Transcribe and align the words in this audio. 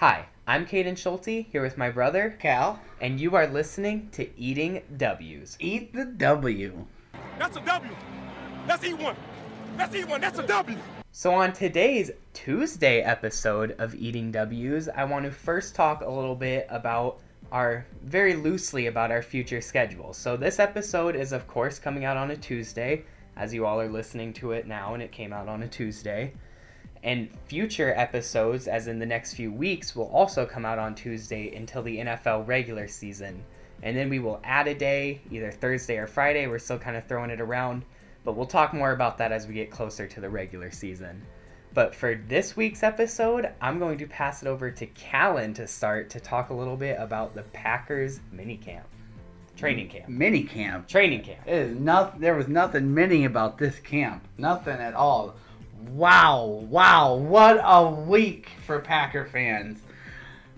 Hi, 0.00 0.26
I'm 0.46 0.66
Caden 0.66 0.98
Schulte 0.98 1.46
here 1.50 1.62
with 1.62 1.78
my 1.78 1.88
brother, 1.88 2.36
Cal, 2.38 2.78
and 3.00 3.18
you 3.18 3.34
are 3.34 3.46
listening 3.46 4.10
to 4.12 4.28
Eating 4.38 4.82
W's. 4.98 5.56
eat 5.58 5.94
the 5.94 6.04
W. 6.04 6.84
That's 7.38 7.56
a 7.56 7.60
W. 7.60 7.96
Let's 8.68 8.84
eat 8.84 8.98
one. 8.98 9.16
Let's 9.78 9.94
eat 9.94 10.06
one. 10.06 10.20
That's 10.20 10.38
a 10.38 10.46
W. 10.46 10.76
So, 11.12 11.32
on 11.32 11.54
today's 11.54 12.10
Tuesday 12.34 13.00
episode 13.00 13.74
of 13.78 13.94
Eating 13.94 14.30
W's, 14.30 14.90
I 14.90 15.04
want 15.04 15.24
to 15.24 15.30
first 15.30 15.74
talk 15.74 16.02
a 16.02 16.10
little 16.10 16.36
bit 16.36 16.66
about 16.68 17.20
our 17.50 17.86
very 18.04 18.34
loosely 18.34 18.88
about 18.88 19.10
our 19.10 19.22
future 19.22 19.62
schedule. 19.62 20.12
So, 20.12 20.36
this 20.36 20.58
episode 20.58 21.16
is, 21.16 21.32
of 21.32 21.46
course, 21.46 21.78
coming 21.78 22.04
out 22.04 22.18
on 22.18 22.32
a 22.32 22.36
Tuesday, 22.36 23.06
as 23.34 23.54
you 23.54 23.64
all 23.64 23.80
are 23.80 23.88
listening 23.88 24.34
to 24.34 24.52
it 24.52 24.66
now, 24.66 24.92
and 24.92 25.02
it 25.02 25.10
came 25.10 25.32
out 25.32 25.48
on 25.48 25.62
a 25.62 25.68
Tuesday. 25.68 26.34
And 27.06 27.28
future 27.46 27.94
episodes, 27.96 28.66
as 28.66 28.88
in 28.88 28.98
the 28.98 29.06
next 29.06 29.34
few 29.34 29.52
weeks, 29.52 29.94
will 29.94 30.08
also 30.08 30.44
come 30.44 30.64
out 30.64 30.80
on 30.80 30.96
Tuesday 30.96 31.54
until 31.54 31.80
the 31.80 31.98
NFL 31.98 32.48
regular 32.48 32.88
season. 32.88 33.44
And 33.84 33.96
then 33.96 34.08
we 34.08 34.18
will 34.18 34.40
add 34.42 34.66
a 34.66 34.74
day, 34.74 35.20
either 35.30 35.52
Thursday 35.52 35.98
or 35.98 36.08
Friday. 36.08 36.48
We're 36.48 36.58
still 36.58 36.80
kind 36.80 36.96
of 36.96 37.06
throwing 37.06 37.30
it 37.30 37.40
around, 37.40 37.84
but 38.24 38.34
we'll 38.34 38.44
talk 38.44 38.74
more 38.74 38.90
about 38.90 39.18
that 39.18 39.30
as 39.30 39.46
we 39.46 39.54
get 39.54 39.70
closer 39.70 40.08
to 40.08 40.20
the 40.20 40.28
regular 40.28 40.72
season. 40.72 41.22
But 41.74 41.94
for 41.94 42.16
this 42.26 42.56
week's 42.56 42.82
episode, 42.82 43.52
I'm 43.60 43.78
going 43.78 43.98
to 43.98 44.08
pass 44.08 44.42
it 44.42 44.48
over 44.48 44.72
to 44.72 44.86
Callan 44.86 45.54
to 45.54 45.68
start 45.68 46.10
to 46.10 46.18
talk 46.18 46.50
a 46.50 46.54
little 46.54 46.76
bit 46.76 46.96
about 46.98 47.36
the 47.36 47.42
Packers 47.42 48.18
mini 48.32 48.56
camp, 48.56 48.88
training 49.56 49.90
camp, 49.90 50.08
Mini 50.08 50.42
camp. 50.42 50.88
training 50.88 51.22
camp. 51.22 51.46
It 51.46 51.54
is 51.54 51.78
not, 51.78 52.18
there 52.20 52.34
was 52.34 52.48
nothing 52.48 52.92
mini 52.92 53.26
about 53.26 53.58
this 53.58 53.78
camp. 53.78 54.26
Nothing 54.38 54.80
at 54.80 54.94
all. 54.94 55.36
Wow, 55.90 56.66
wow, 56.68 57.14
what 57.14 57.60
a 57.62 57.88
week 57.88 58.50
for 58.66 58.80
Packer 58.80 59.24
fans. 59.24 59.80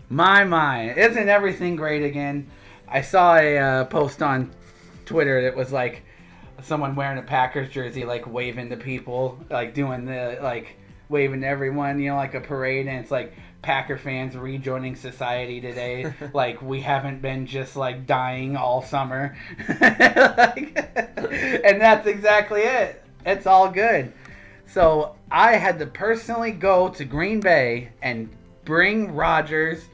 My, 0.09 0.45
my. 0.45 0.95
Isn't 0.95 1.29
everything 1.29 1.77
great 1.77 2.03
again? 2.03 2.51
I 2.89 3.03
saw 3.03 3.37
a 3.37 3.59
uh, 3.59 3.85
post 3.85 4.23
on 4.23 4.51
Twitter 5.05 5.43
that 5.43 5.57
was 5.57 5.71
like 5.71 6.03
someone 6.63 6.95
wearing 6.97 7.19
a 7.19 7.23
Packers 7.23 7.69
jersey, 7.69 8.05
like 8.05 8.27
waving 8.27 8.71
to 8.71 8.77
people, 8.77 9.39
like 9.51 9.75
doing 9.75 10.07
the, 10.07 10.39
like, 10.43 10.77
waving 11.09 11.43
to 11.43 11.47
everyone, 11.47 12.01
you 12.01 12.11
know, 12.11 12.17
like 12.17 12.35
a 12.35 12.41
parade, 12.41 12.87
and 12.87 12.99
it's 12.99 13.11
like 13.11 13.35
Packer 13.63 13.99
fans 13.99 14.37
rejoining 14.37 14.97
society 14.97 15.61
today. 15.61 16.13
like 16.33 16.63
we 16.63 16.81
haven't 16.81 17.21
been 17.21 17.47
just 17.47 17.77
like 17.77 18.07
dying 18.07 18.57
all 18.57 18.83
summer, 18.83 19.37
Like, 19.69 20.77
and 21.17 21.81
that's 21.81 22.07
exactly 22.07 22.63
it. 22.63 23.05
It's 23.27 23.47
all 23.47 23.71
good. 23.71 24.13
So 24.69 25.17
I 25.31 25.57
had 25.57 25.79
to 25.79 25.87
personally 25.87 26.53
go 26.53 26.91
to 26.91 27.05
Green 27.05 27.41
Bay 27.41 27.89
and 28.03 28.29
bring 28.67 29.15
Rodgers 29.15 29.89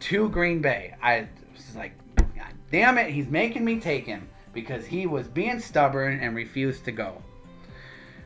to 0.00 0.28
Green 0.28 0.60
Bay. 0.60 0.94
I 1.02 1.26
was 1.54 1.74
like, 1.74 1.92
God 2.16 2.52
damn 2.70 2.98
it, 2.98 3.10
he's 3.10 3.28
making 3.28 3.64
me 3.64 3.80
take 3.80 4.04
him 4.04 4.28
because 4.52 4.84
he 4.84 5.06
was 5.06 5.26
being 5.26 5.58
stubborn 5.58 6.20
and 6.20 6.36
refused 6.36 6.84
to 6.84 6.92
go. 6.92 7.22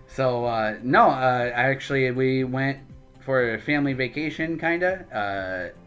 So 0.08 0.44
uh, 0.44 0.78
no, 0.82 1.10
uh, 1.10 1.50
actually 1.54 2.10
we 2.10 2.42
went 2.42 2.78
for 3.20 3.54
a 3.54 3.60
family 3.60 3.92
vacation, 3.92 4.58
kinda. 4.58 5.06
Uh, 5.14 5.78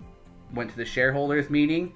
went 0.56 0.70
to 0.70 0.78
the 0.78 0.86
shareholders 0.86 1.50
meeting, 1.50 1.94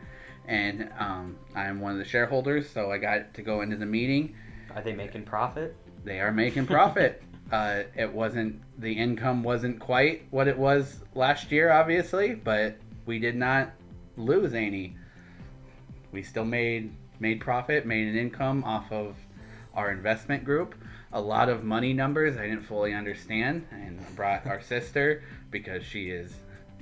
and 0.50 0.90
um, 1.00 1.38
I'm 1.56 1.80
one 1.80 1.94
of 1.94 1.98
the 1.98 2.06
shareholders, 2.06 2.70
so 2.70 2.92
I 2.92 2.98
got 2.98 3.34
to 3.36 3.42
go 3.42 3.62
into 3.62 3.78
the 3.78 3.86
meeting. 3.86 4.36
Are 4.76 4.82
they 4.82 4.94
making 4.94 5.24
profit? 5.24 5.78
They 6.04 6.20
are 6.20 6.32
making 6.34 6.68
profit. 6.68 7.24
uh, 7.52 7.84
it 7.96 8.12
wasn't 8.12 8.62
the 8.80 8.94
income 8.94 9.44
wasn't 9.44 9.80
quite 9.80 10.26
what 10.32 10.48
it 10.48 10.58
was 10.58 11.00
last 11.16 11.52
year, 11.52 11.72
obviously, 11.72 12.34
but 12.34 12.78
we 13.06 13.20
did 13.20 13.36
not 13.36 13.72
lose 14.18 14.54
any. 14.54 14.96
We 16.12 16.24
still 16.24 16.46
made 16.46 16.94
made 17.20 17.42
profit, 17.42 17.86
made 17.86 18.08
an 18.08 18.18
income 18.18 18.64
off 18.64 18.92
of 18.92 19.16
our 19.74 19.92
investment 19.92 20.46
group. 20.46 20.76
A 21.14 21.22
lot 21.22 21.50
of 21.50 21.64
money 21.64 21.94
numbers 21.94 22.38
I 22.38 22.44
didn't 22.44 22.64
fully 22.64 22.94
understand, 22.94 23.68
and 23.72 24.00
brought 24.16 24.48
our 24.48 24.62
sister 24.62 25.24
because 25.50 25.84
she 25.84 26.10
is 26.10 26.34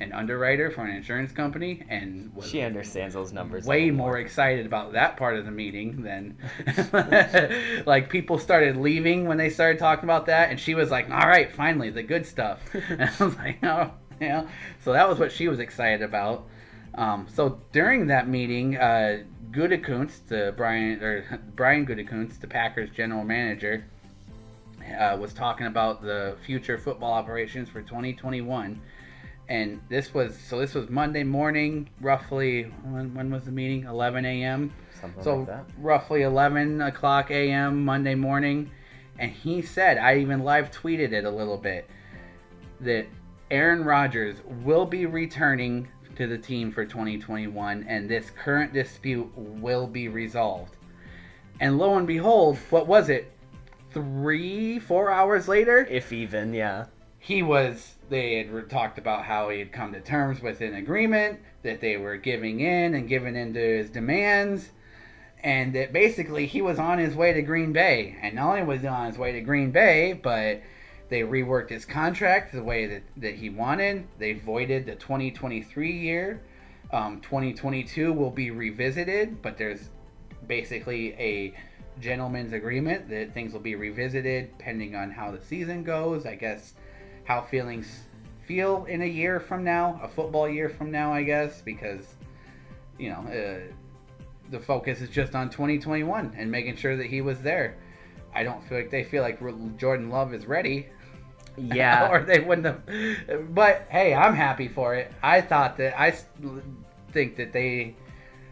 an 0.01 0.13
underwriter 0.13 0.71
for 0.71 0.81
an 0.85 0.95
insurance 0.95 1.31
company 1.31 1.83
and 1.89 2.33
was 2.33 2.49
She 2.49 2.61
understands 2.61 3.13
those 3.13 3.33
numbers. 3.33 3.65
way 3.65 3.91
more 3.91 4.17
excited 4.19 4.65
about 4.65 4.93
that 4.93 5.17
part 5.17 5.35
of 5.35 5.45
the 5.45 5.51
meeting 5.51 6.03
than 6.03 6.37
like 7.85 8.09
people 8.09 8.37
started 8.37 8.77
leaving 8.77 9.27
when 9.27 9.37
they 9.37 9.49
started 9.49 9.79
talking 9.79 10.05
about 10.05 10.25
that 10.27 10.49
and 10.49 10.59
she 10.59 10.75
was 10.75 10.89
like 10.89 11.09
all 11.09 11.27
right 11.27 11.51
finally 11.51 11.89
the 11.89 12.03
good 12.03 12.25
stuff. 12.25 12.61
And 12.89 13.03
i 13.03 13.23
was 13.23 13.35
like 13.35 13.63
oh 13.63 13.91
yeah. 14.21 14.47
So 14.83 14.93
that 14.93 15.07
was 15.07 15.17
what 15.19 15.31
she 15.31 15.47
was 15.47 15.59
excited 15.59 16.01
about. 16.01 16.45
Um, 16.95 17.27
so 17.33 17.61
during 17.71 18.07
that 18.07 18.27
meeting 18.27 18.77
uh, 18.77 19.23
Gutekunst, 19.51 20.27
the 20.27 20.53
Brian 20.57 21.01
or 21.01 21.39
Brian 21.55 21.85
Gutekunst, 21.85 22.41
the 22.41 22.47
Packers 22.47 22.89
general 22.89 23.23
manager, 23.23 23.85
uh, 24.99 25.15
was 25.17 25.33
talking 25.33 25.67
about 25.67 26.01
the 26.01 26.35
future 26.45 26.77
football 26.77 27.13
operations 27.13 27.69
for 27.69 27.81
2021 27.81 28.81
and 29.49 29.81
this 29.89 30.13
was 30.13 30.37
so 30.37 30.59
this 30.59 30.73
was 30.75 30.89
Monday 30.89 31.23
morning, 31.23 31.89
roughly 31.99 32.63
when, 32.83 33.13
when 33.13 33.29
was 33.31 33.43
the 33.45 33.51
meeting? 33.51 33.83
11 33.85 34.23
a.m. 34.25 34.71
Something 35.01 35.23
So 35.23 35.37
like 35.37 35.47
that. 35.47 35.65
roughly 35.77 36.21
11 36.21 36.81
o'clock 36.81 37.31
a.m. 37.31 37.83
Monday 37.83 38.15
morning, 38.15 38.71
and 39.17 39.31
he 39.31 39.61
said 39.61 39.97
I 39.97 40.17
even 40.19 40.43
live 40.43 40.71
tweeted 40.71 41.11
it 41.11 41.25
a 41.25 41.29
little 41.31 41.57
bit 41.57 41.89
that 42.81 43.07
Aaron 43.51 43.83
Rodgers 43.83 44.37
will 44.63 44.85
be 44.85 45.05
returning 45.05 45.87
to 46.15 46.27
the 46.27 46.37
team 46.37 46.71
for 46.71 46.85
2021, 46.85 47.85
and 47.87 48.09
this 48.09 48.29
current 48.29 48.73
dispute 48.73 49.29
will 49.35 49.87
be 49.87 50.07
resolved. 50.07 50.75
And 51.59 51.77
lo 51.77 51.97
and 51.97 52.05
behold, 52.07 52.57
what 52.69 52.87
was 52.87 53.09
it? 53.09 53.31
Three, 53.91 54.79
four 54.79 55.09
hours 55.11 55.47
later, 55.47 55.87
If 55.89 56.13
even, 56.13 56.53
yeah. 56.53 56.85
he 57.17 57.41
was 57.41 57.95
they 58.09 58.37
had 58.37 58.69
talked 58.69 58.97
about 58.97 59.25
how 59.25 59.49
he 59.49 59.59
had 59.59 59.71
come 59.71 59.93
to 59.93 60.01
terms 60.01 60.41
with 60.41 60.61
an 60.61 60.75
agreement 60.75 61.39
that 61.63 61.81
they 61.81 61.97
were 61.97 62.17
giving 62.17 62.59
in 62.59 62.95
and 62.95 63.07
giving 63.07 63.35
in 63.35 63.53
to 63.53 63.59
his 63.59 63.89
demands 63.89 64.69
and 65.43 65.73
that 65.73 65.93
basically 65.93 66.45
he 66.45 66.61
was 66.61 66.79
on 66.79 66.97
his 66.97 67.15
way 67.15 67.31
to 67.33 67.41
Green 67.41 67.71
Bay. 67.71 68.17
And 68.21 68.35
not 68.35 68.49
only 68.49 68.63
was 68.63 68.81
he 68.81 68.87
on 68.87 69.07
his 69.07 69.17
way 69.17 69.31
to 69.33 69.41
Green 69.41 69.71
Bay 69.71 70.13
but 70.13 70.61
they 71.09 71.21
reworked 71.21 71.69
his 71.69 71.85
contract 71.85 72.51
the 72.51 72.63
way 72.63 72.85
that, 72.85 73.03
that 73.17 73.35
he 73.35 73.49
wanted. 73.49 74.07
They 74.17 74.33
voided 74.33 74.85
the 74.85 74.95
2023 74.95 75.91
year. 75.91 76.41
Um, 76.91 77.21
2022 77.21 78.11
will 78.13 78.31
be 78.31 78.51
revisited 78.51 79.41
but 79.41 79.57
there's 79.57 79.89
basically 80.47 81.13
a 81.13 81.53
gentleman's 81.99 82.53
agreement 82.53 83.09
that 83.09 83.33
things 83.33 83.53
will 83.53 83.59
be 83.59 83.75
revisited 83.75 84.57
depending 84.57 84.95
on 84.95 85.11
how 85.11 85.31
the 85.31 85.41
season 85.41 85.83
goes. 85.83 86.25
I 86.25 86.35
guess 86.35 86.73
how 87.29 87.39
feelings 87.39 88.05
feel 88.41 88.85
in 88.85 89.03
a 89.03 89.05
year 89.05 89.39
from 89.39 89.63
now, 89.63 89.99
a 90.01 90.09
football 90.09 90.49
year 90.49 90.67
from 90.67 90.89
now, 90.89 91.13
I 91.13 91.21
guess, 91.21 91.61
because 91.61 92.15
you 92.97 93.11
know 93.11 93.19
uh, 93.19 93.71
the 94.49 94.59
focus 94.59 94.99
is 94.99 95.09
just 95.09 95.35
on 95.35 95.51
2021 95.51 96.33
and 96.35 96.49
making 96.49 96.75
sure 96.75 96.97
that 96.97 97.05
he 97.05 97.21
was 97.21 97.39
there. 97.41 97.77
I 98.33 98.41
don't 98.41 98.63
feel 98.63 98.79
like 98.79 98.89
they 98.89 99.03
feel 99.03 99.21
like 99.21 99.39
Jordan 99.77 100.09
Love 100.09 100.33
is 100.33 100.47
ready, 100.47 100.87
Yeah. 101.55 102.09
or 102.11 102.23
they 102.23 102.39
wouldn't 102.39 102.65
have. 102.65 103.53
But 103.53 103.85
hey, 103.89 104.15
I'm 104.15 104.33
happy 104.33 104.67
for 104.67 104.95
it. 104.95 105.11
I 105.21 105.39
thought 105.39 105.77
that, 105.77 105.99
I 105.99 106.15
think 107.11 107.35
that 107.37 107.53
they 107.53 107.95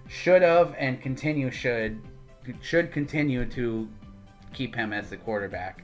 should 0.08 0.44
have 0.44 0.76
and 0.78 1.02
continue 1.02 1.50
should 1.50 2.00
should 2.62 2.92
continue 2.92 3.44
to 3.46 3.90
keep 4.54 4.76
him 4.76 4.94
as 4.94 5.10
the 5.10 5.18
quarterback 5.18 5.84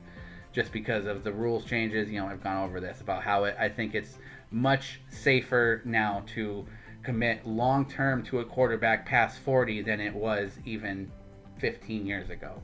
just 0.54 0.72
because 0.72 1.06
of 1.06 1.24
the 1.24 1.32
rules 1.34 1.66
changes. 1.66 2.10
You 2.10 2.22
know, 2.22 2.28
I've 2.28 2.44
gone 2.44 2.64
over 2.64 2.80
this 2.80 3.02
about 3.02 3.24
how 3.24 3.44
it, 3.46 3.56
I 3.60 3.68
think 3.68 3.96
it's 3.96 4.18
much 4.52 5.02
safer 5.10 5.82
now 5.84 6.24
to 6.36 6.66
commit 7.02 7.46
long 7.46 7.86
term 7.90 8.24
to 8.24 8.40
a 8.40 8.46
quarterback 8.46 9.06
past 9.06 9.40
40 9.40 9.82
than 9.82 10.00
it 10.00 10.14
was 10.14 10.52
even 10.64 11.12
15 11.58 12.06
years 12.06 12.30
ago. 12.30 12.62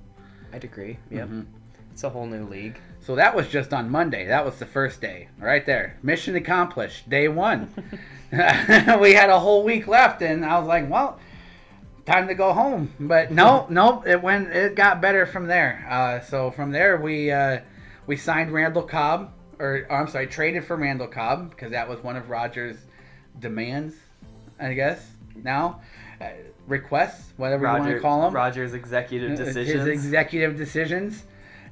I'd 0.54 0.64
agree. 0.64 0.98
Yep. 1.12 1.28
Mhm. 1.28 1.46
It's 1.92 2.04
a 2.04 2.10
whole 2.10 2.26
new 2.28 2.46
league. 2.46 2.80
So 3.02 3.16
that 3.16 3.36
was 3.36 3.48
just 3.50 3.74
on 3.74 3.90
Monday. 3.90 4.26
That 4.28 4.46
was 4.46 4.58
the 4.58 4.66
first 4.66 5.02
day, 5.02 5.28
right 5.38 5.66
there. 5.66 5.98
Mission 6.02 6.36
accomplished. 6.36 7.10
Day 7.10 7.28
one. 7.28 7.74
we 8.32 9.14
had 9.14 9.30
a 9.30 9.40
whole 9.40 9.64
week 9.64 9.88
left, 9.88 10.22
and 10.22 10.46
I 10.46 10.60
was 10.60 10.68
like, 10.68 10.88
well, 10.90 11.20
time 12.06 12.28
to 12.28 12.36
go 12.36 12.54
home. 12.54 12.94
But 13.00 13.32
no, 13.32 13.66
no, 13.70 14.04
it 14.06 14.22
went. 14.22 14.50
It 14.50 14.76
got 14.76 15.02
better 15.02 15.26
from 15.26 15.48
there. 15.48 15.86
Uh, 15.90 16.20
so 16.22 16.52
from 16.52 16.72
there, 16.72 16.98
we 16.98 17.32
uh, 17.32 17.62
we 18.10 18.18
signed 18.18 18.52
Randall 18.52 18.82
Cobb, 18.82 19.32
or, 19.60 19.86
or 19.88 19.98
I'm 19.98 20.08
sorry, 20.08 20.26
traded 20.26 20.66
for 20.66 20.76
Randall 20.76 21.06
Cobb 21.06 21.52
because 21.52 21.74
that 21.74 21.88
was 21.88 22.00
one 22.00 22.16
of 22.16 22.28
Rodgers' 22.28 22.78
demands, 23.40 23.94
I 24.60 24.74
guess. 24.74 25.06
Now, 25.36 25.82
uh, 26.20 26.30
requests, 26.66 27.32
whatever 27.38 27.68
you 27.68 27.72
want 27.72 27.86
to 27.86 28.00
call 28.00 28.24
them. 28.24 28.34
Rodgers' 28.34 28.74
executive 28.74 29.38
decisions. 29.38 29.86
His 29.86 29.86
executive 29.86 30.58
decisions. 30.58 31.24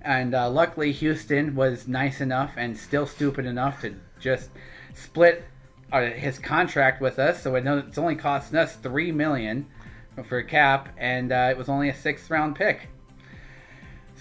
And 0.03 0.35
uh, 0.35 0.51
luckily, 0.51 0.91
Houston 0.91 1.55
was 1.55 1.87
nice 1.87 2.21
enough 2.21 2.51
and 2.55 2.77
still 2.77 3.07
stupid 3.07 3.47
enough 3.47 3.81
to 3.81 3.95
just 4.19 4.51
split 4.93 5.43
uh, 5.91 6.01
his 6.01 6.37
contract 6.37 7.01
with 7.01 7.17
us, 7.17 7.41
so 7.41 7.55
it, 7.55 7.65
it's 7.65 7.97
only 7.97 8.15
costing 8.15 8.59
us 8.59 8.75
three 8.75 9.11
million 9.11 9.65
for 10.27 10.43
cap, 10.43 10.89
and 10.99 11.31
uh, 11.31 11.47
it 11.49 11.57
was 11.57 11.67
only 11.67 11.89
a 11.89 11.95
sixth 11.95 12.29
round 12.29 12.55
pick. 12.55 12.89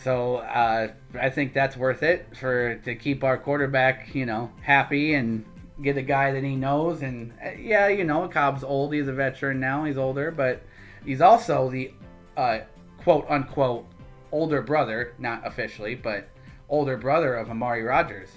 So 0.02 0.36
uh, 0.36 0.88
I 1.18 1.30
think 1.30 1.52
that's 1.52 1.76
worth 1.76 2.02
it 2.02 2.36
for 2.36 2.76
to 2.76 2.94
keep 2.94 3.24
our 3.24 3.38
quarterback, 3.38 4.14
you 4.14 4.26
know, 4.26 4.52
happy 4.62 5.14
and 5.14 5.44
get 5.82 5.96
a 5.96 6.02
guy 6.02 6.32
that 6.32 6.44
he 6.44 6.54
knows. 6.54 7.02
And 7.02 7.32
uh, 7.44 7.50
yeah, 7.58 7.88
you 7.88 8.04
know, 8.04 8.28
Cobb's 8.28 8.62
old; 8.62 8.92
he's 8.92 9.08
a 9.08 9.12
veteran 9.12 9.58
now. 9.58 9.84
He's 9.84 9.96
older, 9.96 10.30
but 10.30 10.62
he's 11.04 11.20
also 11.20 11.70
the 11.70 11.92
uh, 12.36 12.60
quote 12.98 13.26
unquote 13.28 13.86
older 14.32 14.60
brother, 14.60 15.14
not 15.18 15.46
officially, 15.46 15.94
but 15.94 16.28
older 16.68 16.96
brother 16.96 17.34
of 17.34 17.50
Amari 17.50 17.82
Rodgers. 17.82 18.30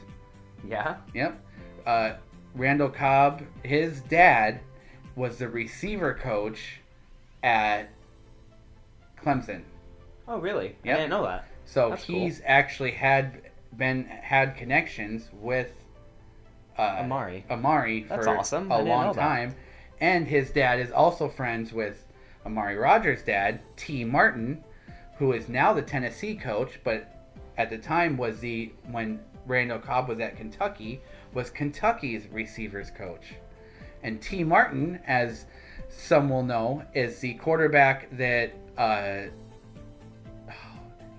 Yeah. 0.68 0.98
Yep. 1.14 1.44
Uh, 1.86 2.14
Randall 2.56 2.90
Cobb, 2.90 3.44
his 3.64 4.02
dad 4.02 4.62
was 5.16 5.38
the 5.38 5.50
receiver 5.50 6.14
coach 6.14 6.80
at 7.44 7.90
Clemson. 9.22 9.64
Oh, 10.28 10.40
really? 10.40 10.76
Yep. 10.84 10.96
I 10.96 11.00
didn't 11.00 11.10
know 11.10 11.24
that. 11.24 11.49
So 11.70 11.92
That's 11.92 12.06
cool. 12.06 12.22
he's 12.22 12.42
actually 12.46 12.92
had 12.92 13.44
been 13.78 14.06
had 14.06 14.58
connections 14.58 15.30
with 15.32 15.72
uh, 16.80 16.98
Amari. 17.02 17.46
Amari 17.48 18.08
That's 18.10 18.26
for 18.26 18.40
awesome. 18.40 18.72
I 18.72 18.80
a 18.80 18.82
long 18.82 19.14
time, 19.14 19.54
and 20.02 20.28
his 20.28 20.50
dad 20.50 20.80
is 20.80 20.92
also 20.92 21.30
friends 21.30 21.72
with 21.72 22.06
Amari 22.44 22.76
Rodgers' 22.76 23.22
dad, 23.22 23.60
Tee 23.76 24.04
Martin, 24.04 24.64
who 25.20 25.34
is 25.34 25.48
now 25.48 25.72
the 25.72 25.84
Tennessee 25.84 26.34
coach, 26.34 26.80
but 26.84 27.30
at 27.60 27.70
the 27.70 27.78
time 27.78 28.18
was 28.18 28.40
the 28.40 28.72
when 28.90 29.20
Randall 29.46 29.78
Cobb 29.78 30.10
was 30.10 30.20
at 30.20 30.38
Kentucky 30.38 31.00
was 31.36 31.52
Kentucky's 31.52 32.26
receivers 32.32 32.90
coach, 32.90 33.36
and 34.02 34.20
Tee 34.20 34.44
Martin, 34.44 35.00
as 35.06 35.46
some 35.88 36.30
will 36.30 36.44
know, 36.44 36.84
is 36.96 37.20
the 37.20 37.36
quarterback 37.36 38.10
that. 38.18 38.56
Uh, 38.76 39.30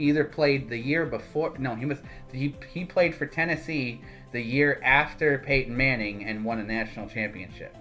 either 0.00 0.24
played 0.24 0.68
the 0.68 0.78
year 0.78 1.06
before. 1.06 1.54
No, 1.58 1.74
he 1.76 1.86
was 1.86 1.98
he, 2.32 2.56
he 2.72 2.84
played 2.84 3.14
for 3.14 3.26
Tennessee 3.26 4.00
the 4.32 4.40
year 4.40 4.80
after 4.82 5.38
Peyton 5.38 5.76
Manning 5.76 6.24
and 6.24 6.44
won 6.44 6.58
a 6.58 6.64
national 6.64 7.08
championship. 7.08 7.76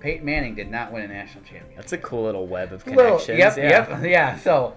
Peyton 0.00 0.24
Manning 0.26 0.54
did 0.54 0.70
not 0.70 0.92
win 0.92 1.02
a 1.04 1.08
national 1.08 1.44
championship. 1.44 1.76
That's 1.76 1.92
a 1.92 1.98
cool 1.98 2.24
little 2.24 2.46
web 2.46 2.72
of 2.72 2.86
Little- 2.86 3.18
connections. 3.18 3.38
yep, 3.38 3.56
yeah. 3.56 3.88
yep, 4.00 4.04
yeah. 4.04 4.38
So, 4.38 4.74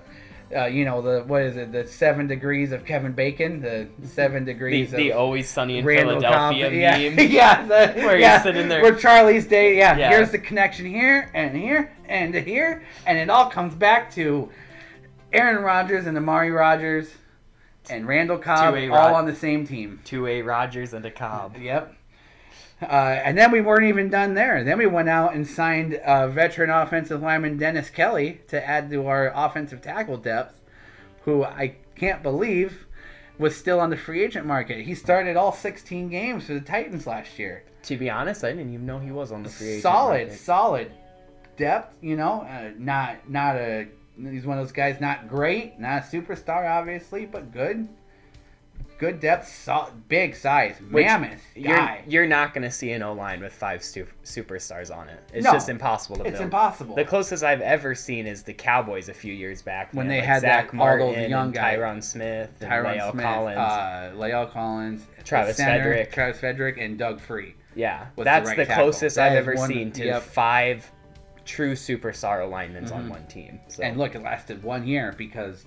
uh, 0.56 0.66
you 0.68 0.86
know 0.86 1.02
the 1.02 1.24
what 1.26 1.42
is 1.42 1.58
it? 1.58 1.74
The 1.74 1.86
seven 1.86 2.28
degrees 2.28 2.72
of 2.72 2.86
Kevin 2.86 3.12
Bacon. 3.12 3.60
The 3.62 3.88
seven 4.08 4.46
The, 4.46 4.54
degrees 4.54 4.92
the 4.92 5.10
of 5.12 5.18
always 5.18 5.50
sunny 5.50 5.80
in 5.80 5.86
Randall 5.86 6.22
Philadelphia. 6.22 6.72
Yeah, 6.72 7.10
meme. 7.16 7.30
yeah, 7.30 7.64
the, 7.64 8.02
Where 8.06 8.18
he's 8.18 8.44
sitting 8.44 8.70
there. 8.70 8.82
Where 8.82 8.96
Charlie's 8.96 9.46
day. 9.46 9.78
Yeah, 9.78 9.98
Yeah. 9.98 10.10
here's 10.10 10.32
the 10.32 10.40
connection 10.40 10.86
here 10.86 11.30
and 11.34 11.56
here 11.58 11.92
and 12.06 12.34
here, 12.34 12.84
and 13.06 13.18
it 13.18 13.30
all 13.30 13.50
comes 13.50 13.76
back 13.76 14.14
to 14.14 14.50
Aaron 15.34 15.64
Rodgers 15.64 16.06
and 16.06 16.18
Amari 16.18 16.52
Rodgers 16.52 17.10
and 17.90 18.08
Randall 18.08 18.38
Cobb 18.38 18.76
all 18.76 18.90
Rod- 18.90 19.14
on 19.14 19.26
the 19.26 19.36
same 19.36 19.66
team. 19.68 20.00
Two 20.04 20.28
A 20.28 20.42
Rodgers 20.42 20.94
and 20.94 21.06
a 21.06 21.12
Cobb. 21.12 21.58
Yep. 21.58 21.94
Uh, 22.82 22.86
and 22.86 23.38
then 23.38 23.52
we 23.52 23.60
weren't 23.60 23.86
even 23.86 24.10
done 24.10 24.36
there. 24.36 24.64
Then 24.64 24.78
we 24.78 24.86
went 24.86 25.10
out 25.10 25.34
and 25.34 25.48
signed 25.48 25.96
uh, 25.96 26.28
veteran 26.28 26.70
offensive 26.70 27.22
lineman 27.22 27.58
Dennis 27.58 27.90
Kelly 27.90 28.42
to 28.50 28.66
add 28.68 28.90
to 28.92 29.08
our 29.08 29.32
offensive 29.36 29.82
tackle 29.82 30.18
depth, 30.18 30.60
who 31.24 31.44
I 31.44 31.76
can't 31.96 32.22
believe 32.22 32.86
was 33.40 33.56
still 33.56 33.80
on 33.80 33.90
the 33.90 33.98
free 33.98 34.24
agent 34.24 34.46
market. 34.46 34.86
He 34.86 34.94
started 34.96 35.38
all 35.38 35.52
16 35.52 36.10
games 36.10 36.46
for 36.46 36.54
the 36.54 36.62
Titans 36.62 37.08
last 37.08 37.40
year. 37.40 37.64
To 37.84 37.98
be 37.98 38.10
honest, 38.10 38.44
I 38.44 38.50
didn't 38.52 38.74
even 38.74 38.86
know 38.86 39.00
he 39.00 39.12
was 39.12 39.32
on 39.32 39.44
the 39.44 39.50
free 39.50 39.70
agent 39.70 39.84
solid, 39.84 40.28
market. 40.28 40.40
solid 40.40 40.92
depth. 41.56 41.96
You 42.02 42.16
know, 42.16 42.42
uh, 42.42 42.72
not 42.78 43.30
not 43.30 43.56
a 43.56 43.88
he's 44.20 44.46
one 44.46 44.58
of 44.58 44.66
those 44.66 44.72
guys. 44.72 45.00
Not 45.02 45.28
great, 45.30 45.80
not 45.80 46.04
a 46.04 46.06
superstar, 46.06 46.70
obviously, 46.70 47.26
but 47.26 47.52
good. 47.52 47.88
Good 49.00 49.20
depth, 49.20 49.48
sol 49.48 49.92
big 50.08 50.36
size, 50.36 50.78
Which 50.90 51.06
mammoth 51.06 51.40
You're, 51.56 51.76
guy. 51.78 52.04
you're 52.08 52.26
not 52.26 52.56
going 52.56 52.64
to 52.64 52.72
see 52.72 52.94
an 52.94 53.04
O 53.04 53.14
line 53.14 53.42
with 53.42 53.54
five 53.54 53.84
stu- 53.84 54.08
superstars 54.24 54.96
on 54.96 55.08
it. 55.08 55.20
It's 55.32 55.46
No, 55.46 55.52
just 55.52 55.70
impossible 55.70 56.16
to 56.18 56.24
It's 56.24 56.32
build. 56.32 56.46
impossible. 56.46 56.96
The 56.96 57.06
closest 57.06 57.44
I've 57.44 57.62
ever 57.62 57.94
seen 57.94 58.26
is 58.26 58.42
the 58.42 58.54
Cowboys 58.56 59.08
a 59.08 59.14
few 59.14 59.34
years 59.36 59.62
back 59.62 59.90
When 59.94 60.08
they 60.08 60.18
like 60.18 60.26
had 60.26 60.42
Zach 60.42 60.72
that- 60.72 60.74
Martin 60.74 61.30
young 61.30 61.52
guys. 61.52 61.78
Tyron 61.78 62.04
Smith, 62.04 62.50
Tyron 62.60 62.98
La'el 62.98 63.12
Smith, 63.12 63.24
Collins. 63.24 63.58
uh, 63.60 64.12
La'el 64.16 64.52
Collins, 64.52 65.06
Travis 65.24 65.58
center, 65.58 65.84
Frederick. 65.84 66.12
Travis 66.12 66.40
Frederick, 66.40 66.78
and 66.80 66.98
Doug 66.98 67.20
Free. 67.22 67.54
yeah, 67.76 68.00
was 68.00 68.08
the 68.16 68.24
that's 68.24 68.48
right 68.48 68.58
the, 68.58 68.66
closest 68.66 69.18
That 69.18 69.32
I've 69.32 69.38
ever 69.38 69.54
one- 69.54 69.68
seen 69.70 69.92
to 69.92 70.06
yep. 70.06 70.24
five 70.24 70.92
true 71.48 71.74
superstar 71.74 72.44
alignments 72.44 72.92
on 72.92 73.10
one 73.10 73.26
team. 73.28 73.60
So. 73.68 73.76
Mm-hmm. 73.76 73.84
And 73.84 73.98
look, 73.98 74.16
it 74.16 74.22
lasted 74.22 74.62
one 74.62 74.86
year 74.86 75.16
because 75.18 75.66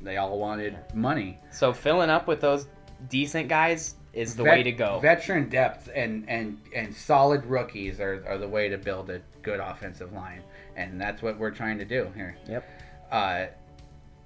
they 0.00 0.16
all 0.16 0.38
wanted 0.38 0.78
money. 0.94 1.38
so 1.50 1.72
filling 1.72 2.10
up 2.10 2.26
with 2.26 2.40
those 2.40 2.66
decent 3.08 3.48
guys 3.48 3.96
is 4.12 4.34
the 4.34 4.42
Vet- 4.42 4.52
way 4.52 4.62
to 4.62 4.72
go. 4.72 4.98
Veteran 5.00 5.48
depth 5.48 5.90
and 5.94 6.28
and 6.28 6.58
and 6.74 6.94
solid 6.94 7.44
rookies 7.44 8.00
are, 8.00 8.24
are 8.26 8.38
the 8.38 8.48
way 8.48 8.68
to 8.68 8.78
build 8.78 9.10
a 9.10 9.20
good 9.42 9.60
offensive 9.60 10.12
line, 10.12 10.42
and 10.76 11.00
that's 11.00 11.22
what 11.22 11.38
we're 11.38 11.50
trying 11.50 11.78
to 11.78 11.84
do 11.84 12.10
here. 12.14 12.36
Yep. 12.48 12.64
Uh, 13.10 13.46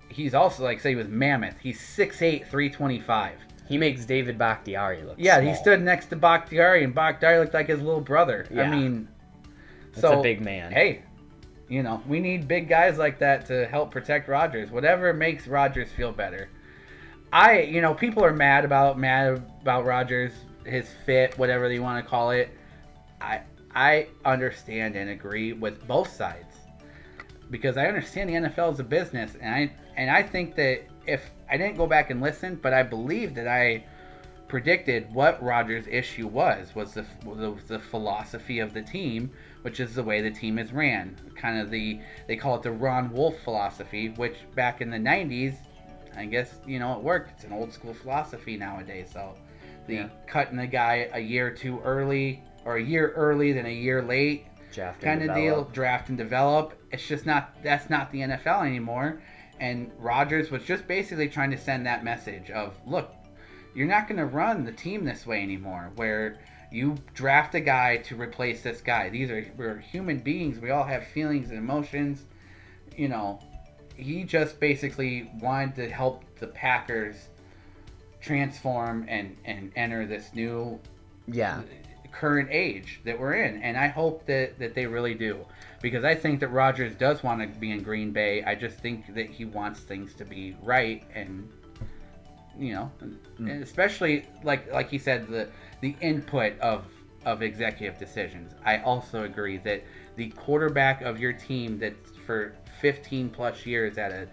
he's 0.08 0.35
also 0.35 0.62
like 0.62 0.81
say 0.81 0.91
he 0.91 0.97
was 0.97 1.08
mammoth. 1.08 1.58
He's 1.61 1.81
6'8", 1.81 2.47
325. 2.47 3.32
He 3.69 3.79
makes 3.79 4.05
David 4.05 4.37
Bakhtiari 4.37 5.02
look. 5.05 5.14
Yeah, 5.19 5.41
he 5.41 5.55
stood 5.55 5.81
next 5.81 6.06
to 6.06 6.17
Bakhtiari, 6.17 6.82
and 6.82 6.93
Bakhtiari 6.93 7.38
looked 7.38 7.55
like 7.55 7.69
his 7.69 7.81
little 7.81 8.00
brother. 8.00 8.47
I 8.50 8.67
mean, 8.69 9.06
That's 9.92 10.00
so 10.00 10.20
a 10.20 10.22
big 10.22 10.40
man. 10.40 10.72
Hey, 10.72 11.02
you 11.69 11.82
know 11.82 12.02
we 12.06 12.20
need 12.20 12.48
big 12.48 12.69
guys 12.69 12.98
like 12.98 13.19
that 13.20 13.46
to 13.46 13.66
help 13.66 13.90
protect 13.90 14.28
Rodgers. 14.28 14.70
Whatever 14.70 15.12
makes 15.12 15.46
Rodgers 15.46 15.90
feel 15.92 16.12
better. 16.12 16.48
I, 17.32 17.60
you 17.60 17.81
know, 17.81 17.94
people 17.94 18.25
are 18.25 18.32
mad 18.32 18.64
about 18.64 18.98
mad 18.98 19.42
about 19.62 19.84
Rodgers, 19.84 20.32
his 20.64 20.88
fit, 21.06 21.38
whatever 21.38 21.70
you 21.72 21.82
want 21.82 22.04
to 22.04 22.08
call 22.08 22.31
it. 22.31 22.50
I 23.20 23.42
I 23.75 24.08
understand 24.25 24.96
and 24.96 25.10
agree 25.10 25.52
with 25.52 25.87
both 25.87 26.12
sides 26.12 26.56
because 27.50 27.76
I 27.76 27.87
understand 27.87 28.31
the 28.31 28.34
NFL 28.34 28.72
is 28.72 28.81
a 28.81 28.84
business, 28.84 29.37
and 29.40 29.54
I 29.54 29.72
and 29.96 30.10
I 30.10 30.22
think 30.22 30.56
that 30.56 30.82
if 31.06 31.31
I 31.48 31.56
didn't 31.56 31.76
go 31.76 31.87
back 31.87 32.10
and 32.10 32.20
listen, 32.20 32.56
but 32.56 32.72
I 32.72 32.82
believe 32.82 33.34
that 33.34 33.46
I 33.46 33.84
predicted 34.48 35.12
what 35.14 35.40
Rodgers' 35.40 35.87
issue 35.88 36.26
was 36.26 36.75
was 36.75 36.94
the, 36.94 37.06
the 37.25 37.56
the 37.69 37.78
philosophy 37.78 38.58
of 38.58 38.75
the 38.75 38.82
team, 38.82 39.31
which 39.62 39.81
is 39.81 39.95
the 39.95 40.03
way 40.03 40.21
the 40.21 40.31
team 40.31 40.59
is 40.59 40.73
ran. 40.73 41.17
Kind 41.37 41.59
of 41.59 41.71
the 41.71 42.00
they 42.26 42.37
call 42.37 42.57
it 42.57 42.62
the 42.62 42.73
Ron 42.73 43.11
Wolf 43.12 43.38
philosophy, 43.43 44.09
which 44.17 44.37
back 44.55 44.81
in 44.81 44.90
the 44.90 44.99
'90s, 44.99 45.57
I 46.17 46.26
guess 46.26 46.61
you 46.67 46.79
know 46.79 46.95
it 46.95 47.02
worked. 47.02 47.31
It's 47.31 47.45
an 47.45 47.52
old 47.52 47.73
school 47.73 47.95
philosophy 47.95 48.57
nowadays. 48.57 49.11
So 49.12 49.35
the 49.87 49.95
Yeah. 49.95 50.09
cutting 50.26 50.57
the 50.57 50.67
guy 50.67 51.09
a 51.12 51.21
year 51.21 51.50
too 51.50 51.81
early 51.85 52.43
or 52.64 52.76
a 52.76 52.83
year 52.83 53.12
early 53.17 53.52
than 53.52 53.67
a 53.67 53.73
year 53.73 54.02
late 54.02 54.47
Draft 54.73 55.00
kind 55.02 55.23
of 55.23 55.35
deal, 55.35 55.64
draft 55.73 56.11
and 56.11 56.19
develop. 56.19 56.75
It's 56.93 57.07
just 57.07 57.26
not 57.26 57.61
that's 57.62 57.90
not 57.90 58.12
the 58.12 58.21
NFL 58.21 58.64
anymore. 58.64 59.21
And 59.59 59.90
Rodgers 59.99 60.50
was 60.50 60.62
just 60.64 60.87
basically 60.88 61.29
trying 61.29 61.50
to 61.50 61.59
send 61.59 61.85
that 61.85 62.02
message 62.02 62.50
of, 62.50 62.75
look, 62.87 63.12
you're 63.75 63.87
not 63.87 64.09
going 64.09 64.17
to 64.19 64.25
run 64.25 64.64
the 64.64 64.73
team 64.73 65.05
this 65.05 65.26
way 65.26 65.43
anymore, 65.43 65.93
where 65.97 66.38
you 66.73 66.97
draft 67.15 67.55
a 67.55 67.61
guy 67.61 67.97
to 67.99 68.17
replace 68.17 68.62
this 68.62 68.81
guy. 68.81 69.09
These 69.11 69.31
are 69.31 69.45
we're 69.57 69.79
human 69.79 70.19
beings. 70.19 70.59
We 70.61 70.71
all 70.71 70.85
have 70.85 71.07
feelings 71.07 71.50
and 71.50 71.59
emotions. 71.59 72.25
You 72.97 73.09
know, 73.09 73.41
he 73.97 74.25
just 74.25 74.61
basically 74.61 75.31
wanted 75.41 75.75
to 75.77 75.89
help 75.91 76.25
the 76.39 76.47
Packers 76.47 77.29
transform 78.21 79.07
and 79.09 79.37
and 79.45 79.73
enter 79.77 80.07
this 80.07 80.35
new 80.35 80.79
Yeah. 81.27 81.62
current 82.12 82.49
age 82.50 83.00
that 83.05 83.19
we're 83.19 83.35
in 83.35 83.62
and 83.62 83.77
i 83.79 83.87
hope 83.87 84.27
that 84.27 84.59
that 84.59 84.75
they 84.75 84.85
really 84.85 85.15
do 85.15 85.39
because 85.81 86.05
i 86.05 86.15
think 86.15 86.41
that 86.41 86.49
rodgers 86.49 86.95
does 86.97 87.23
want 87.23 87.41
to 87.41 87.47
be 87.61 87.71
in 87.71 87.83
green 87.83 88.11
bay 88.11 88.43
i 88.45 88.55
just 88.55 88.77
think 88.79 89.15
that 89.15 89.27
he 89.27 89.45
wants 89.45 89.81
things 89.81 90.12
to 90.15 90.25
be 90.25 90.57
right 90.62 91.05
and 91.15 91.49
you 92.59 92.75
know 92.75 92.91
and 93.39 93.62
especially 93.62 94.27
like 94.43 94.71
like 94.73 94.91
he 94.91 94.99
said 94.99 95.29
the 95.29 95.49
the 95.80 95.96
input 96.00 96.58
of 96.60 96.84
of 97.26 97.42
executive 97.42 97.99
decisions 97.99 98.52
i 98.64 98.78
also 98.78 99.25
agree 99.25 99.58
that 99.58 99.82
the 100.16 100.28
quarterback 100.30 101.02
of 101.02 101.18
your 101.20 101.32
team 101.32 101.78
that's 101.78 102.10
for 102.26 102.54
15 102.80 103.28
plus 103.30 103.66
years 103.66 103.99
at 103.99 104.10
a 104.12 104.26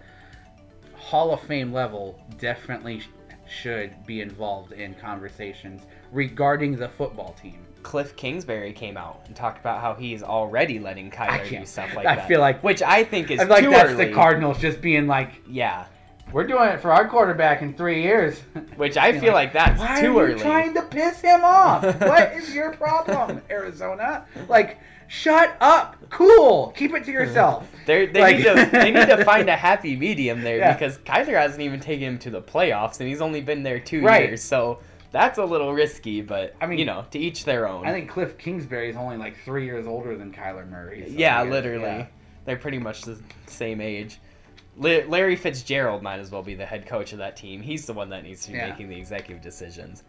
hall 0.94 1.32
of 1.32 1.40
fame 1.42 1.72
level 1.72 2.18
definitely 2.38 3.00
sh- 3.00 3.08
should 3.48 3.94
be 4.06 4.20
involved 4.20 4.72
in 4.72 4.94
conversations 4.94 5.82
regarding 6.12 6.76
the 6.76 6.88
football 6.88 7.34
team 7.40 7.64
Cliff 7.82 8.16
Kingsbury 8.16 8.72
came 8.72 8.96
out 8.96 9.22
and 9.26 9.36
talked 9.36 9.60
about 9.60 9.80
how 9.80 9.94
he's 9.94 10.22
already 10.22 10.78
letting 10.78 11.10
Kyler 11.10 11.48
do 11.48 11.64
stuff 11.64 11.94
like 11.94 12.06
I 12.06 12.16
that. 12.16 12.28
feel 12.28 12.40
like- 12.40 12.62
which 12.62 12.82
I 12.82 13.04
think 13.04 13.30
is 13.30 13.38
I 13.40 13.44
feel 13.60 13.70
like 13.70 13.80
that's 13.80 13.90
early. 13.92 14.04
the 14.06 14.12
Cardinals 14.12 14.58
just 14.58 14.80
being 14.82 15.06
like, 15.06 15.40
Yeah, 15.48 15.86
We're 16.32 16.46
doing 16.46 16.68
it 16.68 16.80
for 16.80 16.92
our 16.92 17.08
quarterback 17.08 17.62
in 17.62 17.74
three 17.74 18.02
years. 18.02 18.40
Which 18.76 18.96
I 18.96 19.12
feel 19.20 19.32
like, 19.32 19.52
like 19.52 19.52
that's 19.54 19.80
Why 19.80 20.00
too 20.00 20.18
are 20.18 20.28
you 20.28 20.34
early. 20.34 20.42
trying 20.42 20.74
to 20.74 20.82
piss 20.82 21.20
him 21.20 21.40
off? 21.44 21.82
what 22.00 22.32
is 22.32 22.54
your 22.54 22.72
problem, 22.74 23.40
Arizona? 23.50 24.26
Like, 24.48 24.78
shut 25.08 25.56
up. 25.60 25.96
Cool. 26.10 26.72
Keep 26.76 26.94
it 26.94 27.04
to 27.04 27.12
yourself. 27.12 27.66
They're, 27.86 28.06
they 28.12 28.20
Like- 28.20 28.36
need 28.38 28.44
to 28.44 28.68
they 28.72 28.90
need 28.90 29.06
to 29.08 29.24
find 29.24 29.48
a 29.48 29.56
happy 29.56 29.96
medium 29.96 30.42
there 30.42 30.58
Yeah. 30.58 30.72
because 30.74 30.98
Kyler 30.98 31.38
hasn't 31.40 31.62
even 31.62 31.80
taken 31.80 32.06
him 32.08 32.18
to 32.20 32.30
the 32.30 32.42
playoffs 32.42 33.00
and 33.00 33.08
he's 33.08 33.20
only 33.20 33.40
been 33.40 33.62
there 33.62 33.78
two 33.80 34.02
Right. 34.02 34.28
years, 34.28 34.42
so 34.42 34.80
that's 35.10 35.38
a 35.38 35.44
little 35.44 35.72
risky. 35.72 36.20
But 36.20 36.54
I 36.60 36.66
mean, 36.66 36.78
you 36.78 36.84
know, 36.84 37.04
to 37.12 37.18
each 37.18 37.44
their 37.46 37.66
own. 37.66 37.86
I 37.86 37.92
think 37.92 38.10
Cliff 38.10 38.36
Kingsbury 38.36 38.90
is 38.90 38.96
only 38.96 39.16
like 39.16 39.36
three 39.44 39.64
years 39.64 39.86
older 39.86 40.16
than 40.16 40.32
Kyler 40.32 40.68
Murray. 40.68 41.04
so 41.06 41.12
yeah, 41.12 41.42
yeah, 41.42 41.50
literally, 41.50 41.84
yeah. 41.84 42.06
they're 42.44 42.56
pretty 42.58 42.78
much 42.78 43.02
the 43.02 43.18
same 43.46 43.80
age. 43.80 44.18
La- 44.78 45.04
Larry 45.08 45.36
Fitzgerald 45.36 46.02
might 46.02 46.20
as 46.20 46.30
well 46.30 46.42
be 46.42 46.54
the 46.54 46.64
head 46.66 46.86
coach 46.86 47.12
of 47.12 47.18
that 47.18 47.36
team. 47.36 47.60
He's 47.60 47.84
the 47.86 47.92
one 47.92 48.08
that 48.10 48.22
needs 48.22 48.44
to 48.46 48.52
be 48.52 48.58
Yeah. 48.58 48.70
making 48.70 48.88
the 48.88 48.96
executive 48.96 49.42
decisions. 49.42 50.04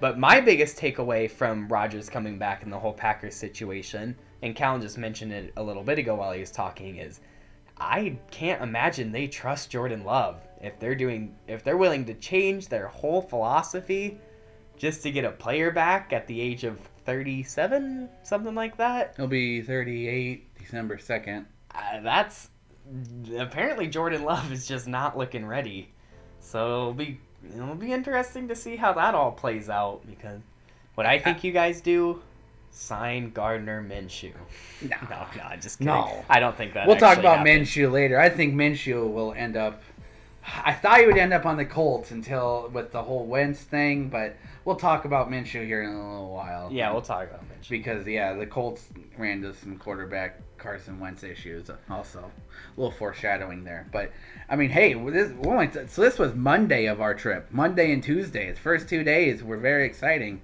But 0.00 0.18
my 0.18 0.40
biggest 0.40 0.78
takeaway 0.78 1.30
from 1.30 1.68
Rodgers 1.68 2.08
coming 2.08 2.38
back 2.38 2.62
in 2.62 2.70
the 2.70 2.78
whole 2.78 2.92
Packers 2.92 3.34
situation, 3.34 4.16
and 4.42 4.54
Callan 4.56 4.80
just 4.80 4.96
mentioned 4.98 5.32
it 5.32 5.52
a 5.56 5.62
little 5.62 5.82
bit 5.82 5.98
ago 5.98 6.14
while 6.14 6.32
he 6.32 6.40
was 6.40 6.50
talking, 6.50 6.96
is 6.96 7.20
I 7.78 8.16
can't 8.30 8.62
imagine 8.62 9.10
they 9.12 9.26
trust 9.26 9.70
Jordan 9.70 10.04
Love 10.04 10.42
if 10.62 10.78
they're 10.78 10.94
doing 10.94 11.34
if 11.48 11.64
they're 11.64 11.78
willing 11.78 12.04
to 12.06 12.14
change 12.14 12.68
their 12.68 12.88
whole 12.88 13.22
philosophy 13.22 14.18
just 14.76 15.02
to 15.02 15.10
get 15.10 15.24
a 15.24 15.30
player 15.30 15.70
back 15.70 16.12
at 16.12 16.26
the 16.26 16.38
age 16.40 16.64
of 16.64 16.78
37, 17.06 18.08
something 18.22 18.54
like 18.54 18.76
that. 18.76 19.14
He'll 19.16 19.26
be 19.26 19.62
38 19.62 20.54
December 20.58 20.96
2nd. 20.98 21.46
Uh, 21.74 22.00
that's 22.02 22.49
apparently 23.38 23.86
Jordan 23.86 24.24
Love 24.24 24.52
is 24.52 24.66
just 24.66 24.86
not 24.86 25.16
looking 25.16 25.46
ready. 25.46 25.90
So 26.40 26.66
it'll 26.66 26.94
be 26.94 27.20
it'll 27.54 27.74
be 27.74 27.92
interesting 27.92 28.48
to 28.48 28.56
see 28.56 28.76
how 28.76 28.92
that 28.94 29.14
all 29.14 29.32
plays 29.32 29.68
out 29.68 30.00
because 30.06 30.40
what 30.94 31.06
I 31.06 31.18
think 31.18 31.44
you 31.44 31.52
guys 31.52 31.80
do 31.80 32.20
sign 32.70 33.30
Gardner 33.30 33.82
Minshew. 33.82 34.32
No. 34.82 34.96
No, 35.08 35.26
no, 35.36 35.56
just 35.56 35.78
kidding. 35.78 35.92
No. 35.92 36.24
I 36.28 36.40
don't 36.40 36.56
think 36.56 36.74
that. 36.74 36.86
We'll 36.86 36.96
talk 36.96 37.18
about 37.18 37.38
happened. 37.38 37.66
Minshew 37.66 37.90
later. 37.90 38.18
I 38.18 38.28
think 38.28 38.54
Minshew 38.54 39.12
will 39.12 39.32
end 39.32 39.56
up. 39.56 39.82
I 40.64 40.72
thought 40.72 41.00
he 41.00 41.06
would 41.06 41.18
end 41.18 41.32
up 41.32 41.46
on 41.46 41.56
the 41.56 41.64
Colts 41.64 42.10
until 42.10 42.70
with 42.72 42.92
the 42.92 43.02
whole 43.02 43.26
Wentz 43.26 43.60
thing, 43.60 44.08
but 44.08 44.36
we'll 44.64 44.76
talk 44.76 45.04
about 45.04 45.30
Minshew 45.30 45.64
here 45.64 45.82
in 45.82 45.90
a 45.90 46.12
little 46.12 46.32
while. 46.32 46.70
Yeah, 46.72 46.92
we'll 46.92 47.02
talk 47.02 47.28
about 47.28 47.42
Minshew. 47.42 47.70
because 47.70 48.06
yeah, 48.06 48.32
the 48.34 48.46
Colts 48.46 48.88
ran 49.18 49.38
into 49.38 49.54
some 49.54 49.76
quarterback 49.76 50.40
Carson 50.58 51.00
Wentz 51.00 51.22
issues. 51.22 51.70
Also, 51.88 52.20
a 52.20 52.80
little 52.80 52.90
foreshadowing 52.96 53.64
there. 53.64 53.86
But 53.92 54.12
I 54.48 54.56
mean, 54.56 54.70
hey, 54.70 54.94
this 54.94 55.32
so 55.92 56.02
this 56.02 56.18
was 56.18 56.34
Monday 56.34 56.86
of 56.86 57.00
our 57.00 57.14
trip. 57.14 57.48
Monday 57.50 57.92
and 57.92 58.02
Tuesday. 58.02 58.50
The 58.50 58.60
first 58.60 58.88
two 58.88 59.04
days 59.04 59.42
were 59.42 59.56
very 59.56 59.86
exciting. 59.86 60.40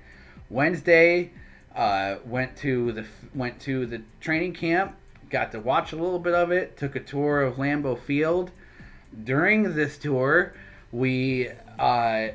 Wednesday, 0.49 1.33
uh, 1.75 2.17
went 2.25 2.57
to 2.59 2.93
the 2.93 3.05
went 3.35 3.61
to 3.61 3.87
the 3.87 4.03
training 4.21 4.55
camp. 4.55 4.97
Got 5.29 5.53
to 5.53 5.61
watch 5.61 5.93
a 5.93 5.97
little 5.97 6.19
bit 6.19 6.35
of 6.35 6.51
it. 6.51 6.77
Took 6.77 6.97
a 6.97 7.01
tour 7.01 7.43
of 7.43 7.57
Lambeau 7.57 7.99
Field. 7.99 8.51
During 9.25 9.75
this 9.75 9.97
tour, 9.97 10.55
we 10.93 11.49
uh, 11.79 12.29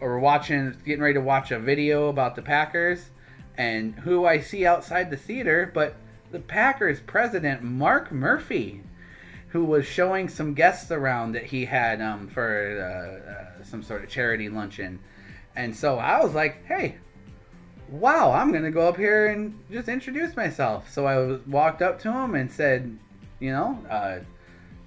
were 0.00 0.18
watching, 0.18 0.76
getting 0.84 1.02
ready 1.02 1.14
to 1.14 1.20
watch 1.20 1.50
a 1.50 1.58
video 1.58 2.08
about 2.08 2.36
the 2.36 2.42
Packers, 2.42 3.10
and 3.56 3.94
who 3.94 4.24
I 4.24 4.40
see 4.40 4.64
outside 4.66 5.10
the 5.10 5.16
theater, 5.16 5.70
but 5.72 5.96
the 6.30 6.38
Packers 6.38 7.00
president 7.00 7.62
Mark 7.62 8.10
Murphy, 8.12 8.82
who 9.48 9.64
was 9.64 9.84
showing 9.84 10.28
some 10.28 10.54
guests 10.54 10.90
around 10.90 11.32
that 11.32 11.44
he 11.44 11.64
had 11.64 12.00
um, 12.00 12.28
for 12.28 12.80
uh, 12.80 13.60
uh, 13.60 13.64
some 13.64 13.82
sort 13.82 14.02
of 14.02 14.08
charity 14.08 14.48
luncheon, 14.48 14.98
and 15.56 15.74
so 15.74 15.98
I 15.98 16.22
was 16.22 16.34
like, 16.34 16.64
hey. 16.66 16.96
Wow, 17.88 18.32
I'm 18.32 18.52
gonna 18.52 18.70
go 18.70 18.88
up 18.88 18.96
here 18.96 19.26
and 19.26 19.58
just 19.70 19.86
introduce 19.86 20.34
myself. 20.34 20.90
So 20.90 21.04
I 21.04 21.18
was, 21.18 21.46
walked 21.46 21.82
up 21.82 21.98
to 22.00 22.10
him 22.10 22.34
and 22.34 22.50
said, 22.50 22.98
you 23.38 23.52
know, 23.52 23.84
uh, 23.90 24.20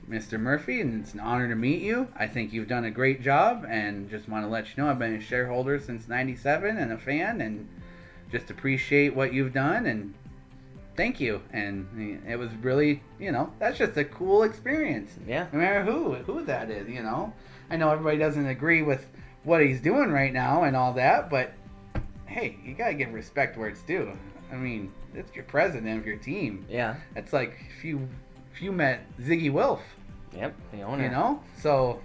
Mr. 0.10 0.40
Murphy, 0.40 0.82
and 0.82 1.02
it's 1.02 1.14
an 1.14 1.20
honor 1.20 1.48
to 1.48 1.56
meet 1.56 1.82
you. 1.82 2.08
I 2.16 2.28
think 2.28 2.54
you've 2.54 2.68
done 2.68 2.86
a 2.86 2.92
great 2.92 3.22
job, 3.22 3.66
and 3.68 4.10
just 4.10 4.30
want 4.30 4.46
to 4.46 4.50
let 4.50 4.68
you 4.68 4.84
know 4.84 4.90
I've 4.90 5.00
been 5.00 5.16
a 5.16 5.22
shareholder 5.22 5.80
since 5.80 6.08
'97 6.08 6.78
and 6.78 6.92
a 6.92 6.98
fan, 6.98 7.42
and 7.42 7.68
just 8.32 8.50
appreciate 8.50 9.16
what 9.16 9.34
you've 9.34 9.54
done 9.54 9.86
and 9.86 10.14
thank 10.96 11.20
you. 11.20 11.42
And 11.52 11.88
eh, 12.28 12.34
it 12.34 12.36
was 12.38 12.50
really, 12.62 13.02
you 13.20 13.32
know, 13.32 13.52
that's 13.60 13.78
just 13.78 13.98
a 13.98 14.06
cool 14.06 14.44
experience. 14.44 15.12
Yeah. 15.28 15.48
No 15.52 15.60
matter 15.60 15.84
who 15.84 16.16
who 16.16 16.44
that 16.46 16.70
is, 16.70 16.88
you 16.90 17.04
know. 17.04 17.34
I 17.70 17.78
know 17.78 17.90
everybody 17.90 18.18
doesn't 18.18 18.46
agree 18.46 18.82
with 18.82 19.08
what 19.44 19.62
he's 19.62 19.82
doing 19.82 20.12
right 20.12 20.34
now 20.34 20.64
and 20.64 20.76
all 20.76 20.94
that, 20.94 21.30
but 21.30 21.54
hey, 22.26 22.58
you 22.64 22.74
gotta 22.74 22.94
give 22.94 23.14
respect 23.14 23.58
where 23.58 23.70
it's 23.70 23.82
due. 23.82 24.18
I 24.52 24.56
mean, 24.56 24.92
it's 25.14 25.36
your 25.36 25.46
president 25.46 26.00
of 26.00 26.06
your 26.06 26.18
team. 26.18 26.66
Yeah. 26.70 26.96
It's 27.16 27.34
like 27.34 27.58
if 27.78 27.84
you 27.84 28.08
you 28.62 28.72
met 28.72 29.02
Zygi 29.20 29.52
Wilf, 29.52 29.82
Yep. 30.36 30.54
The 30.72 30.82
owner. 30.82 31.04
you 31.04 31.10
know. 31.10 31.42
So 31.62 32.02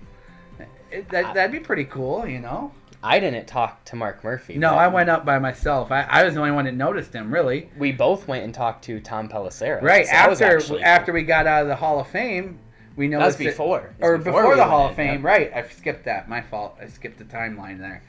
it, 0.91 1.09
that 1.11 1.35
that'd 1.35 1.53
be 1.53 1.61
pretty 1.61 1.85
cool, 1.85 2.27
you 2.27 2.39
know. 2.41 2.73
I 3.03 3.19
didn't 3.19 3.47
talk 3.47 3.83
to 3.87 3.97
Mark 3.97 4.23
Murphy. 4.23 4.59
No, 4.59 4.75
I 4.75 4.87
went 4.89 5.09
up 5.09 5.25
by 5.25 5.39
myself. 5.39 5.91
I, 5.91 6.03
I 6.03 6.23
was 6.25 6.35
the 6.35 6.41
only 6.41 6.53
one 6.53 6.67
that 6.67 6.75
noticed 6.75 7.15
him, 7.15 7.33
really. 7.33 7.71
We 7.79 7.93
both 7.93 8.29
went 8.29 8.45
and 8.45 8.53
talked 8.53 8.85
to 8.85 9.01
Tom 9.01 9.27
Pelissero. 9.27 9.81
Right 9.81 10.07
so 10.07 10.13
after 10.13 10.83
after 10.85 11.13
we 11.13 11.23
got 11.23 11.47
out 11.47 11.63
of 11.63 11.69
the 11.69 11.77
Hall 11.77 11.99
of 12.01 12.09
Fame, 12.09 12.59
we 12.97 13.09
That 13.09 13.17
was 13.17 13.23
noticed 13.23 13.39
that- 13.39 13.45
before. 13.45 13.95
Or 14.01 14.19
before 14.19 14.33
before, 14.43 14.51
we 14.51 14.57
the 14.57 14.65
Hall 14.67 14.89
of 14.91 14.97
Fame. 14.97 15.15
yep. 15.15 15.25
Right, 15.25 15.51
I 15.55 15.67
skipped 15.69 16.05
that. 16.05 16.29
My 16.29 16.43
fault. 16.43 16.77
I 16.81 16.87
skipped 16.89 17.17
the 17.19 17.25
timeline 17.25 17.79
there. 17.79 18.03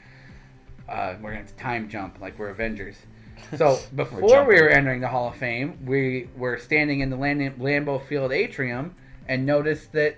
Uh, 0.88 1.14
we're 1.22 1.32
gonna 1.32 1.46
time 1.56 1.88
jump 1.88 2.20
like 2.20 2.38
we're 2.38 2.50
Avengers. 2.50 2.96
So 3.56 3.78
before 3.94 4.44
we 4.44 4.60
were 4.60 4.68
entering 4.68 5.00
the 5.00 5.08
Hall 5.08 5.28
of 5.28 5.36
Fame, 5.36 5.78
we 5.84 6.28
were 6.36 6.58
standing 6.58 7.00
in 7.00 7.10
the 7.10 7.16
Lam- 7.16 7.58
Lambeau 7.58 8.04
Field 8.06 8.32
atrium 8.32 8.94
and 9.28 9.44
noticed 9.44 9.92
that 9.92 10.16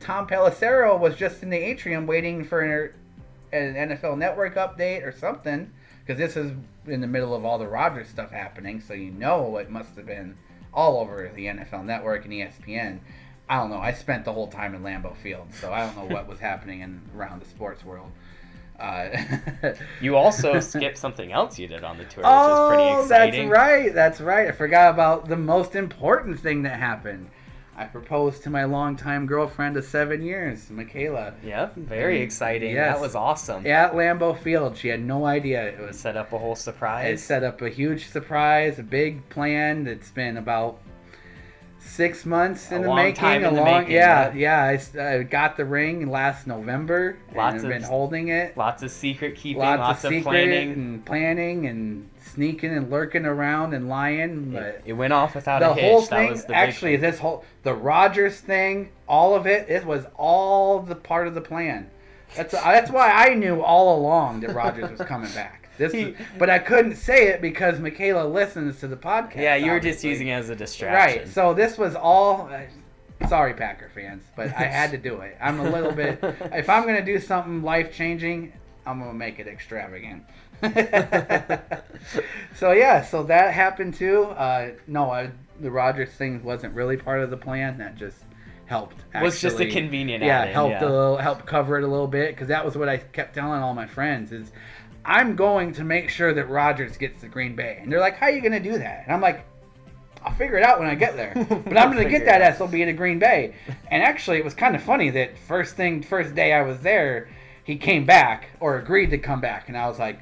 Tom 0.00 0.26
Pelissero 0.26 0.98
was 0.98 1.16
just 1.16 1.42
in 1.42 1.50
the 1.50 1.56
atrium 1.56 2.06
waiting 2.06 2.44
for 2.44 2.60
an, 2.60 2.92
NFL 3.52 4.18
Network 4.18 4.56
update 4.56 5.06
or 5.06 5.12
something. 5.12 5.70
Because 6.04 6.18
this 6.18 6.36
is 6.36 6.52
in 6.86 7.00
the 7.00 7.06
middle 7.06 7.34
of 7.34 7.44
all 7.44 7.58
the 7.58 7.68
Rodgers 7.68 8.08
stuff 8.08 8.32
happening, 8.32 8.80
so 8.80 8.92
you 8.92 9.12
know 9.12 9.56
it 9.58 9.70
must 9.70 9.94
have 9.94 10.06
been 10.06 10.36
all 10.74 10.98
over 10.98 11.30
the 11.34 11.46
NFL 11.46 11.84
Network 11.84 12.24
and 12.24 12.34
ESPN. 12.34 12.98
I 13.48 13.56
don't 13.56 13.70
know. 13.70 13.78
I 13.78 13.92
spent 13.92 14.24
the 14.24 14.32
whole 14.32 14.48
time 14.48 14.74
in 14.74 14.82
Lambeau 14.82 15.16
Field, 15.16 15.46
so 15.52 15.72
I 15.72 15.86
don't 15.86 15.96
know 15.96 16.12
what 16.12 16.26
was 16.26 16.40
happening 16.40 16.80
in 16.80 17.02
around 17.16 17.42
the 17.42 17.46
sports 17.46 17.84
world. 17.84 18.10
Uh, 18.82 19.72
You 20.00 20.16
also 20.16 20.58
skipped 20.60 20.98
something 20.98 21.30
else 21.32 21.58
you 21.58 21.68
did 21.68 21.84
on 21.84 21.96
the 21.98 22.04
tour, 22.04 22.24
which 22.24 22.50
is 22.52 22.68
pretty 22.68 22.82
oh, 22.82 23.02
exciting. 23.02 23.48
that's 23.48 23.58
right. 23.60 23.94
That's 23.94 24.20
right. 24.20 24.48
I 24.48 24.52
forgot 24.52 24.90
about 24.92 25.28
the 25.28 25.36
most 25.36 25.76
important 25.76 26.40
thing 26.40 26.62
that 26.62 26.78
happened. 26.78 27.28
I 27.74 27.84
proposed 27.86 28.42
to 28.42 28.50
my 28.50 28.64
longtime 28.64 29.26
girlfriend 29.26 29.76
of 29.78 29.84
seven 29.84 30.20
years, 30.22 30.68
Michaela, 30.70 31.32
Yep, 31.42 31.76
very 31.76 32.18
Mm, 32.18 32.22
exciting. 32.24 32.72
yes. 32.74 32.94
That 32.94 33.00
was 33.00 33.14
awesome. 33.14 33.66
at 33.66 33.94
Lambeau 33.94 34.36
Field. 34.38 34.76
She 34.76 34.88
had 34.88 35.02
no 35.02 35.24
idea 35.24 35.68
it 35.68 35.78
was 35.80 35.98
Set 35.98 36.16
up 36.16 36.32
a 36.34 36.38
whole 36.38 36.54
surprise. 36.54 37.20
It 37.20 37.22
set 37.22 37.42
up 37.42 37.62
a 37.62 37.70
huge 37.70 38.08
surprise, 38.08 38.78
a 38.78 38.82
big 38.82 39.26
plan 39.30 39.84
that's 39.84 40.10
been 40.10 40.36
about 40.36 40.78
six 41.84 42.24
months 42.24 42.70
in 42.72 42.82
the 42.82 42.88
long 42.88 42.96
making. 42.96 43.14
time 43.20 43.44
a 43.44 43.50
long, 43.50 43.80
making, 43.82 43.92
yeah, 43.94 44.32
yeah. 44.34 44.78
yeah. 44.94 45.02
I 45.02 45.16
I, 45.18 45.22
got 45.24 45.56
the 45.56 45.64
ring 45.64 46.10
last 46.10 46.46
November. 46.46 47.16
Lots 47.34 47.62
of- 47.62 47.68
been 47.68 47.82
holding 47.82 48.28
it. 48.28 48.56
Lots 48.56 48.82
of 48.82 48.90
secret 48.90 49.36
keeping, 49.36 49.60
Lots, 49.62 49.78
lots, 49.80 50.04
of, 50.04 50.12
of, 50.12 50.22
planning. 50.22 50.72
and 50.72 51.04
planning 51.04 51.66
and 51.66 52.08
sneaking 52.20 52.72
and 52.74 52.90
lurking 52.90 53.26
around 53.26 53.74
and 53.74 53.88
lying. 53.88 54.52
But 54.52 54.62
It, 54.62 54.82
it 54.86 54.92
went 54.94 55.12
off 55.12 55.34
without 55.34 55.58
the 55.60 55.70
a 55.70 55.74
hitch. 55.74 55.84
whole 55.84 56.00
that 56.02 56.08
thing, 56.08 56.30
was 56.30 56.44
the 56.44 56.54
actually, 56.54 56.96
this 56.96 57.18
whole 57.18 57.44
the 57.62 57.74
Rodgers 57.74 58.40
thing, 58.40 58.90
all 59.06 59.34
of 59.34 59.46
it, 59.46 59.68
it 59.68 59.84
was 59.84 60.06
all 60.16 60.80
the 60.80 60.94
part 60.94 61.26
of 61.26 61.34
the 61.34 61.40
plan. 61.42 61.90
That's 62.34 62.52
that's 62.52 62.90
why 62.90 63.10
I 63.10 63.34
knew 63.34 63.60
all 63.60 63.98
along 63.98 64.40
that 64.40 64.54
Rodgers 64.54 64.90
was 64.90 65.06
coming 65.06 65.30
back. 65.32 65.61
This, 65.82 65.94
is, 65.94 66.16
but 66.38 66.48
I 66.50 66.58
couldn't 66.58 66.96
say 66.96 67.28
it 67.28 67.40
because 67.40 67.78
Michaela 67.80 68.26
listens 68.26 68.80
to 68.80 68.88
the 68.88 68.96
podcast. 68.96 69.36
Yeah, 69.36 69.56
you 69.56 69.70
were 69.72 69.80
just 69.80 70.02
using 70.04 70.28
it 70.28 70.32
as 70.34 70.48
a 70.48 70.56
distraction. 70.56 71.20
right. 71.20 71.28
So 71.28 71.54
this 71.54 71.76
was 71.78 71.94
all. 71.94 72.48
uh, 72.52 72.60
Sorry, 73.28 73.54
Packer 73.54 73.88
fans, 73.94 74.24
but 74.34 74.48
I 74.48 74.64
had 74.64 74.90
to 74.90 74.98
do 74.98 75.20
it. 75.20 75.36
I'm 75.40 75.60
a 75.60 75.70
little 75.70 75.92
bit. 75.92 76.18
If 76.52 76.68
I'm 76.68 76.84
gonna 76.84 77.04
do 77.04 77.20
something 77.20 77.62
life 77.62 77.94
changing, 77.94 78.52
I'm 78.84 78.98
gonna 78.98 79.14
make 79.14 79.38
it 79.38 79.46
extravagant. 79.46 80.24
so 82.56 82.72
yeah, 82.72 83.02
so 83.02 83.22
that 83.24 83.54
happened 83.54 83.94
too. 83.94 84.24
Uh, 84.24 84.70
no, 84.86 85.10
I, 85.10 85.30
the 85.60 85.70
Rodgers 85.70 86.10
thing 86.10 86.42
wasn't 86.42 86.74
really 86.74 86.96
part 86.96 87.20
of 87.20 87.30
the 87.30 87.36
plan. 87.36 87.78
That 87.78 87.94
just 87.96 88.18
helped. 88.66 88.96
It 89.14 89.22
was 89.22 89.40
just 89.40 89.60
a 89.60 89.64
actually. 89.64 89.80
convenient 89.80 90.24
Yeah, 90.24 90.46
helped 90.46 90.72
yeah. 90.72 90.84
a 90.84 90.88
little, 90.90 91.16
helped 91.16 91.46
cover 91.46 91.78
it 91.78 91.84
a 91.84 91.88
little 91.88 92.06
bit 92.08 92.30
because 92.34 92.48
that 92.48 92.64
was 92.64 92.76
what 92.76 92.88
I 92.88 92.96
kept 92.98 93.34
telling 93.34 93.62
all 93.62 93.74
my 93.74 93.86
friends 93.86 94.32
is, 94.32 94.50
I'm 95.04 95.34
going 95.36 95.72
to 95.74 95.84
make 95.84 96.08
sure 96.10 96.32
that 96.34 96.48
Rodgers 96.48 96.96
gets 96.96 97.20
to 97.22 97.28
Green 97.28 97.56
Bay, 97.56 97.78
and 97.80 97.90
they're 97.90 98.00
like, 98.00 98.16
"How 98.16 98.26
are 98.26 98.30
you 98.30 98.40
going 98.40 98.52
to 98.52 98.60
do 98.60 98.78
that?" 98.78 99.02
And 99.04 99.12
I'm 99.12 99.20
like, 99.20 99.44
I'll 100.24 100.32
figure 100.34 100.56
it 100.56 100.62
out 100.64 100.78
when 100.78 100.88
I 100.88 100.94
get 100.94 101.16
there. 101.16 101.32
But 101.64 101.76
I'm 101.76 101.90
gonna 101.92 102.08
get 102.08 102.24
that. 102.26 102.56
SOB 102.56 102.72
to 102.72 102.92
Green 102.92 103.18
Bay. 103.18 103.54
And 103.90 104.02
actually, 104.02 104.38
it 104.38 104.44
was 104.44 104.54
kind 104.54 104.76
of 104.76 104.82
funny 104.82 105.10
that 105.10 105.36
first 105.38 105.76
thing, 105.76 106.02
first 106.02 106.34
day 106.34 106.52
I 106.52 106.62
was 106.62 106.80
there, 106.80 107.28
he 107.64 107.76
came 107.76 108.04
back 108.04 108.50
or 108.60 108.78
agreed 108.78 109.10
to 109.10 109.18
come 109.18 109.40
back, 109.40 109.68
and 109.68 109.76
I 109.76 109.88
was 109.88 109.98
like, 109.98 110.20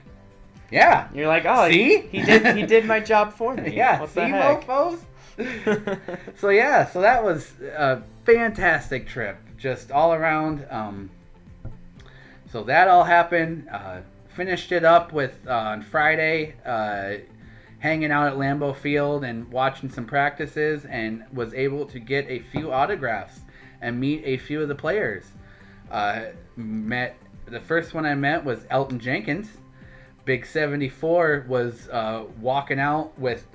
yeah, 0.71 1.09
You're 1.13 1.27
like, 1.27 1.45
oh, 1.47 1.69
See? 1.69 2.03
he, 2.03 2.21
he 2.21 2.23
did 2.23 2.57
he 2.57 2.63
did 2.65 2.85
my 2.87 3.01
job 3.01 3.33
for 3.39 3.55
me. 3.55 3.75
yeah, 3.77 4.01
what 4.01 4.11
see, 4.11 4.21
mofos. 4.21 5.01
so 6.39 6.51
yeah, 6.51 6.87
so 6.87 7.01
that 7.01 7.23
was 7.25 7.53
a 7.61 8.03
fantastic 8.25 9.09
trip, 9.09 9.37
just 9.57 9.91
all 9.91 10.15
around. 10.15 10.67
Um, 10.71 11.11
so 12.53 12.63
that 12.65 12.89
all 12.89 13.05
happened. 13.05 13.69
Uh, 13.71 14.01
finished 14.35 14.73
it 14.73 14.85
up 14.85 15.13
with 15.13 15.39
uh, 15.47 15.53
on 15.53 15.83
Friday, 15.83 16.55
uh, 16.65 17.15
hanging 17.79 18.11
out 18.11 18.29
at 18.29 18.39
Lambeau 18.39 18.75
Field 18.75 19.25
and 19.25 19.51
watching 19.51 19.91
some 19.91 20.07
practices, 20.07 20.85
and 20.85 21.25
was 21.33 21.55
able 21.55 21.87
to 21.87 21.99
get 21.99 22.29
a 22.29 22.41
few 22.41 22.73
autographs 22.73 23.41
and 23.81 23.99
meet 23.99 24.23
a 24.25 24.37
few 24.39 24.61
of 24.63 24.69
the 24.69 24.75
players. 24.75 25.25
Uh, 25.91 26.27
met 26.57 27.17
the 27.47 27.61
first 27.61 27.95
one 27.95 28.07
I 28.07 28.15
met 28.15 28.45
was 28.45 28.61
Elgton 28.65 28.99
Jenkins. 28.99 29.49
Big 30.25 30.47
74 30.47 31.47
was 31.49 31.89
uh, 31.89 32.25
walking 32.41 32.79
out 32.79 33.19
with, 33.19 33.47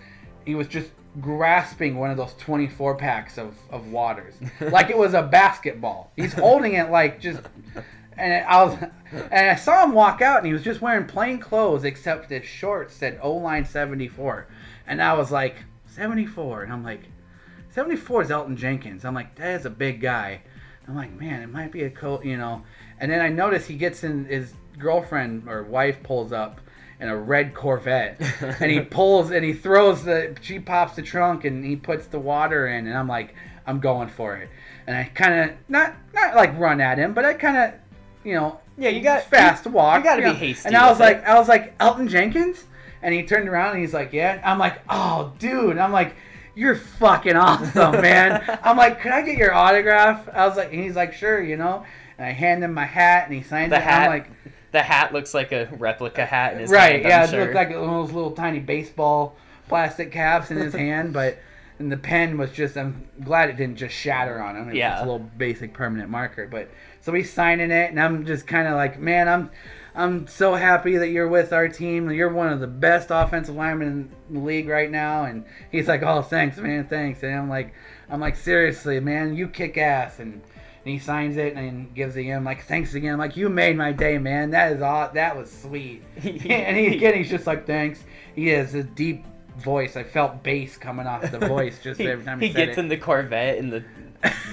he 0.45 0.55
was 0.55 0.67
just 0.67 0.89
grasping 1.21 1.97
one 1.97 2.11
of 2.11 2.17
those 2.17 2.33
24 2.33 2.95
packs 2.95 3.37
of, 3.37 3.55
of 3.69 3.87
waters. 3.87 4.35
like 4.59 4.89
it 4.89 4.97
was 4.97 5.13
a 5.13 5.21
basketball. 5.21 6.11
He's 6.15 6.33
holding 6.33 6.73
it 6.73 6.91
like 6.91 7.21
just, 7.21 7.41
and 8.17 8.45
I 8.45 8.63
was, 8.63 8.77
and 9.31 9.49
I 9.49 9.55
saw 9.55 9.83
him 9.83 9.93
walk 9.93 10.21
out 10.21 10.37
and 10.37 10.47
he 10.47 10.53
was 10.53 10.63
just 10.63 10.81
wearing 10.81 11.05
plain 11.05 11.39
clothes 11.39 11.83
except 11.83 12.29
his 12.29 12.45
shorts 12.45 12.93
said 12.93 13.19
O 13.21 13.33
line 13.33 13.65
74. 13.65 14.47
And 14.87 15.01
I 15.01 15.13
was 15.13 15.31
like, 15.31 15.57
74. 15.87 16.63
And 16.63 16.73
I'm 16.73 16.83
like, 16.83 17.01
74 17.71 18.23
is 18.23 18.29
Elgton 18.29 18.57
Jenkins. 18.57 19.05
I'm 19.05 19.13
like, 19.13 19.35
that 19.35 19.59
is 19.59 19.65
a 19.65 19.69
big 19.69 20.01
guy. 20.01 20.41
I'm 20.87 20.95
like, 20.95 21.19
man, 21.19 21.41
it 21.41 21.47
might 21.47 21.71
be 21.71 21.83
a 21.83 21.89
coat, 21.89 22.23
you 22.23 22.37
know. 22.37 22.63
And 22.99 23.11
then 23.11 23.21
I 23.21 23.29
notice 23.29 23.65
he 23.65 23.75
gets 23.75 24.03
in 24.03 24.25
his 24.25 24.53
girlfriend 24.77 25.47
or 25.47 25.63
wife 25.63 26.03
pulls 26.03 26.31
up 26.31 26.61
in 26.99 27.09
a 27.09 27.17
red 27.17 27.53
Corvette, 27.53 28.17
and 28.41 28.71
he 28.71 28.79
pulls 28.79 29.31
and 29.31 29.43
he 29.43 29.53
throws 29.53 30.03
the. 30.03 30.37
She 30.41 30.59
pops 30.59 30.95
the 30.95 31.01
trunk 31.01 31.43
and 31.43 31.65
he 31.65 31.75
puts 31.75 32.07
the 32.07 32.19
water 32.19 32.67
in, 32.67 32.87
and 32.87 32.97
I'm 32.97 33.07
like, 33.07 33.35
I'm 33.67 33.79
going 33.79 34.09
for 34.09 34.35
it. 34.37 34.49
And 34.87 34.95
I 34.95 35.05
kind 35.05 35.49
of 35.49 35.57
not 35.67 35.95
not 36.13 36.35
like 36.35 36.57
run 36.57 36.79
at 36.79 36.97
him, 36.97 37.13
but 37.13 37.25
I 37.25 37.33
kind 37.33 37.57
of, 37.57 37.73
you 38.25 38.33
know, 38.33 38.59
Yeah, 38.77 38.89
you 38.89 39.01
got- 39.01 39.23
fast 39.23 39.65
you- 39.65 39.71
walk. 39.71 39.99
you 39.99 40.03
gotta 40.03 40.21
be 40.21 40.27
know. 40.29 40.33
hasty 40.33 40.67
And 40.67 40.75
I 40.75 40.89
was 40.89 40.99
like, 40.99 41.17
it. 41.17 41.23
I 41.27 41.37
was 41.39 41.47
like 41.47 41.77
Elgton 41.77 42.09
Jenkins, 42.09 42.63
and 43.01 43.13
he 43.13 43.23
turned 43.23 43.47
around 43.47 43.71
and 43.71 43.79
he's 43.81 43.93
like, 43.93 44.11
yeah. 44.13 44.41
I'm 44.43 44.57
like, 44.59 44.79
oh, 44.89 45.33
dude. 45.39 45.77
I'm 45.77 45.91
like, 45.91 46.15
you're 46.55 46.75
fucking 46.75 47.35
awesome, 47.35 48.01
man. 48.01 48.43
I'm 48.63 48.77
like, 48.77 49.01
could 49.01 49.11
I 49.11 49.21
get 49.21 49.37
your 49.37 49.53
autograph? 49.53 50.27
I 50.33 50.47
was 50.47 50.57
like, 50.57 50.71
and 50.73 50.81
he's 50.83 50.95
like, 50.95 51.13
sure, 51.13 51.41
you 51.41 51.57
know. 51.57 51.85
And 52.17 52.25
I 52.25 52.31
hand 52.31 52.63
him 52.63 52.73
my 52.73 52.85
hat, 52.85 53.25
and 53.27 53.35
he 53.35 53.43
signed 53.43 53.71
The 53.71 53.77
it. 53.77 53.83
hat, 53.83 54.03
I'm 54.03 54.09
like, 54.09 54.31
the 54.71 54.81
hat 54.81 55.13
looks 55.13 55.33
like 55.33 55.51
a 55.51 55.67
replica 55.77 56.25
hat 56.25 56.53
in 56.53 56.59
his 56.59 56.69
right, 56.71 56.93
hand, 56.93 57.03
yeah, 57.03 57.17
I'm 57.19 57.23
it 57.25 57.29
sure. 57.29 57.41
looked 57.43 57.55
like 57.55 57.69
one 57.69 57.77
of 57.77 58.07
those 58.07 58.11
little 58.11 58.31
tiny 58.31 58.59
baseball 58.59 59.35
plastic 59.67 60.11
caps 60.11 60.51
in 60.51 60.57
his 60.57 60.73
hand, 60.85 61.13
but. 61.13 61.37
And 61.77 61.91
the 61.91 61.97
pen 61.97 62.37
was 62.37 62.53
just, 62.53 62.77
I'm 62.77 63.05
glad 63.25 63.49
it 63.49 63.57
didn't 63.57 63.75
just 63.75 63.93
shatter 63.93 64.41
on 64.41 64.55
him. 64.55 64.69
It 64.69 64.75
Yeah. 64.75 64.91
just 64.91 65.03
a 65.03 65.11
little 65.11 65.27
basic 65.37 65.73
permanent 65.73 66.09
marker. 66.09 66.47
But 66.47 66.71
so 67.05 67.13
he's 67.13 67.31
signing 67.31 67.69
it, 67.69 67.91
and 67.91 68.01
I'm 68.01 68.25
just 68.25 68.47
kind 68.47 68.67
of 68.67 68.73
like, 68.73 68.99
man, 68.99 69.29
I'm 69.29 69.51
I'm 69.93 70.25
so 70.25 70.55
happy 70.55 70.97
that 70.97 71.09
you're 71.09 71.27
with 71.27 71.53
our 71.53 71.69
team. 71.69 72.09
You're 72.09 72.33
one 72.33 72.51
of 72.51 72.59
the 72.59 72.67
best 72.67 73.09
offensive 73.11 73.53
linemen 73.53 74.11
in 74.27 74.33
the 74.33 74.39
league 74.39 74.67
right 74.67 74.89
now. 74.89 75.25
And 75.25 75.45
he's 75.71 75.87
like, 75.87 76.01
oh, 76.01 76.23
thanks, 76.23 76.57
man, 76.57 76.87
thanks. 76.87 77.21
And 77.21 77.35
I'm 77.35 77.47
like, 77.47 77.75
I'm 78.09 78.19
like, 78.19 78.35
seriously, 78.35 78.99
man, 78.99 79.35
you 79.35 79.47
kick 79.47 79.77
ass. 79.77 80.17
And, 80.17 80.33
and 80.33 80.41
he 80.83 80.97
signs 80.97 81.37
it 81.37 81.53
and 81.53 81.93
gives 81.93 82.15
it 82.15 82.23
him 82.23 82.43
like, 82.43 82.65
thanks 82.65 82.95
again. 82.95 83.13
I'm 83.13 83.19
like, 83.19 83.37
you 83.37 83.49
made 83.49 83.77
my 83.77 83.91
day, 83.91 84.17
man. 84.17 84.49
That 84.49 84.73
is 84.73 84.81
all. 84.81 85.11
That 85.13 85.37
was 85.37 85.51
sweet. 85.51 86.01
and 86.23 86.75
he 86.75 86.87
again, 86.87 87.13
he's 87.13 87.29
just 87.29 87.45
like, 87.45 87.67
thanks. 87.67 88.03
He 88.33 88.47
has 88.47 88.73
a 88.73 88.81
deep 88.81 89.25
voice. 89.57 89.95
I 89.95 90.03
felt 90.03 90.41
bass 90.41 90.75
coming 90.75 91.05
off 91.05 91.31
the 91.31 91.39
voice 91.39 91.77
just 91.83 92.01
every 92.01 92.25
time 92.25 92.39
he, 92.39 92.47
he 92.47 92.53
said 92.53 92.65
gets 92.65 92.77
it. 92.79 92.81
in 92.81 92.87
the 92.87 92.97
Corvette 92.97 93.59
and 93.59 93.71
the 93.71 93.85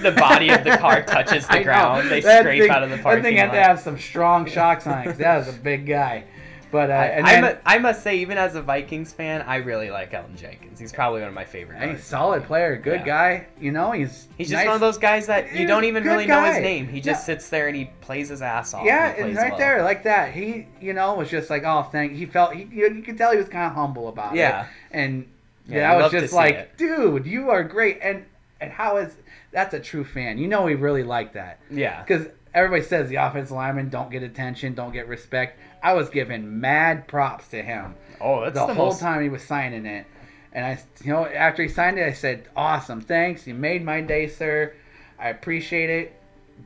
the 0.01 0.11
body 0.11 0.49
of 0.49 0.63
the 0.63 0.77
car 0.77 1.01
touches 1.07 1.47
the 1.47 1.63
ground. 1.63 2.09
They 2.09 2.19
That 2.21 2.41
scrape 2.41 2.61
thing- 2.63 2.71
out 2.71 2.83
of 2.83 2.89
the 2.89 2.97
That 2.97 3.03
parking 3.03 3.23
thing 3.23 3.37
had 3.37 3.49
lot. 3.49 3.55
to 3.55 3.63
have 3.63 3.79
some 3.79 3.97
strong 3.97 4.45
shocks 4.45 4.85
on 4.87 4.99
it 4.99 5.05
'cause 5.05 5.17
that 5.17 5.37
was 5.37 5.49
a 5.49 5.53
big 5.59 5.85
guy. 5.87 6.23
But 6.71 6.89
uh, 6.89 6.93
I, 6.93 7.05
and 7.05 7.27
then, 7.27 7.57
I 7.67 7.77
must 7.77 8.01
say, 8.01 8.17
even 8.17 8.35
as 8.39 8.55
a 8.55 8.61
Vikings 8.63 9.13
fan, 9.13 9.43
I 9.43 9.57
really 9.57 9.91
like 9.91 10.11
Elgton 10.11 10.35
Jenkins. 10.35 10.79
He's 10.79 10.91
probably 10.91 11.19
one 11.19 11.27
of 11.29 11.35
my 11.35 11.45
favorite. 11.45 11.77
Hey, 11.77 11.97
solid 11.97 12.45
player, 12.45 12.75
good 12.77 13.01
Yeah. 13.01 13.05
guy. 13.05 13.45
You 13.59 13.71
know, 13.71 13.91
he's 13.91 14.27
He's 14.39 14.47
just 14.49 14.57
nice. 14.57 14.65
one 14.65 14.73
of 14.73 14.81
those 14.81 14.97
guys 14.97 15.27
that 15.27 15.53
you 15.53 15.67
don't 15.67 15.83
even 15.83 16.03
really 16.03 16.25
know 16.25 16.43
his 16.43 16.57
name. 16.57 16.87
He 16.87 16.99
just 16.99 17.27
No. 17.27 17.35
sits 17.35 17.47
there 17.49 17.67
and 17.67 17.75
he 17.75 17.91
plays 18.01 18.29
his 18.29 18.41
ass 18.41 18.73
off. 18.73 18.85
Yeah, 18.85 19.09
and, 19.09 19.27
and 19.27 19.37
right 19.37 19.51
well. 19.51 19.59
there, 19.59 19.83
like 19.83 20.01
that. 20.05 20.31
He, 20.33 20.65
you 20.81 20.93
know, 20.93 21.13
was 21.13 21.29
just 21.29 21.51
like, 21.51 21.61
oh, 21.63 21.83
thank. 21.91 22.13
He 22.13 22.25
felt, 22.25 22.55
he, 22.55 22.63
you, 22.71 22.89
you 22.91 23.03
could 23.03 23.19
tell 23.19 23.29
he 23.31 23.37
was 23.37 23.49
kind 23.49 23.67
of 23.67 23.73
humble 23.73 24.07
about 24.07 24.33
Yeah. 24.33 24.61
it. 24.63 24.67
And 24.89 25.27
Yeah, 25.67 25.77
yeah, 25.77 25.93
I 25.93 26.01
was 26.01 26.11
just 26.11 26.33
like, 26.33 26.75
dude, 26.75 27.27
you 27.27 27.51
are 27.51 27.63
great. 27.63 27.99
And 28.01 28.25
and 28.61 28.71
how 28.71 28.97
is 28.97 29.13
that's 29.53 29.73
a 29.73 29.79
true 29.79 30.03
fan? 30.03 30.37
You 30.37 30.47
know, 30.47 30.63
we 30.63 30.75
really 30.75 31.03
like 31.03 31.33
that 31.33 31.59
Yeah. 31.69 32.01
because 32.01 32.27
everybody 32.53 32.83
says 32.83 33.09
the 33.09 33.15
offensive 33.15 33.55
linemen 33.55 33.89
don't 33.89 34.11
get 34.11 34.23
attention, 34.23 34.73
don't 34.73 34.91
get 34.91 35.07
respect. 35.07 35.59
I 35.81 35.93
was 35.93 36.09
giving 36.09 36.59
mad 36.59 37.07
props 37.07 37.47
to 37.49 37.61
him. 37.61 37.95
Oh, 38.19 38.41
that's 38.41 38.55
the, 38.55 38.67
the, 38.67 38.73
whole 38.73 38.87
most. 38.87 38.99
time 38.99 39.21
he 39.21 39.29
was 39.29 39.43
signing 39.43 39.85
it. 39.85 40.05
And 40.53 40.65
I, 40.65 40.79
you 41.03 41.11
know, 41.11 41.25
after 41.25 41.63
he 41.63 41.69
signed 41.69 41.97
it, 41.97 42.07
I 42.07 42.13
said, 42.13 42.47
"Awesome, 42.55 43.01
thanks. 43.01 43.47
You 43.47 43.55
made 43.55 43.83
my 43.83 44.01
day, 44.01 44.27
sir. 44.27 44.73
I 45.19 45.29
appreciate 45.29 45.89
it." 45.89 46.19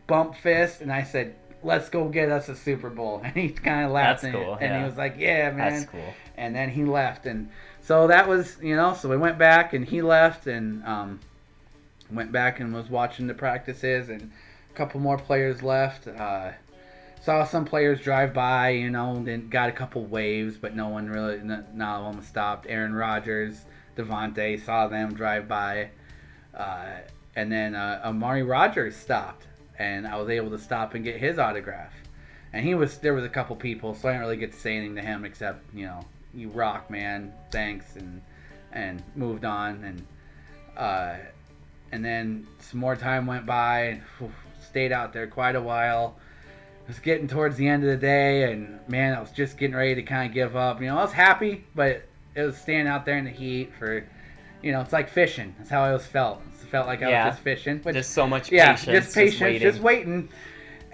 Bump 0.07 0.35
fist, 0.35 0.81
and 0.81 0.91
I 0.91 1.03
said, 1.03 1.35
"Let's 1.63 1.87
go 1.87 2.09
get 2.09 2.29
us 2.29 2.49
a 2.49 2.55
Super 2.55 2.89
Bowl." 2.89 3.21
And 3.23 3.33
he 3.33 3.49
kind 3.49 3.85
of 3.85 3.91
laughed, 3.93 4.23
That's 4.23 4.35
and, 4.35 4.43
cool, 4.43 4.57
and 4.59 4.77
he 4.77 4.83
was 4.83 4.97
like, 4.97 5.15
"Yeah, 5.17 5.51
man." 5.51 5.71
That's 5.73 5.85
cool. 5.85 6.13
And 6.35 6.53
then 6.53 6.69
he 6.69 6.83
left, 6.83 7.25
and 7.25 7.49
so 7.81 8.07
that 8.07 8.27
was, 8.27 8.57
you 8.61 8.75
know, 8.75 8.93
so 8.93 9.07
we 9.09 9.15
went 9.17 9.37
back, 9.37 9.71
and 9.73 9.85
he 9.85 10.01
left, 10.01 10.47
and 10.47 10.83
um, 10.83 11.21
went 12.11 12.31
back 12.31 12.59
and 12.59 12.73
was 12.73 12.89
watching 12.89 13.27
the 13.27 13.33
practices, 13.33 14.09
and 14.09 14.31
a 14.69 14.73
couple 14.73 14.99
more 14.99 15.17
players 15.17 15.63
left. 15.63 16.07
Uh, 16.07 16.51
saw 17.21 17.43
some 17.43 17.65
players 17.65 17.99
drive 17.99 18.33
by, 18.33 18.69
you 18.69 18.89
know, 18.89 19.21
then 19.23 19.49
got 19.49 19.69
a 19.69 19.71
couple 19.71 20.05
waves, 20.05 20.57
but 20.57 20.75
no 20.75 20.87
one 20.87 21.09
really, 21.09 21.39
none 21.39 21.65
of 21.81 22.13
them 22.13 22.23
stopped. 22.23 22.65
Aaron 22.69 22.93
Rodgers, 22.93 23.65
Davante, 23.95 24.63
saw 24.63 24.87
them 24.87 25.13
drive 25.13 25.47
by. 25.47 25.89
Uh, 26.53 26.99
and 27.35 27.51
then 27.51 27.75
uh, 27.75 28.01
Amari 28.03 28.43
Rodgers 28.43 28.95
stopped, 28.95 29.45
and 29.77 30.07
I 30.07 30.15
was 30.17 30.29
able 30.29 30.49
to 30.51 30.59
stop 30.59 30.93
and 30.93 31.03
get 31.03 31.17
his 31.17 31.37
autograph. 31.37 31.93
And 32.53 32.65
he 32.65 32.75
was, 32.75 32.97
there 32.99 33.13
was 33.13 33.25
a 33.25 33.29
couple 33.29 33.55
people, 33.55 33.93
so 33.93 34.07
I 34.07 34.13
didn't 34.13 34.21
really 34.21 34.37
get 34.37 34.53
to 34.53 34.57
say 34.57 34.77
anything 34.77 34.95
to 34.95 35.01
him 35.01 35.25
except, 35.25 35.63
you 35.73 35.85
know, 35.85 36.01
you 36.33 36.49
rock, 36.49 36.89
man, 36.89 37.33
thanks, 37.51 37.95
and 37.95 38.21
and 38.71 39.01
moved 39.15 39.43
on. 39.43 39.83
And 39.83 40.05
uh, 40.77 41.15
and 41.91 42.03
then 42.03 42.47
some 42.59 42.79
more 42.79 42.95
time 42.95 43.25
went 43.25 43.45
by, 43.45 43.79
and 43.81 44.01
whew, 44.17 44.31
stayed 44.61 44.91
out 44.91 45.13
there 45.13 45.27
quite 45.27 45.55
a 45.55 45.61
while 45.61 46.17
it 46.87 46.91
was 46.91 46.99
getting 46.99 47.27
towards 47.27 47.57
the 47.57 47.67
end 47.67 47.83
of 47.83 47.89
the 47.89 47.97
day, 47.97 48.49
and 48.49 48.79
man, 48.87 49.13
I 49.13 49.19
was 49.19 49.31
just 49.31 49.57
getting 49.57 49.75
ready 49.75 49.93
to 49.95 50.03
kind 50.03 50.29
of 50.29 50.33
give 50.33 50.55
up. 50.55 50.79
You 50.79 50.87
know, 50.87 50.97
I 50.97 51.01
was 51.01 51.11
happy, 51.11 51.65
but 51.75 52.03
it 52.33 52.43
was 52.43 52.55
standing 52.57 52.87
out 52.87 53.03
there 53.03 53.17
in 53.17 53.25
the 53.25 53.29
heat 53.29 53.73
for, 53.77 54.07
you 54.63 54.71
know, 54.71 54.79
it's 54.79 54.93
like 54.93 55.09
fishing. 55.09 55.53
That's 55.57 55.69
how 55.69 55.83
I 55.83 55.91
was 55.91 56.05
felt. 56.05 56.41
It 56.53 56.65
felt 56.69 56.87
like 56.87 57.03
I 57.03 57.09
Yeah. 57.09 57.25
was 57.25 57.33
just 57.33 57.43
fishing. 57.43 57.81
But 57.83 57.93
Just 57.93 58.11
so 58.11 58.25
much 58.25 58.53
yeah, 58.53 58.71
patience. 58.71 58.85
just 59.03 59.15
patience, 59.15 59.41
waiting. 59.41 59.61
just 59.69 59.81
waiting. 59.81 60.29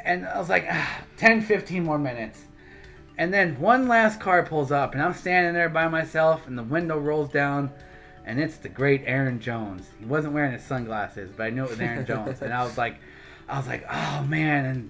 And 0.04 0.26
I 0.26 0.40
was 0.40 0.50
like, 0.50 0.66
ah, 0.68 1.02
10, 1.18 1.42
15 1.44 1.84
more 1.84 2.00
minutes. 2.00 2.42
And 3.20 3.32
then 3.32 3.60
one 3.60 3.88
last 3.88 4.20
car 4.20 4.42
pulls 4.42 4.72
up, 4.72 4.94
and 4.94 5.02
I'm 5.02 5.14
standing 5.14 5.54
there 5.54 5.70
by 5.70 5.88
myself, 5.88 6.48
and 6.48 6.58
the 6.58 6.64
window 6.64 6.98
rolls 6.98 7.30
down, 7.30 7.70
and 8.26 8.40
it's 8.40 8.58
the 8.58 8.70
great 8.70 9.04
Aaron 9.06 9.40
Jones. 9.40 9.88
He 10.00 10.06
wasn't 10.06 10.34
wearing 10.34 10.54
his 10.54 10.64
sunglasses, 10.64 11.32
but 11.36 11.44
I 11.44 11.50
knew 11.50 11.64
it 11.64 11.70
was 11.70 11.80
Aaron 11.80 12.06
Jones. 12.06 12.42
And 12.42 12.54
I 12.54 12.64
was 12.64 12.78
like, 12.78 12.98
I 13.48 13.58
was 13.58 13.68
like, 13.68 13.86
oh 13.92 14.24
man, 14.24 14.66
and 14.66 14.90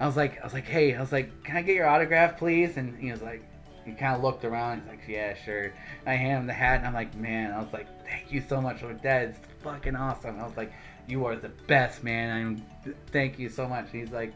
I 0.00 0.06
was 0.06 0.16
like, 0.16 0.40
I 0.40 0.44
was 0.44 0.52
like, 0.52 0.66
hey, 0.66 0.94
I 0.94 1.00
was 1.00 1.12
like, 1.12 1.44
can 1.44 1.56
I 1.56 1.62
get 1.62 1.74
your 1.74 1.88
autograph, 1.88 2.38
please? 2.38 2.76
And 2.76 2.96
he 2.98 3.10
was 3.10 3.22
like, 3.22 3.42
he 3.84 3.92
kind 3.92 4.14
of 4.14 4.22
looked 4.22 4.44
around. 4.44 4.80
He's 4.80 4.88
like, 4.88 5.00
yeah, 5.08 5.34
sure. 5.34 5.64
And 5.64 5.72
I 6.06 6.14
hand 6.14 6.40
him 6.40 6.46
the 6.46 6.52
hat, 6.52 6.78
and 6.78 6.86
I'm 6.86 6.94
like, 6.94 7.14
man, 7.14 7.52
I 7.52 7.58
was 7.58 7.72
like, 7.72 7.86
thank 8.06 8.30
you 8.30 8.42
so 8.46 8.60
much. 8.60 8.82
Like, 8.82 9.02
that 9.02 9.28
is 9.28 9.34
fucking 9.62 9.96
awesome. 9.96 10.38
I 10.38 10.46
was 10.46 10.56
like, 10.56 10.72
you 11.06 11.24
are 11.24 11.36
the 11.36 11.48
best, 11.48 12.04
man. 12.04 12.62
I'm, 12.84 12.94
thank 13.12 13.38
you 13.38 13.48
so 13.48 13.66
much. 13.66 13.86
He's 13.90 14.10
like, 14.10 14.34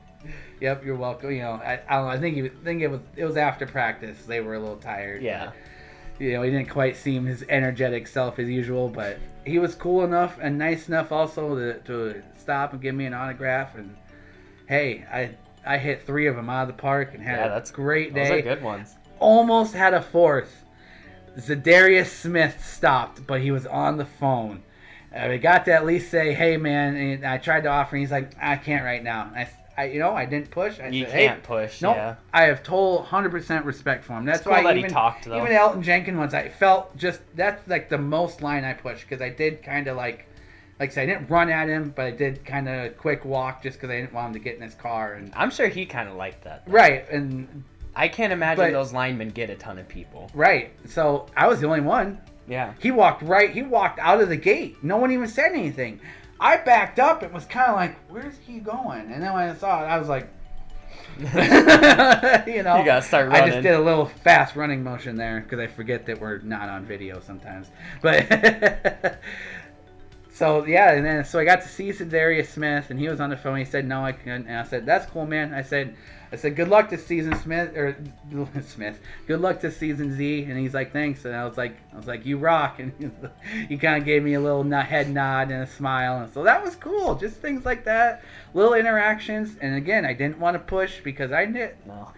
yep, 0.58 0.82
you're 0.82 0.96
welcome. 0.96 1.32
You 1.32 1.42
know, 1.42 1.52
I, 1.52 1.80
I 1.86 1.96
don't 1.96 2.06
know. 2.06 2.10
I 2.10 2.18
think 2.18 2.36
he, 2.36 2.44
I 2.46 2.64
think 2.64 2.80
it 2.80 2.88
was, 2.88 3.00
it 3.14 3.26
was 3.26 3.36
after 3.36 3.66
practice. 3.66 4.24
They 4.24 4.40
were 4.40 4.54
a 4.54 4.58
little 4.58 4.76
tired. 4.76 5.22
Yeah. 5.22 5.52
You 6.22 6.34
know, 6.34 6.42
he 6.42 6.50
didn't 6.52 6.68
quite 6.68 6.96
seem 6.96 7.26
his 7.26 7.44
energetic 7.48 8.06
self 8.06 8.38
as 8.38 8.48
usual, 8.48 8.88
but 8.88 9.18
he 9.44 9.58
was 9.58 9.74
cool 9.74 10.04
enough 10.04 10.38
and 10.40 10.56
nice 10.56 10.86
enough 10.86 11.10
also 11.10 11.56
to, 11.56 11.80
to 11.80 12.22
stop 12.38 12.72
and 12.72 12.80
give 12.80 12.94
me 12.94 13.06
an 13.06 13.12
autograph. 13.12 13.74
And 13.74 13.96
hey, 14.68 15.04
I 15.12 15.30
I 15.66 15.78
hit 15.78 16.06
three 16.06 16.28
of 16.28 16.36
them 16.36 16.48
out 16.48 16.62
of 16.62 16.68
the 16.68 16.80
park 16.80 17.14
and 17.14 17.22
had 17.24 17.40
Yeah, 17.40 17.46
a 17.46 17.48
that's 17.48 17.72
great 17.72 18.14
Those 18.14 18.28
day. 18.28 18.38
are 18.38 18.42
good 18.42 18.62
ones. 18.62 18.94
Almost 19.18 19.74
had 19.74 19.94
a 19.94 20.02
fourth. 20.02 20.64
Za'Darius 21.36 22.06
Smith 22.06 22.64
stopped, 22.64 23.26
but 23.26 23.40
he 23.40 23.50
was 23.50 23.66
on 23.66 23.96
the 23.96 24.04
phone. 24.04 24.62
Uh, 25.12 25.26
I 25.26 25.36
got 25.38 25.64
to 25.64 25.72
at 25.72 25.84
least 25.84 26.08
say, 26.08 26.34
"Hey, 26.34 26.56
man!" 26.56 26.94
And 26.94 27.26
I 27.26 27.38
tried 27.38 27.64
to 27.64 27.68
offer, 27.68 27.96
and 27.96 28.00
he's 28.00 28.12
like, 28.12 28.32
"I 28.40 28.56
can't 28.56 28.84
right 28.84 29.02
now." 29.02 29.32
I, 29.34 29.48
I 29.76 29.84
you 29.86 29.98
know, 29.98 30.14
I 30.14 30.24
didn't 30.26 30.50
push. 30.50 30.78
I 30.80 30.88
You 30.88 31.04
said, 31.06 31.12
can't 31.12 31.42
push. 31.42 31.80
Nope. 31.82 31.96
Yeah. 31.96 32.14
I 32.32 32.42
have 32.42 32.62
total 32.62 33.06
100% 33.08 33.64
respect 33.64 34.04
for 34.04 34.14
him. 34.14 34.24
That's 34.24 34.38
It's 34.40 34.44
cool 34.46 34.52
why 34.54 34.62
that 34.64 34.74
he 34.74 34.80
even, 34.80 34.90
talked, 34.92 35.24
though. 35.24 35.36
even 35.36 35.48
Elgton 35.56 35.82
Jenkins 35.82 36.18
once, 36.18 36.34
I 36.34 36.48
felt 36.48 36.96
just 36.96 37.20
that's 37.34 37.66
like 37.68 37.88
the 37.88 37.98
most 37.98 38.42
line 38.42 38.64
I 38.64 38.74
pushed 38.74 39.08
because 39.08 39.22
I 39.22 39.30
did 39.30 39.62
kind 39.62 39.88
of 39.88 39.96
like, 39.96 40.26
like 40.80 40.90
I 40.90 40.92
said, 40.92 41.02
I 41.02 41.06
didn't 41.14 41.30
run 41.30 41.48
at 41.48 41.68
him, 41.68 41.92
but 41.96 42.06
I 42.06 42.10
did 42.10 42.44
kind 42.44 42.68
of 42.68 42.96
quick 42.98 43.24
walk 43.24 43.62
just 43.62 43.78
because 43.78 43.90
I 43.90 44.00
didn't 44.00 44.12
want 44.12 44.28
him 44.28 44.32
to 44.34 44.38
get 44.40 44.56
in 44.56 44.62
his 44.62 44.74
car 44.74 45.14
and 45.14 45.32
I'm 45.36 45.50
sure 45.50 45.68
he 45.68 45.86
kind 45.86 46.08
of 46.08 46.16
liked 46.16 46.44
that. 46.44 46.64
right 46.66 47.08
and 47.10 47.64
I 47.94 48.08
can't 48.08 48.32
imagine 48.32 48.64
But- 48.64 48.72
those 48.72 48.92
linemen 48.92 49.28
get 49.30 49.50
a 49.50 49.54
ton 49.54 49.78
of 49.78 49.86
people. 49.88 50.30
right. 50.34 50.70
So 50.86 51.26
I 51.36 51.46
was 51.46 51.60
the 51.60 51.66
only 51.66 51.80
one. 51.82 52.18
Yeah. 52.48 52.72
He 52.80 52.90
walked 52.90 53.22
right. 53.22 53.50
He 53.50 53.62
walked 53.62 53.98
out 54.00 54.20
of 54.20 54.28
the 54.28 54.36
gate. 54.36 54.82
No 54.82 54.96
one 54.96 55.12
even 55.12 55.28
said 55.28 55.52
anything. 55.52 56.00
I 56.42 56.56
backed 56.56 56.98
up. 56.98 57.22
It 57.22 57.32
was 57.32 57.44
kind 57.44 57.70
of 57.70 57.76
like, 57.76 57.96
where's 58.10 58.36
he 58.44 58.58
going? 58.58 59.12
And 59.12 59.22
then 59.22 59.32
when 59.32 59.48
I 59.48 59.54
saw 59.54 59.84
it, 59.84 59.86
I 59.86 59.98
was 59.98 60.08
like, 60.08 60.28
you 61.18 62.62
know, 62.62 62.78
You 62.78 62.84
gotta 62.84 63.02
start 63.02 63.32
I 63.32 63.48
just 63.48 63.62
did 63.62 63.74
a 63.74 63.80
little 63.80 64.06
fast 64.06 64.56
running 64.56 64.82
motion 64.82 65.16
there 65.16 65.40
because 65.40 65.60
I 65.60 65.68
forget 65.68 66.04
that 66.06 66.20
we're 66.20 66.38
not 66.38 66.68
on 66.68 66.84
video 66.84 67.20
sometimes. 67.20 67.70
But 68.00 68.26
so 70.32 70.66
yeah, 70.66 70.92
and 70.92 71.06
then 71.06 71.24
so 71.24 71.38
I 71.38 71.44
got 71.44 71.62
to 71.62 71.68
see 71.68 71.92
Darius 71.92 72.50
Smith, 72.50 72.90
and 72.90 72.98
he 72.98 73.08
was 73.08 73.20
on 73.20 73.30
the 73.30 73.36
phone. 73.36 73.58
He 73.58 73.64
said 73.64 73.86
no, 73.86 74.04
I 74.04 74.12
couldn't. 74.12 74.48
And 74.48 74.56
I 74.56 74.64
said 74.64 74.84
that's 74.84 75.08
cool, 75.10 75.26
man. 75.26 75.54
I 75.54 75.62
said. 75.62 75.94
I 76.32 76.36
said, 76.36 76.56
"Good 76.56 76.68
luck 76.68 76.88
to 76.90 76.98
season 76.98 77.36
Smith 77.36 77.76
or 77.76 77.94
Smith. 78.66 78.98
Good 79.26 79.40
luck 79.40 79.60
to 79.60 79.70
season 79.70 80.16
Z." 80.16 80.44
And 80.44 80.58
he's 80.58 80.72
like, 80.74 80.92
"Thanks." 80.92 81.24
And 81.26 81.36
I 81.36 81.44
was 81.46 81.56
like, 81.58 81.76
"I 81.92 81.96
was 81.96 82.06
like, 82.06 82.24
you 82.24 82.38
rock." 82.38 82.78
And 82.80 83.30
he 83.68 83.76
kind 83.76 83.98
of 84.00 84.04
gave 84.06 84.22
me 84.22 84.34
a 84.34 84.40
little 84.40 84.64
head 84.64 85.10
nod 85.10 85.50
and 85.50 85.62
a 85.62 85.66
smile, 85.66 86.22
and 86.22 86.32
so 86.32 86.42
that 86.44 86.64
was 86.64 86.74
cool. 86.76 87.14
Just 87.16 87.36
things 87.36 87.64
like 87.66 87.84
that, 87.84 88.22
little 88.54 88.74
interactions. 88.74 89.56
And 89.60 89.74
again, 89.76 90.04
I 90.06 90.14
didn't 90.14 90.38
want 90.38 90.54
to 90.54 90.58
push 90.58 91.00
because 91.02 91.32
I 91.32 91.44
did. 91.46 91.76
No. 91.86 92.10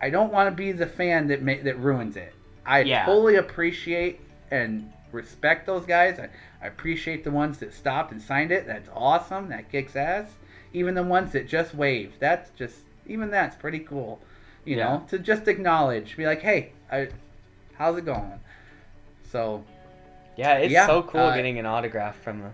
I 0.00 0.10
don't 0.10 0.32
want 0.32 0.48
to 0.48 0.54
be 0.54 0.72
the 0.72 0.86
fan 0.86 1.28
that 1.28 1.42
ma- 1.42 1.62
that 1.62 1.78
ruins 1.78 2.16
it. 2.16 2.34
I 2.66 2.80
Yeah. 2.80 3.06
totally 3.06 3.36
appreciate 3.36 4.20
and 4.50 4.92
respect 5.12 5.64
those 5.66 5.86
guys. 5.86 6.18
I, 6.18 6.28
I 6.62 6.66
appreciate 6.68 7.24
the 7.24 7.30
ones 7.30 7.58
that 7.58 7.72
stopped 7.72 8.12
and 8.12 8.20
signed 8.20 8.52
it. 8.52 8.66
That's 8.66 8.88
awesome. 8.94 9.48
That 9.48 9.70
kicks 9.70 9.96
ass. 9.96 10.26
Even 10.72 10.94
the 10.94 11.02
ones 11.02 11.32
that 11.32 11.46
just 11.48 11.74
waved. 11.74 12.14
That's 12.20 12.50
just 12.50 12.76
even 13.06 13.30
that's 13.30 13.56
pretty 13.56 13.80
cool. 13.80 14.20
You 14.64 14.76
Yeah. 14.76 14.84
know, 14.84 15.04
to 15.08 15.18
just 15.18 15.48
acknowledge, 15.48 16.16
be 16.16 16.24
like, 16.26 16.40
hey, 16.42 16.72
I, 16.90 17.08
how's 17.74 17.96
it 17.98 18.04
going? 18.04 18.38
So 19.30 19.64
Yeah, 20.36 20.58
it's 20.58 20.72
Yeah, 20.72 20.86
so 20.86 21.02
cool 21.02 21.20
uh, 21.20 21.34
getting 21.34 21.58
an 21.58 21.66
autograph 21.66 22.16
from 22.22 22.42
a 22.42 22.52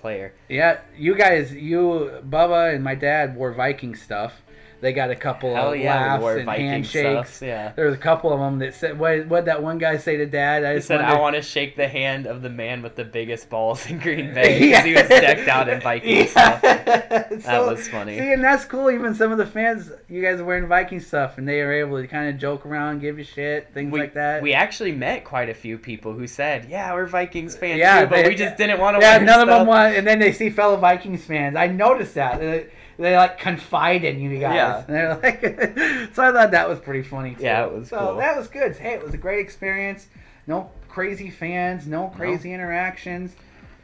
player. 0.00 0.32
yeah, 0.48 0.78
you 0.96 1.14
guys, 1.14 1.52
you, 1.52 2.20
Bubba, 2.28 2.74
and 2.74 2.84
my 2.84 2.94
dad 2.94 3.36
wore 3.36 3.52
Viking 3.52 3.94
stuff. 3.96 4.42
They 4.80 4.92
got 4.92 5.10
a 5.10 5.16
couple 5.16 5.54
Hell 5.56 5.72
of 5.72 5.78
yeah, 5.80 6.14
laughs 6.18 6.36
and 6.36 6.44
Viking 6.46 6.66
handshakes. 6.66 7.34
stuff. 7.34 7.46
Yeah. 7.48 7.72
There 7.74 7.86
was 7.86 7.94
a 7.94 7.98
couple 7.98 8.32
of 8.32 8.38
them 8.38 8.60
that 8.60 8.74
said, 8.74 8.96
"What 8.96 9.26
what 9.26 9.46
that 9.46 9.60
one 9.60 9.78
guy 9.78 9.96
say 9.96 10.16
to 10.18 10.26
Dad?" 10.26 10.64
I 10.64 10.70
He 10.70 10.76
just 10.78 10.86
said, 10.86 11.00
wondered- 11.00 11.16
"I 11.16 11.20
want 11.20 11.34
to 11.34 11.42
shake 11.42 11.74
the 11.76 11.88
hand 11.88 12.26
of 12.26 12.42
the 12.42 12.48
man 12.50 12.82
with 12.82 12.94
the 12.94 13.04
biggest 13.04 13.50
balls 13.50 13.90
in 13.90 13.98
Green 13.98 14.32
Bay 14.34 14.60
because 14.70 14.84
he 14.84 14.92
was 14.94 15.08
decked 15.08 15.48
out 15.48 15.68
in 15.68 15.80
Viking 15.88 16.28
stuff." 16.28 16.60
that 16.62 17.42
was 17.66 17.88
funny. 17.88 18.18
See, 18.18 18.32
and 18.32 18.42
that's 18.44 18.64
cool. 18.64 18.90
Even 18.90 19.14
some 19.14 19.32
of 19.32 19.38
the 19.38 19.46
fans, 19.46 19.90
you 20.08 20.22
guys 20.22 20.38
are 20.40 20.44
wearing 20.44 20.68
Viking 20.68 21.00
stuff, 21.00 21.38
and 21.38 21.48
they 21.48 21.60
are 21.60 21.72
able 21.72 22.00
to 22.00 22.06
kind 22.06 22.28
of 22.32 22.38
joke 22.40 22.64
around, 22.64 23.00
give 23.00 23.18
you 23.18 23.24
shit, 23.24 23.72
things 23.74 23.92
We, 23.92 23.98
like 23.98 24.14
that. 24.14 24.42
we 24.42 24.54
actually 24.54 24.92
met 24.92 25.24
quite 25.24 25.48
a 25.48 25.54
few 25.54 25.76
people 25.78 26.12
who 26.12 26.26
said, 26.28 26.66
"Yeah, 26.70 26.92
we're 26.94 27.06
Vikings 27.06 27.56
fans 27.56 27.78
Yeah, 27.78 28.02
too, 28.02 28.06
but 28.06 28.22
they- 28.22 28.28
we 28.28 28.34
just 28.36 28.56
didn't 28.56 28.78
want 28.78 28.96
to." 28.96 29.00
yeah, 29.04 29.16
wear 29.16 29.26
none 29.26 29.40
of 29.40 29.48
them 29.48 29.56
stuff." 29.56 29.66
want, 29.68 29.96
and 29.96 30.06
then 30.06 30.20
they 30.20 30.30
see 30.32 30.50
fellow 30.50 30.76
Vikings 30.76 31.24
fans. 31.24 31.56
I 31.56 31.66
noticed 31.66 32.14
that 32.14 32.40
they, 32.98 33.16
like 33.16 33.38
confide 33.38 34.04
in 34.04 34.20
you 34.20 34.38
guys. 34.38 34.54
Yeah. 34.54 34.84
and 34.86 34.94
they're 34.94 35.14
like, 35.16 35.40
so 36.14 36.22
I 36.24 36.32
thought 36.32 36.50
that 36.50 36.68
was 36.68 36.80
pretty 36.80 37.02
funny 37.02 37.34
too. 37.34 37.44
Yeah, 37.44 37.64
it 37.66 37.72
was 37.72 37.88
So 37.88 37.98
cool. 37.98 38.16
that 38.16 38.36
was 38.36 38.48
good. 38.48 38.76
Hey, 38.76 38.94
it 38.94 39.02
was 39.04 39.14
a 39.14 39.18
great 39.18 39.40
experience. 39.40 40.08
No 40.46 40.70
crazy 40.88 41.30
fans, 41.30 41.86
no 41.86 42.08
crazy 42.08 42.52
interactions. 42.52 43.34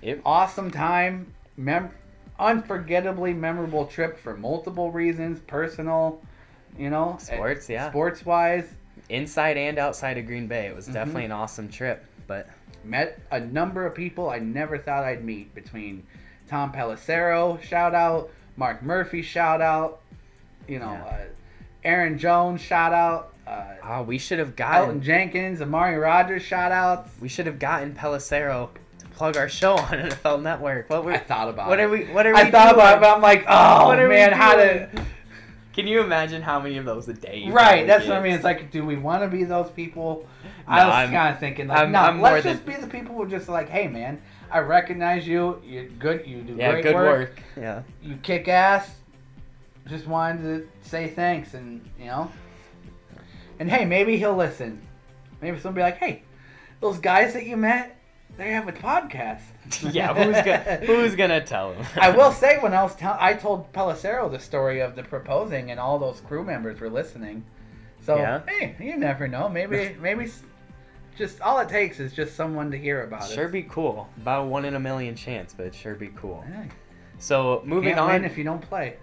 It- 0.03 0.21
awesome 0.25 0.71
time, 0.71 1.33
mem- 1.57 1.91
unforgettably 2.39 3.33
memorable 3.33 3.87
trip 3.87 4.19
for 4.19 4.37
multiple 4.37 4.91
reasons, 4.91 5.41
personal, 5.41 6.21
you 6.79 6.91
know, 6.91 7.17
Sports, 7.21 7.69
yeah. 7.69 7.91
sports 7.91 8.25
wise. 8.27 8.69
inside 9.09 9.57
and 9.57 9.79
outside 9.79 10.19
of 10.19 10.27
Green 10.27 10.47
Bay. 10.47 10.67
It 10.67 10.69
Mm-hmm. 10.69 10.77
was 10.77 10.87
definitely 10.87 11.25
an 11.27 11.33
awesome 11.33 11.69
trip. 11.69 12.05
But 12.27 12.49
Met 12.85 13.19
a 13.31 13.41
number 13.41 13.87
of 13.87 13.95
people 13.95 14.29
I 14.29 14.39
never 14.41 14.77
thought 14.77 15.05
I'd 15.05 15.25
meet 15.25 15.55
between 15.55 16.07
Tom 16.49 16.71
Pelissero, 16.73 17.61
shout 17.63 17.95
out, 17.95 18.29
Mark 18.57 18.83
Murphy, 18.83 19.23
shout 19.23 19.61
out, 19.61 20.01
you 20.69 20.79
know, 20.79 20.93
Yeah. 20.93 21.05
uh, 21.05 21.19
Aaron 21.85 22.19
Jones, 22.19 22.61
shout 22.61 22.93
out, 22.93 23.33
uh, 23.47 23.63
oh, 23.83 24.03
we 24.03 24.17
should 24.19 24.39
have 24.39 24.57
gotten 24.57 24.81
Elgton 24.81 24.87
gotten 24.87 25.03
Jenkins, 25.03 25.61
Amari 25.63 25.97
Rodgers, 25.97 26.43
shout 26.43 26.73
outs. 26.73 27.11
we 27.21 27.29
should 27.29 27.47
have 27.47 27.59
gotten 27.59 27.93
Pelissero 27.95 28.69
to 29.01 29.07
plug 29.09 29.37
our 29.37 29.49
show 29.49 29.75
on 29.77 29.89
NFL 30.11 30.43
Network. 30.43 30.89
What 30.89 31.05
were 31.05 31.13
I 31.13 31.19
thought 31.19 31.49
about 31.49 31.69
what 31.69 31.79
it. 31.79 31.83
are 31.85 31.89
we 31.91 32.05
what 32.07 32.27
are 32.27 32.33
we 32.35 32.41
I 32.41 32.51
thought 32.51 32.71
doing? 32.71 32.75
about 32.81 32.99
it, 32.99 33.01
but 33.01 33.15
I'm 33.15 33.21
like, 33.23 33.45
oh 33.49 33.87
What 33.87 33.99
are 33.99 34.09
man, 34.09 34.33
how 34.33 34.57
to. 34.57 34.89
Can 35.75 35.89
you 35.89 36.01
imagine 36.03 36.41
how 36.41 36.61
many 36.61 36.77
of 36.77 36.85
those 36.85 37.09
a 37.09 37.13
day? 37.15 37.39
you 37.39 37.53
Right, 37.53 37.69
probably 37.69 37.87
that's 37.87 38.07
what 38.07 38.17
I 38.17 38.23
mean. 38.23 38.33
It's 38.35 38.45
like, 38.45 38.71
do 38.71 38.85
we 38.87 38.95
want 38.97 39.23
to 39.25 39.29
be 39.29 39.43
those 39.43 39.69
people? 39.73 40.25
I 40.69 40.79
No, 40.79 40.87
was 40.87 40.95
I'm- 40.95 41.11
kind 41.11 41.35
of 41.35 41.41
thinking, 41.41 41.67
like, 41.67 41.79
I'm- 41.79 41.91
no, 41.93 41.99
I'm 41.99 42.21
let's 42.21 42.45
than- 42.45 42.55
just 42.55 42.65
be 42.65 42.75
the 42.77 42.87
people 42.87 43.17
who 43.17 43.27
just 43.29 43.49
like, 43.49 43.69
hey, 43.69 43.89
man, 43.89 44.23
I 44.55 44.61
recognize 44.61 45.27
you. 45.27 45.61
You're 45.67 45.87
good. 45.89 46.25
You 46.27 46.43
do 46.43 46.55
yeah, 46.55 46.71
great 46.71 46.85
good 46.85 46.95
work. 46.95 47.07
work. 47.19 47.43
Yeah. 47.57 47.83
You 48.03 48.17
kick 48.23 48.47
ass. 48.47 48.89
Just 49.89 50.07
wanted 50.07 50.43
to 50.43 50.89
say 50.89 51.09
thanks, 51.09 51.55
and 51.55 51.87
you 51.99 52.07
know, 52.07 52.31
and 53.59 53.69
hey, 53.69 53.85
maybe 53.85 54.17
he'll 54.17 54.37
listen. 54.37 54.81
Maybe 55.43 55.59
somebody 55.59 55.81
be 55.81 55.91
like, 55.91 55.99
hey, 55.99 56.23
those 56.81 56.99
guys 56.99 57.35
that 57.35 57.45
you 57.47 57.57
met, 57.57 58.01
they 58.39 58.53
have 58.53 58.67
a 58.69 58.73
podcast. 58.73 59.43
yeah, 59.93 60.15
who's 60.15 60.37
gonna 60.37 60.77
who's 60.87 61.15
gonna 61.17 61.45
tell 61.45 61.73
him? 61.75 61.85
I 61.97 62.11
will 62.11 62.33
say 62.45 62.59
when 62.61 62.73
I 62.73 62.83
was 62.85 62.95
tell- 62.95 63.19
I 63.21 63.35
told 63.35 63.73
Pelissero 63.73 64.31
the 64.31 64.39
story 64.39 64.81
of 64.81 64.95
the 64.95 65.03
proposing 65.03 65.73
and 65.73 65.81
all 65.81 65.99
those 65.99 66.21
crew 66.21 66.45
members 66.45 66.79
were 66.81 66.89
listening. 66.91 67.45
So 68.07 68.17
Yeah. 68.17 68.43
hey, 68.47 68.77
you 68.79 68.97
never 68.97 69.27
know. 69.27 69.49
Maybe 69.49 69.97
maybe 70.01 70.25
s- 70.25 70.43
just 71.17 71.41
all 71.41 71.59
it 71.61 71.69
takes 71.69 72.01
is 72.01 72.13
just 72.13 72.35
someone 72.35 72.71
to 72.71 72.79
hear 72.79 73.03
about 73.03 73.31
it. 73.31 73.35
Sure 73.35 73.49
be 73.49 73.63
cool. 73.63 74.09
About 74.19 74.43
a 74.43 74.47
one 74.47 74.65
in 74.65 74.75
a 74.75 74.81
million 74.81 75.15
chance, 75.15 75.55
but 75.55 75.67
it 75.67 75.75
sure 75.75 75.95
be 75.95 76.11
cool. 76.17 76.45
Yeah, 76.49 76.65
So 77.19 77.63
moving 77.65 77.95
Can't 77.95 78.01
on, 78.01 78.25
if 78.25 78.37
you 78.37 78.45
don't 78.45 78.63
play. 78.63 78.97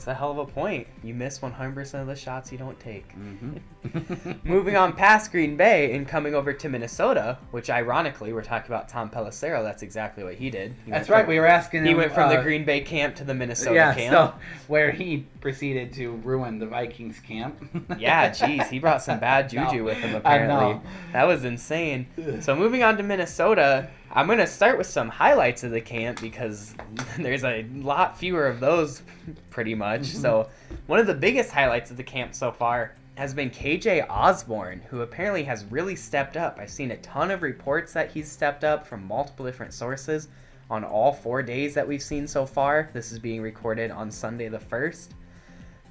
It's 0.00 0.06
a 0.06 0.14
hell 0.14 0.30
of 0.30 0.38
a 0.38 0.46
point. 0.46 0.86
You 1.02 1.12
miss 1.12 1.40
100% 1.40 2.00
of 2.00 2.06
the 2.06 2.16
shots 2.16 2.50
you 2.50 2.56
don't 2.56 2.80
take. 2.80 3.06
Mm-hmm. 3.14 4.32
Moving 4.48 4.74
on 4.74 4.94
past 4.94 5.30
Green 5.30 5.58
Bay 5.58 5.94
and 5.94 6.08
coming 6.08 6.34
over 6.34 6.54
to 6.54 6.68
Minnesota, 6.70 7.36
which 7.50 7.68
ironically 7.68 8.32
we're 8.32 8.42
talking 8.42 8.70
about 8.72 8.88
Tom 8.88 9.10
Pelissero. 9.10 9.62
That's 9.62 9.82
exactly 9.82 10.24
what 10.24 10.36
he 10.36 10.48
did. 10.48 10.74
He 10.86 10.90
That's 10.90 11.10
right. 11.10 11.24
from- 11.24 11.28
We 11.28 11.38
were 11.38 11.44
asking. 11.44 11.84
He 11.84 11.90
him, 11.90 11.98
went 11.98 12.14
from 12.14 12.30
the 12.30 12.38
uh, 12.38 12.42
Green 12.42 12.64
Bay 12.64 12.80
camp 12.80 13.14
to 13.16 13.24
the 13.24 13.34
Minnesota 13.34 13.74
yeah, 13.74 13.94
camp. 13.94 14.12
so 14.14 14.34
where 14.68 14.90
he 14.90 15.26
proceeded 15.42 15.92
to 15.92 16.12
ruin 16.12 16.58
the 16.58 16.66
Vikings 16.66 17.20
camp. 17.20 17.62
Yeah, 17.98 18.30
jeez, 18.30 18.68
he 18.70 18.78
brought 18.78 19.02
some 19.02 19.20
bad 19.20 19.50
juju 19.50 19.78
No, 19.78 19.84
with 19.84 19.98
him 19.98 20.14
apparently. 20.14 20.80
That 21.12 21.24
was 21.24 21.44
insane. 21.44 22.06
So 22.40 22.56
moving 22.56 22.82
on 22.82 22.96
to 22.96 23.02
Minnesota, 23.02 23.90
I'm 24.12 24.26
gonna 24.26 24.46
start 24.46 24.76
with 24.76 24.88
some 24.88 25.08
highlights 25.08 25.62
of 25.62 25.70
the 25.70 25.80
camp 25.80 26.20
because 26.20 26.74
there's 27.18 27.44
a 27.44 27.64
lot 27.74 28.18
fewer 28.18 28.48
of 28.48 28.58
those, 28.58 29.02
pretty 29.50 29.74
much. 29.74 30.02
Mm-hmm. 30.02 30.20
So 30.20 30.48
one 30.86 30.98
of 30.98 31.06
the 31.06 31.14
biggest 31.14 31.52
highlights 31.52 31.92
of 31.92 31.96
the 31.96 32.02
camp 32.02 32.34
so 32.34 32.50
far 32.50 32.96
has 33.14 33.34
been 33.34 33.50
KJ 33.50 34.08
Osborn, 34.08 34.80
who 34.88 35.02
apparently 35.02 35.44
has 35.44 35.64
really 35.66 35.94
stepped 35.94 36.36
up. 36.36 36.58
I've 36.58 36.70
seen 36.70 36.90
a 36.90 36.96
ton 36.98 37.30
of 37.30 37.42
reports 37.42 37.92
that 37.92 38.10
he's 38.10 38.30
stepped 38.30 38.64
up 38.64 38.86
from 38.86 39.06
multiple 39.06 39.46
different 39.46 39.72
sources 39.72 40.28
on 40.70 40.82
all 40.84 41.12
four 41.12 41.42
days 41.42 41.74
that 41.74 41.86
we've 41.86 42.02
seen 42.02 42.26
so 42.26 42.46
far. 42.46 42.90
This 42.92 43.12
is 43.12 43.18
being 43.18 43.42
recorded 43.42 43.90
on 43.90 44.10
Sunday 44.10 44.48
the 44.48 44.58
first. 44.58 45.14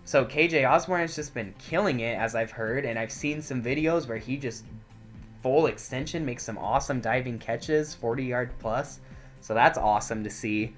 So 0.04 0.26
KJ 0.26 0.70
Osborn 0.70 1.02
has 1.02 1.16
just 1.16 1.34
been 1.34 1.54
killing 1.60 2.00
it, 2.00 2.18
as 2.18 2.34
I've 2.36 2.52
heard, 2.52 2.84
and 2.84 2.98
I've 2.98 3.12
seen 3.12 3.42
some 3.42 3.62
videos 3.62 4.08
where 4.08 4.18
he 4.18 4.36
just 4.36 4.66
full 5.42 5.68
extension 5.68 6.26
makes 6.26 6.44
some 6.44 6.58
awesome 6.58 7.00
diving 7.00 7.40
catches, 7.40 7.94
40 7.96 8.24
yard 8.24 8.52
plus. 8.60 9.00
So 9.42 9.54
that's 9.54 9.78
awesome 9.78 10.24
to 10.24 10.30
see. 10.30 10.74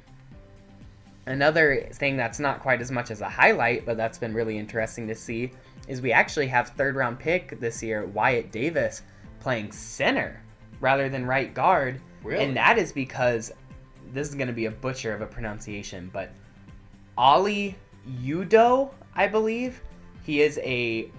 Another 1.25 1.87
thing 1.93 2.17
that's 2.17 2.39
not 2.39 2.59
quite 2.59 2.81
as 2.81 2.91
much 2.91 3.11
as 3.11 3.21
a 3.21 3.29
highlight, 3.29 3.85
but 3.85 3.97
that's 3.97 4.17
been 4.17 4.33
really 4.33 4.57
interesting 4.57 5.07
to 5.07 5.15
see, 5.15 5.51
is 5.87 6.01
we 6.01 6.11
actually 6.11 6.47
have 6.47 6.69
third 6.69 6.95
round 6.95 7.19
pick 7.19 7.59
this 7.59 7.81
year, 7.83 8.05
Wyatt 8.07 8.51
Davis, 8.51 9.03
playing 9.39 9.71
center 9.71 10.41
rather 10.79 11.09
than 11.09 11.25
right 11.25 11.53
guard. 11.53 12.01
Really? 12.23 12.43
And 12.43 12.57
that 12.57 12.77
is 12.77 12.91
because 12.91 13.51
this 14.13 14.27
is 14.27 14.35
going 14.35 14.47
to 14.47 14.53
be 14.53 14.65
a 14.65 14.71
butcher 14.71 15.13
of 15.13 15.21
a 15.21 15.25
pronunciation, 15.25 16.09
but 16.11 16.31
Ali 17.17 17.75
Udoh, 18.23 18.91
I 19.15 19.27
believe. 19.27 19.81
He 20.23 20.41
is 20.41 20.59
a 20.63 21.11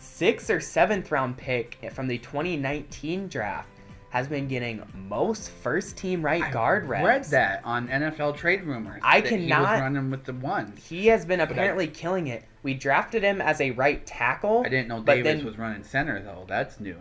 sixth 0.00 0.50
or 0.50 0.60
seventh 0.60 1.10
round 1.12 1.36
pick 1.36 1.78
from 1.92 2.08
the 2.08 2.18
2019 2.18 3.28
draft 3.28 3.68
has 4.08 4.26
been 4.26 4.48
getting 4.48 4.82
most 5.08 5.50
first 5.50 5.96
team 5.96 6.20
right 6.24 6.52
guard 6.52 6.88
reps. 6.88 7.04
read 7.06 7.24
that 7.26 7.60
on 7.64 7.86
NFL 7.86 8.34
trade 8.36 8.64
rumors. 8.64 9.00
I 9.04 9.20
that 9.20 9.30
He 9.30 9.46
cannot- 9.46 9.60
was 9.72 9.80
running 9.82 10.10
with 10.10 10.24
the 10.24 10.32
ones. 10.32 10.84
He 10.88 11.06
has 11.08 11.24
been 11.24 11.40
I- 11.40 11.44
apparently 11.44 11.86
killing 11.86 12.26
it. 12.26 12.42
We 12.64 12.74
drafted 12.74 13.22
him 13.22 13.40
as 13.40 13.60
a 13.60 13.70
right 13.70 14.04
tackle. 14.04 14.62
I 14.66 14.68
didn't 14.68 14.88
know 14.88 15.00
Davis 15.02 15.36
then- 15.36 15.44
was 15.46 15.58
running 15.58 15.84
center 15.84 16.20
though. 16.20 16.44
That's 16.48 16.80
new. 16.80 16.96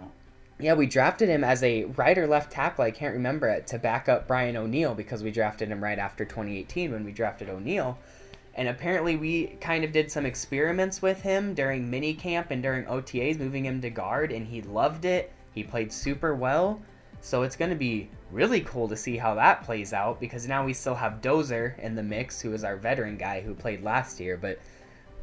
Yeah, 0.59 0.73
we 0.73 0.85
drafted 0.87 1.29
him 1.29 1.43
as 1.43 1.63
a 1.63 1.85
right 1.85 2.17
or 2.17 2.27
left 2.27 2.51
tackle. 2.51 2.83
I 2.83 2.91
can't 2.91 3.13
remember 3.13 3.47
it 3.47 3.65
to 3.67 3.79
back 3.79 4.09
up 4.09 4.27
Brian 4.27 4.57
O'Neill 4.57 4.93
because 4.93 5.23
we 5.23 5.31
drafted 5.31 5.69
him 5.69 5.81
right 5.81 5.97
after 5.97 6.25
2018 6.25 6.91
when 6.91 7.05
we 7.05 7.13
drafted 7.13 7.49
O'Neill. 7.49 7.97
And 8.55 8.67
apparently, 8.67 9.15
we 9.15 9.47
kind 9.61 9.83
of 9.83 9.91
did 9.91 10.11
some 10.11 10.25
experiments 10.25 11.01
with 11.01 11.21
him 11.21 11.53
during 11.53 11.89
mini 11.89 12.13
camp 12.13 12.51
and 12.51 12.61
during 12.61 12.85
OTAs, 12.85 13.39
moving 13.39 13.65
him 13.65 13.79
to 13.81 13.89
guard, 13.89 14.31
and 14.31 14.45
he 14.45 14.61
loved 14.63 15.05
it. 15.05 15.31
He 15.53 15.63
played 15.63 15.91
super 15.93 16.35
well. 16.35 16.81
So 17.21 17.43
it's 17.43 17.55
going 17.55 17.69
to 17.69 17.75
be 17.75 18.09
really 18.31 18.61
cool 18.61 18.87
to 18.87 18.95
see 18.95 19.17
how 19.17 19.35
that 19.35 19.63
plays 19.63 19.91
out 19.93 20.19
because 20.19 20.47
now 20.47 20.65
we 20.65 20.73
still 20.73 20.95
have 20.95 21.21
Dozier 21.21 21.75
in 21.79 21.95
the 21.95 22.03
mix, 22.03 22.39
who 22.39 22.53
is 22.53 22.63
our 22.63 22.77
veteran 22.77 23.17
guy 23.17 23.41
who 23.41 23.53
played 23.53 23.83
last 23.83 24.19
year 24.19 24.37
but 24.37 24.59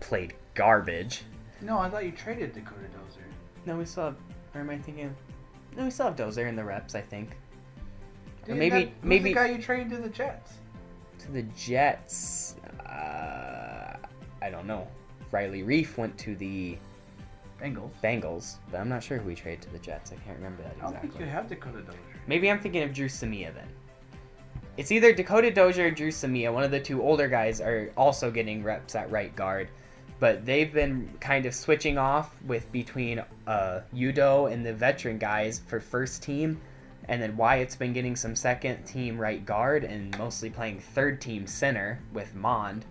played 0.00 0.34
garbage. 0.54 1.22
No, 1.62 1.78
I 1.78 1.88
thought 1.88 2.04
you 2.04 2.12
traded 2.12 2.52
Dakota 2.52 2.82
Dozier. 2.82 3.24
No, 3.64 3.76
we 3.78 3.86
still 3.86 4.04
have. 4.04 4.16
Or 4.54 4.60
am 4.60 4.70
I 4.70 4.78
thinking? 4.78 5.14
No, 5.76 5.84
we 5.84 5.90
still 5.90 6.06
have 6.06 6.16
Dozier 6.16 6.46
in 6.48 6.56
the 6.56 6.64
reps. 6.64 6.94
I 6.94 7.00
think. 7.00 7.30
Or 8.48 8.54
maybe 8.54 8.70
that- 8.70 8.88
who's 8.88 8.90
maybe 9.02 9.30
the 9.30 9.34
guy 9.34 9.46
you 9.46 9.58
traded 9.58 9.90
to 9.90 9.96
the 9.96 10.08
Jets. 10.10 10.52
to 11.20 11.32
the 11.32 11.42
Jets. 11.42 12.55
Uh, 12.96 13.96
I 14.42 14.50
don't 14.50 14.66
know. 14.66 14.86
Riley 15.30 15.62
Reiff 15.62 15.96
went 15.96 16.16
to 16.18 16.36
the 16.36 16.78
Bengals. 17.60 17.90
Bengals, 18.02 18.56
but 18.70 18.80
I'm 18.80 18.88
not 18.88 19.02
sure 19.02 19.18
who 19.18 19.28
we 19.28 19.34
traded 19.34 19.62
to 19.62 19.70
the 19.70 19.78
Jets. 19.78 20.12
I 20.12 20.16
can't 20.16 20.36
remember 20.36 20.62
that 20.62 20.76
I 20.78 20.80
don't 20.80 20.88
exactly. 20.90 21.10
think 21.10 21.20
you 21.20 21.26
have 21.26 21.48
Dakota 21.48 21.82
Dozier. 21.82 22.00
Maybe 22.26 22.50
I'm 22.50 22.60
thinking 22.60 22.82
of 22.82 22.92
Dru 22.92 23.08
Samia 23.08 23.54
then. 23.54 23.68
It's 24.76 24.92
either 24.92 25.14
Dakota 25.14 25.50
Dozier 25.50 25.86
or 25.86 25.90
Dru 25.90 26.08
Samia. 26.08 26.52
One 26.52 26.62
of 26.62 26.70
the 26.70 26.80
two 26.80 27.02
older 27.02 27.28
guys 27.28 27.60
are 27.62 27.90
also 27.96 28.30
getting 28.30 28.62
reps 28.62 28.94
at 28.94 29.10
right 29.10 29.34
guard, 29.34 29.68
but 30.20 30.44
they've 30.44 30.72
been 30.72 31.08
kind 31.18 31.46
of 31.46 31.54
switching 31.54 31.96
off 31.96 32.36
with 32.42 32.70
between 32.72 33.24
uh, 33.46 33.80
Udoh 33.94 34.52
and 34.52 34.64
the 34.64 34.74
veteran 34.74 35.16
guys 35.16 35.62
for 35.66 35.80
first 35.80 36.22
team, 36.22 36.60
and 37.08 37.22
then 37.22 37.36
Wyatt's 37.36 37.76
been 37.76 37.92
getting 37.92 38.16
some 38.16 38.34
second 38.34 38.84
team 38.84 39.18
right 39.18 39.44
guard 39.44 39.84
and 39.84 40.16
mostly 40.18 40.50
playing 40.50 40.80
third 40.80 41.20
team 41.20 41.46
center 41.46 42.00
with 42.12 42.34
Mond. 42.34 42.84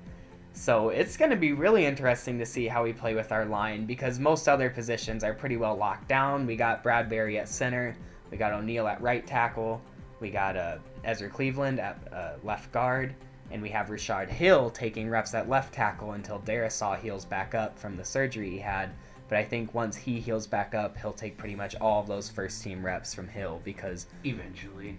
So 0.53 0.89
it's 0.89 1.17
going 1.17 1.31
to 1.31 1.37
be 1.37 1.51
really 1.51 1.85
interesting 1.85 2.39
to 2.39 2.45
see 2.45 2.67
how 2.67 2.83
we 2.83 2.93
play 2.93 3.13
with 3.13 3.33
our 3.33 3.45
line 3.45 3.85
because 3.85 4.19
most 4.19 4.47
other 4.47 4.69
positions 4.69 5.23
are 5.23 5.33
pretty 5.33 5.57
well 5.57 5.75
locked 5.75 6.07
down. 6.07 6.47
We 6.47 6.55
got 6.55 6.81
Bradbury 6.81 7.37
at 7.37 7.49
center, 7.49 7.93
we 8.31 8.37
got 8.37 8.53
O'Neill 8.53 8.87
at 8.87 9.01
right 9.01 9.27
tackle, 9.27 9.81
we 10.21 10.29
got 10.29 10.55
uh, 10.55 10.77
Ezra 11.03 11.29
Cleveland 11.29 11.81
at 11.81 11.99
uh, 12.13 12.33
left 12.43 12.71
guard, 12.71 13.13
and 13.51 13.61
we 13.61 13.69
have 13.69 13.89
Rashod 13.89 14.29
Hill 14.29 14.69
taking 14.69 15.09
reps 15.09 15.33
at 15.33 15.49
left 15.49 15.73
tackle 15.73 16.13
until 16.13 16.39
Darrisaw 16.39 16.97
heals 16.97 17.25
back 17.25 17.53
up 17.53 17.77
from 17.77 17.97
the 17.97 18.05
surgery 18.05 18.49
he 18.49 18.59
had. 18.59 18.91
But 19.27 19.37
I 19.39 19.43
think 19.43 19.73
once 19.73 19.95
he 19.95 20.19
heals 20.19 20.45
back 20.47 20.75
up, 20.75 20.97
he'll 20.97 21.13
take 21.13 21.37
pretty 21.37 21.55
much 21.55 21.75
all 21.81 22.01
of 22.01 22.07
those 22.07 22.29
first 22.29 22.61
team 22.63 22.85
reps 22.85 23.13
from 23.13 23.27
Hill 23.27 23.59
because 23.63 24.05
Eventually. 24.23 24.97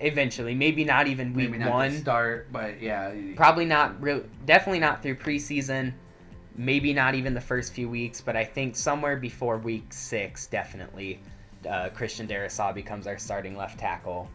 eventually, 0.00 0.54
maybe 0.54 0.84
not 0.84 1.06
even 1.06 1.32
week 1.34 1.50
Maybe 1.50 1.62
not 1.64 1.70
one, 1.72 1.92
start, 1.98 2.48
but 2.52 2.80
yeah. 2.80 3.12
probably 3.36 3.66
not 3.66 4.00
real 4.02 4.22
definitely 4.46 4.80
not 4.80 5.02
through 5.02 5.16
preseason 5.16 5.92
maybe 6.58 6.92
not 6.92 7.14
even 7.14 7.34
the 7.34 7.40
first 7.40 7.72
few 7.74 7.88
weeks 7.88 8.20
but 8.20 8.34
i 8.34 8.42
think 8.42 8.74
somewhere 8.74 9.16
before 9.16 9.58
week 9.58 9.92
six 9.92 10.46
definitely 10.46 11.20
uh, 11.68 11.88
christian 11.90 12.26
darrisaw 12.26 12.74
becomes 12.74 13.06
our 13.06 13.18
starting 13.18 13.56
left 13.56 13.78
tackle 13.78 14.28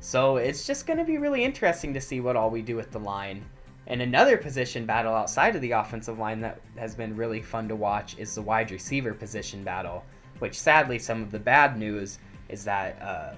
so 0.00 0.36
it's 0.36 0.66
just 0.66 0.86
going 0.86 0.98
to 0.98 1.04
be 1.04 1.18
really 1.18 1.44
interesting 1.44 1.92
to 1.92 2.00
see 2.00 2.20
what 2.20 2.34
all 2.34 2.48
we 2.50 2.62
do 2.62 2.76
with 2.76 2.90
the 2.92 2.98
line 3.00 3.44
and 3.86 4.02
another 4.02 4.36
position 4.36 4.86
battle 4.86 5.14
outside 5.14 5.54
of 5.54 5.62
the 5.62 5.72
offensive 5.72 6.18
line 6.18 6.40
that 6.40 6.60
has 6.76 6.94
been 6.94 7.16
really 7.16 7.40
fun 7.40 7.68
to 7.68 7.76
watch 7.76 8.18
is 8.18 8.34
the 8.34 8.42
wide 8.42 8.70
receiver 8.70 9.14
position 9.14 9.62
battle 9.62 10.04
which 10.38 10.58
sadly 10.58 10.98
some 10.98 11.22
of 11.22 11.30
the 11.30 11.38
bad 11.38 11.78
news 11.78 12.18
is 12.48 12.64
that 12.64 13.00
uh, 13.00 13.34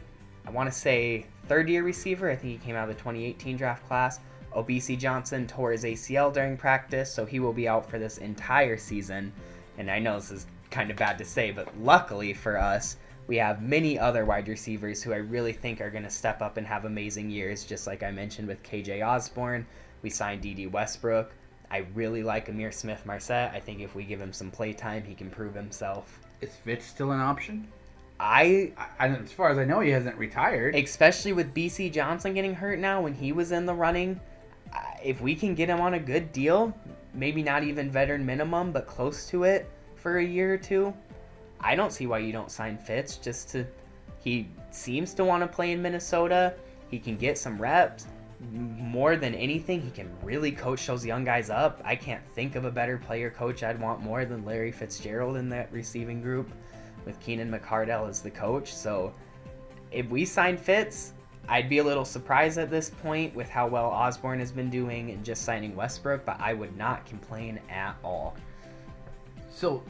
I 0.47 0.51
want 0.51 0.71
to 0.71 0.77
say 0.77 1.27
third 1.47 1.69
year 1.69 1.83
receiver. 1.83 2.31
I 2.31 2.37
think 2.37 2.53
he 2.53 2.67
came 2.67 2.77
out 2.77 2.89
of 2.89 2.97
the 2.97 3.01
2018 3.01 3.57
draft 3.57 3.87
class. 3.87 4.21
Bisi 4.57 4.99
Johnson 4.99 5.47
tore 5.47 5.71
his 5.71 5.85
ACL 5.85 6.33
during 6.33 6.57
practice, 6.57 7.13
so 7.13 7.25
he 7.25 7.39
will 7.39 7.53
be 7.53 7.69
out 7.69 7.89
for 7.89 7.99
this 7.99 8.19
entire 8.19 8.77
season. 8.77 9.33
And 9.77 9.89
I 9.89 10.01
know 10.01 10.17
this 10.17 10.33
is 10.33 10.47
kind 10.71 10.91
of 10.91 10.97
bad 10.97 11.17
to 11.19 11.25
say, 11.25 11.53
but 11.53 11.69
luckily 11.81 12.33
for 12.35 12.59
us, 12.59 12.97
we 13.29 13.37
have 13.37 13.63
many 13.63 13.99
other 13.99 14.25
wide 14.25 14.49
receivers 14.49 15.01
who 15.01 15.13
I 15.13 15.19
really 15.19 15.53
think 15.53 15.81
are 15.81 15.91
going 15.91 16.03
to 16.03 16.11
step 16.11 16.43
up 16.43 16.57
and 16.57 16.67
have 16.67 16.87
amazing 16.87 17.31
years, 17.31 17.65
just 17.65 17.87
like 17.87 18.03
I 18.03 18.11
mentioned 18.11 18.49
with 18.49 18.63
KJ 18.65 19.07
Osborn. 19.07 19.65
We 20.03 20.11
signed 20.11 20.43
Dede 20.43 20.73
Westbrook. 20.73 21.33
I 21.71 21.87
really 21.95 22.23
like 22.23 22.49
Ihmir 22.49 22.73
Smith 22.73 23.05
Marsette. 23.05 23.53
I 23.55 23.61
think 23.61 23.81
if 23.81 23.95
we 23.95 24.05
give 24.05 24.21
him 24.21 24.33
some 24.33 24.51
play 24.51 24.73
time, 24.73 25.03
he 25.05 25.15
can 25.15 25.31
prove 25.31 25.55
himself. 25.55 26.19
Is 26.41 26.55
Fitz 26.57 26.87
still 26.87 27.13
an 27.13 27.21
option? 27.21 27.69
I 28.21 28.73
I, 28.77 29.07
I, 29.07 29.09
as 29.09 29.33
far 29.33 29.51
as 29.51 29.59
I 29.59 29.65
know, 29.65 29.81
he 29.81 29.91
hasn't 29.91 30.17
retired. 30.17 30.75
especially 30.75 31.33
with 31.33 31.55
Bisi 31.55 31.93
Johnson 31.93 32.35
getting 32.35 32.55
hurt 32.55 32.79
now 32.79 33.01
when 33.01 33.15
he 33.15 33.33
was 33.33 33.53
in 33.53 33.67
the 33.67 33.75
running. 33.75 34.21
If 35.03 35.21
we 35.21 35.35
can 35.35 35.55
get 35.55 35.69
him 35.69 35.81
on 35.81 35.95
a 35.95 35.99
good 35.99 36.33
deal, 36.33 36.77
maybe 37.15 37.43
not 37.43 37.63
even 37.63 37.91
veteran 37.91 38.25
minimum, 38.25 38.73
but 38.73 38.87
close 38.87 39.27
to 39.31 39.45
it 39.45 39.71
for 39.95 40.19
a 40.19 40.25
year 40.25 40.55
or 40.55 40.59
two, 40.59 40.93
I 41.61 41.75
don't 41.75 41.93
see 41.93 42.07
why 42.07 42.19
you 42.19 42.33
don't 42.33 42.51
sign 42.51 42.79
Fitz. 42.79 43.17
Just 43.17 43.49
to, 43.51 43.67
he 44.19 44.49
seems 44.71 45.15
to 45.15 45.25
want 45.25 45.43
to 45.43 45.47
play 45.47 45.73
in 45.73 45.81
Minnesota. 45.81 46.55
He 46.91 46.99
can 46.99 47.17
get 47.17 47.39
some 47.39 47.61
reps. 47.61 48.07
More 48.41 49.17
than 49.17 49.35
anything, 49.35 49.81
he 49.81 49.91
can 49.91 50.11
really 50.23 50.53
coach 50.53 50.87
those 50.87 51.05
young 51.05 51.25
guys 51.25 51.51
up. 51.51 51.81
I 51.85 51.97
can't 51.97 52.23
think 52.35 52.55
of 52.55 52.65
a 52.65 52.71
better 52.71 52.97
player 52.99 53.31
coach 53.31 53.63
I'd 53.63 53.81
want 53.81 54.01
more 54.01 54.25
than 54.25 54.45
Larry 54.45 54.71
Fitzgerald 54.71 55.37
in 55.37 55.49
that 55.49 55.73
receiving 55.73 56.23
group 56.23 56.51
with 57.05 57.19
Keenan 57.21 57.51
McCardell 57.51 58.09
as 58.09 58.23
the 58.23 58.31
coach. 58.31 58.73
So 58.73 59.13
if 59.91 60.09
we 60.09 60.25
sign 60.25 60.57
Fitz, 60.57 61.15
I'd 61.49 61.69
be 61.69 61.79
a 61.79 61.85
little 61.85 62.05
surprised 62.05 62.59
at 62.59 62.71
this 62.71 62.91
point 62.91 63.35
with 63.35 63.49
how 63.49 63.67
well 63.67 63.87
Osborn 63.87 64.39
has 64.39 64.53
been 64.53 64.69
doing 64.69 65.11
and 65.11 65.25
just 65.25 65.43
signing 65.43 65.75
Westbrook, 65.75 66.25
but 66.25 66.39
I 66.39 66.53
would 66.53 66.77
not 66.77 67.07
complain 67.07 67.59
at 67.71 67.97
all. 68.05 68.37
So, 69.49 69.83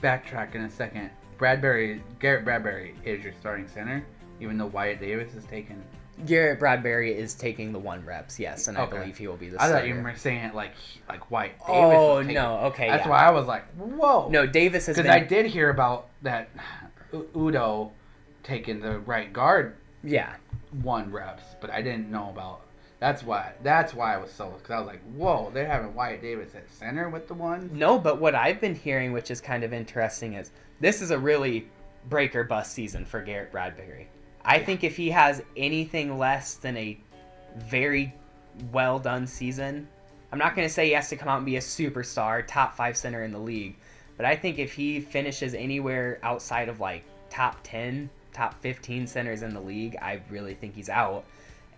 backtrack 0.00 0.54
in 0.54 0.62
a 0.62 0.70
second. 0.70 1.10
Bradbury, 1.36 2.02
Garrett 2.20 2.44
Bradbury 2.44 2.94
is 3.04 3.24
your 3.24 3.32
starting 3.32 3.66
center, 3.66 4.06
even 4.40 4.56
though 4.56 4.66
Wyatt 4.66 5.00
Davis 5.00 5.34
is 5.34 5.44
taken. 5.46 5.82
Garrett 6.26 6.58
Bradbury 6.58 7.12
is 7.12 7.34
taking 7.34 7.72
the 7.72 7.78
one 7.78 8.04
reps, 8.04 8.38
yes, 8.38 8.68
and 8.68 8.76
I 8.78 8.86
believe 8.86 9.16
he 9.18 9.26
will 9.28 9.36
be 9.36 9.48
the 9.48 9.56
I 9.60 9.66
starter. 9.66 9.74
thought 9.88 9.96
you 9.96 10.02
were 10.02 10.14
saying 10.16 10.44
it 10.44 10.54
like 10.54 10.72
like 11.08 11.30
Wyatt 11.30 11.58
Davis. 11.66 11.66
oh 11.68 12.22
no, 12.22 12.56
okay, 12.66 12.88
That's 12.88 13.04
yeah. 13.04 13.10
why 13.10 13.24
I 13.26 13.30
was 13.30 13.46
like, 13.46 13.64
whoa. 13.74 14.28
No, 14.28 14.46
Davis 14.46 14.86
has 14.86 14.96
because 14.96 15.10
been. 15.10 15.22
I 15.22 15.24
did 15.26 15.46
hear 15.46 15.70
about 15.70 16.08
that 16.22 16.48
U- 17.12 17.28
Udoh 17.34 17.90
taking 18.42 18.80
the 18.80 18.98
right 19.00 19.32
guard 19.32 19.76
Yeah, 20.02 20.34
one 20.82 21.10
reps, 21.10 21.44
but 21.60 21.70
I 21.70 21.82
didn't 21.82 22.10
know 22.10 22.30
about. 22.30 22.62
That's 23.00 23.22
why. 23.22 23.52
That's 23.62 23.94
why 23.94 24.14
I 24.14 24.18
was 24.18 24.30
so. 24.30 24.50
Because 24.50 24.70
I 24.70 24.78
was 24.78 24.86
like, 24.86 25.02
whoa, 25.14 25.50
they're 25.54 25.66
having 25.66 25.94
Wyatt 25.94 26.20
Davis 26.20 26.54
at 26.54 26.70
center 26.70 27.08
with 27.08 27.28
the 27.28 27.34
one. 27.34 27.70
No, 27.72 27.98
but 27.98 28.20
what 28.20 28.34
I've 28.34 28.60
been 28.60 28.74
hearing, 28.74 29.12
which 29.12 29.30
is 29.30 29.40
kind 29.40 29.64
of 29.64 29.72
interesting, 29.72 30.34
is 30.34 30.50
this 30.80 31.00
is 31.00 31.10
a 31.10 31.18
really 31.18 31.66
breaker 32.10 32.44
bust 32.44 32.72
season 32.72 33.04
for 33.06 33.22
Garrett 33.22 33.52
Bradbury. 33.52 34.08
I 34.44 34.58
think 34.58 34.84
if 34.84 34.96
he 34.96 35.10
has 35.10 35.42
anything 35.56 36.18
less 36.18 36.54
than 36.54 36.76
a 36.76 36.98
very 37.56 38.14
well 38.72 38.98
done 38.98 39.26
season, 39.26 39.88
I'm 40.32 40.38
not 40.38 40.54
going 40.54 40.66
to 40.66 40.72
say 40.72 40.86
he 40.86 40.92
has 40.92 41.08
to 41.10 41.16
come 41.16 41.28
out 41.28 41.38
and 41.38 41.46
be 41.46 41.56
a 41.56 41.60
superstar, 41.60 42.46
top 42.46 42.76
five 42.76 42.96
center 42.96 43.24
in 43.24 43.32
the 43.32 43.38
league, 43.38 43.76
but 44.16 44.26
I 44.26 44.36
think 44.36 44.58
if 44.58 44.72
he 44.72 45.00
finishes 45.00 45.54
anywhere 45.54 46.18
outside 46.22 46.68
of 46.68 46.78
like 46.80 47.04
top 47.30 47.58
10, 47.62 48.08
top 48.32 48.60
15 48.60 49.06
centers 49.06 49.42
in 49.42 49.54
the 49.54 49.60
league, 49.60 49.96
I 50.00 50.20
really 50.30 50.54
think 50.54 50.74
he's 50.74 50.88
out. 50.88 51.24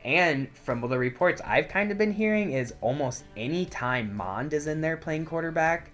And 0.05 0.49
from 0.57 0.81
the 0.81 0.99
reports 0.99 1.41
I've 1.45 1.69
kind 1.69 1.91
of 1.91 1.99
been 1.99 2.13
hearing 2.13 2.53
is 2.53 2.75
almost 2.81 3.25
any 3.37 3.65
time 3.67 4.15
Mond 4.17 4.53
is 4.53 4.67
in 4.67 4.81
there 4.81 4.97
playing 4.97 5.25
quarterback, 5.25 5.93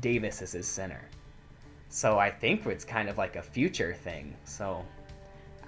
Davis 0.00 0.40
is 0.42 0.52
his 0.52 0.68
center. 0.68 1.02
So 1.88 2.18
I 2.18 2.30
think 2.30 2.64
it's 2.66 2.84
kind 2.84 3.08
of 3.08 3.18
like 3.18 3.34
a 3.34 3.42
future 3.42 3.92
thing. 3.92 4.36
So 4.44 4.84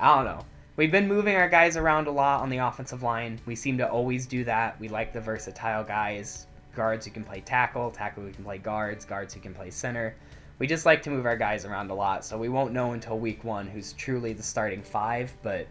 I 0.03 0.17
don't 0.17 0.25
know. 0.25 0.45
We've 0.75 0.91
been 0.91 1.07
moving 1.07 1.37
our 1.37 1.49
guys 1.49 1.77
around 1.77 2.09
a 2.09 2.11
lot 2.11 2.41
on 2.41 2.51
the 2.51 2.57
offensive 2.57 3.05
line. 3.05 3.39
We 3.47 3.55
seem 3.55 3.79
to 3.79 3.89
always 3.89 4.27
do 4.27 4.43
that. 4.43 4.79
We 4.81 4.89
like 4.89 5.13
the 5.13 5.21
versatile 5.21 5.85
guys, 5.85 6.49
guards 6.75 7.07
who 7.07 7.13
can 7.13 7.23
play 7.23 7.41
tackle, 7.41 7.93
tackle 7.93 8.25
who 8.25 8.33
can 8.33 8.43
play 8.43 8.59
guards, 8.59 9.05
guards 9.05 9.33
who 9.33 9.39
can 9.39 9.55
play 9.55 9.71
center. 9.71 10.17
We 10.59 10.67
just 10.67 10.87
like 10.87 11.03
to 11.03 11.11
move 11.11 11.25
our 11.25 11.37
guys 11.37 11.65
around 11.65 11.93
a 11.93 11.95
lot, 11.95 12.25
so 12.25 12.37
we 12.37 12.49
won't 12.49 12.73
know 12.73 12.95
until 12.95 13.17
week 13.17 13.45
one 13.45 13.69
who's 13.69 13.93
truly 13.93 14.33
the 14.33 14.43
starting 14.43 14.83
five, 14.83 15.33
but 15.41 15.69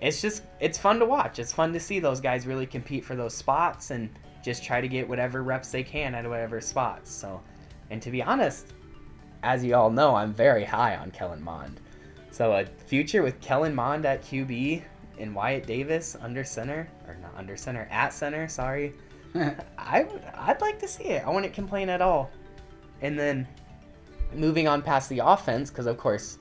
it's 0.00 0.22
just 0.22 0.44
it's 0.58 0.78
fun 0.78 0.98
to 1.00 1.04
watch. 1.04 1.38
It's 1.38 1.52
fun 1.52 1.74
to 1.74 1.80
see 1.80 2.00
those 2.00 2.22
guys 2.22 2.46
really 2.46 2.66
compete 2.66 3.04
for 3.04 3.16
those 3.16 3.34
spots 3.34 3.90
and 3.90 4.08
just 4.42 4.64
try 4.64 4.80
to 4.80 4.88
get 4.88 5.06
whatever 5.06 5.42
reps 5.42 5.70
they 5.70 5.82
can 5.82 6.14
at 6.14 6.26
whatever 6.26 6.58
spots. 6.62 7.10
So, 7.10 7.42
and 7.90 8.00
to 8.00 8.10
be 8.10 8.22
honest, 8.22 8.72
as 9.42 9.62
you 9.62 9.74
all 9.74 9.90
know, 9.90 10.14
I'm 10.14 10.32
very 10.32 10.64
high 10.64 10.96
on 10.96 11.10
Kellen 11.10 11.44
Mond. 11.44 11.81
So 12.32 12.52
a 12.52 12.64
future 12.64 13.22
with 13.22 13.38
Kellen 13.42 13.74
Mond 13.74 14.06
at 14.06 14.22
QB 14.22 14.82
and 15.18 15.34
Wyatt 15.34 15.66
Davis 15.66 16.16
under 16.18 16.42
center, 16.42 16.88
or 17.06 17.14
not 17.16 17.34
under 17.36 17.58
center, 17.58 17.86
at 17.90 18.14
center, 18.14 18.48
sorry. 18.48 18.94
I 19.78 20.04
would, 20.04 20.22
I'd 20.34 20.60
like 20.62 20.78
to 20.78 20.88
see 20.88 21.04
it. 21.04 21.26
I 21.26 21.30
wouldn't 21.30 21.52
complain 21.52 21.90
at 21.90 22.00
all. 22.00 22.30
And 23.02 23.18
then 23.18 23.46
moving 24.34 24.66
on 24.66 24.80
past 24.80 25.10
the 25.10 25.18
offense, 25.18 25.68
because 25.68 25.84
of 25.84 25.98
course 25.98 26.38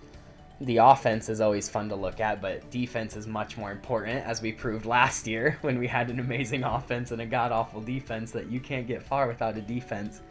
the 0.61 0.77
offense 0.77 1.27
is 1.27 1.41
always 1.41 1.67
fun 1.67 1.89
to 1.89 1.95
look 1.95 2.21
at, 2.21 2.41
but 2.41 2.71
defense 2.71 3.17
is 3.17 3.27
much 3.27 3.57
more 3.57 3.71
important, 3.71 4.25
as 4.25 4.41
we 4.41 4.53
proved 4.53 4.85
last 4.85 5.27
year 5.27 5.57
when 5.61 5.77
we 5.77 5.87
had 5.87 6.09
an 6.09 6.21
amazing 6.21 6.63
offense 6.63 7.11
and 7.11 7.21
a 7.21 7.25
god 7.25 7.51
awful 7.51 7.81
defense 7.81 8.31
that 8.31 8.49
you 8.49 8.61
can't 8.61 8.87
get 8.87 9.03
far 9.03 9.27
without 9.27 9.57
a 9.57 9.61
defense. 9.61 10.21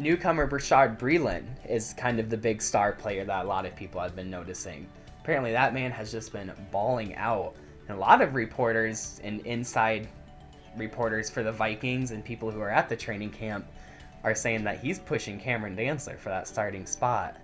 Newcomer 0.00 0.46
Brashard 0.46 0.96
Breeland 0.96 1.48
is 1.68 1.92
kind 1.94 2.20
of 2.20 2.30
the 2.30 2.36
big 2.36 2.62
star 2.62 2.92
player 2.92 3.24
that 3.24 3.44
a 3.44 3.48
lot 3.48 3.66
of 3.66 3.74
people 3.74 4.00
have 4.00 4.14
been 4.14 4.30
noticing. 4.30 4.86
Apparently, 5.20 5.50
that 5.50 5.74
man 5.74 5.90
has 5.90 6.12
just 6.12 6.32
been 6.32 6.52
balling 6.70 7.16
out. 7.16 7.56
And 7.88 7.96
a 7.96 8.00
lot 8.00 8.22
of 8.22 8.36
reporters 8.36 9.20
and 9.24 9.40
inside 9.40 10.06
reporters 10.76 11.28
for 11.28 11.42
the 11.42 11.50
Vikings 11.50 12.12
and 12.12 12.24
people 12.24 12.48
who 12.48 12.60
are 12.60 12.70
at 12.70 12.88
the 12.88 12.94
training 12.94 13.30
camp 13.30 13.66
are 14.22 14.36
saying 14.36 14.62
that 14.62 14.78
he's 14.78 15.00
pushing 15.00 15.40
Cameron 15.40 15.76
Dantzler 15.76 16.16
for 16.16 16.28
that 16.28 16.46
starting 16.46 16.86
spot. 16.86 17.36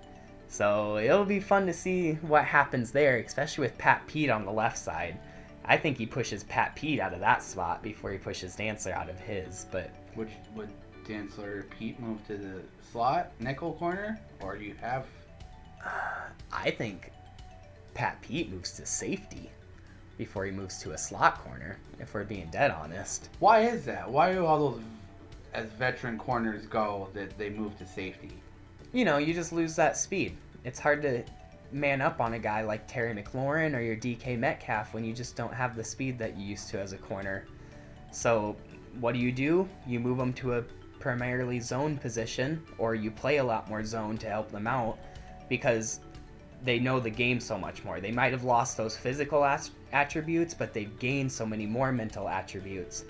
So 0.47 0.99
it'll 0.99 1.25
be 1.25 1.41
fun 1.41 1.67
to 1.67 1.73
see 1.73 2.13
what 2.23 2.45
happens 2.45 2.93
there, 2.93 3.17
especially 3.17 3.63
with 3.63 3.77
Pat 3.79 4.07
Pete 4.07 4.31
on 4.31 4.45
the 4.45 4.53
left 4.53 4.79
side. 4.79 5.19
I 5.65 5.77
think 5.77 5.99
he 5.99 6.07
pushes 6.07 6.45
Pat 6.45 6.77
Pete 6.77 7.01
out 7.01 7.15
of 7.15 7.21
that 7.21 7.43
spot 7.43 7.83
before 7.83 8.13
he 8.13 8.19
pushes 8.19 8.55
Dantzler 8.55 8.93
out 8.93 9.09
of 9.09 9.19
his. 9.19 9.67
But 9.73 9.91
Which 10.15 10.31
would 10.55 10.69
Dantzler 11.05 11.69
Pete 11.71 12.01
move 12.01 12.27
to 12.27 12.37
the 12.37 12.63
slot 12.91 13.33
nickel 13.41 13.75
corner, 13.75 14.19
or 14.41 14.57
do 14.57 14.65
you 14.65 14.75
have? 14.81 15.07
Uh, 15.85 15.89
I 16.53 16.71
think 16.71 17.11
Pat 17.95 18.21
Pete 18.23 18.51
moves 18.51 18.73
to 18.73 18.87
safety 18.87 19.51
before 20.17 20.45
he 20.45 20.51
moves 20.51 20.79
to 20.79 20.93
a 20.93 20.99
slot 20.99 21.39
corner. 21.45 21.79
If 21.99 22.15
we're 22.15 22.25
being 22.25 22.49
dead 22.51 22.71
honest. 22.71 23.29
Why 23.39 23.61
is 23.61 23.85
that? 23.85 24.11
Why 24.11 24.33
do 24.33 24.47
all 24.47 24.71
those 24.71 24.83
as 25.53 25.67
veteran 25.71 26.19
corners 26.19 26.67
go 26.67 27.09
that 27.15 27.37
they 27.39 27.51
move 27.51 27.77
to 27.79 27.87
safety? 27.87 28.33
You 28.93 29.05
know, 29.05 29.19
you 29.19 29.35
just 29.35 29.53
lose 29.53 29.77
that 29.77 29.97
speed. 29.97 30.37
It's 30.65 30.79
hard 30.79 31.03
to 31.03 31.23
man 31.73 32.01
up 32.01 32.21
on 32.21 32.35
a 32.35 32.39
guy 32.39 32.63
like 32.63 32.87
Terry 32.87 33.15
McLaurin 33.15 33.77
or 33.77 33.81
your 33.81 33.97
DK 33.97 34.39
Metcalf 34.39 34.95
when 34.95 35.05
you 35.05 35.13
just 35.13 35.37
don't 35.37 35.53
have 35.53 35.77
the 35.77 35.85
speed 35.85 36.19
that 36.19 36.37
you 36.37 36.45
used 36.47 36.69
to 36.71 36.81
as 36.81 36.93
a 36.93 36.99
corner. 36.99 37.45
So, 38.13 38.57
what 39.01 39.13
do 39.13 39.19
you 39.19 39.33
do? 39.33 39.69
You 39.87 39.99
move 39.99 40.19
them 40.19 40.33
to 40.35 40.55
a 40.55 40.65
primarily 41.05 41.61
zone 41.61 41.99
position, 41.99 42.65
or 42.79 42.95
you 42.95 43.11
play 43.11 43.37
a 43.37 43.45
lot 43.45 43.69
more 43.69 43.85
zone 43.85 44.17
to 44.17 44.27
help 44.27 44.51
them 44.51 44.67
out 44.67 44.99
because 45.51 46.01
they 46.63 46.79
know 46.79 46.99
the 46.99 47.11
game 47.11 47.39
so 47.39 47.59
much 47.59 47.85
more. 47.85 48.01
They 48.01 48.11
might 48.11 48.33
have 48.33 48.43
lost 48.43 48.79
those 48.79 48.97
physical 48.97 49.45
attributes, 49.93 50.55
but 50.55 50.73
they've 50.73 50.99
gained 50.99 51.31
so 51.31 51.45
many 51.45 51.67
more 51.67 51.93
mental 51.93 52.27
attributes 52.27 53.05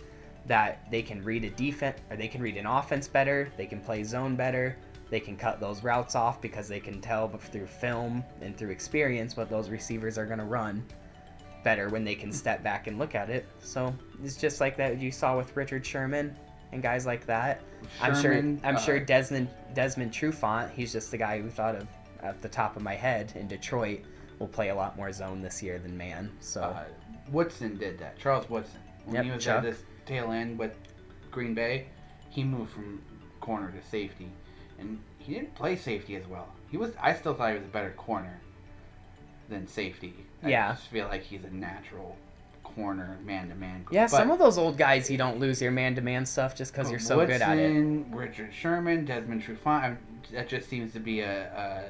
that 0.46 0.90
they 0.90 1.02
can 1.02 1.22
read 1.22 1.44
a 1.44 1.50
defense 1.50 2.00
or 2.10 2.16
they 2.16 2.26
can 2.26 2.42
read 2.42 2.56
an 2.56 2.66
offense 2.66 3.06
better, 3.06 3.48
they 3.56 3.64
can 3.64 3.80
play 3.80 4.02
zone 4.02 4.34
better, 4.34 4.76
they 5.08 5.20
can 5.20 5.36
cut 5.36 5.60
those 5.60 5.84
routes 5.84 6.16
off 6.16 6.42
because 6.42 6.66
they 6.66 6.80
can 6.80 7.00
tell 7.00 7.28
through 7.28 7.66
film 7.66 8.24
and 8.40 8.56
through 8.56 8.70
experience 8.70 9.36
what 9.36 9.48
those 9.48 9.70
receivers 9.70 10.18
are 10.18 10.26
going 10.26 10.40
to 10.40 10.44
run 10.44 10.84
better 11.62 11.88
when 11.90 12.02
they 12.02 12.16
can 12.16 12.32
step 12.32 12.60
back 12.64 12.88
and 12.88 12.98
look 12.98 13.14
at 13.14 13.30
it. 13.30 13.46
So 13.60 13.94
it's 14.24 14.36
just 14.36 14.60
like 14.60 14.76
that 14.78 15.00
you 15.00 15.12
saw 15.12 15.36
with 15.36 15.56
Richard 15.56 15.86
Sherman 15.86 16.36
and 16.74 16.82
guys 16.82 17.06
like 17.06 17.24
that. 17.26 17.62
I'm 18.00 18.20
sure 18.20 18.34
I'm 18.34 18.60
uh, 18.64 18.78
sure 18.78 19.00
Desmond 19.00 19.48
Desmond 19.74 20.12
Trufant, 20.12 20.70
he's 20.72 20.92
just 20.92 21.10
the 21.10 21.16
guy 21.16 21.40
who 21.40 21.48
thought 21.48 21.76
of 21.76 21.86
at 22.22 22.42
the 22.42 22.48
top 22.48 22.76
of 22.76 22.82
my 22.82 22.94
head 22.94 23.32
in 23.36 23.48
Detroit 23.48 24.00
will 24.38 24.48
play 24.48 24.68
a 24.70 24.74
lot 24.74 24.96
more 24.96 25.12
zone 25.12 25.40
this 25.40 25.62
year 25.62 25.78
than 25.78 25.96
man. 25.96 26.30
So 26.40 26.62
Uh, 26.62 26.84
Woodson 27.30 27.76
did 27.78 27.98
that. 28.00 28.18
Charles 28.18 28.48
Woodson. 28.50 28.80
When 29.06 29.16
Yep, 29.16 29.24
he 29.24 29.30
was 29.30 29.44
Chuck. 29.44 29.56
at 29.58 29.62
this 29.62 29.82
tail 30.06 30.32
end 30.32 30.58
with 30.58 30.76
Green 31.30 31.54
Bay, 31.54 31.86
he 32.30 32.42
moved 32.44 32.72
from 32.72 33.00
corner 33.40 33.70
to 33.70 33.82
safety, 33.88 34.28
and 34.78 34.98
he 35.18 35.34
didn't 35.34 35.54
play 35.54 35.76
safety 35.76 36.16
as 36.16 36.26
well. 36.26 36.48
He 36.70 36.76
was. 36.76 36.92
I 37.00 37.14
still 37.14 37.34
thought 37.34 37.50
he 37.50 37.56
was 37.58 37.64
a 37.64 37.68
better 37.70 37.90
corner 37.92 38.40
than 39.48 39.66
safety. 39.68 40.14
I 40.42 40.48
Yeah. 40.48 40.72
just 40.72 40.88
feel 40.88 41.06
like 41.08 41.22
he's 41.22 41.44
a 41.44 41.50
natural 41.50 42.16
corner, 42.74 43.16
man 43.24 43.48
to 43.48 43.54
man. 43.54 43.86
yeah, 43.90 44.06
some 44.06 44.30
of 44.30 44.38
those 44.38 44.58
old 44.58 44.76
guys 44.76 45.10
you 45.10 45.16
don't 45.18 45.38
lose 45.38 45.60
your 45.62 45.70
man 45.72 45.94
to 45.94 46.00
man 46.00 46.26
stuff 46.26 46.54
just 46.56 46.72
because 46.72 46.90
you're 46.90 47.00
so 47.00 47.24
good 47.26 47.40
at 47.42 47.58
it. 47.58 48.06
Richard 48.10 48.52
Sherman, 48.52 49.04
Desmond 49.04 49.42
Trufant. 49.42 49.96
That 50.32 50.48
just 50.48 50.68
seems 50.68 50.92
to 50.94 51.00
be 51.00 51.20
a, 51.20 51.44
a 51.44 51.84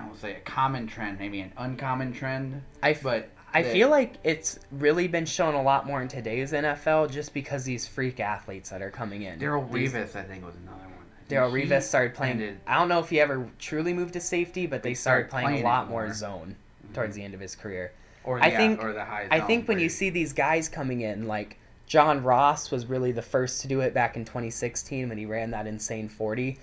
I 0.00 0.02
don't 0.04 0.16
say 0.18 0.36
a 0.36 0.40
common 0.40 0.86
trend, 0.86 1.18
maybe 1.18 1.40
an 1.40 1.52
uncommon 1.56 2.12
trend. 2.12 2.60
I 2.82 2.92
f- 2.92 3.02
but 3.02 3.28
I 3.52 3.62
that- 3.62 3.72
feel 3.72 3.88
like 3.88 4.14
it's 4.24 4.58
really 4.72 5.06
been 5.08 5.26
shown 5.26 5.54
a 5.54 5.62
lot 5.62 5.86
more 5.86 6.02
in 6.02 6.08
today's 6.08 6.52
NFL 6.52 7.10
just 7.10 7.32
because 7.34 7.64
these 7.64 7.86
freak 7.86 8.18
athletes 8.20 8.70
that 8.70 8.82
are 8.82 8.90
coming 8.90 9.22
in. 9.22 9.38
Darrelle 9.38 9.68
Revis, 9.70 10.16
I 10.16 10.22
think, 10.22 10.44
was 10.44 10.54
another 10.56 10.78
one. 10.78 10.90
Darrelle 11.28 11.52
Revis 11.52 11.82
started 11.82 12.14
playing. 12.14 12.32
ended- 12.40 12.58
I 12.66 12.76
don't 12.78 12.88
know 12.88 12.98
if 12.98 13.08
he 13.10 13.20
ever 13.20 13.46
truly 13.58 13.92
moved 13.92 14.14
to 14.14 14.20
safety, 14.20 14.66
but 14.66 14.82
they 14.82 14.90
He 14.90 14.94
started, 14.94 15.28
started 15.28 15.30
playing, 15.30 15.46
playing 15.62 15.64
a 15.64 15.68
lot 15.68 15.88
more 15.88 16.02
more. 16.02 16.10
Mm-hmm. 16.10 16.18
zone 16.18 16.56
towards 16.92 17.14
the 17.16 17.22
end 17.22 17.34
of 17.34 17.40
his 17.40 17.54
career. 17.54 17.92
Or 18.24 18.42
I 18.42 18.50
the, 18.50 18.56
think- 18.56 18.82
or 18.82 18.92
the 18.92 19.06
I 19.08 19.40
think 19.40 19.68
when 19.68 19.78
you 19.78 19.88
see 19.88 20.10
these 20.10 20.32
guys 20.32 20.68
coming 20.68 21.02
in, 21.02 21.26
like 21.26 21.58
John 21.86 22.22
Ross 22.22 22.70
was 22.70 22.86
really 22.86 23.12
the 23.12 23.22
first 23.22 23.60
to 23.62 23.68
do 23.68 23.80
it 23.80 23.94
back 23.94 24.16
in 24.16 24.24
2016 24.24 25.08
when 25.08 25.18
he 25.18 25.26
ran 25.26 25.50
that 25.50 25.66
insane 25.66 26.08
40. 26.08 26.58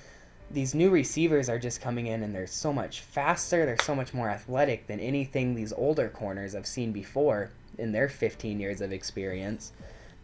These 0.49 0.75
new 0.75 0.89
receivers 0.89 1.47
are 1.47 1.59
just 1.59 1.79
coming 1.79 2.07
in 2.07 2.23
and 2.23 2.35
they're 2.35 2.47
so 2.47 2.73
much 2.73 3.01
faster, 3.01 3.65
they're 3.65 3.77
so 3.83 3.95
much 3.95 4.13
more 4.13 4.29
athletic 4.29 4.87
than 4.87 4.99
anything 4.99 5.55
these 5.55 5.71
older 5.71 6.09
corners 6.09 6.55
I've 6.55 6.67
seen 6.67 6.91
before 6.91 7.51
in 7.77 7.91
their 7.91 8.09
15 8.09 8.59
years 8.59 8.81
of 8.81 8.91
experience 8.91 9.71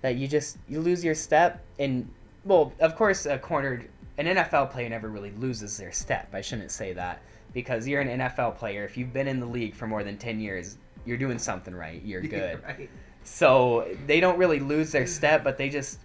that 0.02 0.16
you 0.16 0.28
just 0.28 0.58
you 0.68 0.80
lose 0.82 1.04
your 1.04 1.16
step 1.16 1.64
and 1.80 2.10
well, 2.44 2.74
of 2.80 2.96
course 2.96 3.26
a 3.26 3.38
cornered 3.38 3.88
an 4.18 4.26
NFL 4.26 4.72
player 4.72 4.90
never 4.90 5.10
really 5.10 5.32
loses 5.32 5.78
their 5.78 5.92
step. 5.92 6.28
I 6.34 6.42
shouldn't 6.42 6.72
say 6.72 6.92
that 6.94 7.22
because 7.54 7.88
you're 7.88 8.02
an 8.02 8.20
NFL 8.20 8.58
player 8.58 8.84
if 8.84 8.98
you've 8.98 9.14
been 9.14 9.28
in 9.28 9.40
the 9.40 9.46
league 9.46 9.76
for 9.76 9.88
more 9.88 10.04
than 10.04 10.18
10 10.18 10.40
years, 10.40 10.78
you're 11.08 11.18
doing 11.18 11.40
something 11.40 11.74
right. 11.74 12.04
You're 12.04 12.22
good. 12.38 12.62
right? 12.64 12.90
So 13.24 13.88
they 14.06 14.20
don't 14.20 14.38
really 14.38 14.60
lose 14.60 14.92
their 14.92 15.08
step, 15.08 15.44
but 15.44 15.58
they 15.58 15.70
just 15.70 16.00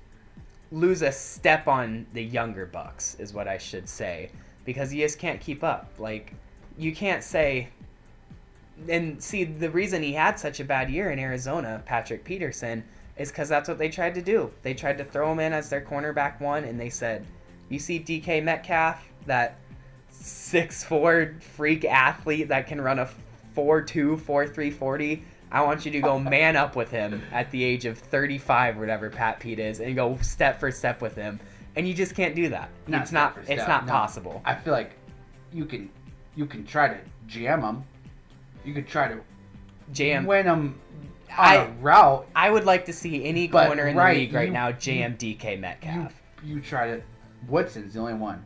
lose 0.71 1.03
a 1.03 1.13
step 1.13 1.69
on 1.69 2.07
the 2.15 2.23
younger 2.23 2.67
bucks, 2.67 3.17
is 3.19 3.35
what 3.35 3.47
I 3.47 3.59
should 3.59 3.89
say, 3.89 4.31
because 4.65 4.93
you 4.93 5.05
just 5.05 5.19
can't 5.19 5.41
keep 5.41 5.63
up. 5.63 5.93
Like 5.99 6.35
you 6.79 6.95
can't 6.95 7.23
say. 7.23 7.69
And 8.89 9.23
see, 9.23 9.45
the 9.45 9.71
reason 9.71 10.03
he 10.03 10.13
had 10.13 10.39
such 10.41 10.59
a 10.59 10.65
bad 10.65 10.91
year 10.91 11.11
in 11.11 11.19
Arizona, 11.19 11.83
Patrick 11.85 12.25
Peterson, 12.25 12.83
is 13.17 13.31
because 13.31 13.49
that's 13.49 13.69
what 13.69 13.79
they 13.79 13.89
tried 13.89 14.15
to 14.15 14.23
do. 14.23 14.51
They 14.63 14.75
tried 14.75 14.99
to 14.99 15.05
throw 15.05 15.31
him 15.31 15.39
in 15.41 15.53
as 15.53 15.69
their 15.69 15.83
cornerback 15.83 16.41
one, 16.41 16.65
and 16.65 16.81
they 16.81 16.91
said, 16.91 17.25
"You 17.69 17.79
see 17.79 18.01
DK 18.01 18.43
Metcalf, 18.43 19.05
that 19.27 19.59
six 20.11 20.83
four 20.83 21.35
freak 21.41 21.85
athlete 21.85 22.49
that 22.49 22.67
can 22.67 22.81
run 22.81 22.99
a 22.99 23.09
4-2, 23.55 24.19
4-3, 24.21 24.73
40. 24.73 25.25
I 25.51 25.61
want 25.63 25.85
you 25.85 25.93
to 25.93 26.01
go 26.01 26.19
man 26.37 26.57
up 26.57 26.77
with 26.77 26.91
him 26.91 27.23
at 27.33 27.51
the 27.51 27.63
age 27.63 27.85
of 27.85 27.99
35, 27.99 28.79
whatever 28.79 29.11
Pat 29.11 29.39
Pete 29.41 29.59
is, 29.59 29.81
and 29.81 29.95
go 29.95 30.17
step 30.23 30.59
for 30.59 30.71
step 30.71 31.03
with 31.03 31.15
him. 31.15 31.39
And 31.77 31.87
you 31.89 31.95
just 31.95 32.15
can't 32.15 32.35
do 32.35 32.49
that. 32.51 32.71
Not 32.87 33.03
it's 33.03 33.11
step 33.11 33.37
not. 33.37 33.51
It's 33.51 33.67
not 33.69 33.87
no. 33.87 33.93
possible. 33.93 34.43
I 34.45 34.55
feel 34.55 34.73
like 34.75 34.93
you 35.53 35.65
can 35.65 35.91
you 36.35 36.47
can 36.47 36.65
try 36.67 36.89
to 36.89 36.99
jam 37.27 37.61
them. 37.63 37.85
You 38.65 38.75
could 38.75 38.87
try 38.87 39.09
to 39.09 39.19
Jam. 39.93 40.25
win 40.27 40.47
them 40.47 40.79
on 41.31 41.37
I- 41.39 41.55
a 41.57 41.71
route. 41.81 42.27
I 42.37 42.51
would 42.51 42.65
like 42.65 42.85
to 42.87 42.93
see 42.93 43.25
any 43.25 43.49
corner 43.49 43.89
in 43.89 43.97
right, 43.97 44.15
the 44.15 44.21
league 44.21 44.33
right 44.35 44.49
you- 44.49 44.53
now 44.55 44.73
jam 44.73 45.17
DK 45.17 45.59
Metcalf. 45.59 46.13
you 46.45 46.61
try 46.61 46.87
to. 46.89 47.03
Woodson's 47.49 47.95
the 47.95 48.01
only 48.01 48.15
one. 48.15 48.43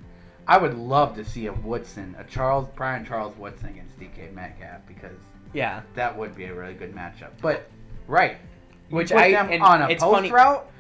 I 0.49 0.57
would 0.59 0.75
love 0.75 1.15
to 1.17 1.25
see 1.25 1.47
a 1.47 1.53
Woodson, 1.53 2.15
a 2.19 2.25
Charles 2.25 2.69
Brian 2.77 3.05
Charles 3.05 3.37
Woodson 3.37 3.69
against 3.71 3.86
DK 3.99 4.33
Metcalf 4.35 4.81
because 4.87 5.17
Yeah. 5.53 5.83
that 5.95 6.17
would 6.17 6.35
be 6.35 6.45
a 6.45 6.55
really 6.55 6.75
good 6.75 6.95
matchup. 6.95 7.31
But 7.41 7.69
right, 8.07 8.37
you 8.91 8.97
Which 8.97 9.11
put 9.11 9.19
I- 9.19 9.31
them 9.33 9.63
on 9.63 9.83
a 9.83 9.89
post 9.89 10.01
funny- 10.01 10.31
route, 10.31 10.71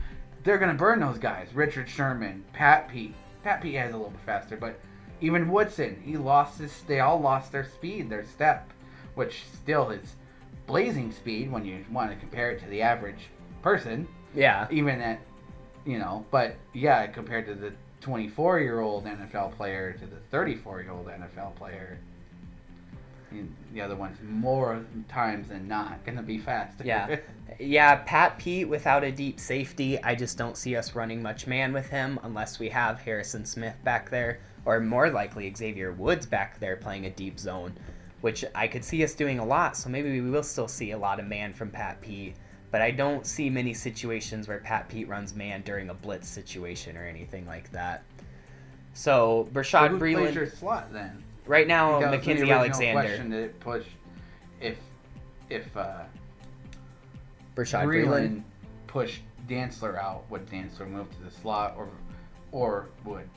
they're 0.44 0.59
gonna 0.59 0.74
burn 0.74 1.00
those 1.00 1.18
guys. 1.18 1.48
Richard 1.55 1.88
Sherman, 1.88 2.44
Pat 2.52 2.88
Pete. 2.88 3.14
Pat 3.42 3.61
Pete 3.61 3.74
has 3.76 3.92
a 3.92 3.96
little 3.96 4.11
bit 4.11 4.20
faster, 4.20 4.57
but 4.57 4.79
even 5.20 5.48
Woodson, 5.48 6.01
he 6.05 6.16
lost 6.16 6.59
his. 6.59 6.82
They 6.82 7.01
all 7.01 7.20
lost 7.20 7.53
their 7.53 7.64
speed, 7.64 8.11
their 8.11 8.24
step, 8.24 8.70
which 9.14 9.45
still 9.47 9.91
is 9.91 10.16
blazing 10.66 11.11
speed 11.12 11.51
when 11.51 11.64
you 11.64 11.84
want 11.91 12.11
to 12.11 12.16
compare 12.16 12.51
it 12.51 12.61
to 12.61 12.66
the 12.66 12.82
average 12.82 13.28
person. 13.62 14.07
Yeah. 14.34 14.66
Even 14.70 15.01
at, 15.01 15.20
you 15.84 15.99
know, 15.99 16.26
but 16.30 16.57
yeah, 16.72 17.07
compared 17.07 17.47
to 17.47 17.55
the 17.55 17.72
24 18.01 18.61
year 18.61 18.80
old 18.80 19.07
NFL 19.07 19.49
player 19.57 19.93
to 19.95 20.07
the 20.07 20.16
34 20.30 20.82
year 20.82 20.93
old 20.93 21.07
NFL 21.09 21.53
player. 21.57 21.99
The 23.72 23.81
other 23.81 23.97
one's 23.97 24.18
more 24.22 24.85
times 25.09 25.49
than 25.49 25.68
not 25.68 26.05
gonna 26.05 26.22
be 26.22 26.39
faster. 26.39 26.85
Yeah. 26.85 27.16
Yeah, 27.59 28.03
Pat 28.05 28.37
Pete 28.37 28.68
without 28.68 29.03
a 29.03 29.11
deep 29.11 29.41
safety, 29.41 30.03
I 30.03 30.14
just 30.14 30.37
don't 30.37 30.59
see 30.59 30.77
us 30.77 30.95
running 30.95 31.22
much 31.22 31.47
man 31.47 31.72
with 31.72 31.89
him 31.89 32.20
unless 32.22 32.59
we 32.59 32.68
have 32.68 33.01
Harrison 33.01 33.47
Smith 33.47 33.77
back 33.83 34.11
there 34.11 34.41
or 34.66 34.81
more 34.81 35.09
likely 35.09 35.55
Xavier 35.55 35.93
Woods 35.93 36.27
back 36.27 36.59
there 36.59 36.77
playing 36.77 37.07
a 37.07 37.11
deep 37.11 37.39
zone, 37.39 37.72
which 38.20 38.45
I 38.55 38.66
could 38.66 38.85
see 38.85 39.03
us 39.05 39.14
doing 39.14 39.39
a 39.39 39.45
lot. 39.45 39.77
So 39.77 39.89
maybe 39.89 40.20
we 40.20 40.29
will 40.29 40.43
still 40.43 40.68
see 40.68 40.91
a 40.91 40.99
lot 40.99 41.18
of 41.18 41.27
man 41.27 41.55
from 41.55 41.70
Pat 41.70 42.01
Pete. 42.03 42.35
But 42.72 42.83
I 42.83 42.91
don't 42.91 43.24
see 43.24 43.49
many 43.49 43.72
situations 43.72 44.49
where 44.49 44.59
Pat 44.59 44.89
Pete 44.89 45.09
runs 45.09 45.35
man 45.35 45.62
during 45.62 45.89
a 45.89 45.95
blitz 45.95 46.29
situation 46.29 46.97
or 46.97 47.07
anything 47.07 47.47
like 47.47 47.70
that. 47.72 48.03
So 48.93 49.49
So 49.49 49.51
Brashad 49.55 49.91
who 49.91 49.99
plays 49.99 50.35
your 50.35 50.47
slot 50.47 50.93
then? 50.93 51.22
Right 51.47 51.66
now, 51.68 51.99
Because 52.01 52.12
Mackenzie 52.12 52.51
Alexander, 52.51 53.01
Question 53.01 53.30
did 53.30 53.44
it 53.44 53.61
push 53.61 53.84
if 54.61 54.76
if 55.49 55.76
uh, 55.76 56.03
Brashad. 57.55 57.84
Breeland 57.84 58.42
pushed 58.86 59.22
Dantzler 59.49 59.97
out, 59.97 60.24
would 60.30 60.47
Dantzler 60.47 60.88
move 60.88 61.11
to 61.16 61.22
the 61.24 61.30
slot, 61.30 61.74
or 61.76 61.88
or 62.53 62.88
would 63.05 63.28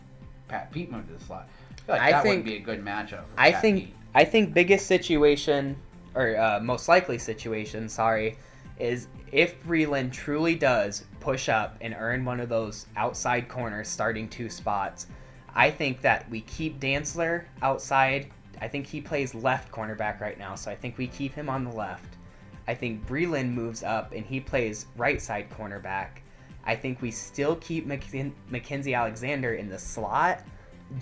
Pat 0.47 0.72
Pete 0.72 0.91
move 0.91 1.05
to 1.07 1.14
the 1.14 1.24
slot? 1.24 1.47
I 1.72 1.82
feel 1.82 1.95
like 1.95 2.01
I 2.01 2.12
that 2.12 2.24
think- 2.24 2.36
would 2.38 2.45
be 2.45 2.55
a 2.57 2.60
good 2.60 2.84
matchup. 2.84 3.24
I 3.38 3.51
Pat 3.51 3.62
think 3.62 3.80
Pete. 3.86 3.95
I 4.16 4.26
think 4.26 4.53
biggest 4.53 4.88
situation 4.88 5.76
or 6.16 6.36
uh, 6.38 6.60
most 6.60 6.88
likely 6.88 7.20
situation, 7.20 7.88
sorry, 7.88 8.36
is 8.80 9.07
if 9.32 9.62
Breeland 9.64 10.12
truly 10.12 10.55
does 10.55 11.05
push 11.20 11.47
up 11.49 11.78
and 11.82 11.95
earn 11.97 12.26
one 12.26 12.39
of 12.39 12.49
those 12.49 12.88
outside 12.97 13.47
corners 13.47 13.88
starting 13.88 14.28
two 14.28 14.49
spots. 14.49 15.05
I 15.60 15.70
think 15.70 15.99
that 16.03 16.30
we 16.30 16.39
keep 16.39 16.80
Dantzler 16.80 17.43
outside. 17.62 18.32
I 18.62 18.70
think 18.70 18.88
he 18.88 19.01
plays 19.01 19.36
left 19.36 19.74
cornerback 19.74 20.22
right 20.22 20.39
now, 20.39 20.55
so 20.55 20.72
I 20.72 20.76
think 20.76 20.97
we 20.97 21.07
keep 21.07 21.34
him 21.34 21.49
on 21.49 21.66
the 21.66 21.72
left. 21.72 22.16
I 22.66 22.74
think 22.74 23.05
Breeland 23.05 23.51
moves 23.51 23.84
up 23.84 24.14
and 24.14 24.26
he 24.26 24.39
plays 24.39 24.86
right 24.95 25.22
side 25.22 25.49
cornerback. 25.49 26.22
I 26.64 26.78
think 26.78 27.01
we 27.01 27.12
still 27.12 27.57
keep 27.57 27.86
Mackenzie 27.86 28.93
Alexander 28.93 29.55
in 29.55 29.68
the 29.68 29.78
slot 29.78 30.43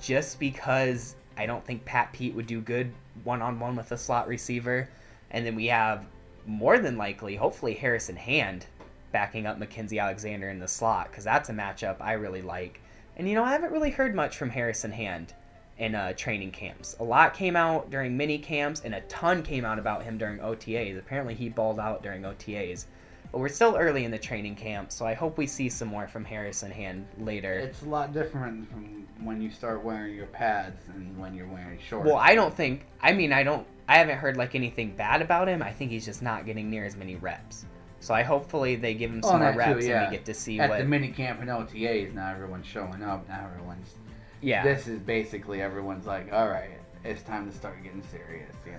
just 0.01 0.39
because 0.39 1.17
I 1.37 1.45
don't 1.45 1.63
think 1.63 1.85
Pat 1.85 2.11
Pete 2.11 2.33
would 2.33 2.47
do 2.47 2.59
good 2.59 2.91
one 3.23 3.43
on 3.43 3.59
one 3.59 3.75
with 3.75 3.91
a 3.91 3.97
slot 3.97 4.27
receiver. 4.27 4.89
And 5.29 5.45
then 5.45 5.55
we 5.55 5.67
have 5.67 6.07
more 6.47 6.79
than 6.79 6.97
likely, 6.97 7.35
hopefully, 7.35 7.75
Harrison 7.75 8.15
Hand 8.15 8.65
backing 9.11 9.45
up 9.45 9.59
Mackenzie 9.59 9.99
Alexander 9.99 10.49
in 10.49 10.57
the 10.57 10.67
slot 10.67 11.09
because 11.11 11.23
that's 11.23 11.49
a 11.49 11.53
matchup 11.53 11.97
I 12.01 12.13
really 12.13 12.41
like. 12.41 12.81
And 13.17 13.27
you 13.27 13.33
know, 13.33 13.43
I 13.43 13.51
haven't 13.51 13.71
really 13.71 13.89
heard 13.89 14.13
much 14.13 14.37
from 14.37 14.49
Harrison 14.49 14.91
Hand 14.91 15.33
in 15.79 15.95
uh, 15.95 16.13
training 16.13 16.51
camps. 16.51 16.95
A 16.99 17.03
lot 17.03 17.33
came 17.33 17.55
out 17.55 17.89
during 17.89 18.15
mini 18.15 18.37
camps, 18.37 18.81
and 18.85 18.93
a 18.93 19.01
ton 19.01 19.41
came 19.41 19.65
out 19.65 19.79
about 19.79 20.03
him 20.03 20.17
during 20.19 20.37
OTAs. 20.37 20.97
Apparently, 20.97 21.33
he 21.33 21.49
balled 21.49 21.79
out 21.79 22.03
during 22.03 22.21
OTAs. 22.21 22.85
But 23.31 23.39
we're 23.39 23.49
still 23.49 23.75
early 23.75 24.05
in 24.05 24.11
the 24.11 24.19
training 24.19 24.55
camp, 24.55 24.91
so 24.91 25.05
I 25.05 25.13
hope 25.13 25.37
we 25.37 25.47
see 25.47 25.67
some 25.67 25.87
more 25.87 26.07
from 26.07 26.23
Harrison 26.23 26.71
Hand 26.71 27.05
later. 27.19 27.53
it's 27.53 27.81
a 27.81 27.89
lot 27.89 28.13
different 28.13 28.69
from 28.69 29.07
when 29.23 29.41
you 29.41 29.49
start 29.49 29.83
wearing 29.83 30.15
your 30.15 30.27
pads 30.27 30.87
and 30.87 31.17
when 31.17 31.33
you're 31.35 31.47
wearing 31.47 31.79
shorts. 31.79 32.05
Well, 32.05 32.17
I 32.17 32.35
don't 32.35 32.53
think. 32.53 32.85
I 33.01 33.13
mean, 33.13 33.33
I 33.33 33.43
don't. 33.43 33.65
I 33.89 33.97
haven't 33.97 34.17
heard 34.17 34.37
like 34.37 34.53
anything 34.53 34.95
bad 34.95 35.21
about 35.21 35.47
him. 35.47 35.63
I 35.63 35.71
think 35.71 35.91
he's 35.91 36.05
just 36.05 36.21
not 36.21 36.45
getting 36.45 36.69
near 36.69 36.85
as 36.85 36.95
many 36.95 37.15
reps. 37.15 37.65
So 37.99 38.13
I 38.13 38.23
hopefully 38.23 38.75
they 38.75 38.93
give 38.93 39.11
him 39.11 39.21
Oh, 39.23 39.29
some 39.29 39.39
more 39.41 39.53
that 39.53 39.65
too, 39.65 39.73
reps 39.75 39.85
yeah. 39.87 40.03
and 40.03 40.11
we 40.11 40.17
get 40.17 40.25
to 40.25 40.33
see 40.33 40.59
At 40.59 40.69
what. 40.69 40.79
the 40.79 40.85
mini 40.85 41.09
camp 41.09 41.41
and 41.41 41.49
OTAs, 41.49 42.13
now 42.13 42.31
everyone's 42.31 42.65
showing 42.67 43.01
up. 43.03 43.27
Now 43.27 43.49
everyone's. 43.51 43.95
yeah, 44.41 44.63
This 44.63 44.87
is 44.87 44.99
basically 44.99 45.61
everyone's 45.61 46.05
like, 46.05 46.31
all 46.31 46.47
right, 46.47 46.79
it's 47.03 47.23
time 47.23 47.49
to 47.49 47.55
start 47.55 47.81
getting 47.83 48.03
serious. 48.11 48.53
You 48.65 48.73
know. 48.73 48.77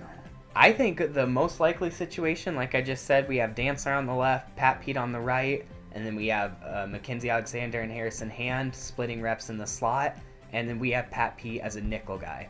I 0.55 0.71
think 0.71 1.13
the 1.13 1.27
most 1.27 1.59
likely 1.59 1.89
situation, 1.91 2.55
like 2.55 2.75
I 2.75 2.81
just 2.81 3.05
said, 3.05 3.27
we 3.27 3.37
have 3.37 3.51
Dantzler 3.55 3.97
on 3.97 4.05
the 4.05 4.13
left, 4.13 4.55
Pat 4.55 4.81
Pete 4.81 4.97
on 4.97 5.11
the 5.11 5.19
right, 5.19 5.65
and 5.91 6.05
then 6.05 6.15
we 6.15 6.27
have 6.27 6.55
uh, 6.65 6.87
Mackenzie 6.87 7.29
Alexander 7.29 7.81
and 7.81 7.91
Harrison 7.91 8.29
Hand 8.29 8.73
splitting 8.73 9.21
reps 9.21 9.49
in 9.49 9.57
the 9.57 9.67
slot, 9.67 10.17
and 10.53 10.67
then 10.67 10.79
we 10.79 10.91
have 10.91 11.09
Pat 11.11 11.37
Pete 11.37 11.61
as 11.61 11.75
a 11.75 11.81
nickel 11.81 12.17
guy. 12.17 12.49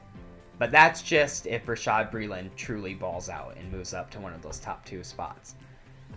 But 0.59 0.71
that's 0.71 1.01
just 1.01 1.47
if 1.47 1.65
Rashad 1.65 2.11
Breeland 2.11 2.53
truly 2.55 2.93
balls 2.93 3.29
out 3.29 3.55
and 3.57 3.71
moves 3.71 3.93
up 3.93 4.09
to 4.11 4.19
one 4.19 4.33
of 4.33 4.41
those 4.41 4.59
top 4.59 4.85
two 4.85 5.03
spots. 5.03 5.55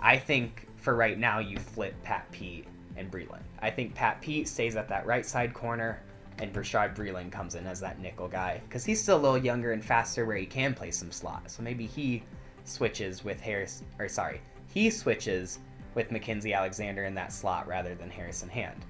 I 0.02 0.18
think 0.18 0.66
for 0.76 0.96
right 0.96 1.16
now 1.16 1.38
you 1.38 1.58
flip 1.58 1.94
Pat 2.02 2.30
Pete 2.32 2.66
and 2.96 3.10
Breeland. 3.10 3.42
I 3.60 3.70
think 3.70 3.94
Pat 3.94 4.20
Pete 4.20 4.48
stays 4.48 4.74
at 4.74 4.88
that 4.88 5.06
right 5.06 5.24
side 5.24 5.54
corner, 5.54 6.02
and 6.38 6.52
Rashad 6.52 6.96
Breeland 6.96 7.30
comes 7.30 7.54
in 7.54 7.66
as 7.68 7.78
that 7.80 8.00
nickel 8.00 8.26
guy 8.26 8.60
because 8.68 8.84
he's 8.84 9.00
still 9.00 9.16
a 9.16 9.22
little 9.22 9.38
younger 9.38 9.72
and 9.72 9.84
faster 9.84 10.26
where 10.26 10.36
he 10.36 10.44
can 10.44 10.74
play 10.74 10.90
some 10.90 11.12
slot. 11.12 11.50
So 11.50 11.62
maybe 11.62 11.86
he 11.86 12.24
switches 12.64 13.22
with 13.22 13.40
Harris, 13.40 13.84
or 14.00 14.08
sorry, 14.08 14.40
he 14.66 14.90
switches 14.90 15.60
with 15.94 16.10
Mackenzie 16.10 16.52
Alexander 16.52 17.04
in 17.04 17.14
that 17.14 17.32
slot 17.32 17.68
rather 17.68 17.94
than 17.94 18.10
Harrison 18.10 18.48
Hand. 18.48 18.84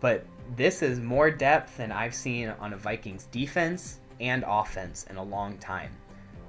But 0.00 0.24
this 0.56 0.82
is 0.82 0.98
more 0.98 1.30
depth 1.30 1.76
than 1.76 1.92
I've 1.92 2.14
seen 2.14 2.48
on 2.60 2.72
a 2.72 2.76
Vikings 2.76 3.26
defense 3.30 4.00
and 4.20 4.44
offense 4.46 5.04
in 5.10 5.16
a 5.16 5.22
long 5.22 5.58
time. 5.58 5.90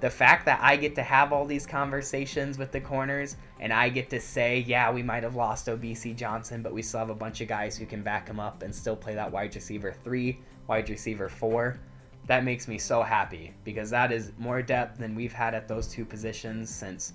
The 0.06 0.12
fact 0.12 0.46
that 0.46 0.60
I 0.62 0.76
get 0.76 0.94
to 0.94 1.02
have 1.02 1.34
all 1.34 1.46
these 1.46 1.66
conversations 1.66 2.60
with 2.60 2.72
the 2.72 2.80
corners 2.80 3.38
and 3.60 3.74
I 3.74 3.90
get 3.90 4.08
to 4.12 4.22
say, 4.22 4.60
yeah, 4.68 4.92
we 4.92 5.02
might 5.02 5.24
have 5.24 5.36
lost 5.36 5.66
OBC 5.66 6.16
Johnson, 6.16 6.62
but 6.62 6.76
we 6.76 6.84
still 6.84 7.00
have 7.00 7.10
a 7.10 7.16
bunch 7.16 7.42
of 7.42 7.48
guys 7.48 7.76
who 7.76 7.88
can 7.88 8.04
back 8.04 8.28
him 8.28 8.40
up 8.40 8.62
and 8.62 8.76
still 8.76 8.96
play 8.96 9.16
that 9.16 9.32
wide 9.32 9.56
receiver 9.56 9.96
three, 10.04 10.38
wide 10.68 10.92
receiver 10.92 11.28
four. 11.28 11.80
That 12.28 12.44
makes 12.44 12.68
me 12.68 12.78
so 12.78 13.02
happy 13.02 13.56
because 13.64 13.90
that 13.90 14.12
is 14.12 14.32
more 14.38 14.62
depth 14.62 15.00
than 15.00 15.16
we've 15.16 15.34
had 15.34 15.56
at 15.56 15.68
those 15.68 15.88
two 15.88 16.06
positions 16.06 16.70
since 16.70 17.14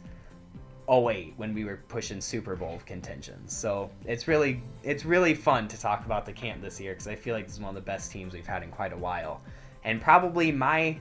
08 0.90 1.34
when 1.36 1.54
we 1.54 1.64
were 1.64 1.84
pushing 1.86 2.20
Super 2.20 2.56
Bowl 2.56 2.80
contentions. 2.86 3.56
So 3.56 3.88
it's 4.04 4.26
really 4.26 4.64
it's 4.82 5.04
really 5.04 5.34
fun 5.34 5.68
to 5.68 5.80
talk 5.80 6.06
about 6.06 6.26
the 6.26 6.32
camp 6.32 6.60
this 6.60 6.80
year 6.80 6.94
because 6.94 7.06
I 7.06 7.14
feel 7.14 7.36
like 7.36 7.46
this 7.46 7.54
is 7.54 7.60
one 7.60 7.68
of 7.68 7.76
the 7.76 7.88
best 7.88 8.10
teams 8.10 8.34
we've 8.34 8.48
had 8.48 8.64
in 8.64 8.70
quite 8.70 8.92
a 8.92 8.98
while. 8.98 9.42
And 9.84 10.00
probably 10.00 10.50
my 10.50 10.98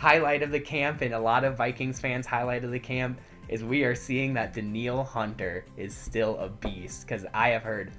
highlight 0.00 0.42
of 0.42 0.50
the 0.50 0.58
camp 0.58 1.02
and 1.02 1.12
a 1.12 1.18
lot 1.18 1.44
of 1.44 1.58
Vikings 1.58 2.00
fans' 2.00 2.24
highlight 2.26 2.64
of 2.64 2.70
the 2.70 2.78
camp 2.78 3.20
is 3.48 3.62
we 3.62 3.84
are 3.84 3.94
seeing 3.94 4.32
that 4.32 4.54
Danielle 4.54 5.04
Hunter 5.04 5.62
is 5.76 5.94
still 5.94 6.38
a 6.38 6.48
beast 6.48 7.06
because 7.06 7.26
I 7.34 7.50
have 7.50 7.62
heard 7.62 7.92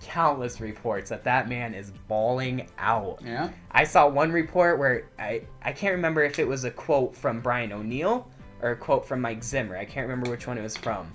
countless 0.00 0.60
reports 0.60 1.10
that 1.10 1.24
that 1.24 1.48
man 1.48 1.74
is 1.74 1.90
balling 2.06 2.68
out. 2.78 3.20
Yeah. 3.24 3.50
I 3.72 3.82
saw 3.82 4.06
one 4.06 4.30
report 4.30 4.78
where 4.78 5.08
I, 5.18 5.42
I 5.60 5.72
can't 5.72 5.96
remember 5.96 6.22
if 6.22 6.38
it 6.38 6.46
was 6.46 6.62
a 6.62 6.70
quote 6.70 7.16
from 7.16 7.40
Brian 7.40 7.72
O'Neill 7.72 8.30
or 8.62 8.70
a 8.70 8.76
quote 8.76 9.04
from 9.04 9.20
Mike 9.20 9.42
Zimmer. 9.42 9.76
I 9.76 9.84
can't 9.84 10.08
remember 10.08 10.30
which 10.30 10.46
one 10.46 10.58
it 10.58 10.62
was 10.62 10.76
from. 10.76 11.12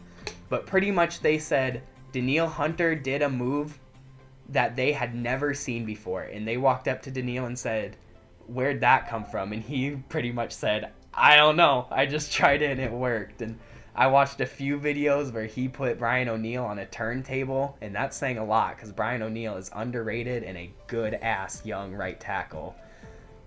But 0.50 0.66
pretty 0.66 0.92
much 0.92 1.22
they 1.22 1.40
said 1.40 1.84
Danielle 2.12 2.50
Hunter 2.50 2.96
did 2.96 3.22
a 3.22 3.30
move 3.30 3.80
that 4.50 4.76
they 4.76 4.92
had 4.92 5.16
never 5.16 5.54
seen 5.54 5.86
before. 5.86 6.24
And 6.24 6.46
they 6.46 6.58
walked 6.58 6.90
up 6.90 7.02
to 7.04 7.12
Danielle 7.12 7.46
and 7.46 7.58
said, 7.58 7.96
Where'd 8.48 8.82
that 8.82 9.08
come 9.08 9.26
from? 9.26 9.54
And 9.54 9.64
he 9.64 9.92
pretty 10.10 10.32
much 10.32 10.52
said, 10.52 10.92
I 11.14 11.38
don't 11.38 11.56
know. 11.56 11.88
I 11.92 12.06
just 12.06 12.32
tried 12.32 12.62
it 12.62 12.72
and 12.72 12.80
it 12.82 12.92
worked. 12.92 13.42
And 13.42 13.60
I 13.96 14.08
watched 14.08 14.42
a 14.42 14.46
few 14.46 14.80
videos 14.80 15.32
where 15.32 15.46
he 15.46 15.68
put 15.68 16.00
Brian 16.00 16.28
O'Neill 16.28 16.64
on 16.64 16.80
a 16.80 16.86
turntable, 16.88 17.78
and 17.80 17.94
that's 17.94 18.18
saying 18.18 18.40
a 18.40 18.46
lot 18.46 18.76
because 18.76 18.92
Brian 18.92 19.22
O'Neill 19.22 19.56
is 19.56 19.70
underrated 19.76 20.44
and 20.44 20.58
a 20.58 20.74
good 20.88 21.14
ass 21.16 21.64
young 21.64 21.94
right 21.94 22.20
tackle. 22.20 22.76